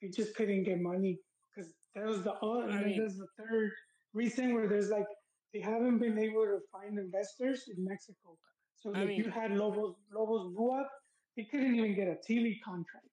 They 0.02 0.10
just 0.10 0.36
couldn't 0.36 0.64
get 0.64 0.80
money 0.80 1.19
because 1.53 1.72
that 1.95 2.06
was 2.06 2.24
the 2.24 2.34
uh, 2.34 2.61
I 2.61 2.84
mean- 2.84 2.98
there's 2.98 3.18
the 3.18 3.28
third 3.38 3.72
reason 4.14 4.53
where 4.56 4.68
there's 4.68 4.90
like 4.90 5.06
they 5.53 5.60
haven't 5.61 5.99
been 5.99 6.18
able 6.18 6.45
to 6.45 6.60
find 6.72 6.98
investors 6.98 7.69
in 7.76 7.84
Mexico. 7.84 8.38
So 8.76 8.91
I 8.95 9.02
if 9.02 9.07
mean- 9.10 9.18
you 9.24 9.30
had 9.30 9.52
Lobos 9.52 9.95
Lobos 10.14 10.53
blew 10.56 10.72
up, 10.72 10.90
they 11.36 11.44
couldn't 11.44 11.76
even 11.76 11.94
get 11.95 12.07
a 12.07 12.18
League 12.34 12.61
contract. 12.64 13.07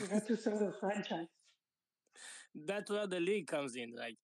They 0.00 0.14
had 0.14 0.26
to 0.26 0.36
sell 0.36 0.58
the 0.58 0.72
franchise. 0.80 1.28
that's 2.66 2.90
where 2.90 3.06
the 3.06 3.20
league 3.20 3.46
comes 3.46 3.76
in. 3.76 3.94
Like, 3.94 4.16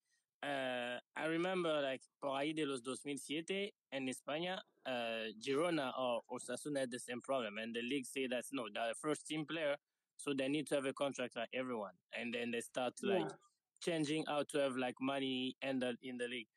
uh, 0.45 1.01
I 1.16 1.25
remember, 1.27 1.81
like, 1.83 2.03
por 2.21 2.37
ahí 2.37 2.55
de 2.55 2.66
los 2.66 2.83
2007 2.83 3.73
en 3.91 4.09
España, 4.09 4.61
uh, 4.87 5.33
Girona 5.41 5.93
or 5.99 6.23
Osasuna 6.31 6.81
had 6.81 6.91
the 6.91 6.99
same 6.99 7.21
problem, 7.23 7.59
and 7.59 7.75
the 7.75 7.83
league 7.83 8.07
say 8.07 8.27
that 8.29 8.45
no, 8.53 8.65
they're 8.73 8.91
a 8.91 8.95
first 8.95 9.27
team 9.27 9.47
player, 9.47 9.77
so 10.16 10.35
they 10.35 10.49
need 10.49 10.66
to 10.69 10.75
have 10.75 10.87
a 10.87 10.93
contract 10.93 11.37
like 11.37 11.49
everyone, 11.55 11.95
and 12.12 12.35
then 12.35 12.51
they 12.51 12.61
start 12.61 12.95
like 13.03 13.23
Yeah. 13.23 13.37
changing 13.83 14.25
how 14.27 14.43
to 14.45 14.59
have 14.59 14.77
like 14.77 14.97
money 15.01 15.57
ended 15.62 15.97
in 16.03 16.16
the 16.19 16.29
league. 16.29 16.49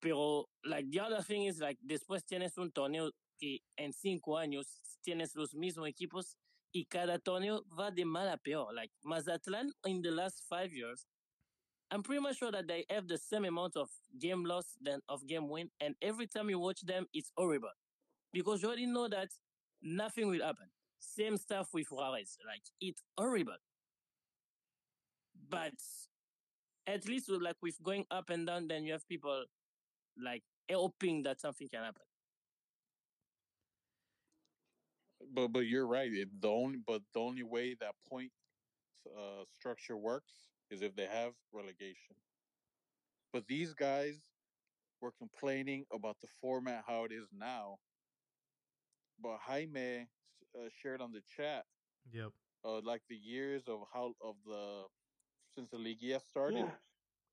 Pero, 0.00 0.44
like, 0.64 0.90
the 0.90 1.00
other 1.00 1.22
thing 1.22 1.44
is, 1.44 1.60
like, 1.60 1.78
después 1.86 2.24
tienes 2.26 2.58
un 2.58 2.70
torneo 2.72 3.10
que 3.40 3.60
en 3.78 3.92
cinco 3.92 4.36
años 4.36 4.66
tienes 5.02 5.34
los 5.34 5.54
mismos 5.54 5.88
equipos 5.88 6.36
y 6.74 6.84
cada 6.84 7.18
torneo 7.18 7.62
va 7.78 7.90
de 7.90 8.04
mal 8.04 8.28
a 8.28 8.36
peor. 8.36 8.72
Like, 8.74 8.92
Mazatlan 9.02 9.72
in 9.86 10.02
the 10.02 10.10
last 10.10 10.42
five 10.48 10.72
years, 10.74 11.06
I'm 11.90 12.02
pretty 12.02 12.20
much 12.22 12.38
sure 12.38 12.50
that 12.50 12.66
they 12.66 12.84
have 12.90 13.08
the 13.08 13.18
same 13.18 13.44
amount 13.44 13.76
of 13.76 13.88
game 14.18 14.44
loss 14.44 14.76
than 14.80 15.00
of 15.08 15.26
game 15.26 15.48
win, 15.48 15.70
and 15.80 15.94
every 16.02 16.26
time 16.26 16.50
you 16.50 16.58
watch 16.58 16.80
them, 16.80 17.06
it's 17.12 17.30
horrible 17.36 17.70
because 18.32 18.62
you 18.62 18.68
already 18.68 18.86
know 18.86 19.08
that 19.08 19.28
nothing 19.82 20.28
will 20.28 20.42
happen. 20.42 20.66
Same 20.98 21.36
stuff 21.36 21.68
with 21.72 21.86
Juarez, 21.90 22.38
like 22.46 22.62
it's 22.80 23.02
horrible. 23.18 23.56
But 25.48 25.74
at 26.86 27.06
least 27.06 27.28
with, 27.28 27.42
like 27.42 27.56
with 27.62 27.82
going 27.82 28.06
up 28.10 28.30
and 28.30 28.46
down, 28.46 28.68
then 28.68 28.84
you 28.84 28.92
have 28.92 29.06
people 29.08 29.44
like 30.22 30.42
hoping 30.70 31.22
that 31.24 31.40
something 31.40 31.68
can 31.68 31.84
happen. 31.84 32.02
But 35.32 35.48
but 35.48 35.66
you're 35.66 35.86
right. 35.86 36.10
It, 36.12 36.28
the 36.40 36.48
only 36.48 36.78
but 36.86 37.02
the 37.12 37.20
only 37.20 37.42
way 37.42 37.74
that 37.80 37.94
point 38.08 38.30
uh, 39.06 39.44
structure 39.54 39.96
works 39.96 40.32
is 40.70 40.82
if 40.82 40.94
they 40.96 41.06
have 41.06 41.32
relegation. 41.52 42.16
But 43.32 43.46
these 43.46 43.74
guys 43.74 44.20
were 45.00 45.12
complaining 45.18 45.84
about 45.92 46.16
the 46.20 46.28
format 46.40 46.84
how 46.86 47.04
it 47.04 47.12
is 47.12 47.28
now. 47.32 47.78
But 49.22 49.38
Jaime 49.40 50.08
uh, 50.54 50.68
shared 50.82 51.00
on 51.00 51.12
the 51.12 51.22
chat 51.36 51.64
Yep. 52.12 52.30
uh, 52.64 52.80
like 52.82 53.02
the 53.08 53.16
years 53.16 53.62
of 53.68 53.80
how 53.92 54.14
of 54.22 54.36
the 54.46 54.84
since 55.54 55.70
the 55.70 55.78
Liga 55.78 56.20
started. 56.20 56.58
Yeah. 56.58 56.70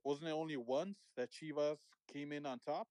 Wasn't 0.04 0.28
it 0.28 0.32
only 0.34 0.58
once 0.58 0.98
that 1.16 1.30
Chivas 1.32 1.78
came 2.12 2.32
in 2.32 2.46
on 2.46 2.60
top? 2.60 2.88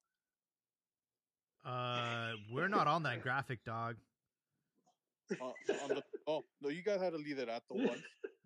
Uh, 1.64 2.32
we're 2.52 2.68
not 2.68 2.86
on 2.86 3.02
that 3.02 3.22
graphic, 3.22 3.62
dog. 3.64 3.96
Uh, 5.40 5.52
on 5.84 5.88
the, 5.90 6.02
oh 6.26 6.44
no, 6.60 6.68
you 6.70 6.82
guys 6.82 7.00
had 7.00 7.12
to 7.12 7.18
leave 7.18 7.38
it 7.38 7.48
at 7.48 7.62
the 7.70 7.76
once. 7.76 8.02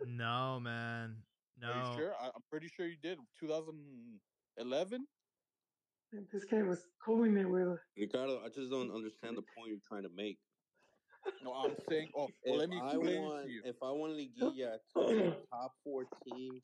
No, 0.07 0.61
man. 0.61 1.17
No. 1.57 1.71
Are 1.71 1.91
you 1.93 1.99
sure? 1.99 2.15
I, 2.15 2.31
I'm 2.35 2.43
pretty 2.51 2.69
sure 2.69 2.87
you 2.87 2.97
did. 2.97 3.19
2011. 3.41 5.07
This 6.33 6.45
guy 6.45 6.63
was 6.63 6.87
calling 7.05 7.37
it 7.37 7.45
with 7.49 7.81
Ricardo, 7.97 8.41
I 8.41 8.49
just 8.49 8.71
don't 8.71 8.91
understand 8.93 9.37
the 9.37 9.43
point 9.43 9.69
you're 9.71 9.81
trying 9.81 10.05
to 10.05 10.09
make. 10.11 10.39
No, 11.43 11.55
I'm 11.55 11.75
saying. 11.89 12.13
Oh, 12.15 12.29
well, 12.45 12.55
If 12.55 12.59
let 12.61 12.69
me 12.69 12.81
I 12.81 12.87
explain 12.87 13.09
it 13.17 13.21
want, 13.21 13.47
to 13.47 13.51
you. 13.53 13.63
if 13.65 13.77
I 13.83 13.91
want 13.91 14.13
Liguilla 14.13 14.79
to 14.95 15.15
the 15.15 15.47
top 15.51 15.73
four 15.83 16.05
teams, 16.25 16.63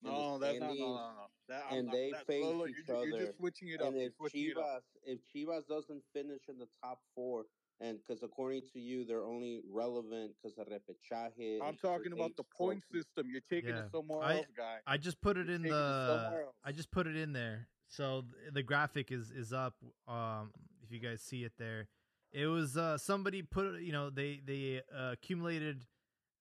No, 0.00 0.38
that's 0.38 0.60
not. 0.60 0.68
No, 0.68 0.74
no, 0.74 1.14
no. 1.14 1.26
That, 1.48 1.72
and 1.72 1.86
not, 1.86 1.92
they 1.92 2.10
that, 2.12 2.26
face 2.26 2.44
look, 2.44 2.56
look, 2.56 2.68
each 2.70 2.76
you're, 2.88 3.04
ju- 3.04 3.08
You're 3.10 3.26
just 3.26 3.36
switching 3.38 3.68
it 3.68 3.80
up. 3.80 3.88
and 3.88 3.96
if 4.02 4.14
switching 4.14 4.44
it 4.50 4.56
up. 4.56 4.82
Chivas, 4.84 4.96
if 5.02 5.20
Chivas 5.34 5.66
doesn't 5.66 6.04
finish 6.12 6.48
in 6.48 6.58
the 6.58 6.68
top 6.82 7.02
four, 7.14 7.46
and 7.80 7.98
because 7.98 8.22
according 8.22 8.62
to 8.72 8.80
you, 8.80 9.04
they're 9.04 9.24
only 9.24 9.60
relevant 9.70 10.32
because 10.42 10.56
of 10.58 10.66
repechaje. 10.68 11.58
I'm 11.62 11.76
talking 11.76 12.12
about 12.12 12.36
the 12.36 12.44
point 12.44 12.82
scores. 12.88 13.04
system. 13.04 13.30
You're 13.30 13.42
taking 13.50 13.70
Yeah. 13.70 13.84
it 13.84 13.90
somewhere 13.92 14.22
I- 14.22 14.36
else, 14.38 14.46
guy. 14.56 14.78
I 14.86 14.96
just 14.96 15.20
put 15.20 15.36
it 15.36 15.46
You're 15.46 15.56
in 15.56 15.62
taking 15.62 15.76
it 15.76 15.78
the. 15.78 16.46
I 16.64 16.72
just 16.72 16.90
put 16.90 17.06
it 17.06 17.16
in 17.16 17.32
there. 17.32 17.68
So 17.88 18.24
the 18.52 18.62
graphic 18.62 19.12
is 19.12 19.30
is 19.30 19.52
up. 19.52 19.76
Um, 20.08 20.52
if 20.82 20.90
you 20.90 20.98
guys 20.98 21.20
see 21.20 21.44
it 21.44 21.52
there, 21.58 21.88
it 22.32 22.46
was 22.46 22.76
uh 22.76 22.98
somebody 22.98 23.42
put 23.42 23.80
you 23.80 23.92
know 23.92 24.10
they 24.10 24.40
they 24.44 24.82
uh, 24.94 25.12
accumulated 25.12 25.84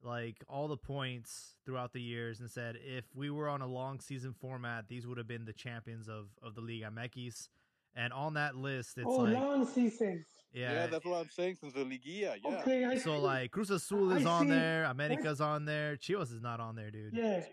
like 0.02 0.44
all 0.48 0.68
the 0.68 0.78
points 0.78 1.56
throughout 1.66 1.92
the 1.94 2.02
years 2.02 2.40
and 2.40 2.50
said 2.50 2.78
if 2.84 3.06
we 3.16 3.30
were 3.30 3.50
on 3.50 3.62
a 3.62 3.68
long 3.68 4.00
season 4.00 4.34
format, 4.34 4.88
these 4.88 5.06
would 5.08 5.18
have 5.18 5.28
been 5.28 5.46
the 5.46 5.54
champions 5.54 6.08
of 6.08 6.30
of 6.42 6.56
the 6.56 6.62
Liga 6.62 6.90
MX. 6.92 7.50
And 7.98 8.12
on 8.12 8.34
that 8.34 8.56
list, 8.56 8.98
it's 8.98 9.06
oh 9.08 9.18
like 9.22 9.34
long 9.36 9.66
season. 9.66 10.26
Yeah. 10.56 10.72
yeah. 10.74 10.88
that's 10.88 11.06
what 11.06 11.18
I'm 11.22 11.30
saying. 11.30 11.58
Since 11.60 11.74
the 11.74 11.82
Liguilla, 11.86 12.38
yeah. 12.44 12.58
Okay, 12.60 12.86
I 12.86 12.98
so 12.98 13.16
see. 13.16 13.18
like 13.18 13.52
Cruz 13.52 13.70
Azul 13.70 14.12
is 14.12 14.26
I 14.26 14.30
on 14.30 14.44
see. 14.46 14.50
there, 14.52 14.86
America's 14.86 15.42
on 15.42 15.66
there, 15.66 15.96
Chivas 15.98 16.32
is 16.34 16.42
not 16.42 16.60
on 16.60 16.76
there, 16.76 16.92
dude. 16.92 17.14
yeah. 17.14 17.44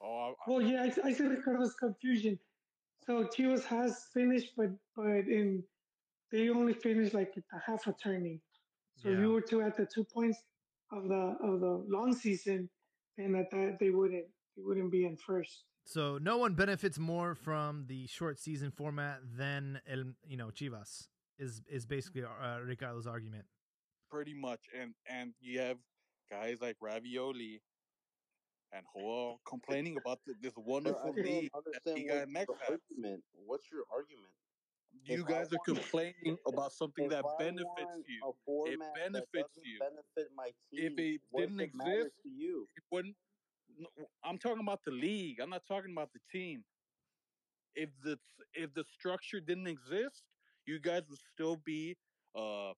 Oh, 0.00 0.32
I, 0.32 0.50
Well, 0.50 0.62
yeah, 0.62 0.82
I, 0.84 1.08
I 1.08 1.12
see 1.12 1.24
Ricardo's 1.26 1.74
confusion. 1.74 2.38
So 3.04 3.24
Chivas 3.24 3.64
has 3.64 4.06
finished, 4.14 4.52
but 4.56 4.70
but 4.96 5.26
in 5.38 5.62
they 6.30 6.50
only 6.50 6.74
finished 6.74 7.14
like 7.14 7.32
at 7.36 7.44
the 7.52 7.58
half 7.66 7.86
a 7.86 7.92
turning. 8.02 8.40
So 8.96 9.08
if 9.08 9.14
Yeah. 9.14 9.20
you 9.22 9.32
were 9.32 9.40
to 9.42 9.62
at 9.62 9.76
the 9.76 9.86
two 9.86 10.04
points 10.04 10.38
of 10.92 11.08
the 11.08 11.36
of 11.42 11.60
the 11.60 11.84
long 11.88 12.14
season, 12.14 12.68
then 13.16 13.34
at 13.34 13.50
that 13.50 13.78
they 13.80 13.90
wouldn't 13.90 14.26
they 14.56 14.62
wouldn't 14.62 14.90
be 14.92 15.04
in 15.06 15.16
first. 15.16 15.64
So 15.84 16.18
no 16.18 16.36
one 16.36 16.52
benefits 16.54 16.98
more 16.98 17.34
from 17.34 17.86
the 17.86 18.06
short 18.08 18.38
season 18.38 18.70
format 18.70 19.20
than 19.36 19.80
el, 19.88 20.04
you 20.26 20.36
know 20.36 20.48
Chivas 20.48 21.08
is 21.38 21.62
is 21.68 21.86
basically 21.86 22.22
uh, 22.24 22.58
Ricardo's 22.64 23.06
argument. 23.06 23.44
pretty 24.10 24.34
much. 24.34 24.60
And 24.78 24.94
and 25.08 25.34
you 25.40 25.60
have 25.60 25.78
guys 26.30 26.60
like 26.60 26.76
Ravioli 26.80 27.62
and 28.72 28.84
Joel 28.94 29.40
complaining 29.46 29.96
about 29.96 30.18
th- 30.24 30.36
this 30.42 30.52
wonderful 30.56 31.12
league 31.14 31.50
that 31.52 31.84
understand 31.86 31.96
Liga 31.96 32.26
what's 32.26 32.32
MX 32.32 32.46
the 32.46 32.54
has. 32.60 32.70
argument. 32.70 33.22
What's 33.46 33.66
your 33.72 33.84
argument? 33.92 34.32
You 35.04 35.20
If 35.20 35.26
I 35.26 35.30
guys 35.32 35.52
are 35.52 35.56
want- 35.56 35.64
complaining 35.82 36.36
about 36.46 36.72
something 36.72 37.08
that 37.08 37.24
I 37.24 37.38
benefits 37.38 38.08
you. 38.08 38.20
A 38.28 38.32
format 38.44 38.78
that 38.94 39.12
benefits 39.12 39.54
you. 39.62 39.78
Benefit 39.78 40.28
my 40.34 40.50
team. 40.70 40.92
If 40.92 40.98
it 40.98 41.20
what 41.30 41.40
didn't 41.42 41.58
does 41.58 41.68
it 41.68 41.74
exist, 41.74 42.14
to 42.24 42.28
you. 42.28 42.66
it 42.76 42.84
wouldn't. 42.90 43.16
I'm 44.24 44.38
talking 44.38 44.62
about 44.62 44.80
the 44.84 44.90
league. 44.90 45.38
I'm 45.40 45.50
not 45.50 45.62
talking 45.68 45.92
about 45.92 46.10
the 46.12 46.20
team. 46.32 46.64
If 47.74 47.90
the 48.02 48.18
if 48.54 48.74
the 48.74 48.84
structure 48.98 49.40
didn't 49.40 49.68
exist, 49.68 50.24
you 50.68 50.80
guys 50.80 51.08
would 51.10 51.20
still 51.34 51.56
be 51.56 51.96
uh 52.36 52.74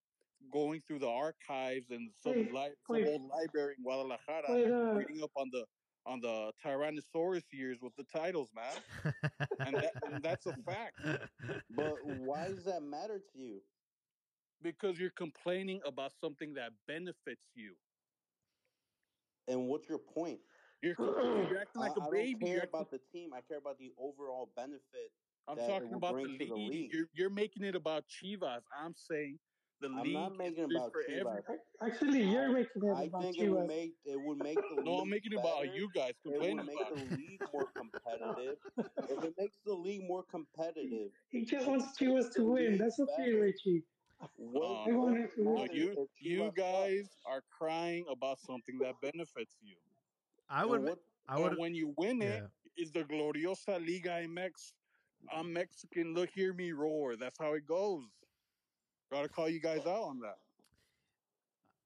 going 0.53 0.81
through 0.87 1.01
the 1.01 1.09
archives 1.09 1.91
and 1.91 2.11
some 2.15 2.35
Wait, 2.35 2.53
li- 2.53 2.75
some 2.83 3.05
old 3.07 3.23
library 3.23 3.75
in 3.79 3.85
Guadalajara, 3.85 4.59
uh, 4.67 4.95
reading 4.95 5.23
up 5.23 5.33
on 5.37 5.51
the 5.53 5.67
on 6.07 6.21
the 6.21 6.53
Tyrannosaurus 6.65 7.53
years 7.53 7.81
with 7.83 7.95
the 7.97 8.05
titles, 8.05 8.51
man. 8.55 8.83
And 9.65 9.81
that- 9.83 9.97
and 10.03 10.23
that's 10.23 10.47
a 10.47 10.55
fact. 10.65 10.97
But 11.71 12.05
why 12.05 12.49
does 12.49 12.65
that 12.65 12.83
matter 12.83 13.19
to 13.21 13.39
you? 13.39 13.63
Because 14.63 14.99
you're 14.99 15.11
complaining 15.11 15.81
about 15.87 16.13
something 16.13 16.55
that 16.55 16.73
benefits 16.87 17.53
you. 17.55 17.77
And 19.49 19.69
what's 19.69 19.89
your 19.89 19.99
point? 19.99 20.41
You're, 20.83 20.97
you're 21.49 21.61
acting 21.61 21.81
like 21.81 21.97
I, 21.97 21.99
a 21.99 22.01
baby. 22.01 22.47
I 22.47 22.49
don't 22.49 22.53
care 22.53 22.63
You're 22.63 22.65
about 22.65 22.91
the 22.91 22.99
team. 22.99 23.33
I 23.35 23.41
care 23.43 23.59
about 23.59 23.79
the 23.79 23.93
overall 23.99 24.51
benefit. 24.55 25.13
I'm 25.51 25.57
that 25.59 25.69
talking 25.69 25.95
about 25.95 26.15
the 26.17 26.23
league. 26.23 26.49
the 26.49 26.55
league. 26.55 26.91
You're, 26.93 27.07
you're 27.15 27.31
making 27.31 27.65
it 27.65 27.75
about 27.75 28.05
Chivas. 28.09 28.61
I'm 28.83 28.95
saying 28.97 29.39
the 29.81 29.89
I'm 29.89 30.03
league 30.03 30.13
not 30.15 30.37
making 30.37 30.65
it 30.65 30.77
about 30.77 30.93
Chivas. 30.93 31.21
everybody. 31.21 31.43
actually, 31.83 32.23
you're 32.25 32.51
I- 32.51 32.53
making 32.53 32.83
it 32.85 32.95
I 32.97 33.03
about 33.05 33.23
think 33.23 33.39
it 33.39 33.49
would 33.49 33.61
Chivas. 33.63 33.69
make 33.69 33.93
it 34.05 34.21
would 34.21 34.39
make 34.39 34.59
the 34.77 34.83
No, 34.83 34.99
I'm 35.01 35.09
making 35.11 35.33
it 35.33 35.39
about 35.39 35.75
you 35.75 35.89
guys 35.95 36.13
It 36.25 36.39
would 36.41 36.67
make 36.67 36.77
about. 36.81 36.97
the 36.97 37.17
league 37.17 37.43
more 37.53 37.67
competitive. 37.77 38.57
if 38.79 39.25
it 39.25 39.35
makes 39.39 39.57
the 39.65 39.73
league 39.73 40.03
more 40.07 40.25
competitive, 40.31 41.11
He 41.31 41.45
just 41.45 41.67
wants 41.67 41.99
Chivas 41.99 42.33
to 42.35 42.45
win. 42.45 42.79
That's 42.79 43.01
okay. 43.01 43.33
Richie. 43.33 43.83
What, 44.37 44.87
I 44.87 44.93
want 44.93 45.17
it 45.19 45.35
to 45.37 45.43
win. 45.45 45.55
No, 45.55 45.73
you 45.73 46.07
you 46.19 46.53
guys 46.55 47.09
are 47.27 47.43
crying 47.59 48.05
about 48.11 48.39
something 48.39 48.79
that 48.83 48.95
benefits 49.01 49.57
you. 49.63 49.77
I 50.51 50.61
And 50.63 50.71
would. 50.71 50.83
what 50.83 50.99
I 51.27 51.39
would. 51.41 51.57
when 51.59 51.75
you 51.75 51.95
win 51.97 52.21
it, 52.21 52.43
Yeah. 52.43 52.83
is 52.83 52.93
the 52.93 53.05
Gloriosa 53.05 53.79
Liga 53.81 54.21
MX. 54.29 54.73
I'm 55.33 55.53
Mexican. 55.53 56.15
Look, 56.15 56.31
hear 56.31 56.53
me 56.53 56.73
roar. 56.73 57.17
That's 57.17 57.39
how 57.39 57.55
it 57.55 57.67
goes. 57.67 58.05
Gotta 59.13 59.29
call 59.29 59.49
you 59.49 59.61
guys 59.61 59.81
out 59.81 60.05
on 60.05 60.21
that. 60.21 60.39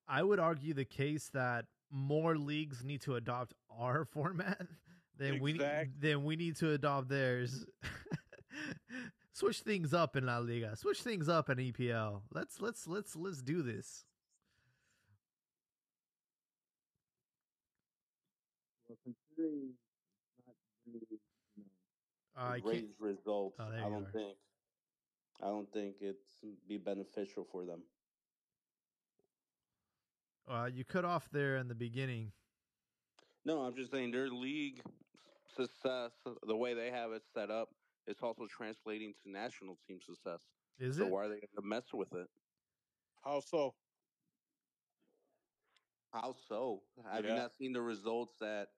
I 0.07 0.23
would 0.23 0.39
argue 0.39 0.75
the 0.75 0.85
case 0.85 1.31
that 1.33 1.65
more 1.91 2.37
leagues 2.37 2.85
need 2.85 3.01
to 3.03 3.15
adopt 3.15 3.55
our 3.71 4.05
format 4.13 4.67
than 5.19 5.41
we 5.41 5.59
than 6.01 6.25
we 6.25 6.37
need 6.37 6.57
to 6.57 6.73
adopt 6.73 7.09
theirs. 7.09 7.65
Switch 9.33 9.61
things 9.61 9.93
up 9.93 10.17
in 10.17 10.27
La 10.27 10.39
Liga. 10.39 10.77
Switch 10.77 11.03
things 11.03 11.29
up 11.29 11.51
in 11.51 11.59
EPL. 11.59 12.23
Let's 12.33 12.61
let's 12.61 12.87
let's 12.87 13.17
let's 13.17 13.43
do 13.43 13.63
this. 13.63 14.05
Well, 18.89 18.99
considering 19.03 19.75
it's 20.39 20.47
not 20.47 20.55
really, 20.87 21.19
you 21.57 21.65
know, 21.65 21.71
Uh, 22.37 22.41
I 22.41 22.61
great 22.61 22.81
can't. 22.83 23.01
results, 23.01 23.57
Oh, 23.61 23.65
I 23.71 23.81
don't 23.89 24.07
are. 24.07 24.11
think. 24.13 24.39
I 25.41 25.47
don't 25.47 25.71
think 25.73 25.97
it's 26.01 26.45
be 26.69 26.79
beneficial 26.79 27.45
for 27.45 27.65
them. 27.65 27.83
Uh, 30.49 30.69
you 30.73 30.85
cut 30.85 31.05
off 31.05 31.29
there 31.31 31.57
in 31.57 31.69
the 31.69 31.75
beginning. 31.75 32.33
No, 33.45 33.61
I'm 33.63 33.75
just 33.75 33.91
saying 33.91 34.11
their 34.11 34.29
league 34.29 34.83
success, 35.47 36.13
the 36.47 36.57
way 36.57 36.75
they 36.75 36.91
have 36.91 37.13
it 37.13 37.23
set 37.33 37.51
up, 37.51 37.69
it's 38.07 38.23
also 38.23 38.47
translating 38.47 39.15
to 39.23 39.31
national 39.31 39.77
team 39.87 40.01
success. 40.01 40.41
Is 40.79 40.97
it 40.99 41.01
so 41.01 41.07
it? 41.07 41.11
why 41.13 41.25
are 41.25 41.29
they 41.29 41.35
going 41.37 41.49
to 41.57 41.63
mess 41.63 41.93
with 41.93 42.13
it? 42.15 42.29
How 43.25 43.41
so? 43.41 43.75
How 46.13 46.35
so? 46.49 46.83
Have 47.11 47.25
you 47.25 47.35
not 47.35 47.53
seen 47.55 47.73
the 47.73 47.83
results 47.83 48.35
that 48.41 48.69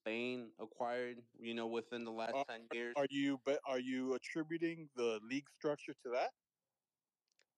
Spain 0.00 0.50
acquired? 0.60 1.18
You 1.38 1.54
know, 1.54 1.66
within 1.66 2.04
the 2.04 2.10
last 2.10 2.34
Are- 2.34 2.44
ten 2.48 2.66
years. 2.72 2.94
Are 2.96 3.06
you 3.10 3.38
be, 3.46 3.56
are 3.66 3.78
you 3.80 4.14
attributing 4.14 4.88
the 4.96 5.20
league 5.22 5.48
structure 5.58 5.94
to 6.04 6.10
that? 6.10 6.30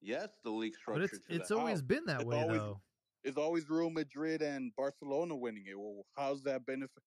yes, 0.01 0.29
the 0.45 0.51
league 0.51 0.75
But 0.75 0.81
structure. 0.81 1.05
it's 1.17 1.27
to 1.27 1.35
it's 1.35 1.49
that. 1.49 1.57
always 1.59 1.83
been 1.83 2.05
that 2.07 2.21
It's 2.21 2.25
way 2.25 2.41
always- 2.43 2.59
though. 2.59 2.81
It's 3.25 3.37
always 3.37 3.69
Real 3.69 3.91
Madrid 3.91 4.43
and 4.43 4.73
Barcelona 4.77 5.35
winning 5.35 5.67
it. 5.67 5.79
Well, 5.79 6.07
how's 6.17 6.41
that 6.45 6.65
benefit? 6.65 7.03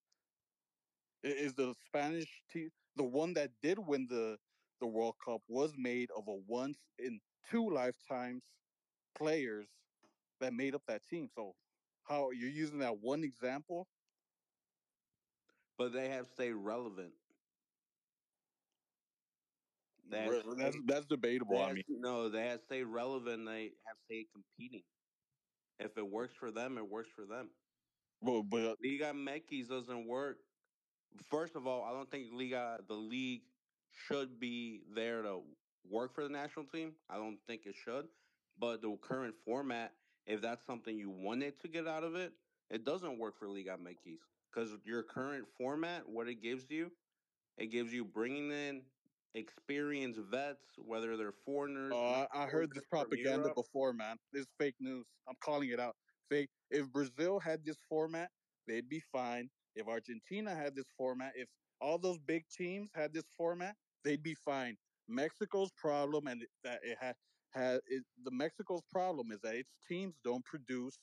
Is 1.23 1.53
the 1.53 1.73
Spanish 1.85 2.43
team 2.51 2.69
the 2.97 3.03
one 3.03 3.33
that 3.35 3.51
did 3.61 3.79
win 3.79 4.07
the 4.07 4.37
the 4.81 4.87
World 4.87 5.15
Cup 5.23 5.41
was 5.47 5.73
made 5.77 6.09
of 6.11 6.27
a 6.27 6.35
once 6.47 6.79
in 6.99 7.21
two 7.49 7.69
lifetimes 7.69 8.43
players 9.15 9.67
that 10.39 10.53
made 10.53 10.73
up 10.75 10.81
that 10.87 11.03
team. 11.05 11.29
So 11.33 11.55
how 12.03 12.31
you're 12.31 12.49
using 12.49 12.79
that 12.79 12.97
one 12.99 13.23
example? 13.23 13.87
But 15.77 15.91
they 15.93 16.09
have 16.09 16.27
stayed 16.27 16.53
relevant. 16.53 17.13
That's- 20.09 20.43
Re- 20.45 20.55
That's 20.57 20.77
that's 20.85 21.05
debatable. 21.05 21.55
They 21.55 21.61
I 21.61 21.67
have, 21.67 21.75
mean, 21.75 21.83
no, 21.87 22.29
they 22.29 22.45
have 22.47 22.61
stayed 22.61 22.83
relevant. 22.83 23.45
They 23.45 23.63
have 23.85 23.97
stayed 24.05 24.27
competing. 24.33 24.83
If 25.79 25.97
it 25.97 26.07
works 26.07 26.35
for 26.35 26.51
them, 26.51 26.77
it 26.77 26.87
works 26.87 27.09
for 27.09 27.25
them. 27.25 27.55
but, 28.21 28.43
but 28.43 28.77
Liga 28.83 29.13
MX 29.13 29.67
doesn't 29.67 30.07
work. 30.07 30.37
First 31.29 31.55
of 31.55 31.67
all, 31.67 31.83
I 31.83 31.91
don't 31.91 32.09
think 32.09 32.31
Liga 32.33 32.83
the 32.87 32.95
league 32.95 33.43
should 33.89 34.39
be 34.39 34.83
there 34.93 35.21
to 35.23 35.55
work 35.83 36.13
for 36.13 36.23
the 36.23 36.29
national 36.29 36.65
team. 36.67 36.95
I 37.09 37.17
don't 37.17 37.39
think 37.47 37.65
it 37.65 37.75
should. 37.75 38.09
But 38.57 38.81
the 38.81 38.95
current 38.97 39.35
format, 39.45 39.95
if 40.25 40.41
that's 40.41 40.63
something 40.65 40.97
you 40.97 41.09
wanted 41.09 41.59
to 41.61 41.67
get 41.67 41.87
out 41.87 42.03
of 42.03 42.15
it, 42.15 42.33
it 42.69 42.83
doesn't 42.83 43.17
work 43.17 43.35
for 43.35 43.47
Liga 43.47 43.77
MX 43.77 44.19
because 44.51 44.77
your 44.83 45.03
current 45.03 45.47
format, 45.57 46.07
what 46.07 46.27
it 46.27 46.35
gives 46.35 46.69
you, 46.69 46.91
it 47.57 47.67
gives 47.67 47.93
you 47.93 48.05
bringing 48.05 48.51
in 48.51 48.91
experienced 49.33 50.19
vets, 50.19 50.77
whether 50.77 51.15
they're 51.15 51.31
foreigners. 51.31 51.93
Uh, 51.93 51.95
not 51.95 52.29
I 52.33 52.47
heard 52.47 52.73
this 52.73 52.85
propaganda 52.85 53.53
before, 53.55 53.93
man. 53.93 54.17
This 54.31 54.41
is 54.43 54.53
fake 54.57 54.75
news. 54.79 55.05
I'm 55.27 55.35
calling 55.37 55.69
it 55.69 55.79
out. 55.79 55.95
Fake. 56.29 56.49
If 56.69 56.91
Brazil 56.91 57.39
had 57.39 57.63
this 57.63 57.77
format, 57.87 58.31
they'd 58.67 58.89
be 58.89 58.99
fine. 58.99 59.49
If 59.75 59.87
Argentina 59.87 60.53
had 60.55 60.75
this 60.75 60.91
format, 60.97 61.33
if 61.35 61.47
all 61.79 61.97
those 61.97 62.19
big 62.19 62.47
teams 62.49 62.91
had 62.93 63.13
this 63.13 63.23
format, 63.37 63.75
they'd 64.03 64.23
be 64.23 64.35
fine. 64.35 64.77
Mexico's 65.07 65.71
problem, 65.71 66.27
and 66.27 66.43
it- 66.43 66.49
that 66.63 66.83
it 66.83 66.97
had 66.99 67.15
had 67.53 67.81
it, 67.85 68.03
the 68.23 68.31
Mexico's 68.31 68.81
problem 68.83 69.31
is 69.31 69.39
that 69.41 69.55
its 69.55 69.75
teams 69.87 70.17
don't 70.23 70.45
produce 70.45 70.97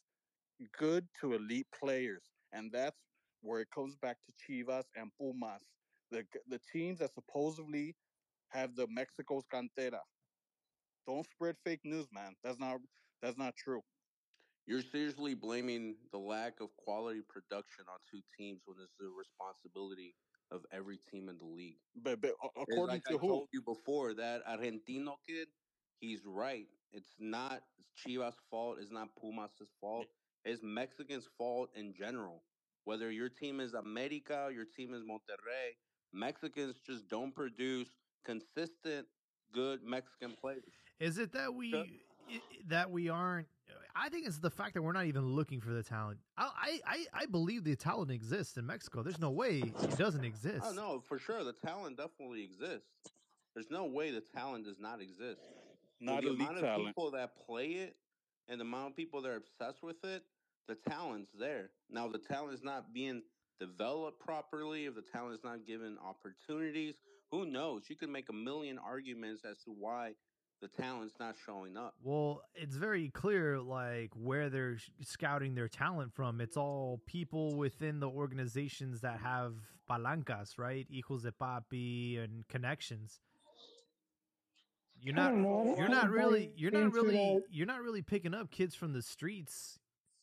good 0.73 1.07
to 1.21 1.35
elite 1.35 1.67
players, 1.73 2.31
and 2.53 2.73
that's 2.73 3.08
where 3.41 3.61
it 3.61 3.71
comes 3.71 3.97
back 3.97 4.19
to 4.25 4.33
Chivas 4.33 4.87
and 4.97 5.11
Pumas, 5.19 5.63
the 6.11 6.27
the 6.47 6.59
teams 6.73 6.99
that 7.01 7.13
supposedly 7.15 7.97
have 8.49 8.77
the 8.77 8.87
Mexico's 8.89 9.45
cantera. 9.47 10.03
Don't 11.07 11.27
spread 11.27 11.57
fake 11.65 11.85
news, 11.85 12.09
man. 12.13 12.37
That's 12.43 12.59
not 12.59 12.81
that's 13.23 13.37
not 13.39 13.57
true. 13.57 13.83
You're 14.67 14.83
seriously 14.83 15.35
blaming 15.35 15.97
the 16.13 16.19
lack 16.19 16.61
of 16.61 16.77
quality 16.77 17.23
production 17.23 17.87
on 17.89 18.01
two 18.11 18.23
teams 18.39 18.63
when 18.67 18.79
it's 18.81 18.93
the 18.99 19.09
responsibility 19.09 20.15
of 20.51 20.65
every 20.73 20.99
team 20.99 21.29
in 21.29 21.39
the 21.39 21.47
league. 21.47 21.81
But, 21.97 22.21
but 22.21 22.35
according 22.57 22.87
like 22.97 23.05
to 23.05 23.15
I 23.15 23.19
who? 23.19 23.29
told 23.29 23.49
you 23.53 23.63
before, 23.63 24.15
that 24.15 24.45
Argentino 24.45 25.17
kid, 25.27 25.49
he's 26.01 26.25
right. 26.27 26.69
It's 26.93 27.17
not 27.19 27.63
Chivas' 27.97 28.37
fault. 28.51 28.79
It's 28.79 28.91
not 28.91 29.17
Pumas' 29.17 29.73
fault. 29.81 30.07
It's 30.45 30.63
Mexicans' 30.63 31.27
fault 31.39 31.71
in 31.75 31.95
general. 31.95 32.45
Whether 32.85 33.11
your 33.11 33.29
team 33.29 33.61
is 33.61 33.75
America, 33.75 34.51
your 34.53 34.65
team 34.65 34.95
is 34.95 35.03
Monterrey, 35.03 35.77
Mexicans 36.13 36.77
just 36.87 37.09
don't 37.09 37.35
produce 37.35 37.89
consistent, 38.25 39.07
good 39.53 39.81
Mexican 39.85 40.33
players. 40.41 40.65
Is 41.01 41.19
it 41.19 41.33
that 41.33 41.53
we 41.55 41.75
i- 41.75 42.01
i- 42.31 42.41
that 42.67 42.91
we 42.91 43.09
aren't? 43.09 43.47
I 43.95 44.09
think 44.09 44.27
it's 44.27 44.39
the 44.39 44.51
fact 44.51 44.75
that 44.75 44.83
we're 44.83 44.93
not 44.93 45.07
even 45.07 45.35
looking 45.35 45.61
for 45.61 45.71
the 45.71 45.83
talent. 45.83 46.19
I 46.37 46.51
I 46.57 46.81
I, 46.87 47.07
I 47.23 47.27
believe 47.27 47.65
the 47.65 47.77
talent 47.77 48.11
exists 48.11 48.57
in 48.57 48.67
Mexico. 48.67 49.03
There's 49.03 49.21
no 49.21 49.31
way 49.31 49.59
it 49.59 49.97
doesn't 49.99 50.25
oh, 50.25 50.29
exist. 50.29 50.65
Oh 50.65 50.73
no, 50.73 51.01
for 51.01 51.19
sure, 51.19 51.45
the 51.45 51.53
talent 51.53 51.97
definitely 51.99 52.43
exists. 52.45 52.89
There's 53.55 53.71
no 53.71 53.87
way 53.87 54.11
the 54.11 54.21
talent 54.21 54.65
does 54.67 54.79
not 54.79 55.01
exist. 55.01 55.41
With 56.01 56.09
Not 56.09 56.23
the 56.23 56.29
elite 56.29 56.41
amount 56.43 56.57
of 56.59 56.63
talent. 56.63 56.87
people 56.87 57.11
that 57.11 57.37
play 57.45 57.67
it 57.73 57.97
and 58.47 58.61
the 58.61 58.65
amount 58.65 58.91
of 58.91 58.97
people 58.97 59.21
that 59.23 59.31
are 59.31 59.37
obsessed 59.37 59.83
with 59.83 60.05
it, 60.05 60.23
the 60.69 60.77
talent's 60.89 61.31
there. 61.39 61.71
Now 61.91 62.09
the 62.09 62.19
talent 62.19 62.55
is 62.55 62.63
not 62.63 62.93
being 62.93 63.23
developed 63.59 64.21
properly, 64.21 64.85
if 64.87 64.95
the 64.95 65.03
talent 65.03 65.35
is 65.35 65.43
not 65.45 65.67
given 65.67 65.97
opportunities, 66.05 66.95
who 67.33 67.45
knows? 67.47 67.83
You 67.89 67.97
could 67.97 68.11
make 68.11 68.29
a 68.29 68.33
million 68.35 68.79
arguments 68.79 69.43
as 69.45 69.59
to 69.65 69.71
why 69.77 70.13
the 70.61 70.69
talent's 70.69 71.15
not 71.21 71.35
showing 71.47 71.77
up. 71.77 71.95
Well, 72.03 72.43
it's 72.55 72.77
very 72.77 73.09
clear, 73.11 73.61
like 73.61 74.11
where 74.15 74.49
they're 74.51 74.79
scouting 75.03 75.55
their 75.55 75.69
talent 75.69 76.13
from. 76.15 76.41
It's 76.41 76.57
all 76.57 77.01
people 77.07 77.57
within 77.57 78.01
the 78.01 78.09
organizations 78.09 79.01
that 79.03 79.21
have 79.21 79.55
palancas, 79.89 80.59
right? 80.59 80.87
Equals 80.91 81.23
de 81.23 81.33
papi 81.33 82.23
and 82.23 82.47
connections. 82.49 83.21
You're 85.01 85.15
not. 85.15 85.31
don't 85.31 85.43
know. 85.43 85.61
I 85.61 85.65
don't- 85.65 85.79
You're 85.79 85.89
not 85.89 86.11
really. 86.11 86.53
You're 86.57 86.71
not 86.73 86.93
really. 86.93 87.41
You're 87.51 87.67
not 87.67 87.83
really 87.83 88.03
picking 88.03 88.35
up 88.35 88.51
kids 88.51 88.75
from 88.75 88.93
the 88.93 89.03
streets. 89.03 89.79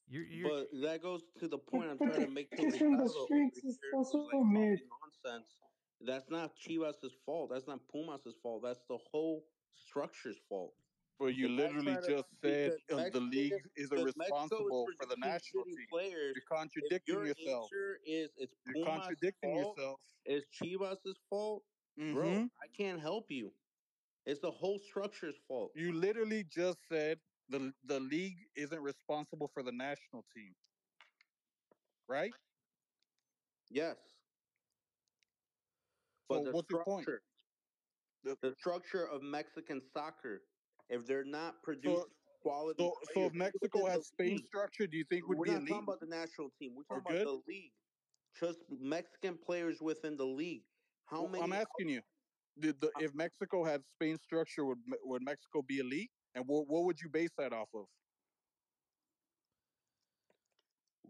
You're. 0.08 0.24
you're 0.24 0.50
But 0.50 0.68
that 0.82 1.02
goes 1.02 1.24
to 1.40 1.48
the 1.48 1.58
point 1.58 1.90
I'm 1.90 2.00
trying 2.00 2.22
to 2.22 2.28
make 2.28 2.52
to 2.52 2.58
from 2.58 2.98
the 2.98 3.08
Ricardo 3.08 3.26
streets 3.26 3.58
is 3.64 3.80
here, 3.82 3.92
also 3.94 4.18
like, 4.20 4.46
mid. 4.46 4.80
nonsense. 5.02 5.60
That's 6.02 6.30
not 6.30 6.56
Chivas' 6.56 7.12
fault. 7.26 7.50
That's 7.52 7.68
not 7.68 7.88
Pumas' 7.90 8.36
fault. 8.42 8.64
That's 8.64 8.82
the 8.88 8.98
whole 8.98 9.46
structure's 9.74 10.40
fault. 10.50 10.76
But 11.18 11.28
you 11.36 11.48
If 11.48 11.52
literally 11.52 11.96
just 12.06 12.26
said 12.44 12.72
because 12.74 13.08
uh, 13.08 13.10
the 13.12 13.20
league 13.22 13.54
isn't 13.76 13.90
because 13.92 14.18
Mexico 14.18 14.44
is 14.44 14.52
responsible 14.52 14.88
for 15.00 15.06
the 15.06 15.16
national 15.18 15.64
team. 15.66 15.88
Players. 15.90 16.36
You're 16.36 16.44
contradicting 16.46 17.16
your 17.16 17.26
yourself. 17.28 17.72
is 18.06 18.32
it's 18.38 18.54
You're 18.66 18.74
Pumas' 18.76 18.92
contradicting 19.00 19.50
fault, 19.56 19.78
yourself. 19.78 20.00
it's 20.26 20.46
Chivas' 20.62 21.16
fault, 21.30 21.64
bro. 22.12 22.30
Mhm. 22.30 22.50
I 22.62 22.68
can't 22.68 23.00
help 23.00 23.32
you. 23.32 23.54
It's 24.26 24.40
the 24.42 24.52
whole 24.52 24.80
structure's 24.80 25.38
fault. 25.48 25.72
You 25.76 25.94
literally 25.94 26.44
just 26.44 26.80
said 26.88 27.20
the 27.50 27.74
the 27.84 28.00
league 28.00 28.38
isn't 28.56 28.82
responsible 28.82 29.48
for 29.48 29.64
the 29.64 29.72
national 29.72 30.24
team. 30.36 30.56
Right? 32.08 32.34
Yes. 33.70 33.98
So 36.32 36.40
But 36.40 36.46
the 36.46 36.54
what's 36.54 36.70
your 36.70 36.84
point? 36.84 37.08
The- 38.24 38.38
the 38.42 38.56
structure 38.60 39.08
of 39.08 39.22
Mexican 39.22 39.82
soccer, 39.82 40.48
if 40.90 41.06
they're 41.06 41.24
not 41.24 41.62
producing 41.64 42.14
quality, 42.42 42.84
So 42.84 42.98
so 43.14 43.26
if 43.28 43.34
Mexico 43.34 43.86
has 43.86 44.00
the 44.00 44.04
Spain 44.06 44.38
league, 44.38 44.46
structure, 44.48 44.88
do 44.88 44.98
you 44.98 45.06
think 45.06 45.28
would 45.28 45.38
we're 45.38 45.46
be 45.46 45.52
not 45.52 45.68
talking 45.68 45.84
about 45.84 46.00
the 46.00 46.08
national 46.08 46.50
team. 46.52 46.76
We're 46.76 46.84
talking 46.84 47.02
about 47.02 47.12
good? 47.14 47.28
the 47.28 47.42
league. 47.48 47.74
Just 48.40 48.60
Mexican 48.70 49.38
players 49.38 49.82
within 49.82 50.18
the 50.18 50.26
league. 50.26 50.66
How 51.06 51.22
Well, 51.22 51.30
many? 51.32 51.44
I'm 51.44 51.54
asking 51.54 51.90
you. 51.90 52.02
Did 52.58 52.82
the, 52.82 52.92
if 53.00 53.14
Mexico 53.14 53.64
had 53.64 53.86
Spain 53.86 54.18
structure, 54.18 54.66
would 54.66 54.80
would 55.04 55.22
Mexico 55.22 55.62
be 55.62 55.80
elite? 55.80 56.12
And 56.36 56.48
what 56.48 56.68
what 56.68 56.84
would 56.86 57.02
you 57.02 57.10
base 57.10 57.32
that 57.38 57.54
off 57.54 57.70
of? 57.74 57.88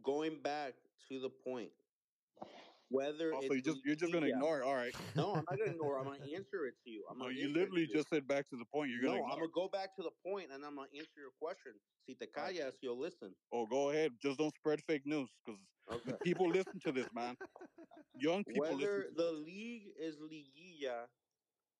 Going 0.03 0.41
back 0.43 0.75
to 1.09 1.19
the 1.19 1.29
point, 1.29 1.73
whether 2.89 3.33
oh, 3.33 3.37
Also, 3.37 3.53
it's 3.53 3.55
you 3.55 3.61
just 3.63 3.85
you're 3.85 3.95
just 3.95 4.13
gonna 4.13 4.27
ignore 4.27 4.61
it. 4.61 4.63
All 4.65 4.75
right. 4.75 4.93
No, 5.15 5.35
I'm 5.35 5.45
not 5.49 5.57
gonna 5.57 5.71
ignore. 5.71 5.97
I'm 5.99 6.05
gonna 6.05 6.25
answer 6.35 6.65
it 6.65 6.75
to 6.83 6.89
you. 6.91 7.07
I'm 7.09 7.17
No, 7.17 7.25
gonna 7.25 7.39
you 7.39 7.49
literally 7.49 7.87
just 7.87 8.09
said 8.09 8.27
back 8.27 8.49
to 8.49 8.57
the 8.57 8.65
point. 8.65 8.91
You're 8.91 9.01
gonna 9.01 9.19
No, 9.19 9.25
I'm 9.25 9.39
gonna 9.39 9.51
go 9.51 9.67
back 9.69 9.95
to 9.95 10.03
the 10.03 10.11
point 10.11 10.51
and 10.51 10.65
I'm 10.65 10.75
gonna 10.75 10.89
answer 10.95 11.19
your 11.21 11.31
question. 11.31 11.81
Si 12.07 12.15
te 12.15 12.27
callas, 12.27 12.77
you'll 12.81 12.97
listen. 12.99 13.35
Oh, 13.51 13.65
go 13.65 13.89
ahead. 13.89 14.19
Just 14.21 14.37
don't 14.37 14.53
spread 14.55 14.83
fake 14.83 15.05
news 15.05 15.33
because 15.45 15.59
Okay. 15.87 16.17
people 16.23 16.49
listen 16.49 16.79
to 16.81 16.91
this, 16.91 17.11
man. 17.13 17.35
Young 18.19 18.43
people 18.45 18.61
Whether 18.61 19.11
the 19.11 19.31
league 19.31 19.93
is 19.97 20.17
liguilla 20.19 21.09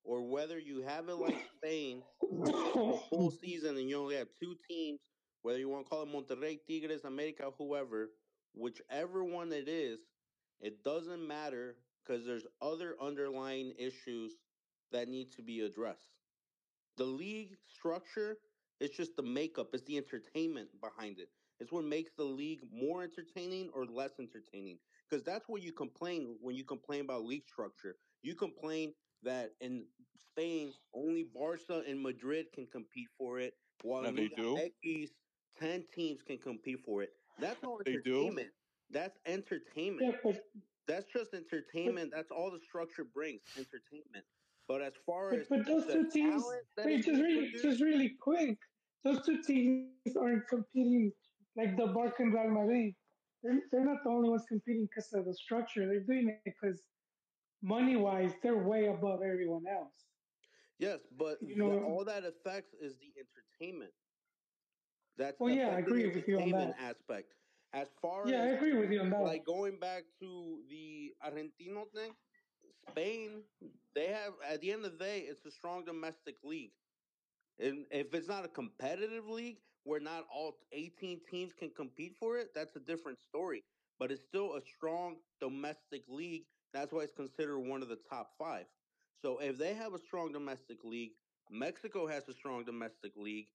or 0.06 0.22
whether 0.24 0.60
you 0.60 0.82
have 0.82 1.10
it 1.10 1.16
like 1.16 1.38
Spain, 1.58 2.04
the 2.22 3.00
full 3.10 3.32
season 3.32 3.78
and 3.78 3.90
you 3.90 3.98
only 4.00 4.16
have 4.16 4.30
two 4.40 4.56
teams, 4.70 5.02
whether 5.44 5.60
you 5.60 5.70
want 5.70 5.86
to 5.86 5.90
call 5.90 6.04
it 6.04 6.10
Monterrey, 6.10 6.60
Tigres, 6.68 7.06
America, 7.06 7.52
whoever, 7.58 8.12
whichever 8.56 9.24
one 9.24 9.52
it 9.54 9.70
is, 9.70 10.00
it 10.62 10.84
doesn't 10.84 11.28
matter 11.28 11.78
because 12.06 12.26
there's 12.26 12.48
other 12.62 12.96
underlying 13.02 13.74
issues 13.78 14.34
that 14.92 15.10
need 15.10 15.32
to 15.34 15.44
be 15.44 15.62
addressed. 15.62 16.12
The 16.98 17.06
league 17.06 17.58
structure 17.68 18.38
is 18.80 18.92
just 18.92 19.16
the 19.16 19.24
makeup, 19.24 19.70
it's 19.74 19.84
the 19.86 19.98
entertainment 19.98 20.70
behind 20.82 21.20
it. 21.20 21.30
It's 21.60 21.72
what 21.72 21.86
makes 21.86 22.12
the 22.18 22.26
league 22.26 22.62
more 22.72 23.04
entertaining 23.04 23.70
or 23.74 23.86
less 23.86 24.20
entertaining. 24.20 24.80
Because 25.10 25.24
that's 25.24 25.48
what 25.48 25.62
you 25.62 25.72
complain 25.72 26.38
when 26.42 26.56
you 26.56 26.66
complain 26.66 27.02
about 27.02 27.26
league 27.26 27.48
structure. 27.48 27.98
You 28.24 28.36
complain 28.36 28.94
that 29.26 29.52
in 29.62 29.86
Spain 30.18 30.74
only 30.94 31.24
Barca 31.36 31.84
and 31.88 32.02
Madrid 32.02 32.48
can 32.54 32.68
compete 32.68 33.10
for 33.18 33.40
it, 33.40 33.54
while 33.84 34.04
Now 34.04 34.10
in 34.10 34.16
they 34.16 34.24
Liga 34.24 34.36
do. 34.36 34.56
MX, 34.56 35.10
ten 35.60 35.84
teams 35.94 36.22
can 36.22 36.38
compete 36.38 36.80
for 36.86 37.04
it. 37.04 37.12
That's 37.40 37.64
all 37.64 37.80
They 37.86 37.98
do. 37.98 38.18
entertainment. 38.18 38.50
That's 38.92 39.18
entertainment. 39.26 40.14
yeah, 40.14 40.18
but 40.24 40.42
That's 40.88 41.06
just 41.12 41.34
entertainment. 41.34 42.12
That's 42.16 42.32
all 42.32 42.52
the 42.52 42.60
structure 42.60 43.04
brings, 43.04 43.42
entertainment. 43.58 44.26
But 44.68 44.82
as 44.82 44.94
far 45.06 45.34
as 45.34 45.48
but, 45.50 45.60
but 45.60 45.68
those 45.68 45.86
two 45.86 46.10
teams, 46.10 46.44
wait, 46.78 47.04
just 47.04 47.22
really, 47.22 47.36
produced, 47.52 47.64
just 47.64 47.82
really 47.82 48.16
quick, 48.22 48.58
those 49.04 49.26
two 49.26 49.42
teams 49.44 49.90
aren't 50.20 50.48
competing 50.48 51.12
like 51.58 51.78
the 51.78 51.88
Barca 51.88 52.24
and 52.24 52.34
Real 52.34 52.50
Madrid. 52.50 52.94
They're, 53.44 53.60
they're 53.72 53.86
not 53.86 54.04
the 54.04 54.10
only 54.10 54.30
ones 54.30 54.44
competing 54.48 54.88
because 54.88 55.14
of 55.14 55.26
the 55.26 55.34
structure. 55.34 55.86
They're 55.88 56.00
doing 56.00 56.30
it 56.30 56.42
because 56.46 56.82
money 57.66 57.96
wise, 57.96 58.34
they're 58.44 58.58
way 58.58 58.86
above 58.88 59.22
everyone 59.24 59.66
else. 59.68 59.94
yes, 60.78 61.00
but 61.18 61.42
You 61.42 61.56
know- 61.56 61.84
all 61.84 62.04
that 62.06 62.24
affects 62.26 62.74
is 62.76 62.98
the 62.98 63.14
entertainment. 63.18 63.94
That's 65.18 65.40
Well, 65.40 65.54
yeah, 65.54 65.70
I 65.70 65.80
agree 65.80 66.08
with 66.14 66.28
you 66.28 66.40
on 66.40 66.50
that. 66.52 66.76
aspect. 66.80 67.34
As 67.74 67.90
far 68.02 68.28
Yeah, 68.28 68.44
I 68.44 68.48
agree 68.48 68.74
with 68.74 68.92
you 68.92 69.00
on 69.02 69.10
that. 69.10 69.22
like 69.22 69.44
going 69.46 69.80
back 69.80 70.04
to 70.20 70.64
the 70.70 71.16
Argentino 71.24 71.90
thing, 71.92 72.16
Spain, 72.90 73.44
they 73.94 74.08
have 74.08 74.34
at 74.42 74.62
the 74.62 74.72
end 74.72 74.86
of 74.86 74.92
the 74.94 74.98
day, 74.98 75.22
it's 75.22 75.46
a 75.46 75.52
strong 75.52 75.86
domestic 75.86 76.44
league. 76.44 76.74
And 77.60 77.88
if 77.92 78.14
it's 78.14 78.28
not 78.28 78.46
a 78.46 78.50
competitive 78.50 79.28
league 79.28 79.62
where 79.84 80.00
not 80.00 80.28
all 80.30 80.60
18 80.72 81.22
teams 81.26 81.54
can 81.54 81.72
compete 81.72 82.16
for 82.18 82.38
it, 82.38 82.54
that's 82.54 82.76
a 82.76 82.80
different 82.82 83.20
story. 83.22 83.64
But 83.98 84.12
it's 84.12 84.24
still 84.24 84.56
a 84.56 84.62
strong 84.62 85.24
domestic 85.40 86.04
league. 86.10 86.48
That's 86.76 86.92
why 86.94 87.04
it's 87.04 87.14
considered 87.14 87.60
one 87.62 87.82
of 87.84 87.90
the 87.90 87.98
top 87.98 88.38
five. 88.38 88.68
So 89.22 89.40
if 89.40 89.58
they 89.58 89.74
have 89.76 89.94
a 89.94 90.00
strong 90.00 90.34
domestic 90.34 90.84
league, 90.84 91.14
Mexico 91.50 92.08
has 92.08 92.28
a 92.30 92.34
strong 92.34 92.66
domestic 92.66 93.16
league, 93.18 93.48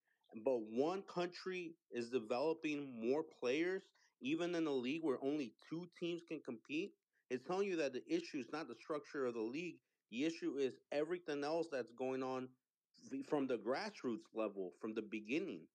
but 0.45 0.59
one 0.63 1.03
country 1.03 1.79
is 1.91 2.11
developing 2.11 3.01
more 3.01 3.25
players, 3.25 3.83
even 4.21 4.55
in 4.55 4.67
a 4.67 4.73
league 4.73 5.05
where 5.05 5.23
only 5.23 5.57
two 5.69 5.87
teams 5.99 6.23
can 6.25 6.41
compete, 6.41 6.97
it's 7.31 7.47
telling 7.47 7.69
you 7.69 7.77
that 7.77 7.93
the 7.93 8.05
issue 8.13 8.39
is 8.39 8.51
not 8.53 8.69
the 8.69 8.75
structure 8.75 9.27
of 9.27 9.35
the 9.35 9.43
league. 9.43 9.83
The 10.11 10.25
issue 10.25 10.57
is 10.59 10.81
everything 10.91 11.45
else 11.45 11.69
that's 11.71 11.93
going 11.93 12.23
on 12.23 12.57
from 13.29 13.47
the 13.47 13.59
grassroots 13.59 14.35
level, 14.35 14.73
from 14.81 14.95
the 14.95 15.03
beginning. 15.03 15.69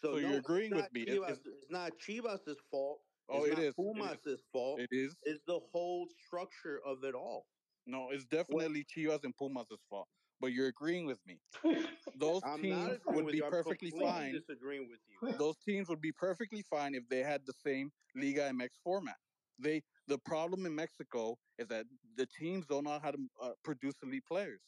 So, 0.00 0.12
So 0.12 0.18
you're 0.18 0.38
agreeing 0.38 0.74
with 0.74 0.92
me. 0.92 1.04
Chivas, 1.04 1.30
it's- 1.30 1.46
it's 1.46 1.70
not 1.70 1.98
Chivas' 1.98 2.60
fault. 2.70 3.09
Oh, 3.30 3.44
it's 3.44 3.46
it 3.46 3.50
not 3.50 3.58
is. 3.58 3.64
It 3.64 3.68
is. 3.68 3.74
Pumas' 3.74 4.42
fault. 4.52 4.80
It 4.80 4.88
is. 4.90 5.16
It's 5.24 5.40
the 5.46 5.60
whole 5.72 6.08
structure 6.26 6.80
of 6.84 7.04
it 7.04 7.14
all. 7.14 7.46
No, 7.86 8.10
it's 8.10 8.24
definitely 8.24 8.84
Chivas 8.84 9.24
and 9.24 9.36
Pumas' 9.36 9.66
fault. 9.88 10.08
But 10.40 10.52
you're 10.52 10.68
agreeing 10.68 11.06
with 11.06 11.18
me. 11.26 11.40
Those 12.16 12.42
I'm 12.44 12.60
teams 12.60 12.98
would 13.06 13.26
be 13.28 13.38
you. 13.38 13.44
I'm 13.44 13.50
perfectly 13.50 13.90
fine. 13.90 14.32
disagreeing 14.32 14.88
with 14.88 15.00
you. 15.06 15.32
Those 15.38 15.56
teams 15.58 15.88
would 15.88 16.00
be 16.00 16.12
perfectly 16.12 16.62
fine 16.62 16.94
if 16.94 17.08
they 17.08 17.22
had 17.22 17.42
the 17.46 17.52
same 17.64 17.90
Liga 18.14 18.50
MX 18.50 18.68
format. 18.82 19.16
They 19.58 19.82
the 20.06 20.18
problem 20.18 20.64
in 20.64 20.74
Mexico 20.74 21.38
is 21.58 21.68
that 21.68 21.84
the 22.16 22.26
teams 22.38 22.66
don't 22.66 22.84
know 22.84 22.98
how 23.02 23.10
to 23.10 23.18
uh, 23.42 23.50
produce 23.62 23.94
elite 24.02 24.24
players. 24.26 24.62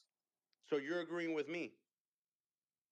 So 0.69 0.77
you're 0.77 1.01
agreeing 1.01 1.33
with 1.35 1.49
me. 1.49 1.73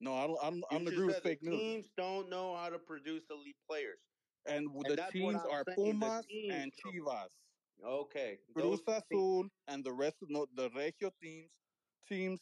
No, 0.01 0.15
I 0.17 0.27
don't. 0.27 0.39
I 0.43 0.51
don't, 0.51 0.65
I 0.71 0.75
don't 0.75 0.85
just 0.85 0.93
agree 0.95 1.07
with 1.07 1.15
said 1.17 1.23
the 1.23 1.29
fake 1.29 1.43
news. 1.43 1.61
teams 1.61 1.91
don't 1.97 2.31
know 2.31 2.57
how 2.57 2.71
to 2.71 2.79
produce 2.79 3.25
elite 3.31 3.57
players. 3.69 4.01
And 4.47 4.67
And 4.67 4.85
the 4.87 5.05
teams 5.13 5.41
are 5.51 5.65
Pumas 5.75 6.25
teams 6.27 6.55
and. 6.55 6.73
Chivas. 6.73 7.29
Okay. 7.85 8.39
Cruz 8.55 8.65
those 8.65 8.81
teams- 8.85 9.03
Azul 9.13 9.49
and 9.69 9.85
the 9.85 9.93
rest 9.93 10.17
of 10.23 10.31
no, 10.31 10.47
the 10.55 10.69
Regio 10.77 11.11
teams, 11.23 11.51
teams, 12.09 12.41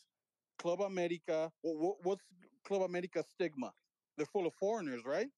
Club 0.59 0.81
America. 0.81 1.51
What, 1.63 1.97
what's 2.03 2.23
Club 2.65 2.83
America 2.83 3.25
stigma? 3.35 3.73
They're 4.17 4.27
full 4.27 4.47
of 4.47 4.55
foreigners, 4.55 5.03
right? 5.05 5.29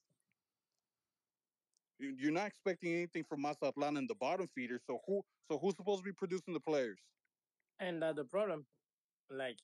You- 1.98 2.16
You're 2.18 2.32
not 2.32 2.46
expecting 2.46 2.94
anything 2.94 3.24
from 3.24 3.42
Mazatlan 3.42 3.96
and 3.98 4.08
the 4.08 4.14
bottom 4.14 4.48
feeder. 4.54 4.80
So 4.86 5.00
who? 5.06 5.22
So 5.50 5.58
who's 5.58 5.76
supposed 5.76 6.00
to 6.00 6.04
be 6.04 6.12
producing 6.12 6.54
the 6.54 6.60
players? 6.60 6.98
And 7.78 8.02
that's 8.02 8.16
the 8.16 8.24
problem. 8.24 8.66
Like 9.30 9.58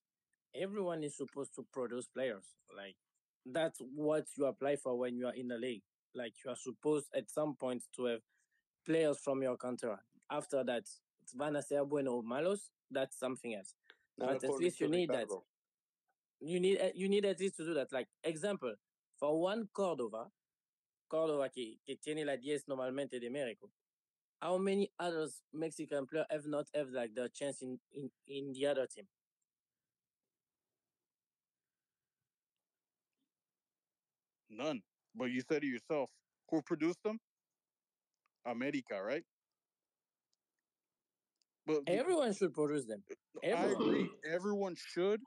everyone 0.54 1.02
is 1.02 1.16
supposed 1.16 1.54
to 1.56 1.64
produce 1.72 2.08
players. 2.08 2.44
Like 2.76 2.96
that's 3.46 3.78
what 3.94 4.24
you 4.36 4.46
apply 4.46 4.76
for 4.76 4.98
when 4.98 5.16
you 5.16 5.26
are 5.26 5.34
in 5.34 5.48
the 5.48 5.56
league. 5.56 5.82
Like 6.14 6.34
you 6.44 6.50
are 6.50 6.56
supposed 6.56 7.06
at 7.14 7.30
some 7.30 7.56
point 7.56 7.82
to 7.96 8.04
have 8.06 8.20
players 8.84 9.18
from 9.18 9.42
your 9.42 9.56
country. 9.56 9.90
After 10.30 10.64
that, 10.64 10.84
it's 11.22 11.34
van 11.34 11.56
a 11.56 11.84
bueno 11.84 12.12
or 12.12 12.22
malos. 12.22 12.70
That's 12.90 13.18
something 13.18 13.54
else. 13.54 13.74
not 14.18 14.40
but 14.40 14.44
at 14.44 14.56
least 14.56 14.80
you 14.80 14.88
need 14.88 15.10
that. 15.10 15.24
Ricardo. 15.24 15.44
You 16.40 16.60
need 16.60 16.92
you 16.94 17.08
need 17.08 17.24
at 17.24 17.40
least 17.40 17.56
to 17.56 17.64
do 17.64 17.74
that. 17.74 17.92
Like 17.92 18.08
example, 18.24 18.74
for 19.18 19.40
one 19.40 19.68
Cordova, 19.72 20.30
Cordova 21.08 21.48
que, 21.48 21.78
que 21.86 21.96
tiene 21.96 22.24
la 22.24 22.36
10 22.36 22.68
normalmente 22.68 23.20
de 23.20 23.30
México. 23.30 23.70
How 24.40 24.58
many 24.58 24.90
others 24.98 25.42
Mexican 25.52 26.06
players 26.06 26.26
have 26.30 26.46
not 26.46 26.66
have 26.74 26.90
like 26.90 27.14
the 27.14 27.30
chance 27.34 27.62
in, 27.62 27.78
in, 27.94 28.10
in 28.26 28.52
the 28.52 28.66
other 28.66 28.86
team? 28.86 29.06
None. 34.50 34.82
But 35.16 35.26
you 35.26 35.40
said 35.40 35.64
it 35.64 35.68
yourself. 35.68 36.10
Who 36.50 36.62
produced 36.62 37.02
them? 37.04 37.18
America, 38.44 39.02
right? 39.02 39.24
But 41.66 41.82
Everyone 41.88 42.32
should 42.34 42.54
produce 42.54 42.86
them. 42.86 43.04
I 43.42 43.48
Everyone. 43.48 43.82
agree. 43.82 44.10
Everyone 44.24 44.76
should, 44.76 45.20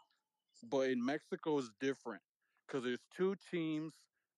but 0.64 0.90
in 0.90 1.04
Mexico 1.04 1.58
is 1.60 1.70
different 1.82 2.24
because 2.68 2.84
there's 2.86 3.04
two 3.16 3.36
teams 3.52 3.94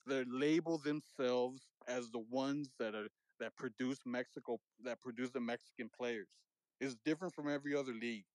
that 0.07 0.27
label 0.27 0.79
themselves 0.79 1.61
as 1.87 2.09
the 2.11 2.19
ones 2.19 2.69
that 2.79 2.95
are 2.95 3.07
that 3.39 3.55
produce 3.55 3.99
Mexico 4.05 4.59
that 4.83 4.99
produce 5.01 5.31
the 5.31 5.41
Mexican 5.41 5.89
players. 5.89 6.29
It's 6.79 6.95
different 7.05 7.35
from 7.35 7.49
every 7.49 7.75
other 7.75 7.93
league. 7.93 8.25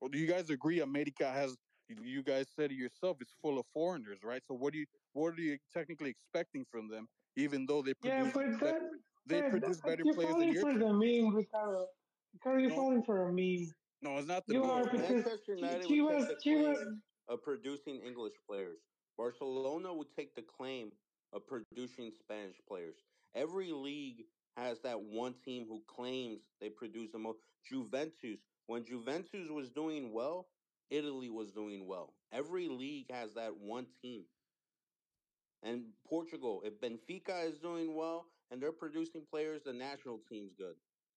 Well, 0.00 0.10
do 0.10 0.18
you 0.18 0.26
guys 0.26 0.50
agree? 0.50 0.80
America 0.80 1.30
has. 1.30 1.56
You- 1.88 2.02
You 2.02 2.22
guys 2.22 2.48
said 2.54 2.70
it 2.72 2.76
yourself. 2.76 3.18
It's 3.20 3.32
full 3.42 3.58
of 3.58 3.66
foreigners, 3.72 4.22
right? 4.22 4.42
So 4.46 4.54
what 4.54 4.72
do 4.72 4.78
you 4.80 4.86
what 5.12 5.34
are 5.34 5.40
you 5.40 5.58
technically 5.72 6.10
expecting 6.10 6.64
from 6.64 6.88
them? 6.88 7.08
Even 7.36 7.66
though 7.66 7.82
they 7.82 7.94
yeah, 8.02 8.30
produce 8.30 8.58
but 8.58 8.60
bet- 8.60 8.80
that, 8.80 8.90
they 9.26 9.40
that- 9.42 9.50
produce 9.50 9.76
that- 9.80 9.86
better 9.86 10.02
you're 10.04 10.14
players 10.14 10.32
falling 10.32 10.52
your 10.52 10.62
for 10.62 10.70
team. 10.70 10.78
the 10.80 10.92
meme, 10.92 11.34
Ricardo. 11.34 11.88
Ricardo, 12.34 12.58
you're 12.60 12.70
No. 12.70 12.76
falling 12.76 13.02
for 13.02 13.28
a 13.28 13.32
meme. 13.32 13.72
No, 14.02 14.18
it's 14.18 14.28
not 14.28 14.46
the 14.46 14.54
You 14.54 14.60
meme. 14.60 14.70
are 14.70 14.84
because 14.84 15.00
Manchester 15.10 15.54
Chi- 15.56 15.60
United 15.60 15.78
would 15.80 15.88
Chivas, 15.90 16.28
take 16.28 16.38
the 16.40 16.50
Chivas, 16.50 17.02
of 17.28 17.42
producing 17.42 18.00
English 18.02 18.34
players. 18.46 18.80
Barcelona 19.16 19.92
would 19.94 20.12
take 20.12 20.34
the 20.34 20.42
claim 20.42 20.92
of 21.32 21.46
producing 21.46 22.12
Spanish 22.12 22.60
players. 22.68 22.96
Every 23.34 23.72
league 23.72 24.26
has 24.56 24.80
that 24.82 25.00
one 25.00 25.34
team 25.34 25.66
who 25.66 25.82
claims 25.86 26.42
they 26.60 26.70
produce 26.70 27.10
the 27.12 27.18
most. 27.18 27.40
Juventus, 27.64 28.40
when 28.66 28.84
Juventus 28.84 29.48
was 29.50 29.70
doing 29.70 30.12
well, 30.12 30.48
Italy 30.90 31.30
was 31.30 31.52
doing 31.52 31.86
well. 31.86 32.14
Every 32.32 32.68
league 32.68 33.10
has 33.10 33.34
that 33.34 33.56
one 33.56 33.86
team. 34.02 34.24
And 35.62 35.84
Portugal, 36.08 36.62
if 36.64 36.80
Benfica 36.80 37.48
is 37.48 37.58
doing 37.58 37.94
well 37.96 38.26
and 38.50 38.62
they're 38.62 38.72
producing 38.72 39.22
players, 39.30 39.62
the 39.64 39.72
national 39.72 40.20
team's 40.28 40.52
good. 40.56 40.74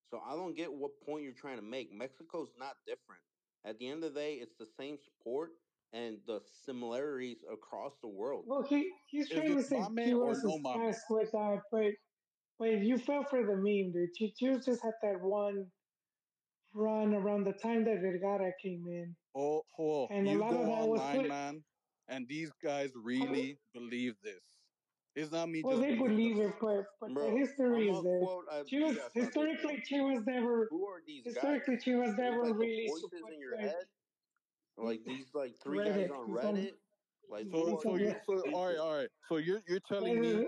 So 0.10 0.20
I 0.28 0.36
don't 0.36 0.56
get 0.56 0.74
what 0.74 0.92
point 1.06 1.24
you're 1.24 1.34
trying 1.34 1.58
to 1.58 1.64
make. 1.64 1.92
Mexico's 1.94 2.50
not 2.58 2.74
different. 2.88 3.22
At 3.66 3.78
the 3.78 3.88
end 3.90 4.04
of 4.04 4.14
the 4.14 4.20
day, 4.20 4.36
it's 4.36 4.56
the 4.58 4.66
same 4.66 4.98
sport 4.98 5.52
and 5.94 6.18
the 6.28 6.42
similarities 6.66 7.44
across 7.52 7.94
the 8.02 8.08
world. 8.08 8.46
well, 8.48 8.64
he, 8.64 8.90
he's 9.08 9.30
trying 9.30 9.56
to 9.56 9.64
say 9.64 9.84
mame 9.92 10.18
or 10.18 10.34
Chivas 10.34 10.44
no 10.44 10.56
is 10.56 10.62
mame? 10.64 10.92
fast 10.94 11.02
with 11.10 11.30
uh, 11.36 11.56
that, 11.56 11.62
but 11.72 11.92
but 12.60 12.72
you 12.82 12.98
fell 12.98 13.24
for 13.24 13.46
the 13.46 13.56
meme, 13.56 13.92
dude. 13.94 14.10
Chivas 14.42 14.66
just 14.66 14.84
had 14.84 14.94
that 15.04 15.22
one 15.22 15.68
run 16.74 17.14
around 17.14 17.46
the 17.46 17.54
time 17.54 17.86
that 17.86 18.00
Vergara 18.02 18.52
came 18.62 18.86
in. 18.88 19.16
Oh, 19.36 19.64
oh 19.78 20.08
And 20.08 20.28
a 20.28 20.32
you 20.32 20.40
lot 20.40 20.52
go 20.52 20.62
of 20.62 20.66
that 20.68 20.88
was 20.88 21.02
online, 21.02 21.22
put- 21.22 21.28
man, 21.30 21.66
and 22.08 22.28
these 22.28 22.52
guys 22.54 22.96
really 22.96 23.60
believe 23.74 24.20
this. 24.22 24.42
It's 25.16 25.32
not 25.32 25.50
me 25.50 25.64
Well, 25.64 25.80
they 25.80 25.96
believe 25.96 26.40
it, 26.40 26.54
but 26.62 26.86
but 27.02 27.14
Bro, 27.14 27.32
the 27.32 27.38
history 27.38 27.90
is 27.90 28.04
there. 28.04 28.20
quote 28.20 28.46
uh, 28.50 28.60
on 28.60 28.66
this 28.96 29.12
historically, 29.14 29.74
one. 29.74 29.82
Chivas 29.82 30.26
never 30.26 30.68
Who 30.70 30.88
are 30.88 31.02
these 31.06 31.24
guys? 31.24 31.34
historically 31.34 31.76
Chivas 31.78 32.10
It's 32.10 32.18
never 32.20 32.44
like 32.44 32.56
really 32.56 32.88
voices 32.88 33.12
in 33.28 33.40
your 33.40 33.56
like, 33.58 33.66
head 33.66 33.86
like 34.78 35.04
these 35.04 35.34
like 35.34 35.56
three 35.62 35.80
guys 35.84 36.10
Reddit. 36.10 36.12
on 36.12 36.18
on- 36.18 36.56
Reddit. 36.56 36.80
Like 37.28 37.48
So, 37.52 37.80
so 37.80 37.96
you, 37.96 38.16
so 38.26 38.52
all 38.54 38.68
right, 38.68 38.78
all 38.78 38.96
right. 38.96 39.10
So 39.28 39.38
you're 39.38 39.62
you're 39.68 39.80
telling 39.82 40.20
me. 40.20 40.48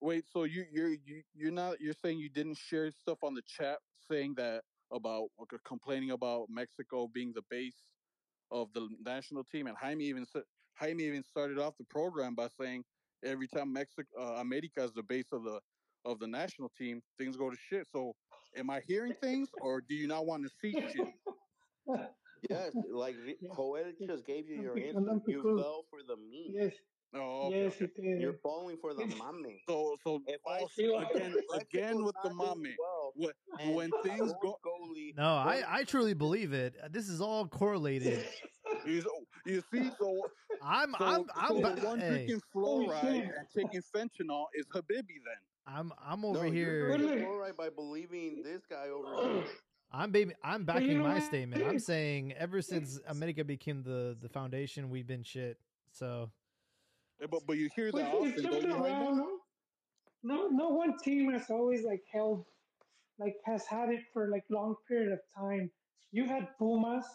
Wait, 0.00 0.26
so 0.26 0.44
you 0.44 0.64
you're 0.70 0.90
you, 0.94 1.22
you're 1.34 1.50
not 1.50 1.80
you're 1.80 1.92
saying 1.94 2.18
you 2.18 2.28
didn't 2.28 2.56
share 2.56 2.90
stuff 2.90 3.22
on 3.22 3.34
the 3.34 3.42
chat 3.42 3.80
saying 3.98 4.34
that 4.36 4.64
about 4.90 5.30
complaining 5.64 6.10
about 6.10 6.48
Mexico 6.50 7.08
being 7.08 7.32
the 7.32 7.42
base 7.42 7.86
of 8.50 8.72
the 8.72 8.88
national 9.00 9.44
team, 9.44 9.66
and 9.66 9.76
Jaime 9.76 10.04
even 10.04 10.26
said 10.26 10.44
Jaime 10.78 11.04
even 11.04 11.22
started 11.22 11.58
off 11.58 11.76
the 11.78 11.84
program 11.84 12.34
by 12.34 12.48
saying 12.48 12.84
every 13.22 13.46
time 13.48 13.72
Mexico 13.72 14.08
uh, 14.18 14.40
America 14.40 14.82
is 14.82 14.92
the 14.92 15.02
base 15.02 15.32
of 15.32 15.44
the 15.44 15.60
of 16.04 16.18
the 16.18 16.26
national 16.26 16.68
team, 16.70 17.02
things 17.18 17.36
go 17.36 17.50
to 17.50 17.56
shit. 17.56 17.86
So, 17.86 18.16
am 18.56 18.70
I 18.70 18.80
hearing 18.80 19.14
things, 19.14 19.50
or 19.60 19.80
do 19.80 19.94
you 19.94 20.06
not 20.06 20.26
want 20.26 20.42
to 20.44 20.48
see 20.48 20.72
shit? 20.72 21.14
Yes, 22.48 22.74
like 22.90 23.16
Re- 23.16 23.36
Yeah. 23.42 23.54
Joel 23.54 23.92
just 24.06 24.24
gave 24.24 24.48
you 24.48 24.62
your 24.62 24.78
answer. 24.78 25.20
You 25.26 25.42
fell 25.42 25.82
for 25.90 26.02
the 26.02 26.16
meme. 26.16 26.54
yes, 26.54 26.74
Oh, 27.12 27.48
okay, 27.48 27.64
yes, 27.64 27.74
okay. 27.76 27.84
it 27.96 28.02
is. 28.16 28.22
You're 28.22 28.38
falling 28.42 28.76
for 28.80 28.94
the 28.94 29.02
It's- 29.04 29.18
mame. 29.18 29.58
So 29.68 29.96
so 30.04 30.20
If 30.26 30.40
I 30.46 30.58
also, 30.60 30.68
see 30.76 30.94
again 30.94 31.34
again 31.54 32.04
with 32.04 32.14
the 32.22 32.28
not 32.28 32.36
mommy. 32.36 32.76
well, 32.78 33.12
When, 33.16 33.74
when 33.74 33.90
things 34.04 34.32
go, 34.42 34.56
goalie, 34.64 35.16
No, 35.16 35.24
I, 35.34 35.62
I 35.68 35.84
truly 35.84 36.14
believe 36.14 36.52
it. 36.52 36.74
Uh, 36.82 36.88
this 36.90 37.08
is 37.08 37.20
all 37.20 37.46
correlated. 37.48 38.24
you, 38.86 39.02
oh, 39.08 39.24
you 39.44 39.62
see, 39.72 39.90
so 39.98 40.22
I'm 40.62 40.94
so, 40.98 41.04
I'm 41.04 41.24
I'm 41.34 41.48
so 41.48 41.74
the 41.74 41.86
one 41.86 41.98
hey, 42.00 42.08
drinking 42.10 42.40
Holy 42.54 42.86
fluoride 42.86 43.00
shit. 43.00 43.24
and 43.24 43.46
taking 43.56 43.82
fentanyl 43.94 44.44
is 44.54 44.66
Habibi 44.74 45.18
then. 45.24 45.40
I'm 45.66 45.92
I'm 46.04 46.20
no, 46.20 46.28
over 46.28 46.44
you're 46.46 46.54
here. 46.54 46.96
doing 46.96 47.08
Really? 47.22 47.48
it 47.48 47.56
by 47.56 47.70
believing 47.70 48.42
this 48.44 48.62
guy 48.70 48.86
over 48.88 49.32
here. 49.34 49.44
I'm 49.92 50.12
baby. 50.12 50.32
I'm 50.44 50.64
backing 50.64 50.98
my 51.02 51.18
statement. 51.18 51.64
I'm 51.64 51.80
saying 51.80 52.32
ever 52.34 52.62
since 52.62 53.00
America 53.08 53.42
became 53.42 53.82
the 53.82 54.16
the 54.20 54.28
foundation, 54.28 54.88
we've 54.90 55.06
been 55.08 55.24
shit. 55.24 55.58
So 55.90 56.30
Eh, 57.20 57.26
but 57.30 57.46
but 57.46 57.56
you 57.56 57.68
hear 57.74 57.92
But 57.92 57.98
that 57.98 58.14
it's 58.14 58.36
often, 58.36 58.42
don't 58.42 58.62
jumped 58.62 58.66
you, 58.66 58.74
Jaime? 58.74 59.08
around. 59.08 59.40
No, 60.22 60.48
no 60.48 60.68
one 60.70 60.98
team 60.98 61.30
has 61.32 61.50
always 61.50 61.84
like 61.84 62.02
held, 62.12 62.46
like 63.18 63.36
has 63.44 63.66
had 63.66 63.90
it 63.90 64.02
for 64.12 64.28
like 64.30 64.44
long 64.50 64.76
period 64.88 65.12
of 65.12 65.20
time. 65.36 65.70
You 66.12 66.24
had 66.26 66.48
Pumas, 66.58 67.06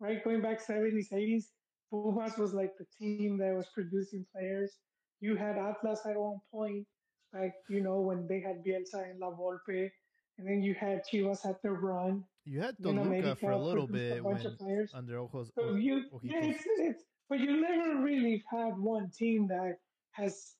right? 0.00 0.22
Going 0.24 0.42
back 0.42 0.60
seventies, 0.60 1.12
eighties. 1.12 1.52
Pumas 1.90 2.36
was 2.38 2.54
like 2.54 2.72
the 2.78 2.86
team 2.98 3.38
that 3.38 3.54
was 3.54 3.68
producing 3.74 4.26
players. 4.32 4.78
You 5.20 5.36
had 5.36 5.56
Atlas 5.58 6.06
at 6.06 6.16
one 6.16 6.40
point, 6.50 6.86
like 7.32 7.54
you 7.68 7.80
know 7.80 8.00
when 8.00 8.26
they 8.26 8.40
had 8.40 8.64
Bielsa 8.64 9.10
and 9.10 9.18
La 9.20 9.30
Volpe, 9.30 9.90
and 10.38 10.46
then 10.48 10.62
you 10.62 10.74
had 10.74 11.02
Chivas 11.06 11.44
at 11.46 11.62
their 11.62 11.74
run. 11.74 12.24
you 12.44 12.60
had 12.60 12.76
Then 12.78 12.96
Toluca 12.96 13.08
America 13.08 13.36
for 13.36 13.50
a 13.52 13.58
little 13.58 13.86
produced 13.86 14.10
a 14.10 14.16
bit 14.16 14.22
bunch 14.22 14.44
when 14.44 14.46
of 14.46 14.58
players. 14.58 14.90
under 14.94 15.18
Ojos. 15.18 15.50
So 15.54 15.74
you, 15.74 16.04
Ojitos. 16.12 16.20
yeah, 16.22 16.40
it's, 16.44 16.64
it's, 16.66 17.04
but 17.28 17.40
you 17.40 17.60
never 17.60 18.00
really 18.00 18.42
had 18.50 18.78
one 18.78 19.10
team 19.10 19.48
that 19.48 19.78
has 20.12 20.52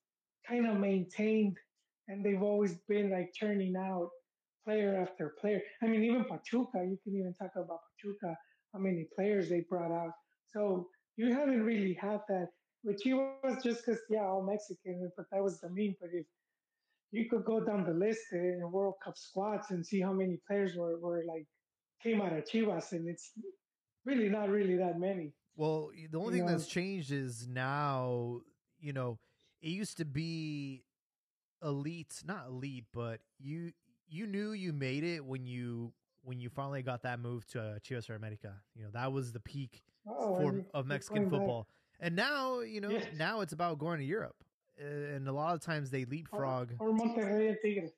kind 0.48 0.66
of 0.66 0.78
maintained, 0.78 1.56
and 2.08 2.24
they've 2.24 2.42
always 2.42 2.74
been 2.88 3.10
like 3.10 3.32
churning 3.34 3.76
out 3.76 4.10
player 4.64 4.96
after 5.00 5.34
player. 5.40 5.62
I 5.82 5.86
mean, 5.86 6.02
even 6.04 6.24
Pachuca, 6.24 6.84
you 6.84 6.98
can 7.04 7.16
even 7.16 7.34
talk 7.34 7.52
about 7.56 7.80
Pachuca, 7.96 8.36
how 8.72 8.78
many 8.78 9.06
players 9.14 9.48
they 9.48 9.60
brought 9.60 9.92
out. 9.92 10.12
So 10.52 10.88
you 11.16 11.32
haven't 11.32 11.62
really 11.62 11.94
had 11.94 12.20
that. 12.28 12.48
With 12.86 13.02
Chivas, 13.02 13.62
just 13.62 13.86
because, 13.86 14.02
yeah, 14.10 14.26
all 14.26 14.42
Mexican, 14.42 15.10
but 15.16 15.24
that 15.32 15.42
was 15.42 15.58
the 15.58 15.70
meme. 15.70 15.96
But 16.02 16.10
if 16.12 16.26
you 17.12 17.30
could 17.30 17.46
go 17.46 17.64
down 17.64 17.84
the 17.84 17.94
list 17.94 18.20
in 18.32 18.60
World 18.70 18.96
Cup 19.02 19.16
squads 19.16 19.70
and 19.70 19.86
see 19.86 20.02
how 20.02 20.12
many 20.12 20.38
players 20.46 20.76
were, 20.76 20.98
were 21.00 21.24
like 21.26 21.46
came 22.02 22.20
out 22.20 22.34
of 22.34 22.44
Chivas, 22.44 22.92
and 22.92 23.08
it's 23.08 23.32
really 24.04 24.28
not 24.28 24.50
really 24.50 24.76
that 24.76 24.98
many. 24.98 25.32
Well, 25.56 25.90
the 26.10 26.18
only 26.18 26.34
thing 26.38 26.46
know- 26.46 26.52
that's 26.52 26.66
changed 26.66 27.12
is 27.12 27.46
now, 27.46 28.40
you 28.80 28.92
know, 28.92 29.18
it 29.62 29.68
used 29.70 29.96
to 29.98 30.04
be 30.04 30.84
elite, 31.62 32.22
not 32.26 32.48
elite, 32.48 32.84
but 32.92 33.20
you 33.38 33.72
you 34.08 34.26
knew 34.26 34.52
you 34.52 34.72
made 34.72 35.02
it 35.04 35.24
when 35.24 35.46
you 35.46 35.92
when 36.22 36.40
you 36.40 36.48
finally 36.48 36.82
got 36.82 37.02
that 37.02 37.20
move 37.20 37.46
to 37.48 37.60
uh, 37.60 37.78
Chivas 37.78 38.08
or 38.10 38.14
America. 38.14 38.54
You 38.74 38.84
know, 38.84 38.90
that 38.92 39.12
was 39.12 39.32
the 39.32 39.40
peak 39.40 39.82
Oh, 40.06 40.36
for 40.36 40.64
of 40.74 40.86
Mexican 40.86 41.22
going 41.24 41.30
back. 41.30 41.38
football. 41.40 41.68
And 42.00 42.16
now, 42.16 42.60
you 42.60 42.80
know, 42.80 42.90
Yeah. 42.90 43.04
now 43.16 43.40
it's 43.40 43.52
about 43.52 43.78
going 43.78 43.98
to 43.98 44.04
Europe. 44.04 44.36
Uh, 44.80 44.84
and 44.84 45.28
a 45.28 45.32
lot 45.32 45.54
of 45.54 45.60
times 45.60 45.90
they 45.90 46.02
Or, 46.02 46.06
leapfrog. 46.06 46.72
or 46.80 46.90
Monterrey 46.92 47.48
and 47.50 47.58
Tigres. 47.62 47.92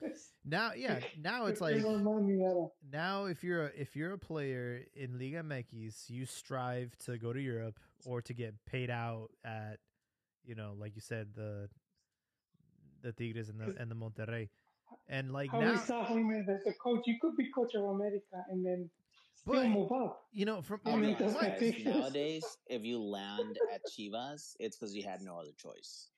Now, 0.48 0.72
yeah, 0.76 1.00
now 1.20 1.46
it's 1.46 1.60
like 1.60 1.78
no 1.78 1.98
money 1.98 2.34
at 2.44 2.52
all. 2.52 2.76
now 2.92 3.24
if 3.24 3.42
you're 3.42 3.66
a, 3.66 3.70
if 3.76 3.96
you're 3.96 4.12
a 4.12 4.18
player 4.18 4.84
in 4.94 5.18
Liga 5.18 5.42
MX, 5.42 6.08
you 6.08 6.24
strive 6.24 6.96
to 7.06 7.18
go 7.18 7.32
to 7.32 7.40
Europe 7.40 7.80
or 8.04 8.22
to 8.22 8.32
get 8.32 8.54
paid 8.64 8.88
out 8.90 9.28
at, 9.44 9.78
you 10.44 10.54
know, 10.54 10.74
like 10.78 10.94
you 10.94 11.00
said, 11.00 11.34
the 11.34 11.68
the 13.02 13.12
Tigres 13.12 13.48
and 13.48 13.60
the 13.60 13.74
and 13.80 13.90
the 13.90 13.94
Monterrey, 13.96 14.48
and 15.08 15.32
like 15.32 15.50
How 15.50 15.60
now, 15.60 15.76
saw 15.76 16.04
him 16.06 16.30
as 16.30 16.48
a 16.66 16.72
coach, 16.74 17.02
you 17.06 17.16
could 17.20 17.36
be 17.36 17.50
coach 17.52 17.74
of 17.74 17.82
America 17.84 18.38
and 18.48 18.64
then 18.64 18.88
still 19.34 19.54
But- 19.54 19.68
move 19.68 19.90
up. 19.92 20.26
you 20.32 20.44
know, 20.44 20.62
from 20.62 20.80
I 20.86 20.96
mean, 20.96 21.00
be 21.00 21.06
okay, 21.14 21.24
that's 21.24 21.36
honest, 21.36 21.62
my 21.62 21.70
guys, 21.70 21.84
nowadays, 21.84 22.58
if 22.68 22.84
you 22.84 23.00
land 23.02 23.58
at 23.74 23.80
Chivas, 23.90 24.54
it's 24.60 24.76
because 24.76 24.94
you 24.94 25.02
had 25.02 25.22
no 25.22 25.38
other 25.40 25.52
choice. 25.56 26.10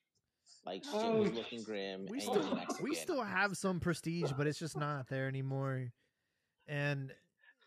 Like 0.67 0.85
shit 0.85 0.95
Oh. 0.95 1.23
was 1.23 1.33
looking 1.33 1.63
grim, 1.63 2.07
we 2.07 2.19
and 2.19 2.23
still 2.23 2.63
we 2.83 2.95
still 2.95 3.23
have 3.23 3.57
some 3.57 3.81
prestige, 3.81 4.33
but 4.37 4.47
it's 4.47 4.59
just 4.59 4.77
not 4.77 5.09
there 5.09 5.27
anymore. 5.29 5.93
And 6.67 7.13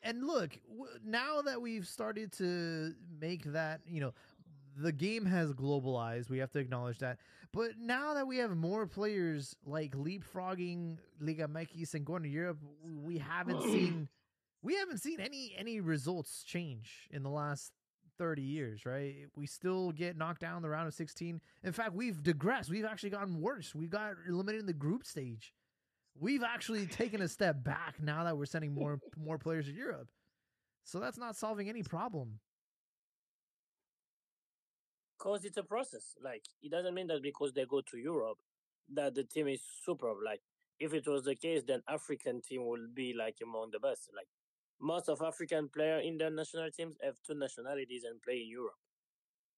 and 0.04 0.26
look, 0.26 0.58
w- 0.68 0.92
now 1.04 1.42
that 1.42 1.62
we've 1.62 1.88
started 1.88 2.32
to 2.34 2.94
make 3.20 3.44
that, 3.54 3.82
you 3.88 4.02
know, 4.02 4.14
the 4.78 4.92
game 4.92 5.26
has 5.26 5.54
globalized. 5.54 6.30
We 6.30 6.38
have 6.40 6.52
to 6.52 6.60
acknowledge 6.60 7.00
that. 7.00 7.20
But 7.52 7.72
now 7.80 8.14
that 8.14 8.28
we 8.28 8.38
have 8.38 8.56
more 8.56 8.88
players 8.88 9.56
like 9.66 9.92
leapfrogging 9.96 10.98
Liga 11.20 11.48
MX 11.48 11.94
and 11.96 12.06
going 12.06 12.24
to 12.24 12.30
Europe, 12.30 12.60
we 13.04 13.18
haven't 13.18 13.62
seen 13.72 14.08
we 14.62 14.76
haven't 14.76 15.00
seen 15.00 15.20
any 15.20 15.54
any 15.58 15.80
results 15.82 16.44
change 16.44 17.08
in 17.12 17.24
the 17.24 17.30
last 17.30 17.72
30 18.22 18.44
years, 18.44 18.86
right? 18.86 19.26
We 19.36 19.48
still 19.48 19.92
get 19.92 20.16
knocked 20.16 20.42
down 20.42 20.58
in 20.58 20.62
the 20.62 20.70
round 20.70 20.88
of 20.88 20.94
16. 20.94 21.42
In 21.64 21.72
fact, 21.74 21.96
we've 21.96 22.22
digressed. 22.22 22.70
We've 22.70 22.86
actually 22.86 23.10
gotten 23.10 23.42
worse. 23.42 23.74
We 23.74 23.88
got 23.88 24.14
eliminated 24.30 24.62
in 24.62 24.68
the 24.68 24.74
group 24.74 25.08
stage. 25.08 25.56
We've 26.20 26.44
actually 26.44 26.86
taken 26.86 27.24
a 27.24 27.28
step 27.28 27.64
back 27.64 27.96
now 28.00 28.24
that 28.26 28.38
we're 28.38 28.46
sending 28.46 28.76
more 28.76 29.00
more 29.18 29.40
players 29.40 29.66
to 29.66 29.72
Europe. 29.72 30.08
So 30.84 31.00
that's 31.00 31.18
not 31.18 31.36
solving 31.36 31.68
any 31.68 31.82
problem. 31.82 32.40
Because 35.18 35.44
it's 35.44 35.58
a 35.58 35.64
process. 35.64 36.14
Like, 36.24 36.44
it 36.62 36.70
doesn't 36.70 36.94
mean 36.94 37.08
that 37.08 37.24
because 37.24 37.54
they 37.54 37.66
go 37.66 37.82
to 37.82 37.98
Europe 37.98 38.38
that 38.94 39.16
the 39.16 39.24
team 39.24 39.48
is 39.48 39.62
superb. 39.84 40.18
Like, 40.24 40.42
if 40.80 40.94
it 40.94 41.08
was 41.08 41.24
the 41.24 41.36
case, 41.36 41.64
then 41.66 41.82
African 41.90 42.42
team 42.42 42.68
will 42.68 42.86
be 42.94 43.16
like 43.18 43.38
among 43.42 43.72
the 43.72 43.80
best. 43.80 44.12
Like, 44.16 44.28
most 44.82 45.10
of 45.10 45.22
African 45.22 45.70
player 45.70 46.00
in 46.00 46.18
their 46.18 46.32
national 46.32 46.70
teams 46.72 46.98
have 47.04 47.16
two 47.26 47.36
nationalities 47.36 48.04
and 48.04 48.22
play 48.22 48.42
in 48.42 48.50
Europe. 48.50 48.80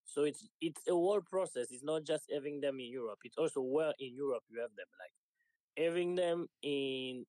So 0.05 0.23
it's 0.23 0.47
it's 0.59 0.81
a 0.87 0.91
whole 0.91 1.21
process. 1.21 1.67
It's 1.71 1.83
not 1.83 2.03
just 2.03 2.25
having 2.31 2.59
them 2.59 2.79
in 2.79 2.91
Europe. 2.91 3.19
It's 3.23 3.37
also 3.37 3.61
where 3.61 3.93
in 3.99 4.13
Europe 4.15 4.43
you 4.49 4.59
have 4.61 4.75
them. 4.75 4.87
Like 4.99 5.85
having 5.85 6.15
them 6.15 6.47
in 6.61 7.25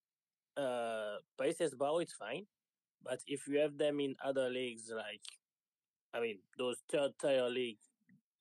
uh 0.57 1.17
Países 1.41 1.73
it's 2.03 2.13
fine. 2.15 2.47
But 3.03 3.21
if 3.27 3.47
you 3.47 3.59
have 3.61 3.79
them 3.79 4.01
in 4.01 4.17
other 4.25 4.49
leagues, 4.51 4.91
like 4.95 5.23
I 6.13 6.21
mean 6.21 6.39
those 6.59 6.83
third 6.91 7.13
tier 7.21 7.49
league, 7.49 7.79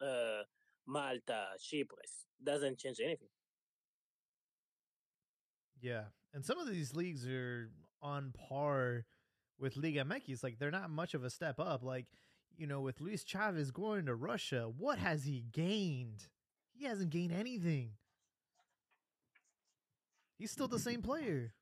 uh, 0.02 0.44
Malta, 0.88 1.46
Cyprus, 1.58 2.26
doesn't 2.44 2.80
change 2.80 2.98
anything. 3.04 3.30
Yeah. 5.82 6.06
And 6.34 6.44
some 6.44 6.58
of 6.58 6.68
these 6.68 6.96
leagues 6.96 7.28
are 7.28 7.70
on 8.02 8.34
par 8.50 9.06
with 9.60 9.78
Liga 9.78 10.04
MX. 10.04 10.44
Like 10.44 10.60
they're 10.60 10.72
not 10.72 10.90
much 10.90 11.14
of 11.14 11.24
a 11.24 11.30
step 11.30 11.60
up. 11.60 11.84
Like, 11.84 12.06
you 12.58 12.68
know, 12.68 12.82
with 12.82 13.02
Luis 13.02 13.24
Chavez 13.24 13.72
going 13.72 14.06
to 14.06 14.16
Russia, 14.16 14.72
what 14.78 15.00
has 15.00 15.24
he 15.26 15.46
gained? 15.52 16.28
He 16.74 16.86
hasn't 16.86 17.10
gained 17.10 17.32
anything. 17.32 17.92
He's 20.38 20.52
still 20.52 20.68
the 20.68 20.80
same 20.80 21.02
player. 21.02 21.54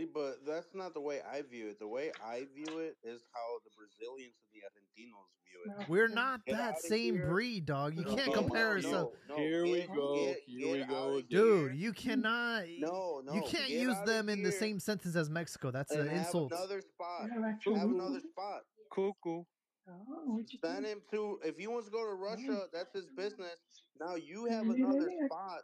See, 0.00 0.06
but 0.12 0.36
that's 0.46 0.68
not 0.74 0.94
the 0.94 1.00
way 1.00 1.20
I 1.30 1.42
view 1.42 1.68
it. 1.68 1.78
The 1.78 1.86
way 1.86 2.10
I 2.24 2.46
view 2.54 2.78
it 2.78 2.96
is 3.04 3.20
how 3.34 3.58
the 3.64 3.70
Brazilians 3.76 4.32
and 4.40 4.50
the 4.54 4.64
Argentinos 4.64 5.28
view 5.44 5.82
it. 5.82 5.88
We're 5.90 6.06
mm-hmm. 6.06 6.14
not 6.14 6.46
Get 6.46 6.56
that 6.56 6.70
outta 6.76 6.88
same 6.88 7.14
here. 7.16 7.26
breed, 7.26 7.66
dog. 7.66 7.94
You 7.94 8.04
No, 8.04 8.14
can't 8.14 8.28
no, 8.28 8.32
compare 8.32 8.70
no, 8.70 8.76
yourself. 8.76 9.12
no, 9.28 9.36
Here 9.36 9.62
we 9.64 9.74
get- 9.80 9.94
go, 9.94 10.14
get- 10.14 10.42
here 10.46 10.72
we 10.72 10.84
go 10.84 10.94
outta 11.08 11.16
again. 11.16 11.38
Dude, 11.38 11.74
you 11.74 11.92
cannot. 11.92 12.64
No, 12.78 13.20
no. 13.22 13.34
you 13.34 13.42
can't 13.42 13.68
get 13.68 13.70
use 13.78 13.94
outta 13.94 14.10
them 14.10 14.28
in 14.30 14.42
the 14.42 14.48
here 14.50 14.58
same 14.58 14.80
sentence 14.80 15.16
as 15.16 15.28
Mexico. 15.28 15.70
That's 15.70 15.92
and 15.92 16.00
an 16.00 16.08
have 16.08 16.26
insult. 16.26 16.52
another 16.52 16.80
spot. 16.80 17.28
Yeah, 17.36 17.46
actually, 17.46 17.78
Have 17.80 17.90
another 17.90 18.20
spot. 18.20 18.62
Cuckoo. 18.90 19.44
Oh, 19.88 19.94
what 20.24 20.50
you 20.50 20.58
Send 20.64 20.84
think? 20.84 20.86
him 20.86 21.02
to. 21.12 21.40
If 21.44 21.56
he 21.58 21.66
wants 21.66 21.88
to 21.88 21.92
go 21.92 22.06
to 22.06 22.14
Russia, 22.14 22.68
that's 22.72 22.94
his 22.94 23.06
business. 23.16 23.58
Now 24.00 24.14
you 24.14 24.46
have 24.46 24.64
another 24.64 25.10
spot 25.26 25.60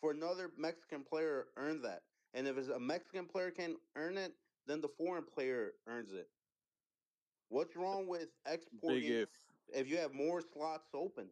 for 0.00 0.10
another 0.10 0.50
Mexican 0.58 1.02
player 1.08 1.46
earn 1.56 1.80
that. 1.82 2.00
And 2.34 2.48
if 2.48 2.58
it's 2.58 2.68
a 2.68 2.80
Mexican 2.80 3.26
player 3.26 3.50
can 3.50 3.76
earn 3.96 4.18
it, 4.18 4.32
then 4.66 4.80
the 4.80 4.88
foreign 4.88 5.24
player 5.24 5.72
earns 5.86 6.12
it. 6.12 6.26
What's 7.48 7.76
wrong 7.76 8.08
with 8.08 8.28
Big 8.44 8.54
exporting 8.54 9.04
if. 9.04 9.28
if 9.72 9.88
you 9.88 9.96
have 9.98 10.12
more 10.12 10.42
slots 10.52 10.88
open? 10.92 11.28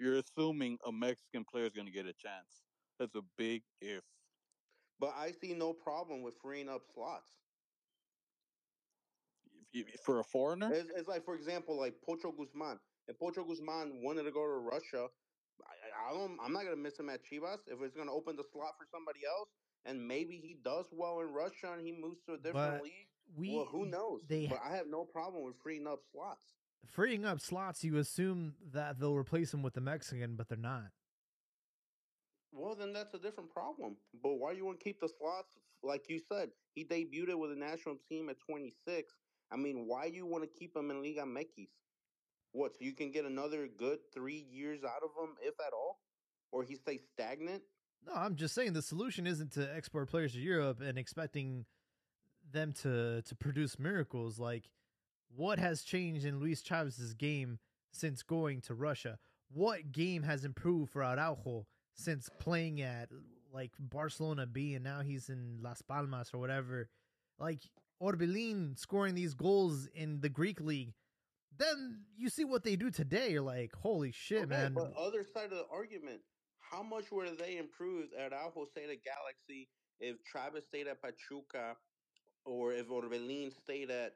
You're 0.00 0.16
assuming 0.18 0.78
a 0.86 0.92
Mexican 0.92 1.44
player 1.44 1.66
is 1.66 1.72
going 1.72 1.86
to 1.86 1.92
get 1.92 2.06
a 2.06 2.12
chance. 2.12 2.64
That's 2.98 3.14
a 3.14 3.22
big 3.36 3.62
if. 3.80 4.02
But 4.98 5.14
I 5.16 5.30
see 5.30 5.54
no 5.54 5.72
problem 5.72 6.22
with 6.22 6.34
freeing 6.42 6.68
up 6.68 6.82
slots. 6.92 7.30
For 10.02 10.18
a 10.18 10.24
foreigner, 10.24 10.72
It's, 10.72 10.90
it's 10.96 11.08
like, 11.08 11.24
for 11.24 11.34
example, 11.34 11.78
like 11.78 11.94
Pocho 12.04 12.32
Guzman. 12.32 12.80
If 13.06 13.18
Pocho 13.18 13.44
Guzman 13.44 14.00
wanted 14.02 14.24
to 14.24 14.32
go 14.32 14.44
to 14.44 14.58
Russia, 14.58 15.08
I, 15.62 16.10
I 16.10 16.14
don't. 16.14 16.38
I'm 16.42 16.52
not 16.52 16.64
gonna 16.64 16.76
miss 16.76 16.98
him 16.98 17.10
at 17.10 17.20
Chivas. 17.22 17.58
If 17.66 17.80
it's 17.82 17.94
gonna 17.94 18.12
open 18.12 18.34
the 18.34 18.44
slot 18.50 18.72
for 18.78 18.86
somebody 18.90 19.20
else, 19.26 19.50
and 19.88 20.06
maybe 20.06 20.36
he 20.36 20.56
does 20.62 20.86
well 20.92 21.20
in 21.20 21.32
Russia 21.32 21.72
and 21.72 21.84
he 21.84 21.92
moves 21.92 22.20
to 22.26 22.34
a 22.34 22.36
different 22.36 22.54
But 22.78 22.82
league. 22.82 23.08
we 23.36 23.54
well, 23.56 23.66
who 23.66 23.86
knows? 23.86 24.20
They 24.28 24.46
but 24.46 24.60
I 24.64 24.76
have 24.76 24.86
no 24.88 25.04
problem 25.04 25.44
with 25.44 25.56
freeing 25.62 25.86
up 25.86 26.00
slots. 26.12 26.54
freeing 26.86 27.24
up 27.24 27.40
slots. 27.40 27.82
You 27.84 27.96
assume 27.98 28.54
that 28.72 28.98
they'll 29.00 29.16
replace 29.16 29.52
him 29.54 29.62
with 29.62 29.74
the 29.74 29.80
Mexican, 29.80 30.36
but 30.36 30.48
they're 30.48 30.58
not. 30.58 30.90
Well, 32.52 32.74
then 32.74 32.92
that's 32.92 33.14
a 33.14 33.18
different 33.18 33.50
problem. 33.50 33.96
But 34.22 34.34
why 34.34 34.52
you 34.52 34.64
want 34.64 34.80
to 34.80 34.84
keep 34.84 35.00
the 35.00 35.08
slots? 35.08 35.58
Like 35.82 36.08
you 36.08 36.18
said, 36.18 36.50
he 36.74 36.84
debuted 36.84 37.38
with 37.38 37.50
the 37.50 37.56
national 37.56 37.96
team 38.08 38.28
at 38.30 38.40
26. 38.40 39.12
I 39.52 39.56
mean, 39.56 39.86
why 39.86 40.06
you 40.06 40.26
want 40.26 40.44
to 40.44 40.58
keep 40.58 40.76
him 40.76 40.90
in 40.90 41.02
Liga 41.02 41.22
MX? 41.22 41.68
What, 42.52 42.72
so 42.72 42.78
you 42.80 42.92
can 42.94 43.10
get 43.12 43.24
another 43.26 43.68
good 43.68 43.98
three 44.14 44.46
years 44.50 44.82
out 44.82 45.02
of 45.04 45.10
him, 45.22 45.34
if 45.42 45.54
at 45.60 45.72
all? 45.72 46.00
Or 46.50 46.62
he 46.62 46.74
stays 46.76 47.02
stagnant? 47.12 47.62
No, 48.08 48.14
I'm 48.14 48.36
just 48.36 48.54
saying 48.54 48.72
the 48.72 48.82
solution 48.82 49.26
isn't 49.26 49.52
to 49.52 49.74
export 49.76 50.08
players 50.08 50.32
to 50.32 50.40
Europe 50.40 50.80
and 50.80 50.98
expecting 50.98 51.66
them 52.50 52.72
to 52.82 53.22
to 53.22 53.34
produce 53.34 53.78
miracles. 53.78 54.38
Like, 54.38 54.70
what 55.34 55.58
has 55.58 55.82
changed 55.82 56.24
in 56.24 56.40
Luis 56.40 56.62
Chavez's 56.62 57.14
game 57.14 57.58
since 57.92 58.22
going 58.22 58.62
to 58.62 58.74
Russia? 58.74 59.18
What 59.52 59.92
game 59.92 60.22
has 60.22 60.44
improved 60.44 60.90
for 60.90 61.02
Araujo 61.02 61.66
since 61.94 62.28
playing 62.38 62.80
at 62.80 63.08
like 63.52 63.72
Barcelona 63.78 64.46
B 64.46 64.74
and 64.74 64.84
now 64.84 65.00
he's 65.00 65.28
in 65.28 65.58
Las 65.62 65.82
Palmas 65.82 66.30
or 66.32 66.38
whatever? 66.38 66.88
Like 67.38 67.60
Orbelin 68.02 68.78
scoring 68.78 69.14
these 69.14 69.34
goals 69.34 69.88
in 69.94 70.20
the 70.20 70.28
Greek 70.28 70.60
league. 70.60 70.94
Then 71.58 72.04
you 72.16 72.28
see 72.28 72.44
what 72.44 72.62
they 72.62 72.76
do 72.76 72.90
today. 72.90 73.32
You're 73.32 73.42
like, 73.42 73.74
holy 73.74 74.12
shit, 74.12 74.44
Okay, 74.44 74.46
man! 74.46 74.74
But 74.74 74.94
other 74.96 75.24
side 75.24 75.46
of 75.46 75.58
the 75.58 75.66
argument, 75.72 76.20
how 76.70 76.82
much 76.82 77.10
were 77.10 77.28
they 77.30 77.56
improved 77.56 78.12
at 78.14 78.32
Araujo 78.32 78.66
stayed 78.70 78.90
at 78.90 78.98
Galaxy 79.04 79.68
if 80.00 80.16
Chavez 80.32 80.64
stayed 80.66 80.86
at 80.86 81.00
Pachuca 81.02 81.76
or 82.44 82.72
if 82.72 82.88
Orbelin 82.88 83.52
stayed 83.62 83.90
at 83.90 84.14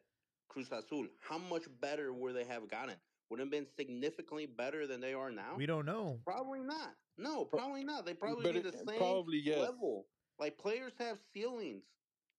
Cruz 0.49 0.69
Azul? 0.73 1.07
How 1.29 1.39
much 1.39 1.65
better 1.81 2.12
would 2.12 2.35
they 2.37 2.45
have 2.45 2.69
gotten? 2.69 2.97
Would 3.31 3.41
have 3.41 3.51
been 3.51 3.66
significantly 3.77 4.47
better 4.47 4.87
than 4.87 5.01
they 5.01 5.15
are 5.15 5.31
now? 5.31 5.55
we 5.57 5.66
don't 5.66 5.87
know. 5.87 6.20
Probably 6.24 6.61
not. 6.61 6.95
No, 7.19 7.45
probably 7.45 7.85
not. 7.85 8.05
They 8.05 8.15
probably 8.15 8.43
but 8.45 8.53
be 8.55 8.59
it- 8.61 8.65
the 8.73 8.79
same 8.79 8.99
probably 8.99 9.39
yes. 9.39 9.59
level. 9.59 10.07
Like 10.39 10.59
players 10.59 10.93
have 10.99 11.19
ceilings. 11.33 11.85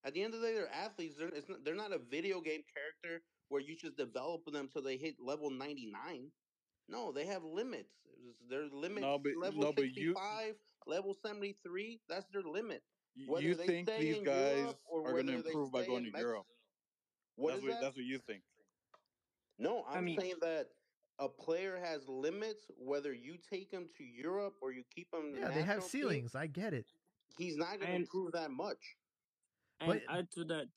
At 0.05 0.13
the 0.13 0.21
end 0.23 0.33
of 0.33 0.41
the 0.41 0.47
day, 0.47 0.53
they're 0.53 0.73
athletes. 0.73 1.15
They're 1.17 1.29
it's 1.29 1.47
not, 1.47 1.63
they're 1.63 1.75
not 1.75 1.93
a 1.93 1.99
video 1.99 2.41
game 2.41 2.61
character 2.73 3.23
where 3.49 3.61
you 3.61 3.75
just 3.75 3.95
develop 3.97 4.41
them 4.51 4.67
till 4.71 4.81
they 4.81 4.97
hit 4.97 5.15
level 5.23 5.49
ninety 5.49 5.85
nine. 5.91 6.31
No, 6.89 7.11
they 7.13 7.25
have 7.25 7.43
limits. 7.43 7.93
It's- 8.33 8.49
Their 8.49 8.67
limits 8.69 9.01
No, 9.01 9.19
but- 9.19 9.35
level 9.37 9.61
no, 9.61 9.73
but 9.73 9.83
sixty 9.85 10.01
you- 10.01 10.15
level 10.85 11.13
seventy 11.13 11.53
three. 11.63 12.01
That's 12.07 12.25
their 12.31 12.43
limit. 12.43 12.83
Whether 13.27 13.45
you 13.45 13.55
think 13.55 13.87
these 13.87 14.21
guys 14.23 14.73
are 14.91 15.11
going 15.11 15.27
to 15.27 15.35
improve 15.35 15.71
by 15.71 15.85
going 15.85 16.05
to 16.05 16.11
Mex- 16.11 16.21
Europe? 16.21 16.47
What 17.35 17.51
that's 17.51 17.61
what 17.63 17.71
that? 17.71 17.81
that's 17.81 17.95
what 17.95 18.05
you 18.05 18.19
think. 18.19 18.43
No, 19.59 19.83
I 19.83 19.97
I'm 19.97 20.05
mean- 20.05 20.19
saying 20.19 20.35
that 20.41 20.69
a 21.19 21.29
player 21.29 21.77
has 21.77 22.07
limits. 22.07 22.65
Whether 22.77 23.13
you 23.13 23.37
take 23.37 23.71
him 23.71 23.87
to 23.97 24.03
Europe 24.03 24.55
or 24.61 24.71
you 24.71 24.83
keep 24.93 25.13
him, 25.13 25.35
Yeah, 25.35 25.49
they 25.49 25.61
have 25.61 25.77
national 25.77 25.81
team, 25.81 25.89
ceilings. 26.01 26.35
I 26.35 26.47
get 26.47 26.73
it. 26.73 26.87
He's 27.37 27.55
not 27.55 27.79
going 27.79 27.91
to 27.91 27.95
improve 27.95 28.31
that 28.33 28.51
much. 28.51 28.97
And 29.79 29.89
But- 29.91 30.03
add 30.09 30.31
to 30.31 30.43
that, 30.45 30.69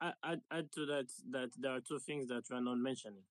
add, 0.00 0.14
add, 0.22 0.42
add 0.50 0.72
to 0.72 0.86
that 0.86 1.12
that 1.30 1.50
there 1.56 1.72
are 1.72 1.80
two 1.80 1.98
things 1.98 2.28
that 2.28 2.48
we 2.48 2.56
are 2.56 2.60
not 2.60 2.78
mentioning. 2.78 3.24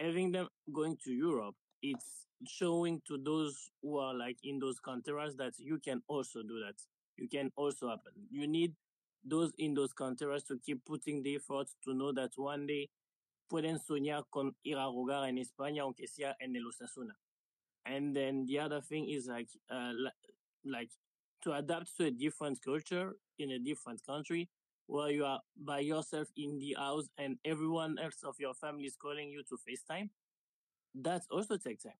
Having 0.00 0.32
them 0.32 0.48
going 0.72 0.96
to 1.04 1.12
Europe, 1.12 1.56
it's 1.84 2.26
showing 2.46 3.00
to 3.06 3.18
those 3.18 3.70
who 3.82 3.98
are 3.98 4.14
like 4.14 4.38
in 4.42 4.58
those 4.58 4.80
canteras 4.80 5.36
that 5.36 5.52
you 5.58 5.78
can 5.78 6.02
also 6.08 6.42
do 6.42 6.60
that. 6.64 6.76
You 7.16 7.28
can 7.28 7.52
also 7.56 7.88
happen. 7.88 8.12
You 8.30 8.46
need 8.46 8.72
those 9.24 9.52
in 9.58 9.74
those 9.74 9.92
canteras 9.92 10.44
to 10.44 10.58
keep 10.64 10.84
putting 10.84 11.22
the 11.22 11.36
effort 11.36 11.68
to 11.84 11.94
know 11.94 12.12
that 12.12 12.30
one 12.36 12.66
day 12.66 12.88
pueden 13.50 13.78
soñar 13.78 14.24
con 14.30 14.54
ir 14.64 14.78
a 14.78 14.90
jugar 14.90 15.28
en 15.28 15.38
España 15.38 15.82
aunque 15.82 16.08
sea 16.08 16.34
en 16.40 16.56
el 16.56 16.62
Osasuna. 16.66 17.14
And 17.86 18.16
then 18.16 18.46
the 18.46 18.58
other 18.58 18.80
thing 18.80 19.08
is 19.08 19.26
like 19.28 19.48
uh, 19.70 19.92
like 20.64 20.90
to 21.42 21.52
adapt 21.52 21.96
to 21.98 22.06
a 22.06 22.10
different 22.10 22.62
culture 22.64 23.12
in 23.38 23.50
a 23.50 23.58
different 23.58 24.00
country 24.06 24.48
where 24.86 25.10
you 25.10 25.24
are 25.24 25.40
by 25.56 25.80
yourself 25.80 26.28
in 26.36 26.58
the 26.58 26.74
house 26.78 27.08
and 27.18 27.38
everyone 27.44 27.98
else 27.98 28.22
of 28.24 28.36
your 28.38 28.54
family 28.54 28.84
is 28.84 28.96
calling 28.96 29.30
you 29.30 29.42
to 29.48 29.56
FaceTime, 29.56 30.10
that 30.94 31.22
also 31.30 31.56
takes 31.56 31.84
time. 31.84 31.92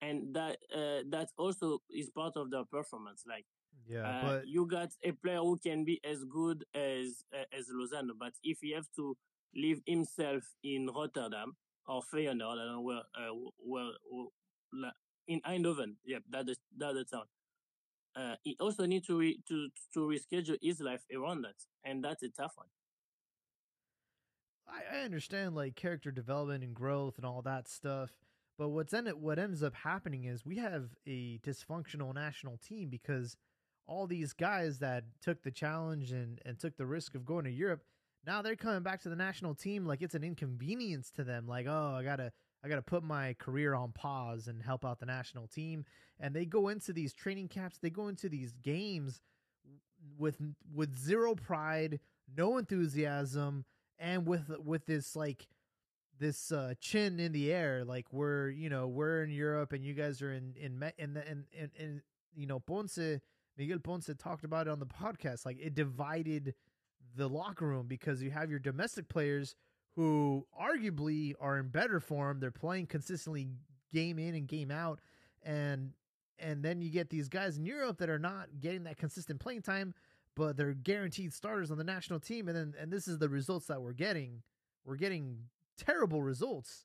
And 0.00 0.34
that 0.34 0.58
uh, 0.74 1.02
that 1.10 1.30
also 1.36 1.82
is 1.90 2.10
part 2.10 2.36
of 2.36 2.50
the 2.50 2.64
performance. 2.64 3.24
Like 3.28 3.46
Yeah, 3.88 4.06
uh, 4.08 4.22
but 4.22 4.48
you 4.48 4.66
got 4.66 4.90
a 5.04 5.12
player 5.12 5.38
who 5.38 5.58
can 5.58 5.84
be 5.84 6.00
as 6.04 6.24
good 6.24 6.64
as 6.74 7.24
uh, 7.34 7.44
as 7.56 7.68
Lozano, 7.68 8.12
but 8.18 8.32
if 8.44 8.58
he 8.60 8.72
have 8.72 8.86
to 8.96 9.16
leave 9.54 9.82
himself 9.86 10.44
in 10.62 10.88
Rotterdam 10.94 11.56
or 11.86 12.02
Feyenoord, 12.02 12.58
I 12.58 12.64
don't 12.64 12.72
know 12.72 12.80
where, 12.80 13.02
uh, 13.16 13.34
where, 13.58 13.92
where 14.10 14.92
in 15.26 15.40
Eindhoven, 15.40 15.96
yeah, 16.04 16.18
that 16.30 16.48
is 16.48 16.58
that 16.76 16.94
the 16.94 17.04
town. 17.04 17.24
Uh, 18.16 18.34
he 18.42 18.56
also 18.60 18.86
need 18.86 19.04
to 19.06 19.18
re, 19.18 19.40
to 19.48 19.68
to 19.94 20.00
reschedule 20.00 20.58
his 20.62 20.80
life 20.80 21.04
around 21.14 21.42
that, 21.42 21.54
and 21.84 22.04
that's 22.04 22.22
a 22.22 22.28
tough 22.28 22.52
one. 22.56 22.68
I, 24.68 24.98
I 24.98 25.04
understand 25.04 25.54
like 25.54 25.76
character 25.76 26.10
development 26.10 26.64
and 26.64 26.74
growth 26.74 27.16
and 27.16 27.26
all 27.26 27.42
that 27.42 27.68
stuff. 27.68 28.10
But 28.58 28.70
what's 28.70 28.92
in 28.92 29.06
it, 29.06 29.18
what 29.18 29.38
ends 29.38 29.62
up 29.62 29.74
happening 29.74 30.24
is 30.24 30.44
we 30.44 30.56
have 30.56 30.90
a 31.06 31.38
dysfunctional 31.38 32.12
national 32.14 32.58
team 32.58 32.88
because 32.88 33.36
all 33.86 34.06
these 34.06 34.32
guys 34.32 34.80
that 34.80 35.04
took 35.22 35.42
the 35.42 35.50
challenge 35.50 36.10
and, 36.10 36.40
and 36.44 36.58
took 36.58 36.76
the 36.76 36.86
risk 36.86 37.14
of 37.14 37.24
going 37.24 37.44
to 37.44 37.50
Europe, 37.50 37.82
now 38.26 38.42
they're 38.42 38.56
coming 38.56 38.82
back 38.82 39.00
to 39.02 39.08
the 39.08 39.16
national 39.16 39.54
team 39.54 39.86
like 39.86 40.02
it's 40.02 40.14
an 40.14 40.24
inconvenience 40.24 41.10
to 41.12 41.24
them. 41.24 41.46
Like, 41.46 41.66
oh, 41.68 41.94
I 41.98 42.02
gotta 42.02 42.32
I 42.64 42.68
gotta 42.68 42.82
put 42.82 43.04
my 43.04 43.34
career 43.38 43.74
on 43.74 43.92
pause 43.92 44.48
and 44.48 44.60
help 44.62 44.84
out 44.84 44.98
the 44.98 45.06
national 45.06 45.46
team. 45.46 45.84
And 46.18 46.34
they 46.34 46.44
go 46.44 46.68
into 46.68 46.92
these 46.92 47.14
training 47.14 47.48
camps, 47.48 47.78
they 47.78 47.90
go 47.90 48.08
into 48.08 48.28
these 48.28 48.52
games 48.52 49.20
with 50.18 50.36
with 50.74 50.98
zero 50.98 51.34
pride, 51.34 52.00
no 52.36 52.58
enthusiasm, 52.58 53.64
and 53.98 54.26
with 54.26 54.50
with 54.64 54.86
this 54.86 55.16
like 55.16 55.48
this 56.18 56.50
uh, 56.50 56.74
chin 56.80 57.20
in 57.20 57.32
the 57.32 57.52
air, 57.52 57.84
like 57.84 58.12
we're 58.12 58.50
you 58.50 58.68
know 58.68 58.88
we're 58.88 59.22
in 59.22 59.30
Europe 59.30 59.72
and 59.72 59.84
you 59.84 59.94
guys 59.94 60.20
are 60.22 60.32
in 60.32 60.54
in 60.56 60.82
in 60.98 61.16
in, 61.16 61.44
in, 61.52 61.70
in 61.78 62.02
you 62.34 62.46
know 62.46 62.60
Ponce 62.60 62.98
Miguel 63.56 63.78
Ponce 63.80 64.10
talked 64.18 64.44
about 64.44 64.68
it 64.68 64.70
on 64.70 64.78
the 64.78 64.86
podcast. 64.86 65.44
Like 65.44 65.58
it 65.60 65.74
divided 65.74 66.54
the 67.16 67.28
locker 67.28 67.66
room 67.66 67.86
because 67.88 68.22
you 68.22 68.30
have 68.30 68.50
your 68.50 68.60
domestic 68.60 69.08
players 69.08 69.56
who 69.96 70.46
arguably 70.58 71.34
are 71.40 71.58
in 71.58 71.68
better 71.68 71.98
form. 71.98 72.38
They're 72.38 72.52
playing 72.52 72.86
consistently 72.86 73.48
game 73.92 74.18
in 74.18 74.34
and 74.34 74.46
game 74.46 74.70
out, 74.70 75.00
and 75.42 75.92
and 76.38 76.62
then 76.62 76.80
you 76.80 76.90
get 76.90 77.10
these 77.10 77.28
guys 77.28 77.58
in 77.58 77.66
Europe 77.66 77.98
that 77.98 78.08
are 78.08 78.18
not 78.18 78.60
getting 78.60 78.84
that 78.84 78.96
consistent 78.96 79.40
playing 79.40 79.62
time, 79.62 79.92
but 80.36 80.56
they're 80.56 80.74
guaranteed 80.74 81.32
starters 81.32 81.70
on 81.70 81.78
the 81.78 81.84
national 81.84 82.20
team. 82.20 82.48
And 82.48 82.56
then 82.56 82.74
and 82.80 82.92
this 82.92 83.08
is 83.08 83.18
the 83.18 83.28
results 83.28 83.66
that 83.66 83.82
we're 83.82 83.92
getting. 83.92 84.42
We're 84.84 84.96
getting 84.96 85.48
terrible 85.76 86.22
results. 86.22 86.84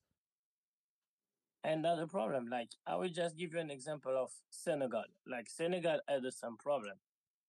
And 1.64 1.86
that's 1.86 2.02
a 2.02 2.08
problem. 2.08 2.48
Like 2.50 2.70
I 2.86 2.96
will 2.96 3.10
just 3.10 3.38
give 3.38 3.54
you 3.54 3.60
an 3.60 3.72
example 3.72 4.18
of 4.18 4.32
Senegal. 4.50 5.04
Like 5.26 5.50
Senegal 5.50 6.00
had 6.08 6.24
the 6.24 6.32
same 6.32 6.58
problem 6.58 6.96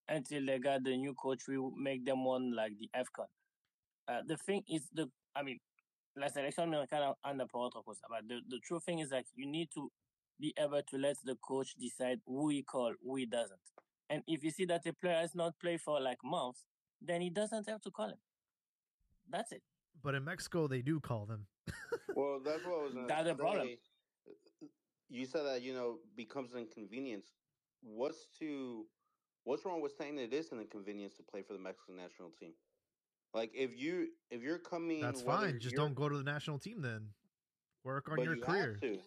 until 0.08 0.46
they 0.46 0.58
got 0.58 0.84
the 0.84 0.96
new 0.96 1.14
coach. 1.14 1.42
We 1.48 1.58
make 1.76 2.04
them 2.04 2.24
won 2.24 2.54
like 2.54 2.72
the 2.78 2.88
AFCON. 2.96 3.26
Uh, 4.06 4.20
the 4.26 4.36
thing 4.36 4.62
is 4.68 4.88
the 4.92 5.08
I 5.34 5.42
mean, 5.42 5.58
la 6.16 6.28
anda 7.24 7.46
por 7.46 7.68
otra 7.68 7.82
cosa. 7.84 8.02
But 8.08 8.28
the, 8.28 8.40
the 8.48 8.60
true 8.60 8.80
thing 8.80 9.00
is 9.00 9.10
like 9.10 9.26
you 9.34 9.46
need 9.46 9.70
to 9.74 9.90
be 10.40 10.54
able 10.58 10.82
to 10.82 10.98
let 10.98 11.16
the 11.24 11.36
coach 11.36 11.74
decide 11.74 12.20
who 12.26 12.48
he 12.50 12.62
call, 12.62 12.92
who 13.04 13.16
he 13.16 13.26
doesn't. 13.26 13.58
And 14.10 14.22
if 14.26 14.44
you 14.44 14.50
see 14.50 14.64
that 14.66 14.86
a 14.86 14.92
player 14.92 15.16
has 15.16 15.34
not 15.34 15.58
played 15.58 15.80
for 15.80 16.00
like 16.00 16.18
months, 16.24 16.64
then 17.00 17.20
he 17.20 17.30
doesn't 17.30 17.68
have 17.68 17.80
to 17.82 17.90
call 17.90 18.08
him. 18.08 18.18
That's 19.30 19.52
it. 19.52 19.62
But 20.02 20.14
in 20.14 20.24
Mexico, 20.24 20.68
they 20.68 20.82
do 20.82 21.00
call 21.00 21.26
them. 21.26 21.46
Well, 22.16 22.38
that's 22.44 22.64
what 22.64 22.78
I 22.78 22.82
was 22.84 22.94
going 22.94 23.06
That's 23.08 23.26
the 23.26 23.34
problem. 23.34 23.68
You 25.08 25.26
said 25.26 25.46
that 25.46 25.62
you 25.62 25.74
know 25.74 25.96
becomes 26.16 26.52
an 26.52 26.60
inconvenience. 26.60 27.26
What's 27.82 28.26
to 28.38 28.86
what's 29.42 29.64
wrong 29.64 29.80
with 29.80 29.92
saying 29.98 30.16
that 30.16 30.24
it 30.24 30.32
is 30.32 30.52
an 30.52 30.60
inconvenience 30.60 31.14
to 31.16 31.24
play 31.24 31.42
for 31.42 31.54
the 31.54 31.58
Mexican 31.58 31.96
national 31.96 32.30
team? 32.38 32.52
Like 33.32 33.50
if 33.52 33.76
you 33.76 34.08
if 34.30 34.42
you're 34.42 34.58
coming, 34.58 35.00
That's 35.00 35.22
fine. 35.22 35.58
Just 35.58 35.74
don't 35.74 35.94
go 35.94 36.08
to 36.08 36.16
the 36.16 36.22
national 36.22 36.58
team 36.60 36.80
then. 36.80 37.08
Work 37.82 38.08
on 38.10 38.16
but 38.16 38.24
your 38.24 38.36
you 38.36 38.42
career. 38.42 38.78
Have 38.80 38.80
to. 38.80 38.98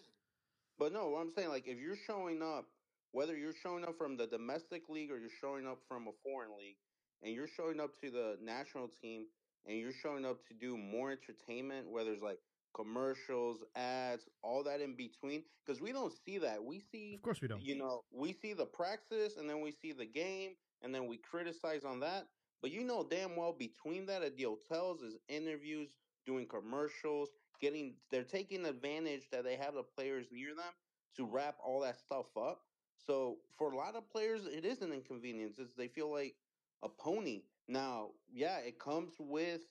But 0.78 0.94
no, 0.94 1.10
what 1.10 1.22
I'm 1.22 1.32
saying, 1.32 1.50
like 1.50 1.68
if 1.68 1.80
you're 1.80 1.96
showing 1.96 2.42
up, 2.42 2.66
whether 3.12 3.36
you're 3.38 3.54
showing 3.54 3.84
up 3.86 3.98
from 3.98 4.18
the 4.18 4.28
domestic 4.28 4.90
league 4.90 5.12
or 5.12 5.20
you're 5.20 5.30
showing 5.30 5.68
up 5.68 5.80
from 5.88 6.08
a 6.08 6.12
foreign 6.24 6.58
league, 6.58 6.78
and 7.22 7.34
you're 7.34 7.48
showing 7.48 7.80
up 7.80 7.94
to 8.02 8.12
the 8.12 8.38
national 8.42 8.88
team 8.90 9.28
and 9.66 9.78
you're 9.80 9.92
showing 9.92 10.26
up 10.26 10.46
to 10.48 10.54
do 10.54 10.78
more 10.78 11.12
entertainment, 11.12 11.90
whether 11.90 12.12
it's 12.14 12.22
like 12.22 12.40
commercials, 12.74 13.64
ads, 13.76 14.30
all 14.44 14.64
that 14.64 14.82
in 14.82 14.96
between, 14.96 15.44
because 15.66 15.82
we 15.82 15.92
don't 15.92 16.14
see 16.14 16.38
that. 16.40 16.64
We 16.64 16.80
see 16.80 17.16
Of 17.16 17.22
course 17.24 17.42
we 17.42 17.48
don't. 17.48 17.62
you 17.62 17.76
know, 17.76 18.04
we 18.12 18.34
see 18.34 18.54
the 18.54 18.66
practice 18.68 19.38
and 19.38 19.50
then 19.50 19.62
we 19.62 19.72
see 19.72 19.92
the 19.94 20.06
game 20.06 20.58
and 20.82 20.94
then 20.94 21.08
we 21.08 21.18
criticize 21.18 21.84
on 21.84 22.00
that. 22.02 22.30
But 22.62 22.72
you 22.72 22.84
know 22.84 23.08
damn 23.08 23.36
well 23.36 23.54
between 23.54 24.06
that 24.08 24.24
at 24.24 24.36
the 24.38 24.44
hotels 24.44 25.02
is 25.02 25.18
interviews, 25.28 25.94
doing 26.26 26.48
commercials, 26.48 27.30
getting 27.62 28.00
they're 28.12 28.24
taking 28.24 28.66
advantage 28.66 29.30
that 29.32 29.44
they 29.44 29.56
have 29.58 29.74
the 29.74 29.84
players 29.84 30.28
near 30.32 30.56
them 30.56 30.74
to 31.16 31.26
wrap 31.26 31.58
all 31.64 31.82
that 31.82 31.98
stuff 31.98 32.28
up. 32.38 32.62
So 33.06 33.38
for 33.58 33.72
a 33.72 33.78
lot 33.78 33.96
of 33.96 34.10
players, 34.10 34.46
it 34.46 34.66
is 34.66 34.82
an 34.82 34.92
inconvenience. 34.92 35.60
It's, 35.60 35.74
they 35.78 35.88
feel 35.88 36.12
like 36.12 36.36
a 36.84 36.90
pony. 36.90 37.44
Now, 37.68 38.12
yeah, 38.32 38.58
it 38.60 38.80
comes 38.80 39.14
with 39.20 39.62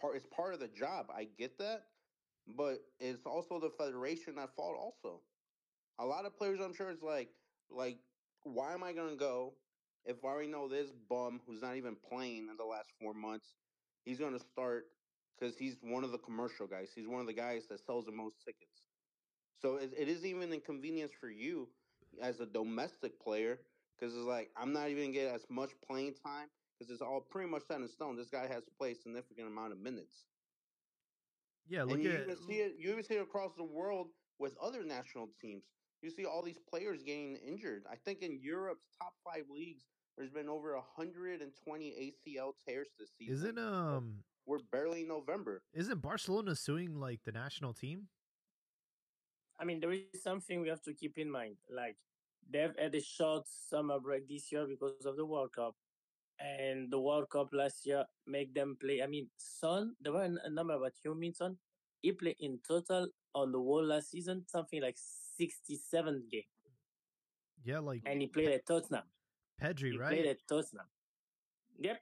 part. 0.00 0.16
It's 0.16 0.26
part 0.26 0.54
of 0.54 0.60
the 0.60 0.68
job. 0.68 1.06
I 1.14 1.24
get 1.24 1.58
that, 1.58 1.84
but 2.46 2.78
it's 3.00 3.26
also 3.26 3.60
the 3.60 3.70
federation 3.70 4.38
at 4.38 4.54
fault. 4.54 4.76
Also, 4.78 5.22
a 5.98 6.04
lot 6.06 6.24
of 6.26 6.36
players, 6.36 6.60
I'm 6.60 6.74
sure, 6.74 6.90
it's 6.90 7.02
like, 7.02 7.30
like, 7.70 7.98
why 8.44 8.74
am 8.74 8.82
I 8.82 8.92
gonna 8.92 9.16
go 9.16 9.54
if 10.04 10.24
I 10.24 10.28
already 10.28 10.48
know 10.48 10.68
this 10.68 10.90
bum 11.08 11.40
who's 11.46 11.62
not 11.62 11.76
even 11.76 11.96
playing 11.96 12.48
in 12.48 12.56
the 12.56 12.64
last 12.64 12.90
four 13.00 13.14
months? 13.14 13.54
He's 14.04 14.18
gonna 14.18 14.38
start 14.40 14.86
because 15.38 15.56
he's 15.56 15.76
one 15.82 16.04
of 16.04 16.12
the 16.12 16.18
commercial 16.18 16.66
guys. 16.66 16.90
He's 16.94 17.08
one 17.08 17.20
of 17.20 17.26
the 17.26 17.32
guys 17.32 17.66
that 17.68 17.80
sells 17.80 18.06
the 18.06 18.12
most 18.12 18.36
tickets. 18.44 18.82
So 19.58 19.76
it, 19.76 19.92
it 19.96 20.08
is 20.08 20.24
even 20.24 20.52
inconvenience 20.52 21.12
for 21.20 21.30
you 21.30 21.68
as 22.20 22.40
a 22.40 22.46
domestic 22.46 23.20
player 23.20 23.60
because 23.98 24.14
it's 24.14 24.26
like 24.26 24.50
I'm 24.56 24.72
not 24.72 24.88
even 24.88 25.04
gonna 25.04 25.12
get 25.12 25.34
as 25.34 25.46
much 25.48 25.70
playing 25.86 26.14
time 26.24 26.48
because 26.78 26.92
it's 26.92 27.02
all 27.02 27.20
pretty 27.20 27.48
much 27.48 27.62
set 27.68 27.80
in 27.80 27.88
stone. 27.88 28.16
This 28.16 28.30
guy 28.30 28.46
has 28.46 28.64
to 28.64 28.70
play 28.78 28.92
a 28.92 28.94
significant 28.94 29.46
amount 29.48 29.72
of 29.72 29.78
minutes. 29.78 30.26
Yeah, 31.68 31.84
look 31.84 31.94
and 31.94 32.02
you 32.02 32.10
at 32.10 32.20
even 32.22 32.36
see 32.36 32.54
it. 32.54 32.74
You 32.78 32.90
even 32.90 33.04
see 33.04 33.14
it 33.14 33.22
across 33.22 33.52
the 33.56 33.64
world 33.64 34.08
with 34.38 34.54
other 34.60 34.84
national 34.84 35.28
teams. 35.40 35.64
You 36.02 36.10
see 36.10 36.24
all 36.24 36.42
these 36.42 36.58
players 36.58 37.02
getting 37.02 37.36
injured. 37.36 37.84
I 37.90 37.94
think 37.94 38.22
in 38.22 38.40
Europe's 38.42 38.86
top 39.00 39.12
five 39.24 39.44
leagues, 39.48 39.84
there's 40.16 40.30
been 40.30 40.48
over 40.48 40.74
120 40.74 42.14
ACL 42.28 42.52
tears 42.66 42.88
this 42.98 43.10
season. 43.16 43.34
isn't 43.34 43.58
um 43.58 44.16
We're 44.46 44.58
barely 44.72 45.02
in 45.02 45.08
November. 45.08 45.62
isn't 45.72 46.02
Barcelona 46.02 46.56
suing 46.56 46.98
like 46.98 47.20
the 47.24 47.32
national 47.32 47.72
team? 47.72 48.08
I 49.62 49.64
mean, 49.64 49.78
there 49.78 49.92
is 49.92 50.20
something 50.22 50.60
we 50.60 50.68
have 50.68 50.82
to 50.82 50.92
keep 50.92 51.18
in 51.18 51.30
mind. 51.30 51.54
Like 51.70 51.96
they've 52.50 52.74
had 52.76 52.94
a 52.94 53.00
short 53.00 53.44
summer 53.46 54.00
break 54.00 54.28
this 54.28 54.50
year 54.50 54.66
because 54.66 55.06
of 55.06 55.16
the 55.16 55.24
World 55.24 55.52
Cup, 55.54 55.76
and 56.40 56.90
the 56.90 56.98
World 56.98 57.30
Cup 57.30 57.50
last 57.52 57.86
year 57.86 58.04
make 58.26 58.52
them 58.52 58.76
play. 58.80 59.02
I 59.02 59.06
mean, 59.06 59.28
Son, 59.36 59.94
there 60.00 60.12
were 60.12 60.24
a 60.24 60.50
number, 60.50 60.76
but 60.78 60.94
you 61.04 61.14
mean 61.14 61.32
Son, 61.32 61.56
he 62.00 62.10
played 62.10 62.36
in 62.40 62.58
total 62.66 63.06
on 63.34 63.52
the 63.52 63.58
whole 63.58 63.84
last 63.84 64.10
season 64.10 64.44
something 64.48 64.82
like 64.82 64.96
sixty-seven 65.38 66.24
games, 66.30 66.44
Yeah, 67.64 67.78
like 67.78 68.02
and 68.04 68.20
he 68.20 68.26
played 68.26 68.48
at 68.48 68.66
Tottenham. 68.66 69.04
Pedri, 69.62 69.92
He 69.92 69.96
right? 69.98 70.08
played 70.08 70.26
at 70.26 70.38
Tottenham. 70.48 70.86
Yep. 71.78 72.00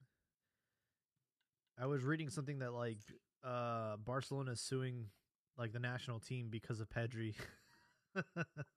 I 1.79 1.87
was 1.87 2.05
reading 2.05 2.31
something 2.31 2.59
that 2.61 2.73
like 2.73 2.99
uh 3.45 3.97
Barcelona 3.99 4.53
is 4.53 4.61
suing 4.61 5.07
like 5.61 5.73
the 5.73 5.79
national 5.79 6.19
team 6.19 6.49
because 6.51 6.81
of 6.81 6.89
Pedri. 6.89 7.35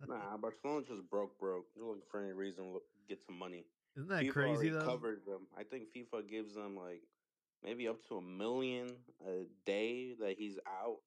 Nah, 0.07 0.37
Barcelona 0.37 0.85
just 0.87 1.09
broke, 1.09 1.39
broke. 1.39 1.65
They're 1.75 1.83
looking 1.83 2.03
for 2.11 2.19
any 2.21 2.33
reason 2.33 2.65
to 2.65 2.79
get 3.09 3.19
some 3.25 3.35
money. 3.35 3.65
Isn't 3.97 4.09
that 4.09 4.25
FIFA 4.25 4.31
crazy 4.31 4.69
though? 4.69 4.85
Covered 4.85 5.25
them. 5.25 5.47
I 5.57 5.63
think 5.63 5.85
FIFA 5.95 6.29
gives 6.29 6.53
them 6.53 6.75
like 6.75 7.01
maybe 7.63 7.87
up 7.87 7.97
to 8.09 8.17
a 8.17 8.21
million 8.21 8.89
a 9.27 9.45
day 9.65 10.13
that 10.19 10.35
he's 10.37 10.59
out, 10.67 10.97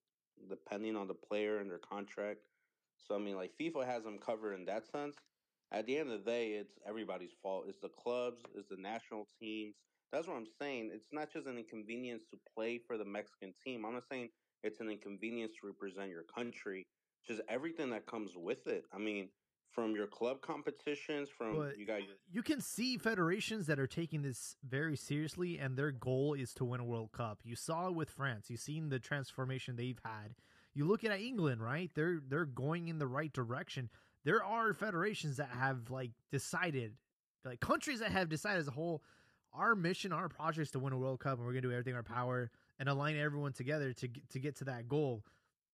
depending 0.48 0.97
on 0.97 1.07
the 1.07 1.15
player 1.15 1.59
and 1.59 1.70
their 1.70 1.78
contract. 1.78 2.40
So 3.07 3.15
I 3.15 3.19
mean, 3.19 3.36
like 3.36 3.53
FIFA 3.61 3.86
has 3.86 4.03
them 4.03 4.19
covered 4.19 4.55
in 4.55 4.65
that 4.65 4.90
sense. 4.90 5.15
At 5.70 5.86
the 5.86 5.97
end 5.97 6.11
of 6.11 6.24
the 6.24 6.28
day, 6.28 6.55
it's 6.55 6.78
everybody's 6.89 7.35
fault. 7.43 7.66
It's 7.69 7.78
the 7.78 7.90
clubs, 7.90 8.43
it's 8.57 8.70
the 8.70 8.77
national 8.77 9.28
teams. 9.40 9.77
That's 10.12 10.27
what 10.27 10.36
I'm 10.36 10.47
saying. 10.61 10.90
It's 10.93 11.12
not 11.12 11.32
just 11.32 11.47
an 11.47 11.59
inconvenience 11.59 12.24
to 12.32 12.39
play 12.55 12.78
for 12.78 12.97
the 12.98 13.05
Mexican 13.05 13.53
team. 13.65 13.85
I'm 13.85 13.93
not 13.93 14.05
saying 14.11 14.31
it's 14.66 14.80
an 14.80 14.90
inconvenience 14.90 15.52
to 15.60 15.66
represent 15.66 16.10
your 16.10 16.24
country. 16.24 16.86
Just 17.26 17.40
everything 17.48 17.90
that 17.90 18.06
comes 18.06 18.32
with 18.36 18.66
it. 18.66 18.84
I 18.93 18.98
mean, 18.98 19.28
from 19.72 19.94
your 19.94 20.06
club 20.06 20.40
competitions, 20.40 21.28
from 21.28 21.56
But 21.56 21.78
you 21.78 21.86
got 21.86 22.02
your 22.02 22.16
you 22.32 22.43
can 22.43 22.60
see 22.60 22.97
federations 22.98 23.66
that 23.66 23.78
are 23.78 23.86
taking 23.86 24.22
this 24.22 24.56
very 24.66 24.97
seriously 24.97 25.59
and 25.59 25.76
their 25.76 25.93
goal 25.93 26.34
is 26.34 26.52
to 26.55 26.64
win 26.64 26.80
a 26.80 26.84
World 26.84 27.12
Cup. 27.12 27.40
You 27.44 27.56
saw 27.56 27.88
it 27.88 27.94
with 27.94 28.10
France. 28.10 28.48
You've 28.48 28.60
seen 28.60 28.88
the 28.88 28.98
transformation 28.98 29.76
they've 29.76 30.01
had. 30.05 30.34
You 30.74 30.86
look 30.86 31.05
at 31.05 31.18
England, 31.18 31.62
right? 31.62 31.90
They're 31.94 32.20
they're 32.26 32.44
going 32.44 32.88
in 32.88 32.98
the 32.98 33.06
right 33.06 33.32
direction. 33.32 33.90
There 34.24 34.43
are 34.43 34.74
federations 34.74 35.36
that 35.36 35.51
have 35.51 35.90
like 35.90 36.12
decided 36.30 36.94
like 37.44 37.60
countries 37.60 38.01
that 38.01 38.10
have 38.10 38.28
decided 38.28 38.60
as 38.60 38.68
a 38.68 38.72
whole 38.72 39.02
our 39.52 39.74
mission, 39.74 40.12
our 40.12 40.28
project 40.28 40.66
is 40.66 40.70
to 40.72 40.78
win 40.78 40.93
a 40.93 40.98
World 40.98 41.20
Cup 41.20 41.38
and 41.38 41.47
we're 41.47 41.52
going 41.52 41.62
to 41.62 41.68
do 41.68 41.72
everything 41.72 41.93
in 41.93 41.97
our 41.97 42.02
power 42.02 42.51
and 42.78 42.89
align 42.89 43.16
everyone 43.16 43.53
together 43.53 43.93
to 43.93 44.09
to 44.31 44.39
get 44.39 44.57
to 44.57 44.65
that 44.65 44.89
goal. 44.89 45.24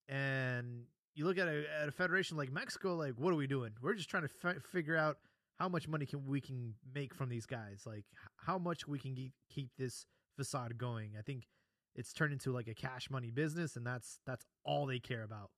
And 0.08 0.84
you 1.14 1.24
look 1.24 1.38
at 1.38 1.48
a, 1.48 1.64
at 1.82 1.88
a 1.88 1.92
federation 1.92 2.36
like 2.36 2.52
Mexico, 2.52 2.96
like 2.96 3.14
what 3.16 3.32
are 3.32 3.36
we 3.36 3.46
doing? 3.46 3.72
We're 3.80 3.94
just 3.94 4.08
trying 4.10 4.24
to 4.24 4.28
fi- 4.28 4.60
figure 4.72 4.96
out 4.96 5.18
how 5.58 5.68
much 5.68 5.88
money 5.88 6.06
can 6.06 6.26
we 6.26 6.40
can 6.40 6.74
make 6.94 7.14
from 7.14 7.28
these 7.28 7.46
guys, 7.46 7.82
like 7.86 8.04
how 8.36 8.58
much 8.58 8.88
we 8.88 8.98
can 8.98 9.14
ge- 9.14 9.32
keep 9.50 9.70
this 9.78 10.06
facade 10.36 10.78
going. 10.78 11.12
I 11.18 11.22
think 11.22 11.46
it's 11.94 12.12
turned 12.12 12.32
into 12.32 12.52
like 12.52 12.68
a 12.68 12.74
cash 12.74 13.10
money 13.10 13.30
business, 13.30 13.76
and 13.76 13.86
that's 13.86 14.18
that's 14.26 14.44
all 14.64 14.86
they 14.86 14.98
care 14.98 15.22
about. 15.22 15.50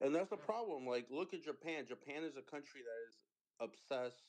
And 0.00 0.14
that's 0.14 0.30
the 0.30 0.36
problem. 0.36 0.86
Like, 0.86 1.06
look 1.10 1.32
at 1.32 1.44
Japan. 1.44 1.84
Japan 1.86 2.24
is 2.24 2.36
a 2.36 2.42
country 2.42 2.80
that 2.82 3.08
is 3.08 3.18
obsessed 3.60 4.22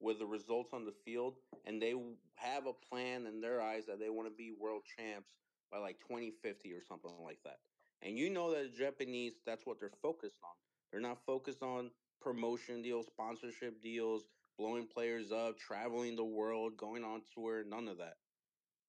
with 0.00 0.18
the 0.18 0.26
results 0.26 0.70
on 0.72 0.84
the 0.84 0.92
field, 1.04 1.34
and 1.64 1.80
they 1.80 1.94
have 2.34 2.66
a 2.66 2.72
plan 2.72 3.26
in 3.26 3.40
their 3.40 3.60
eyes 3.60 3.86
that 3.86 3.98
they 3.98 4.10
want 4.10 4.28
to 4.28 4.34
be 4.34 4.52
world 4.60 4.82
champs 4.96 5.30
by 5.70 5.78
like 5.78 5.98
2050 6.00 6.72
or 6.72 6.82
something 6.82 7.10
like 7.24 7.38
that. 7.44 7.58
And 8.02 8.18
you 8.18 8.30
know 8.30 8.52
that 8.52 8.72
the 8.72 8.78
Japanese, 8.78 9.34
that's 9.44 9.66
what 9.66 9.80
they're 9.80 9.90
focused 10.02 10.38
on. 10.42 10.54
They're 10.92 11.00
not 11.00 11.18
focused 11.26 11.62
on 11.62 11.90
promotion 12.20 12.82
deals, 12.82 13.06
sponsorship 13.06 13.80
deals, 13.82 14.24
blowing 14.58 14.86
players 14.86 15.32
up, 15.32 15.58
traveling 15.58 16.16
the 16.16 16.24
world, 16.24 16.76
going 16.76 17.04
on 17.04 17.22
tour, 17.34 17.64
none 17.64 17.88
of 17.88 17.98
that. 17.98 18.16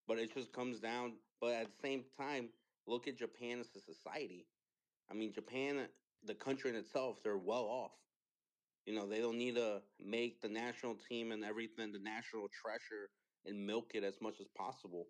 But 0.08 0.20
it 0.20 0.34
just 0.34 0.54
comes 0.54 0.80
down. 0.80 1.14
But 1.42 1.54
at 1.54 1.68
the 1.68 1.82
same 1.82 2.04
time, 2.20 2.50
look 2.88 3.08
at 3.08 3.18
Japan 3.18 3.60
as 3.60 3.70
a 3.76 3.82
society. 3.82 4.48
I 5.10 5.14
mean, 5.14 5.34
Japan, 5.34 5.88
the 6.24 6.36
country 6.36 6.70
in 6.70 6.76
itself, 6.76 7.18
they're 7.24 7.38
well 7.38 7.66
off. 7.66 7.92
You 8.86 8.96
know, 8.96 9.08
they 9.08 9.20
don't 9.20 9.38
need 9.38 9.56
to 9.56 9.82
make 10.00 10.42
the 10.42 10.48
national 10.50 10.96
team 10.96 11.32
and 11.32 11.44
everything 11.44 11.92
the 11.92 12.00
national 12.00 12.48
treasure 12.50 13.10
and 13.46 13.66
milk 13.66 13.92
it 13.94 14.04
as 14.04 14.22
much 14.22 14.40
as 14.40 14.48
possible. 14.58 15.08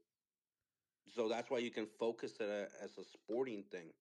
So 1.10 1.28
that's 1.30 1.50
why 1.50 1.60
you 1.60 1.72
can 1.72 1.88
focus 1.88 2.40
it 2.40 2.50
a- 2.50 2.72
as 2.82 2.98
a 2.98 3.04
sporting 3.04 3.64
thing. 3.70 3.94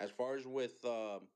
As 0.00 0.10
far 0.10 0.36
as 0.36 0.46
with, 0.46 0.84
um, 0.84 1.28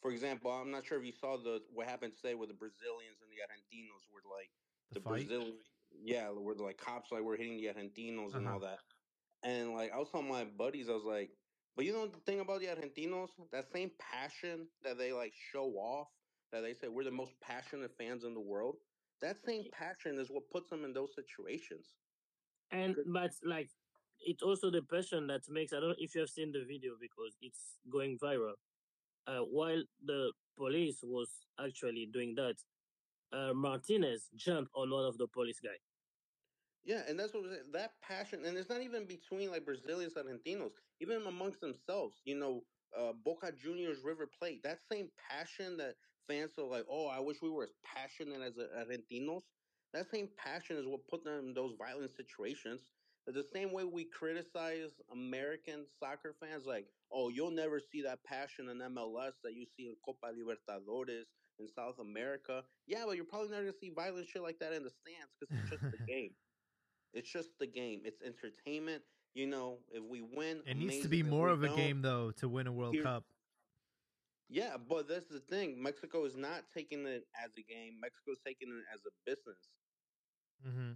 for 0.00 0.10
example, 0.10 0.50
I'm 0.50 0.70
not 0.70 0.84
sure 0.86 0.98
if 0.98 1.04
you 1.04 1.12
saw 1.12 1.36
the 1.36 1.66
what 1.70 1.86
happened 1.86 2.14
today 2.14 2.34
with 2.34 2.48
the 2.48 2.54
Brazilians 2.54 3.20
and 3.22 3.30
the 3.30 3.38
Argentinos, 3.38 4.02
where 4.10 4.22
like 4.30 4.52
The, 4.90 4.96
the 4.96 5.00
fight, 5.00 5.30
Brazil, 5.30 5.62
yeah, 5.90 6.30
where 6.30 6.54
the 6.54 6.62
like 6.64 6.78
cops 6.78 7.10
like 7.12 7.22
were 7.22 7.36
hitting 7.36 7.56
the 7.56 7.66
Argentinos 7.66 8.36
and 8.36 8.46
Uh-huh. 8.46 8.48
all 8.48 8.60
that. 8.60 8.80
And 9.42 9.72
like 9.74 9.92
I 9.92 9.98
was 9.98 10.10
telling 10.10 10.28
my 10.28 10.44
buddies, 10.44 10.88
I 10.88 10.94
was 10.94 11.04
like, 11.04 11.36
but 11.76 11.84
you 11.84 11.92
know 11.92 12.06
the 12.06 12.20
thing 12.20 12.40
about 12.40 12.60
the 12.60 12.66
Argentinos, 12.66 13.50
that 13.50 13.66
same 13.66 13.90
passion 13.98 14.70
that 14.82 14.98
they 14.98 15.12
like 15.12 15.34
show 15.34 15.72
off, 15.78 16.08
that 16.52 16.60
they 16.62 16.74
say 16.74 16.88
we're 16.88 17.04
the 17.04 17.10
most 17.10 17.40
passionate 17.40 17.96
fans 17.96 18.24
in 18.24 18.34
the 18.34 18.40
world. 18.40 18.78
That 19.20 19.36
same 19.36 19.70
passion 19.70 20.18
is 20.18 20.30
what 20.30 20.50
puts 20.50 20.70
them 20.70 20.84
in 20.84 20.92
those 20.92 21.14
situations. 21.14 21.98
And 22.70 22.96
but 23.06 23.32
like 23.44 23.70
it's 24.20 24.42
also 24.42 24.70
the 24.70 24.82
person 24.82 25.26
that 25.28 25.42
makes 25.48 25.72
I 25.72 25.80
don't 25.80 25.90
know 25.90 25.94
if 25.98 26.14
you 26.14 26.20
have 26.20 26.30
seen 26.30 26.52
the 26.52 26.64
video 26.64 26.92
because 27.00 27.36
it's 27.40 27.78
going 27.90 28.18
viral. 28.18 28.54
Uh, 29.26 29.40
while 29.40 29.82
the 30.04 30.32
police 30.56 31.00
was 31.02 31.28
actually 31.64 32.08
doing 32.12 32.34
that, 32.34 32.56
uh, 33.32 33.52
Martinez 33.52 34.30
jumped 34.34 34.70
on 34.74 34.90
one 34.90 35.04
of 35.04 35.18
the 35.18 35.26
police 35.28 35.60
guy. 35.60 35.76
Yeah, 36.84 37.02
and 37.06 37.18
that's 37.18 37.34
what 37.34 37.44
I'm 37.44 37.72
that 37.72 37.92
passion, 38.02 38.44
and 38.46 38.56
it's 38.56 38.70
not 38.70 38.80
even 38.80 39.04
between 39.04 39.50
like 39.50 39.66
Brazilians 39.66 40.14
Argentinos, 40.14 40.70
even 41.00 41.22
amongst 41.26 41.60
themselves. 41.60 42.22
You 42.24 42.38
know, 42.38 42.62
uh, 42.98 43.12
Boca 43.24 43.52
Juniors, 43.52 43.98
River 44.02 44.26
Plate, 44.26 44.62
that 44.62 44.78
same 44.90 45.08
passion 45.30 45.76
that 45.76 45.96
fans 46.28 46.52
are 46.58 46.64
like, 46.64 46.86
oh, 46.90 47.06
I 47.06 47.20
wish 47.20 47.42
we 47.42 47.50
were 47.50 47.64
as 47.64 47.72
passionate 47.84 48.40
as 48.40 48.54
Argentinos. 48.56 49.42
That 49.94 50.10
same 50.10 50.28
passion 50.36 50.76
is 50.76 50.86
what 50.86 51.06
put 51.08 51.24
them 51.24 51.48
in 51.48 51.54
those 51.54 51.74
violent 51.78 52.10
situations. 52.16 52.82
The 53.26 53.44
same 53.52 53.72
way 53.72 53.84
we 53.84 54.04
criticize 54.04 54.90
American 55.12 55.84
soccer 56.00 56.34
fans, 56.40 56.64
like, 56.64 56.86
oh, 57.12 57.28
you'll 57.28 57.50
never 57.50 57.78
see 57.78 58.00
that 58.02 58.24
passion 58.24 58.70
in 58.70 58.78
MLS 58.78 59.32
that 59.44 59.52
you 59.52 59.66
see 59.76 59.88
in 59.88 59.96
Copa 60.04 60.28
Libertadores 60.32 61.24
in 61.58 61.68
South 61.68 61.98
America. 62.00 62.62
Yeah, 62.86 63.04
but 63.06 63.16
you're 63.16 63.26
probably 63.26 63.48
never 63.50 63.64
gonna 63.64 63.74
see 63.78 63.90
violent 63.94 64.28
shit 64.28 64.42
like 64.42 64.58
that 64.60 64.72
in 64.72 64.82
the 64.82 64.90
stands 64.90 65.30
because 65.38 65.54
it's 65.60 65.70
just 65.70 65.82
the 65.98 66.04
game. 66.12 66.30
It's 67.12 67.30
just 67.30 67.50
the 67.60 67.66
game. 67.66 68.00
It's 68.04 68.22
entertainment. 68.22 69.02
You 69.34 69.46
know, 69.46 69.78
if 69.90 70.02
we 70.02 70.22
win, 70.22 70.62
It 70.66 70.78
needs 70.78 71.00
to 71.00 71.08
be 71.08 71.22
more 71.22 71.48
of 71.50 71.62
a 71.62 71.68
game 71.68 72.00
though 72.00 72.30
to 72.38 72.48
win 72.48 72.66
a 72.66 72.72
World 72.72 72.94
Here's- 72.94 73.04
Cup. 73.06 73.24
Yeah, 74.48 74.78
but 74.78 75.06
that's 75.06 75.28
the 75.28 75.40
thing. 75.40 75.82
Mexico 75.82 76.24
is 76.24 76.34
not 76.34 76.62
taking 76.72 77.04
it 77.06 77.26
as 77.44 77.50
a 77.58 77.62
game. 77.62 78.00
Mexico's 78.00 78.38
taking 78.46 78.68
it 78.68 78.84
as 78.94 79.00
a 79.04 79.10
business. 79.26 79.68
Hmm 80.62 80.92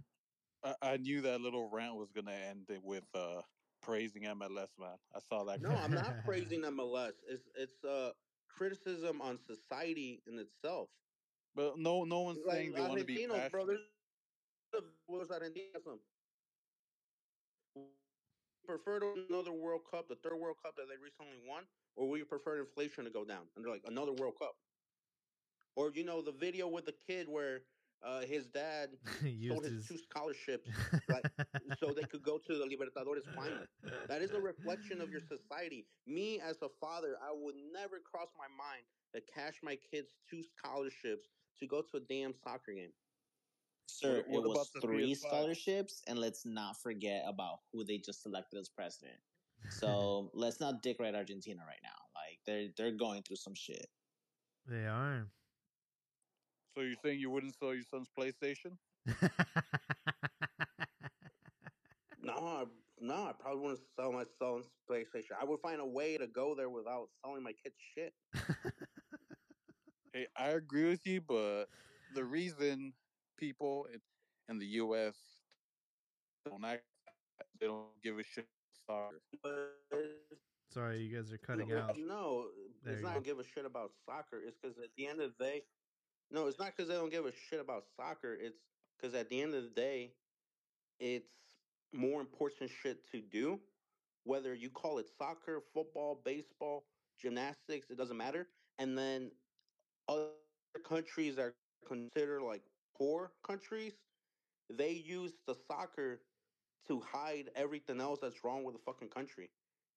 I, 0.63 0.75
I 0.81 0.97
knew 0.97 1.21
that 1.21 1.41
little 1.41 1.69
rant 1.69 1.95
was 1.97 2.11
gonna 2.11 2.31
end 2.33 2.69
with 2.83 3.13
uh 3.15 3.43
praising 3.81 4.23
MLS, 4.23 4.77
man. 4.77 4.99
I 5.13 5.19
saw 5.19 5.43
that. 5.45 5.61
No. 5.63 5.77
I'm 5.77 5.93
not 5.93 6.19
praising 6.23 6.61
MLS. 6.61 7.23
It's 7.27 7.49
it's 7.55 7.83
uh 7.83 8.13
criticism 8.49 9.21
on 9.21 9.37
society 9.37 10.23
in 10.25 10.39
itself. 10.39 10.91
But 11.55 11.77
no, 11.79 12.03
no 12.05 12.21
one's 12.21 12.43
Like 12.45 12.47
saying 12.55 12.73
they 12.73 12.81
want 12.83 12.99
to 13.01 13.05
be 13.05 13.19
Argentinos, 13.19 13.51
bro. 13.51 13.65
passionate. 13.65 13.65
There's 13.65 13.91
was 15.07 15.29
Argentinos. 15.29 16.01
Prefer 18.65 18.99
to 19.01 19.13
another 19.13 19.53
World 19.53 19.85
Cup, 19.85 20.07
the 20.07 20.15
third 20.15 20.37
World 20.37 20.57
Cup 20.61 20.75
that 20.77 20.87
they 20.87 20.97
recently 20.97 21.47
won, 21.47 21.67
or 21.95 22.09
will 22.09 22.17
you 22.17 22.25
prefer 22.25 22.59
inflation 22.59 23.05
to 23.05 23.11
go 23.11 23.25
down? 23.25 23.51
And 23.55 23.63
they're 23.65 23.71
like 23.71 23.83
another 23.85 24.13
World 24.13 24.37
Cup, 24.39 24.57
or 25.75 25.91
you 25.93 26.03
know 26.03 26.21
the 26.21 26.31
video 26.33 26.67
with 26.67 26.85
the 26.85 26.93
kid 26.93 27.29
where 27.29 27.67
uh, 28.05 28.21
his 28.21 28.47
dad 28.47 28.89
sold 29.21 29.31
Used 29.33 29.63
his 29.63 29.73
his 29.73 29.87
two 29.87 29.97
scholarships 29.97 30.69
like, 31.09 31.25
so 31.79 31.93
they 31.93 32.03
could 32.03 32.23
go 32.23 32.37
to 32.37 32.53
the 32.55 32.65
Libertadores 32.65 33.23
final. 33.35 33.59
That 34.07 34.21
is 34.21 34.31
a 34.31 34.39
reflection 34.51 35.01
of 35.01 35.09
your 35.09 35.21
society. 35.21 35.85
Me 36.05 36.39
as 36.39 36.61
a 36.61 36.69
father, 36.81 37.15
I 37.21 37.31
would 37.33 37.55
never 37.73 37.99
cross 37.99 38.29
my 38.37 38.47
mind 38.57 38.83
to 39.15 39.21
cash 39.33 39.55
my 39.63 39.77
kids 39.91 40.15
two 40.29 40.43
scholarships 40.43 41.29
to 41.59 41.67
go 41.67 41.81
to 41.81 41.97
a 41.97 41.99
damn 42.01 42.33
soccer 42.33 42.73
game. 42.73 42.91
Sir, 43.87 44.23
what 44.27 44.43
it 44.43 44.47
was 44.47 44.71
three 44.81 45.13
PS5? 45.13 45.17
scholarships, 45.17 46.01
and 46.07 46.17
let's 46.17 46.45
not 46.45 46.81
forget 46.81 47.23
about 47.27 47.59
who 47.71 47.83
they 47.83 47.97
just 47.97 48.25
elected 48.25 48.59
as 48.59 48.69
president. 48.69 49.17
So 49.69 50.29
let's 50.33 50.59
not 50.59 50.81
dick 50.81 50.97
right 50.99 51.15
Argentina 51.15 51.61
right 51.65 51.79
now. 51.83 51.89
Like 52.15 52.39
they're 52.45 52.67
they're 52.75 52.97
going 52.97 53.23
through 53.23 53.37
some 53.37 53.55
shit. 53.55 53.87
they 54.67 54.85
are. 54.87 55.27
So 56.75 56.81
you're 56.81 56.95
saying 57.03 57.19
you 57.19 57.29
wouldn't 57.29 57.55
sell 57.59 57.73
your 57.73 57.83
son's 57.83 58.07
PlayStation? 58.17 58.77
No, 62.21 62.33
I, 62.33 62.63
no, 63.01 63.13
I 63.15 63.31
probably 63.37 63.61
wouldn't 63.61 63.81
sell 63.99 64.11
my 64.11 64.23
son's 64.39 64.65
PlayStation. 64.89 65.33
I 65.39 65.43
would 65.45 65.59
find 65.59 65.81
a 65.81 65.85
way 65.85 66.17
to 66.17 66.25
go 66.27 66.55
there 66.55 66.69
without 66.69 67.09
selling 67.23 67.43
my 67.43 67.51
kids 67.51 67.75
shit. 67.95 68.13
Hey, 70.13 70.27
I 70.37 70.49
agree 70.49 70.89
with 70.89 71.05
you, 71.07 71.21
but 71.21 71.65
the 72.13 72.23
reason 72.23 72.93
people 73.37 73.87
in, 73.91 73.99
in 74.47 74.59
the 74.59 74.65
U.S. 74.77 75.15
don't 76.45 76.63
act, 76.63 76.83
they 77.59 77.65
don't 77.65 77.87
give 78.03 78.19
a 78.19 78.23
shit. 78.23 78.45
Soccer. 78.87 79.19
Sorry, 80.71 80.99
you 80.99 81.15
guys 81.15 81.31
are 81.31 81.37
cutting 81.37 81.69
no, 81.69 81.77
out. 81.77 81.97
No, 81.97 82.45
There 82.83 82.93
it's 82.93 83.03
not 83.03 83.15
go. 83.15 83.21
give 83.21 83.39
a 83.39 83.43
shit 83.43 83.65
about 83.65 83.91
soccer. 84.05 84.39
It's 84.45 84.57
because 84.61 84.77
at 84.77 84.89
the 84.97 85.07
end 85.07 85.19
of 85.21 85.31
the 85.37 85.43
day, 85.43 85.61
no, 86.31 86.47
it's 86.47 86.59
not 86.59 86.71
because 86.75 86.89
they 86.89 86.95
don't 86.95 87.11
give 87.11 87.25
a 87.25 87.31
shit 87.49 87.59
about 87.59 87.83
soccer. 87.95 88.37
It's 88.39 88.57
because 88.97 89.13
at 89.15 89.29
the 89.29 89.41
end 89.41 89.53
of 89.53 89.63
the 89.63 89.69
day, 89.69 90.13
it's 90.99 91.29
more 91.93 92.21
important 92.21 92.69
shit 92.69 93.07
to 93.11 93.21
do. 93.21 93.59
Whether 94.23 94.53
you 94.53 94.69
call 94.69 94.99
it 94.99 95.07
soccer, 95.17 95.61
football, 95.73 96.21
baseball, 96.23 96.85
gymnastics, 97.19 97.89
it 97.89 97.97
doesn't 97.97 98.17
matter. 98.17 98.47
And 98.79 98.97
then 98.97 99.31
other 100.07 100.31
countries 100.31 101.37
are 101.37 101.53
considered 101.87 102.41
like 102.41 102.61
poor 102.97 103.31
countries, 103.45 103.93
they 104.69 104.91
use 104.91 105.33
the 105.47 105.55
soccer 105.67 106.21
to 106.87 106.99
hide 107.01 107.49
everything 107.55 107.99
else 108.01 108.19
that's 108.21 108.43
wrong 108.43 108.63
with 108.63 108.75
the 108.75 108.81
fucking 108.85 109.09
country. 109.09 109.49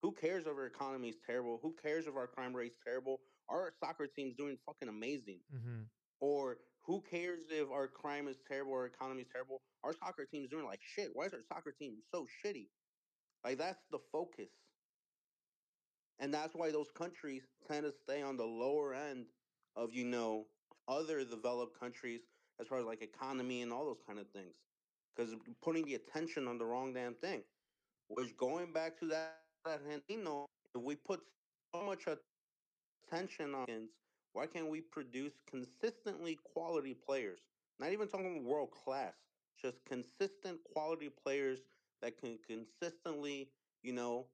Who 0.02 0.12
cares 0.12 0.46
if 0.46 0.48
our 0.48 0.66
economy 0.66 1.08
is 1.08 1.16
terrible? 1.24 1.58
Who 1.62 1.74
cares 1.80 2.06
if 2.06 2.16
our 2.16 2.26
crime 2.26 2.54
rate's 2.54 2.76
terrible? 2.84 3.20
Our 3.48 3.72
soccer 3.80 4.06
team's 4.06 4.34
doing 4.34 4.56
fucking 4.66 4.88
amazing. 4.88 5.40
hmm 5.50 5.82
Or 6.20 6.58
who 6.82 7.02
cares 7.10 7.40
if 7.50 7.70
our 7.70 7.88
crime 7.88 8.28
is 8.28 8.36
terrible 8.48 8.72
or 8.72 8.80
our 8.80 8.86
economy 8.86 9.22
is 9.22 9.28
terrible? 9.32 9.60
Our 9.84 9.92
soccer 9.92 10.24
team's 10.24 10.48
doing 10.48 10.64
like 10.64 10.80
shit. 10.82 11.10
Why 11.12 11.26
is 11.26 11.34
our 11.34 11.40
soccer 11.48 11.72
team 11.78 11.94
so 12.12 12.26
shitty? 12.44 12.68
Like 13.44 13.58
that's 13.58 13.82
the 13.90 13.98
focus. 14.12 14.50
And 16.18 16.32
that's 16.32 16.54
why 16.54 16.70
those 16.70 16.90
countries 16.96 17.42
tend 17.68 17.84
to 17.84 17.92
stay 18.04 18.22
on 18.22 18.36
the 18.36 18.44
lower 18.44 18.94
end 18.94 19.26
of, 19.76 19.92
you 19.92 20.04
know, 20.04 20.46
other 20.88 21.24
developed 21.24 21.78
countries 21.78 22.20
as 22.60 22.66
far 22.68 22.78
as 22.78 22.86
like 22.86 23.02
economy 23.02 23.62
and 23.62 23.72
all 23.72 23.84
those 23.84 24.00
kind 24.06 24.18
of 24.18 24.26
things. 24.30 24.54
Because 25.14 25.34
putting 25.62 25.84
the 25.84 25.94
attention 25.94 26.48
on 26.48 26.58
the 26.58 26.64
wrong 26.64 26.94
damn 26.94 27.14
thing. 27.14 27.42
Which 28.08 28.36
going 28.36 28.72
back 28.72 28.98
to 29.00 29.06
that 29.08 29.38
Argentino, 29.66 30.46
if 30.74 30.82
we 30.82 30.94
put 30.94 31.20
so 31.74 31.82
much 31.84 32.04
attention 33.10 33.54
on 33.54 33.88
why 34.36 34.46
can't 34.46 34.68
we 34.68 34.82
produce 34.82 35.32
consistently 35.48 36.38
quality 36.52 36.92
players? 36.92 37.40
Not 37.80 37.92
even 37.92 38.06
talking 38.06 38.44
world 38.44 38.70
class, 38.70 39.14
just 39.58 39.82
consistent 39.86 40.58
quality 40.74 41.08
players 41.08 41.60
that 42.02 42.18
can 42.18 42.38
consistently, 42.46 43.48
you 43.82 43.94
know, 43.94 44.26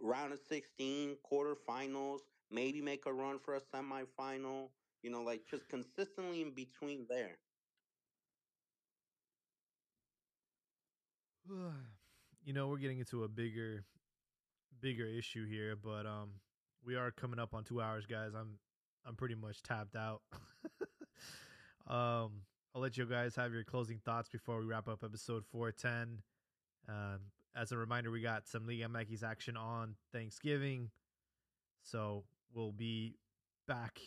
round 0.00 0.32
of 0.32 0.38
16, 0.48 1.16
quarterfinals, 1.28 2.20
maybe 2.52 2.80
make 2.80 3.06
a 3.06 3.12
run 3.12 3.40
for 3.40 3.56
a 3.56 3.60
semifinal, 3.60 4.68
you 5.02 5.10
know, 5.10 5.22
like 5.22 5.40
just 5.50 5.68
consistently 5.68 6.40
in 6.42 6.52
between 6.52 7.04
there. 7.08 7.36
you 12.44 12.52
know, 12.52 12.68
we're 12.68 12.76
getting 12.78 13.00
into 13.00 13.24
a 13.24 13.28
bigger 13.28 13.82
bigger 14.80 15.06
issue 15.06 15.48
here, 15.48 15.74
but 15.74 16.06
um 16.06 16.30
we 16.84 16.94
are 16.94 17.10
coming 17.10 17.40
up 17.40 17.54
on 17.54 17.64
2 17.64 17.80
hours, 17.80 18.06
guys. 18.06 18.34
I'm 18.36 18.58
I'm 19.06 19.16
pretty 19.16 19.34
much 19.34 19.62
tapped 19.62 19.96
out. 19.96 20.22
um 21.88 22.42
I'll 22.74 22.80
let 22.80 22.96
you 22.96 23.04
guys 23.04 23.36
have 23.36 23.52
your 23.52 23.64
closing 23.64 23.98
thoughts 23.98 24.28
before 24.30 24.58
we 24.58 24.64
wrap 24.66 24.88
up 24.88 25.02
episode 25.04 25.44
410. 25.46 26.22
Um 26.88 27.20
as 27.54 27.70
a 27.70 27.76
reminder, 27.76 28.10
we 28.10 28.22
got 28.22 28.48
some 28.48 28.66
Liga 28.66 28.88
MX 28.88 29.22
action 29.22 29.58
on 29.58 29.94
Thanksgiving. 30.10 30.90
So, 31.82 32.24
we'll 32.54 32.72
be 32.72 33.16
back 33.68 34.00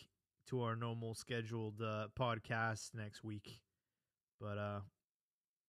to 0.48 0.62
our 0.62 0.74
normal 0.74 1.14
scheduled 1.14 1.80
uh, 1.80 2.08
podcast 2.18 2.94
next 2.94 3.22
week. 3.22 3.60
But 4.40 4.58
uh 4.58 4.80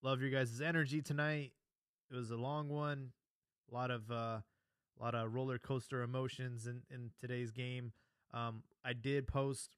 love 0.02 0.22
your 0.22 0.30
guys' 0.30 0.62
energy 0.62 1.02
tonight. 1.02 1.52
It 2.12 2.16
was 2.16 2.32
a 2.32 2.38
long 2.38 2.70
one. 2.70 3.12
A 3.72 3.76
lot 3.76 3.91
of 3.91 4.10
uh 4.12 4.40
a 4.99 5.04
lot 5.04 5.16
of 5.16 5.34
roller 5.34 5.60
coaster 5.60 6.02
emotions 6.02 6.68
in 6.68 6.82
in 6.90 7.12
today's 7.20 7.52
game. 7.52 7.91
Um 8.34 8.64
I 8.84 8.94
did 8.94 9.28
post 9.28 9.76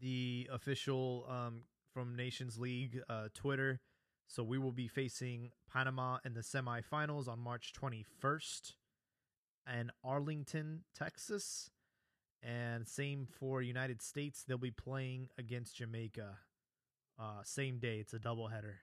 the 0.00 0.48
official 0.52 1.26
um 1.28 1.62
from 1.92 2.16
Nations 2.16 2.58
League 2.58 3.00
uh 3.08 3.28
Twitter. 3.34 3.80
So 4.26 4.42
we 4.42 4.58
will 4.58 4.72
be 4.72 4.88
facing 4.88 5.50
Panama 5.70 6.18
in 6.24 6.34
the 6.34 6.40
semifinals 6.40 7.28
on 7.28 7.38
March 7.38 7.72
21st 7.74 8.72
and 9.66 9.90
Arlington, 10.02 10.84
Texas. 10.94 11.70
And 12.42 12.86
same 12.86 13.26
for 13.26 13.62
United 13.62 14.02
States. 14.02 14.44
They'll 14.46 14.58
be 14.58 14.70
playing 14.70 15.28
against 15.38 15.76
Jamaica. 15.76 16.38
Uh, 17.18 17.42
same 17.42 17.78
day. 17.78 17.98
It's 18.00 18.12
a 18.12 18.18
doubleheader. 18.18 18.80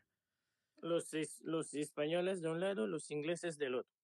Los, 0.82 1.14
los 1.44 1.74
españoles 1.74 2.42
de 2.42 2.50
un 2.50 2.60
lado, 2.60 2.88
los 2.88 3.12
ingleses 3.12 3.58
del 3.58 3.76
otro. 3.76 4.01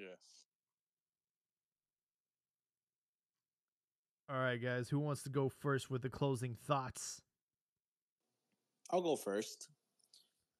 Yes. 0.00 0.46
All 4.30 4.38
right, 4.38 4.62
guys. 4.62 4.88
Who 4.88 4.98
wants 4.98 5.22
to 5.24 5.28
go 5.28 5.50
first 5.50 5.90
with 5.90 6.00
the 6.00 6.08
closing 6.08 6.54
thoughts? 6.54 7.20
I'll 8.90 9.02
go 9.02 9.16
first. 9.16 9.68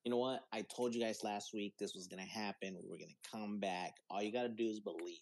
You 0.05 0.11
know 0.11 0.19
what? 0.19 0.41
I 0.53 0.63
told 0.63 0.95
you 0.95 1.01
guys 1.01 1.25
last 1.25 1.55
week 1.55 1.75
this 1.79 1.95
was 1.95 2.07
gonna 2.07 2.23
happen. 2.23 2.77
We 2.83 2.89
were 2.91 2.99
gonna 2.99 3.13
come 3.31 3.61
back. 3.61 3.95
All 4.11 4.23
you 4.23 4.33
gotta 4.33 4.49
do 4.51 4.69
is 4.69 4.81
believe, 4.81 5.19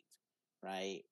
right? 0.64 1.02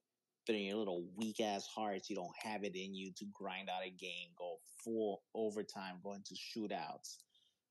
But 0.47 0.57
in 0.57 0.63
your 0.63 0.77
little 0.77 1.05
weak 1.17 1.41
ass 1.41 1.67
hearts, 1.67 2.11
you 2.11 2.17
don't 2.17 2.37
have 2.43 2.65
it 2.65 2.75
in 2.75 2.95
you 2.95 3.13
to 3.17 3.25
grind 3.33 3.69
out 3.69 3.85
a 3.85 3.91
game, 3.91 4.31
go 4.37 4.57
full 4.85 5.23
overtime, 5.35 5.97
go 6.03 6.15
into 6.15 6.35
shootouts, 6.35 7.19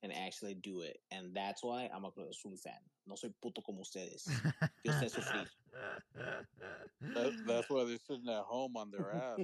and 0.06 0.14
actually 0.14 0.53
do 0.53 0.82
it. 0.82 1.02
And 1.11 1.34
that's 1.34 1.64
why 1.64 1.90
I'm 1.91 2.06
a 2.06 2.11
Cruz 2.11 2.30
Azul 2.30 2.57
fan. 2.57 2.80
No 3.07 3.15
soy 3.15 3.34
puto 3.41 3.61
como 3.61 3.82
ustedes. 3.82 4.30
Yo 4.84 4.94
sé 4.94 5.10
sufrir. 5.10 5.49
That, 7.02 7.34
that's 7.45 7.69
why 7.69 7.84
they're 7.86 7.98
sitting 7.98 8.30
at 8.30 8.45
home 8.45 8.77
on 8.77 8.91
their 8.91 9.11
ass. 9.11 9.40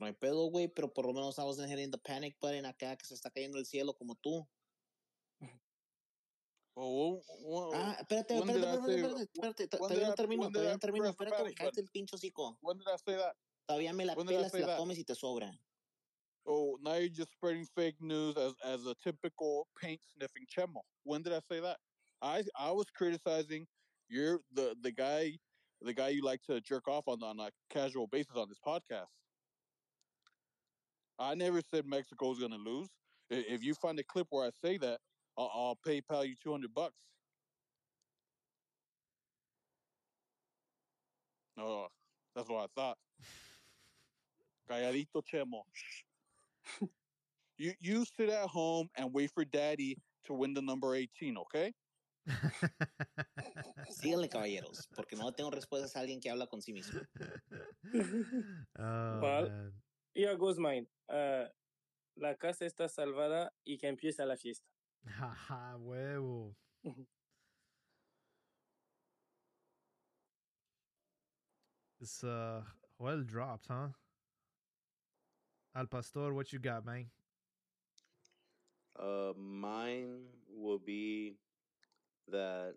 No 0.00 0.06
hay 0.06 0.12
pedo, 0.12 0.50
güey, 0.50 0.68
pero 0.68 0.88
por 0.88 1.06
lo 1.06 1.12
menos 1.12 1.38
I 1.38 1.44
wasn't 1.44 1.68
hitting 1.68 1.90
the 1.90 1.98
panic 1.98 2.36
button 2.40 2.64
acá 2.64 2.96
que 2.96 3.04
se 3.04 3.14
está 3.14 3.30
cayendo 3.30 3.58
el 3.58 3.66
cielo 3.66 3.94
como 3.94 4.14
tú. 4.14 4.46
Oh, 6.80 7.20
well, 7.42 7.72
Ah, 7.74 7.96
espérate, 7.98 8.36
espérate, 8.36 8.60
espérate, 8.60 9.22
espérate, 9.22 9.22
espérate, 9.24 9.68
todavía 9.68 10.08
no 10.08 10.14
termino, 10.14 10.50
todavía 10.50 10.72
no 10.72 10.78
termino, 10.78 11.08
espérate, 11.08 11.54
cállate 11.54 11.80
el 11.80 11.88
pincho 11.90 12.16
hocico. 12.16 12.58
Todavía 13.66 13.92
me 13.92 14.06
la 14.06 14.14
pelas, 14.14 14.54
la 14.54 14.76
comes 14.76 14.98
y 14.98 15.04
te 15.04 15.14
sobra. 15.14 15.52
Oh, 16.48 16.78
now 16.82 16.94
you're 16.94 17.10
just 17.10 17.32
spreading 17.32 17.66
fake 17.76 17.96
news 18.00 18.36
as 18.38 18.54
as 18.64 18.86
a 18.86 18.94
typical 19.04 19.68
paint 19.80 20.00
sniffing 20.16 20.46
chemo. 20.46 20.80
When 21.04 21.22
did 21.22 21.34
I 21.34 21.40
say 21.40 21.60
that? 21.60 21.76
I 22.22 22.42
I 22.58 22.70
was 22.72 22.86
criticizing 22.96 23.66
you're 24.08 24.40
the 24.54 24.74
the 24.82 24.90
guy 24.90 25.36
the 25.82 25.92
guy 25.92 26.08
you 26.08 26.22
like 26.24 26.42
to 26.44 26.60
jerk 26.62 26.88
off 26.88 27.06
on 27.06 27.22
on 27.22 27.38
a 27.38 27.50
casual 27.70 28.06
basis 28.06 28.36
on 28.36 28.48
this 28.48 28.58
podcast. 28.66 29.08
I 31.18 31.34
never 31.34 31.60
said 31.60 31.86
Mexico's 31.86 32.40
gonna 32.40 32.56
lose. 32.56 32.88
If 33.30 33.62
you 33.62 33.74
find 33.74 33.98
a 33.98 34.04
clip 34.04 34.28
where 34.30 34.46
I 34.46 34.50
say 34.64 34.78
that, 34.78 35.00
I'll, 35.36 35.50
I'll 35.54 35.78
PayPal 35.86 36.26
you 36.26 36.34
two 36.42 36.50
hundred 36.50 36.72
bucks. 36.74 36.94
Oh, 41.58 41.88
that's 42.34 42.48
what 42.48 42.64
I 42.64 42.66
thought. 42.74 42.98
Calladito 44.70 45.22
chemo. 45.30 45.62
Shh. 46.68 46.84
you 47.58 47.72
you 47.80 48.04
sit 48.04 48.30
at 48.30 48.48
home 48.48 48.88
and 48.96 49.12
wait 49.12 49.30
for 49.32 49.44
daddy 49.44 49.96
to 50.24 50.34
win 50.34 50.54
the 50.54 50.62
number 50.62 50.94
18, 50.94 51.36
okay? 51.38 51.72
Síganle, 53.90 54.28
caballeros, 54.28 54.86
porque 54.94 55.16
no 55.16 55.30
tengo 55.32 55.50
respuestas 55.50 55.96
a 55.96 56.00
alguien 56.00 56.20
que 56.20 56.30
habla 56.30 56.46
con 56.46 56.60
sí 56.60 56.72
mismo. 56.72 57.00
oh, 58.78 59.20
Well, 59.20 59.48
man. 59.48 59.72
Here 60.14 60.36
goes 60.36 60.58
mine. 60.58 60.86
Uh, 61.08 61.46
la 62.16 62.34
casa 62.34 62.66
está 62.66 62.88
salvada 62.88 63.50
y 63.64 63.78
que 63.78 63.88
empieza 63.88 64.26
la 64.26 64.36
fiesta. 64.36 64.66
Jaja, 65.06 65.76
huevo. 65.78 66.54
It's 72.00 72.22
uh 72.22 72.62
well 72.98 73.22
dropped, 73.22 73.66
huh? 73.68 73.88
Al 75.78 75.86
Pastor, 75.86 76.34
what 76.34 76.52
you 76.52 76.58
got, 76.58 76.84
man? 76.84 77.06
Uh, 78.98 79.32
mine 79.38 80.24
will 80.52 80.80
be 80.80 81.36
that 82.26 82.74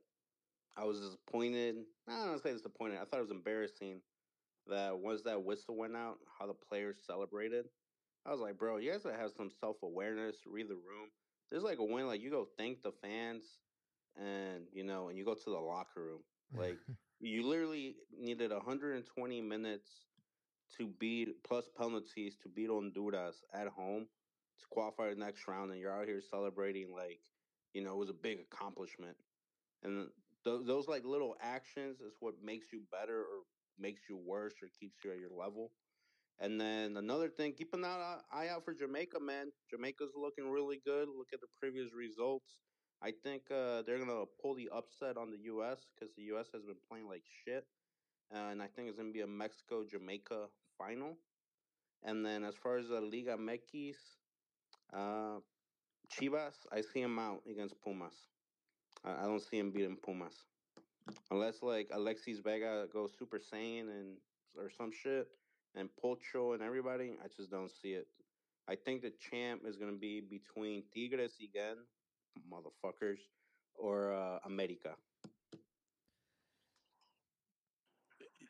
I 0.77 0.85
was 0.85 0.99
disappointed. 0.99 1.77
I 2.07 2.11
don't 2.11 2.27
want 2.27 2.43
to 2.43 2.47
say 2.47 2.53
disappointed. 2.53 2.99
I 3.01 3.05
thought 3.05 3.17
it 3.17 3.23
was 3.23 3.31
embarrassing 3.31 4.01
that 4.67 4.95
once 4.95 5.23
that 5.23 5.43
whistle 5.43 5.75
went 5.75 5.95
out, 5.95 6.19
how 6.37 6.45
the 6.45 6.53
players 6.53 6.97
celebrated. 7.03 7.65
I 8.23 8.29
was 8.29 8.39
like, 8.39 8.59
bro, 8.59 8.77
you 8.77 8.91
guys 8.91 9.01
gotta 9.01 9.17
have 9.17 9.31
some 9.35 9.49
self 9.49 9.77
awareness. 9.81 10.35
Read 10.45 10.69
the 10.69 10.75
room. 10.75 11.09
There's 11.49 11.63
like 11.63 11.79
a 11.79 11.83
win. 11.83 12.05
Like 12.05 12.21
you 12.21 12.29
go 12.29 12.49
thank 12.55 12.83
the 12.83 12.91
fans, 13.01 13.45
and 14.15 14.65
you 14.71 14.83
know, 14.83 15.09
and 15.09 15.17
you 15.17 15.25
go 15.25 15.33
to 15.33 15.49
the 15.49 15.57
locker 15.57 16.03
room. 16.03 16.21
Like 16.55 16.77
you 17.19 17.47
literally 17.47 17.95
needed 18.15 18.51
120 18.51 19.41
minutes 19.41 19.89
to 20.77 20.87
beat 20.99 21.43
plus 21.43 21.69
penalties 21.77 22.35
to 22.43 22.49
beat 22.49 22.69
Honduras 22.69 23.43
at 23.53 23.67
home 23.67 24.07
to 24.59 24.67
qualify 24.69 25.09
the 25.09 25.15
next 25.15 25.47
round, 25.47 25.71
and 25.71 25.79
you're 25.79 25.91
out 25.91 26.07
here 26.07 26.21
celebrating 26.21 26.93
like 26.93 27.19
you 27.73 27.83
know 27.83 27.93
it 27.93 27.97
was 27.97 28.09
a 28.09 28.13
big 28.13 28.39
accomplishment. 28.39 29.17
And 29.83 30.09
th- 30.43 30.61
those 30.65 30.87
like 30.87 31.03
little 31.05 31.35
actions 31.41 31.99
is 32.01 32.13
what 32.19 32.35
makes 32.43 32.67
you 32.71 32.81
better 32.91 33.19
or 33.19 33.43
makes 33.79 34.01
you 34.09 34.17
worse 34.17 34.53
or 34.61 34.67
keeps 34.79 35.03
you 35.03 35.11
at 35.11 35.19
your 35.19 35.31
level. 35.31 35.71
And 36.39 36.59
then 36.59 36.97
another 36.97 37.29
thing, 37.29 37.53
keep 37.53 37.73
an 37.73 37.85
eye 37.85 38.47
out 38.49 38.65
for 38.65 38.73
Jamaica, 38.73 39.19
man. 39.19 39.51
Jamaica's 39.69 40.13
looking 40.15 40.49
really 40.49 40.81
good. 40.83 41.07
Look 41.07 41.29
at 41.33 41.41
the 41.41 41.47
previous 41.59 41.93
results. 41.93 42.61
I 43.03 43.11
think 43.11 43.43
uh, 43.51 43.81
they're 43.81 43.99
gonna 43.99 44.25
pull 44.41 44.55
the 44.55 44.69
upset 44.73 45.17
on 45.17 45.31
the 45.31 45.37
U.S. 45.45 45.85
because 45.93 46.13
the 46.15 46.23
U.S. 46.33 46.47
has 46.53 46.63
been 46.63 46.81
playing 46.89 47.07
like 47.07 47.23
shit, 47.45 47.65
uh, 48.33 48.49
and 48.49 48.61
I 48.61 48.67
think 48.67 48.89
it's 48.89 48.97
gonna 48.97 49.11
be 49.11 49.21
a 49.21 49.27
Mexico 49.27 49.83
Jamaica 49.83 50.47
final. 50.81 51.17
And 52.03 52.25
then 52.25 52.43
as 52.43 52.55
far 52.55 52.77
as 52.77 52.89
the 52.89 53.01
Liga 53.01 53.37
MX, 53.37 53.95
uh, 54.93 55.39
Chivas, 56.11 56.55
I 56.71 56.81
see 56.81 57.01
him 57.01 57.19
out 57.19 57.41
against 57.49 57.81
Pumas. 57.81 58.15
I, 59.05 59.23
I 59.23 59.25
don't 59.25 59.41
see 59.41 59.59
him 59.59 59.71
beating 59.71 59.97
Pumas 59.97 60.45
unless 61.29 61.61
like 61.61 61.89
Alexis 61.91 62.39
Vega 62.39 62.85
goes 62.91 63.11
Super 63.17 63.39
Saiyan 63.39 63.89
and 63.89 64.17
or 64.57 64.69
some 64.69 64.91
shit, 64.91 65.27
and 65.75 65.89
Pocho 66.01 66.53
and 66.53 66.61
everybody. 66.61 67.13
I 67.23 67.27
just 67.35 67.49
don't 67.49 67.71
see 67.71 67.93
it. 67.93 68.07
I 68.67 68.75
think 68.75 69.01
the 69.01 69.11
champ 69.11 69.61
is 69.65 69.77
gonna 69.77 69.93
be 69.93 70.21
between 70.21 70.83
Tigres 70.93 71.37
again, 71.43 71.77
motherfuckers, 72.51 73.19
or 73.75 74.13
uh, 74.13 74.39
America. 74.45 74.95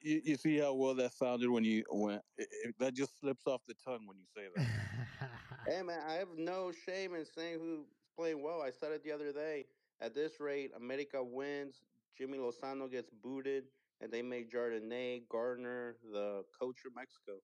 You, 0.02 0.22
you 0.26 0.36
see 0.38 0.58
how 0.58 0.74
well 0.74 0.96
that 0.96 1.14
sounded 1.14 1.50
when 1.50 1.64
you 1.64 1.84
when 1.90 2.16
it, 2.38 2.48
it- 2.52 2.78
that 2.80 2.94
just 2.94 3.20
slips 3.20 3.48
off 3.48 3.64
the 3.66 3.76
tongue 3.76 4.08
when 4.08 4.18
you 4.18 4.26
say 4.26 4.50
that. 4.56 4.68
Hey 5.66 5.82
man, 5.84 6.02
I 6.02 6.14
have 6.14 6.38
no 6.38 6.72
shame 6.72 7.14
in 7.16 7.26
saying 7.26 7.60
who's 7.60 7.88
playing 8.16 8.42
well. 8.42 8.62
I 8.62 8.72
said 8.72 8.92
it 8.94 9.04
the 9.04 9.12
other 9.12 9.32
day. 9.32 9.68
At 10.00 10.14
this 10.14 10.40
rate, 10.40 10.72
America 10.74 11.24
wins. 11.24 11.84
Jimmy 12.16 12.38
Lozano 12.40 12.90
gets 12.92 13.10
booted, 13.12 13.72
and 14.00 14.12
they 14.12 14.22
make 14.22 14.50
Jardine 14.52 15.26
Gardner 15.30 15.98
the 16.04 16.46
coach 16.52 16.86
of 16.86 16.96
Mexico. 16.96 17.42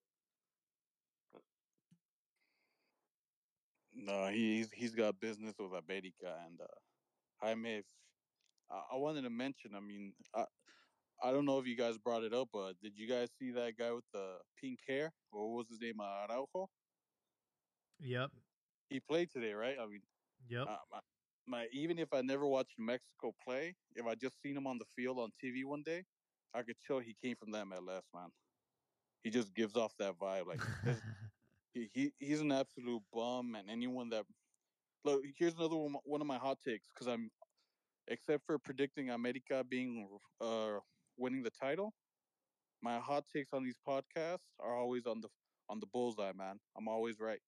No, 3.93 4.27
he's 4.27 4.71
he's 4.71 4.95
got 4.95 5.19
business 5.19 5.57
with 5.59 5.73
America 5.73 6.43
and 6.45 6.61
uh, 6.61 6.67
Jaime. 7.41 7.77
If, 7.77 7.85
I, 8.69 8.83
I 8.93 8.95
wanted 8.97 9.23
to 9.23 9.29
mention. 9.29 9.75
I 9.75 9.79
mean, 9.79 10.15
I 10.33 10.45
I 11.23 11.31
don't 11.31 11.45
know 11.45 11.59
if 11.59 11.65
you 11.67 11.75
guys 11.75 11.97
brought 11.97 12.23
it 12.23 12.33
up, 12.33 12.49
but 12.53 12.79
did 12.81 12.97
you 12.97 13.07
guys 13.07 13.31
see 13.37 13.51
that 13.51 13.77
guy 13.77 13.91
with 13.91 14.05
the 14.13 14.37
pink 14.59 14.79
hair? 14.87 15.13
What 15.31 15.47
was 15.49 15.69
his 15.69 15.79
name? 15.81 15.99
Araujo. 16.01 16.69
yep. 17.99 18.31
He 18.89 18.99
played 18.99 19.29
today, 19.31 19.53
right? 19.53 19.77
I 19.79 19.85
mean, 19.85 20.01
Yep. 20.47 20.67
uh, 20.67 20.77
my, 20.91 20.99
my 21.47 21.67
even 21.71 21.97
if 21.99 22.13
I 22.13 22.21
never 22.21 22.45
watched 22.47 22.77
Mexico 22.79 23.33
play, 23.43 23.75
if 23.95 24.05
I 24.05 24.15
just 24.15 24.41
seen 24.41 24.55
him 24.57 24.67
on 24.67 24.77
the 24.77 24.85
field 24.85 25.19
on 25.19 25.31
TV 25.41 25.63
one 25.65 25.83
day, 25.83 26.05
I 26.53 26.63
could 26.63 26.77
tell 26.85 26.99
he 26.99 27.15
came 27.21 27.35
from 27.35 27.51
that 27.51 27.65
MLS, 27.67 28.03
man. 28.13 28.29
He 29.23 29.29
just 29.29 29.53
gives 29.53 29.75
off 29.75 29.95
that 29.97 30.17
vibe, 30.17 30.47
like 30.47 30.61
he, 31.73 31.89
he 31.93 32.11
he's 32.19 32.41
an 32.41 32.51
absolute 32.51 33.01
bum, 33.13 33.55
and 33.55 33.69
anyone 33.69 34.09
that 34.09 34.25
look 35.03 35.21
here's 35.37 35.55
another 35.55 35.75
one, 35.75 35.95
one 36.03 36.21
of 36.21 36.27
my 36.27 36.37
hot 36.37 36.59
takes 36.61 36.89
because 36.93 37.07
I'm 37.07 37.29
except 38.07 38.45
for 38.45 38.57
predicting 38.57 39.09
America 39.09 39.63
being 39.67 40.07
uh 40.41 40.79
winning 41.17 41.43
the 41.43 41.51
title, 41.51 41.95
my 42.81 42.99
hot 42.99 43.27
takes 43.27 43.53
on 43.53 43.63
these 43.63 43.79
podcasts 43.79 44.53
are 44.59 44.75
always 44.75 45.05
on 45.07 45.21
the 45.21 45.29
on 45.69 45.79
the 45.79 45.87
bullseye, 45.87 46.33
man. 46.33 46.61
I'm 46.75 46.87
always 46.87 47.19
right. 47.19 47.41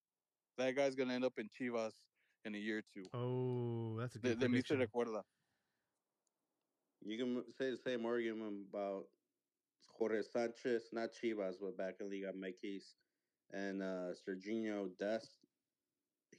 That 0.58 0.72
guy's 0.72 0.96
gonna 0.96 1.14
end 1.14 1.26
up 1.26 1.40
in 1.40 1.50
Chivas 1.50 2.06
in 2.46 2.56
a 2.56 2.58
year 2.60 2.80
or 2.80 2.84
two. 2.84 3.12
oh, 3.14 3.98
that's 3.98 4.16
a 4.16 4.20
De, 4.22 4.36
good 4.36 4.38
de 4.38 4.48
mí 4.50 4.64
se 4.66 4.76
prediction. 4.76 4.78
recuerda. 4.78 5.26
You 7.02 7.18
can 7.18 7.52
say 7.52 7.72
the 7.72 7.78
same 7.78 8.06
argument 8.06 8.68
about 8.70 9.12
Jorge 9.90 10.22
Sanchez, 10.22 10.92
not 10.94 11.12
Chivas, 11.12 11.60
but 11.60 11.78
back 11.78 12.02
in 12.02 12.10
Liga 12.10 12.34
MX, 12.34 12.98
and 13.52 13.82
uh, 13.82 14.14
Serginho 14.14 14.96
Dest. 14.98 15.46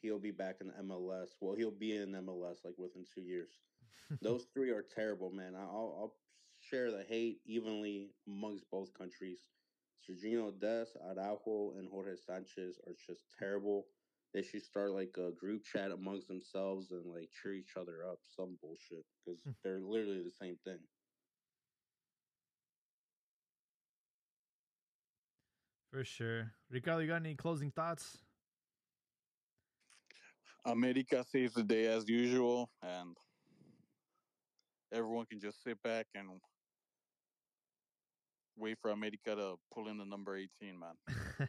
He'll 0.02 0.20
be 0.20 0.30
back 0.32 0.60
in 0.60 0.70
MLS. 0.70 1.36
Well, 1.40 1.54
he'll 1.56 1.72
be 1.72 1.96
in 1.96 2.12
MLS 2.12 2.64
like 2.64 2.78
within 2.78 3.04
two 3.04 3.22
years. 3.22 3.62
Those 4.20 4.46
three 4.46 4.70
are 4.70 4.82
terrible, 4.82 5.30
man. 5.32 5.54
I'll, 5.56 5.66
I'll 5.98 6.19
share 6.70 6.90
the 6.90 7.04
hate 7.08 7.38
evenly 7.46 8.10
amongst 8.26 8.64
both 8.70 8.92
countries. 8.94 9.40
Sergio 10.08 10.58
Dest, 10.60 10.96
Araujo, 11.04 11.74
and 11.76 11.88
Jorge 11.90 12.16
Sanchez 12.26 12.78
are 12.86 12.94
just 13.06 13.22
terrible. 13.38 13.86
They 14.32 14.42
should 14.42 14.62
start 14.62 14.92
like 14.92 15.16
a 15.18 15.32
group 15.32 15.64
chat 15.64 15.90
amongst 15.90 16.28
themselves 16.28 16.92
and 16.92 17.04
like 17.12 17.28
cheer 17.42 17.54
each 17.54 17.76
other 17.76 18.04
up. 18.08 18.18
Some 18.36 18.56
bullshit 18.62 19.04
because 19.24 19.40
hmm. 19.42 19.50
they're 19.62 19.80
literally 19.80 20.22
the 20.22 20.30
same 20.30 20.56
thing. 20.64 20.78
For 25.92 26.04
sure. 26.04 26.52
Ricardo, 26.70 27.00
you 27.00 27.08
got 27.08 27.16
any 27.16 27.34
closing 27.34 27.72
thoughts? 27.72 28.18
America 30.64 31.24
saves 31.28 31.54
the 31.54 31.64
day 31.64 31.86
as 31.86 32.08
usual, 32.08 32.70
and 32.82 33.16
everyone 34.92 35.26
can 35.26 35.40
just 35.40 35.64
sit 35.64 35.82
back 35.82 36.06
and 36.14 36.28
wait 38.60 38.78
for 38.80 38.90
America 38.90 39.34
to 39.34 39.54
pull 39.72 39.88
in 39.88 39.98
the 39.98 40.04
number 40.04 40.36
18, 40.36 40.78
man. 40.78 41.48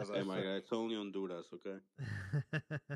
As 0.00 0.10
I 0.10 0.18
Hey, 0.18 0.22
my 0.24 0.36
said. 0.38 0.44
guy, 0.44 0.50
it's 0.56 0.72
only 0.72 0.96
Honduras, 0.96 1.46
okay? 1.54 1.78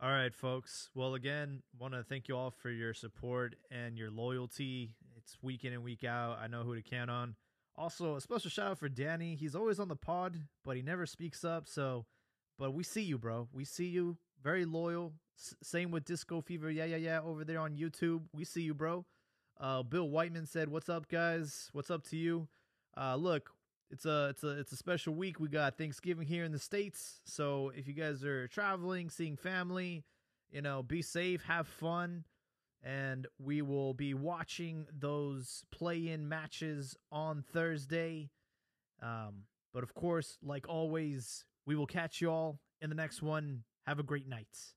all 0.00 0.10
right, 0.10 0.32
folks. 0.34 0.90
Well, 0.94 1.14
again, 1.14 1.62
want 1.78 1.94
to 1.94 2.02
thank 2.04 2.28
you 2.28 2.36
all 2.36 2.50
for 2.50 2.70
your 2.70 2.94
support 2.94 3.56
and 3.70 3.98
your 3.98 4.10
loyalty. 4.10 4.94
It's 5.16 5.36
week 5.42 5.64
in 5.64 5.72
and 5.72 5.82
week 5.82 6.04
out. 6.04 6.38
I 6.40 6.46
know 6.46 6.62
who 6.62 6.74
to 6.74 6.82
count 6.82 7.10
on. 7.10 7.34
Also, 7.76 8.16
a 8.16 8.20
special 8.20 8.50
shout 8.50 8.70
out 8.72 8.78
for 8.78 8.88
Danny. 8.88 9.34
He's 9.36 9.54
always 9.54 9.78
on 9.78 9.88
the 9.88 9.96
pod, 9.96 10.36
but 10.64 10.76
he 10.76 10.82
never 10.82 11.06
speaks 11.06 11.44
up. 11.44 11.68
So, 11.68 12.06
but 12.58 12.72
we 12.74 12.82
see 12.84 13.02
you, 13.02 13.18
bro. 13.18 13.48
We 13.52 13.64
see 13.64 13.86
you. 13.86 14.16
Very 14.42 14.64
loyal. 14.64 15.12
S- 15.38 15.54
same 15.62 15.90
with 15.90 16.04
Disco 16.04 16.40
Fever. 16.40 16.70
Yeah, 16.70 16.84
yeah, 16.86 16.96
yeah. 16.96 17.20
Over 17.20 17.44
there 17.44 17.60
on 17.60 17.76
YouTube, 17.76 18.22
we 18.32 18.44
see 18.44 18.62
you, 18.62 18.74
bro. 18.74 19.04
Uh, 19.60 19.82
Bill 19.82 20.08
Whiteman 20.08 20.46
said, 20.46 20.68
"What's 20.68 20.88
up, 20.88 21.08
guys? 21.08 21.68
What's 21.72 21.90
up 21.90 22.04
to 22.08 22.16
you?" 22.16 22.48
Uh, 22.96 23.16
look, 23.16 23.50
it's 23.90 24.04
a 24.06 24.28
it's 24.28 24.44
a 24.44 24.58
it's 24.58 24.72
a 24.72 24.76
special 24.76 25.14
week. 25.14 25.40
We 25.40 25.48
got 25.48 25.76
Thanksgiving 25.76 26.26
here 26.26 26.44
in 26.44 26.52
the 26.52 26.58
states, 26.58 27.20
so 27.24 27.72
if 27.74 27.88
you 27.88 27.94
guys 27.94 28.24
are 28.24 28.46
traveling, 28.48 29.10
seeing 29.10 29.36
family, 29.36 30.04
you 30.50 30.62
know, 30.62 30.82
be 30.82 31.02
safe, 31.02 31.42
have 31.44 31.66
fun, 31.66 32.24
and 32.82 33.26
we 33.38 33.62
will 33.62 33.94
be 33.94 34.14
watching 34.14 34.86
those 34.96 35.64
play-in 35.70 36.28
matches 36.28 36.96
on 37.10 37.42
Thursday. 37.42 38.30
Um, 39.02 39.44
but 39.72 39.82
of 39.82 39.94
course, 39.94 40.38
like 40.42 40.68
always, 40.68 41.44
we 41.66 41.74
will 41.74 41.86
catch 41.86 42.20
you 42.20 42.30
all 42.30 42.60
in 42.80 42.90
the 42.90 42.96
next 42.96 43.22
one. 43.22 43.64
Have 43.86 43.98
a 43.98 44.02
great 44.04 44.28
night. 44.28 44.74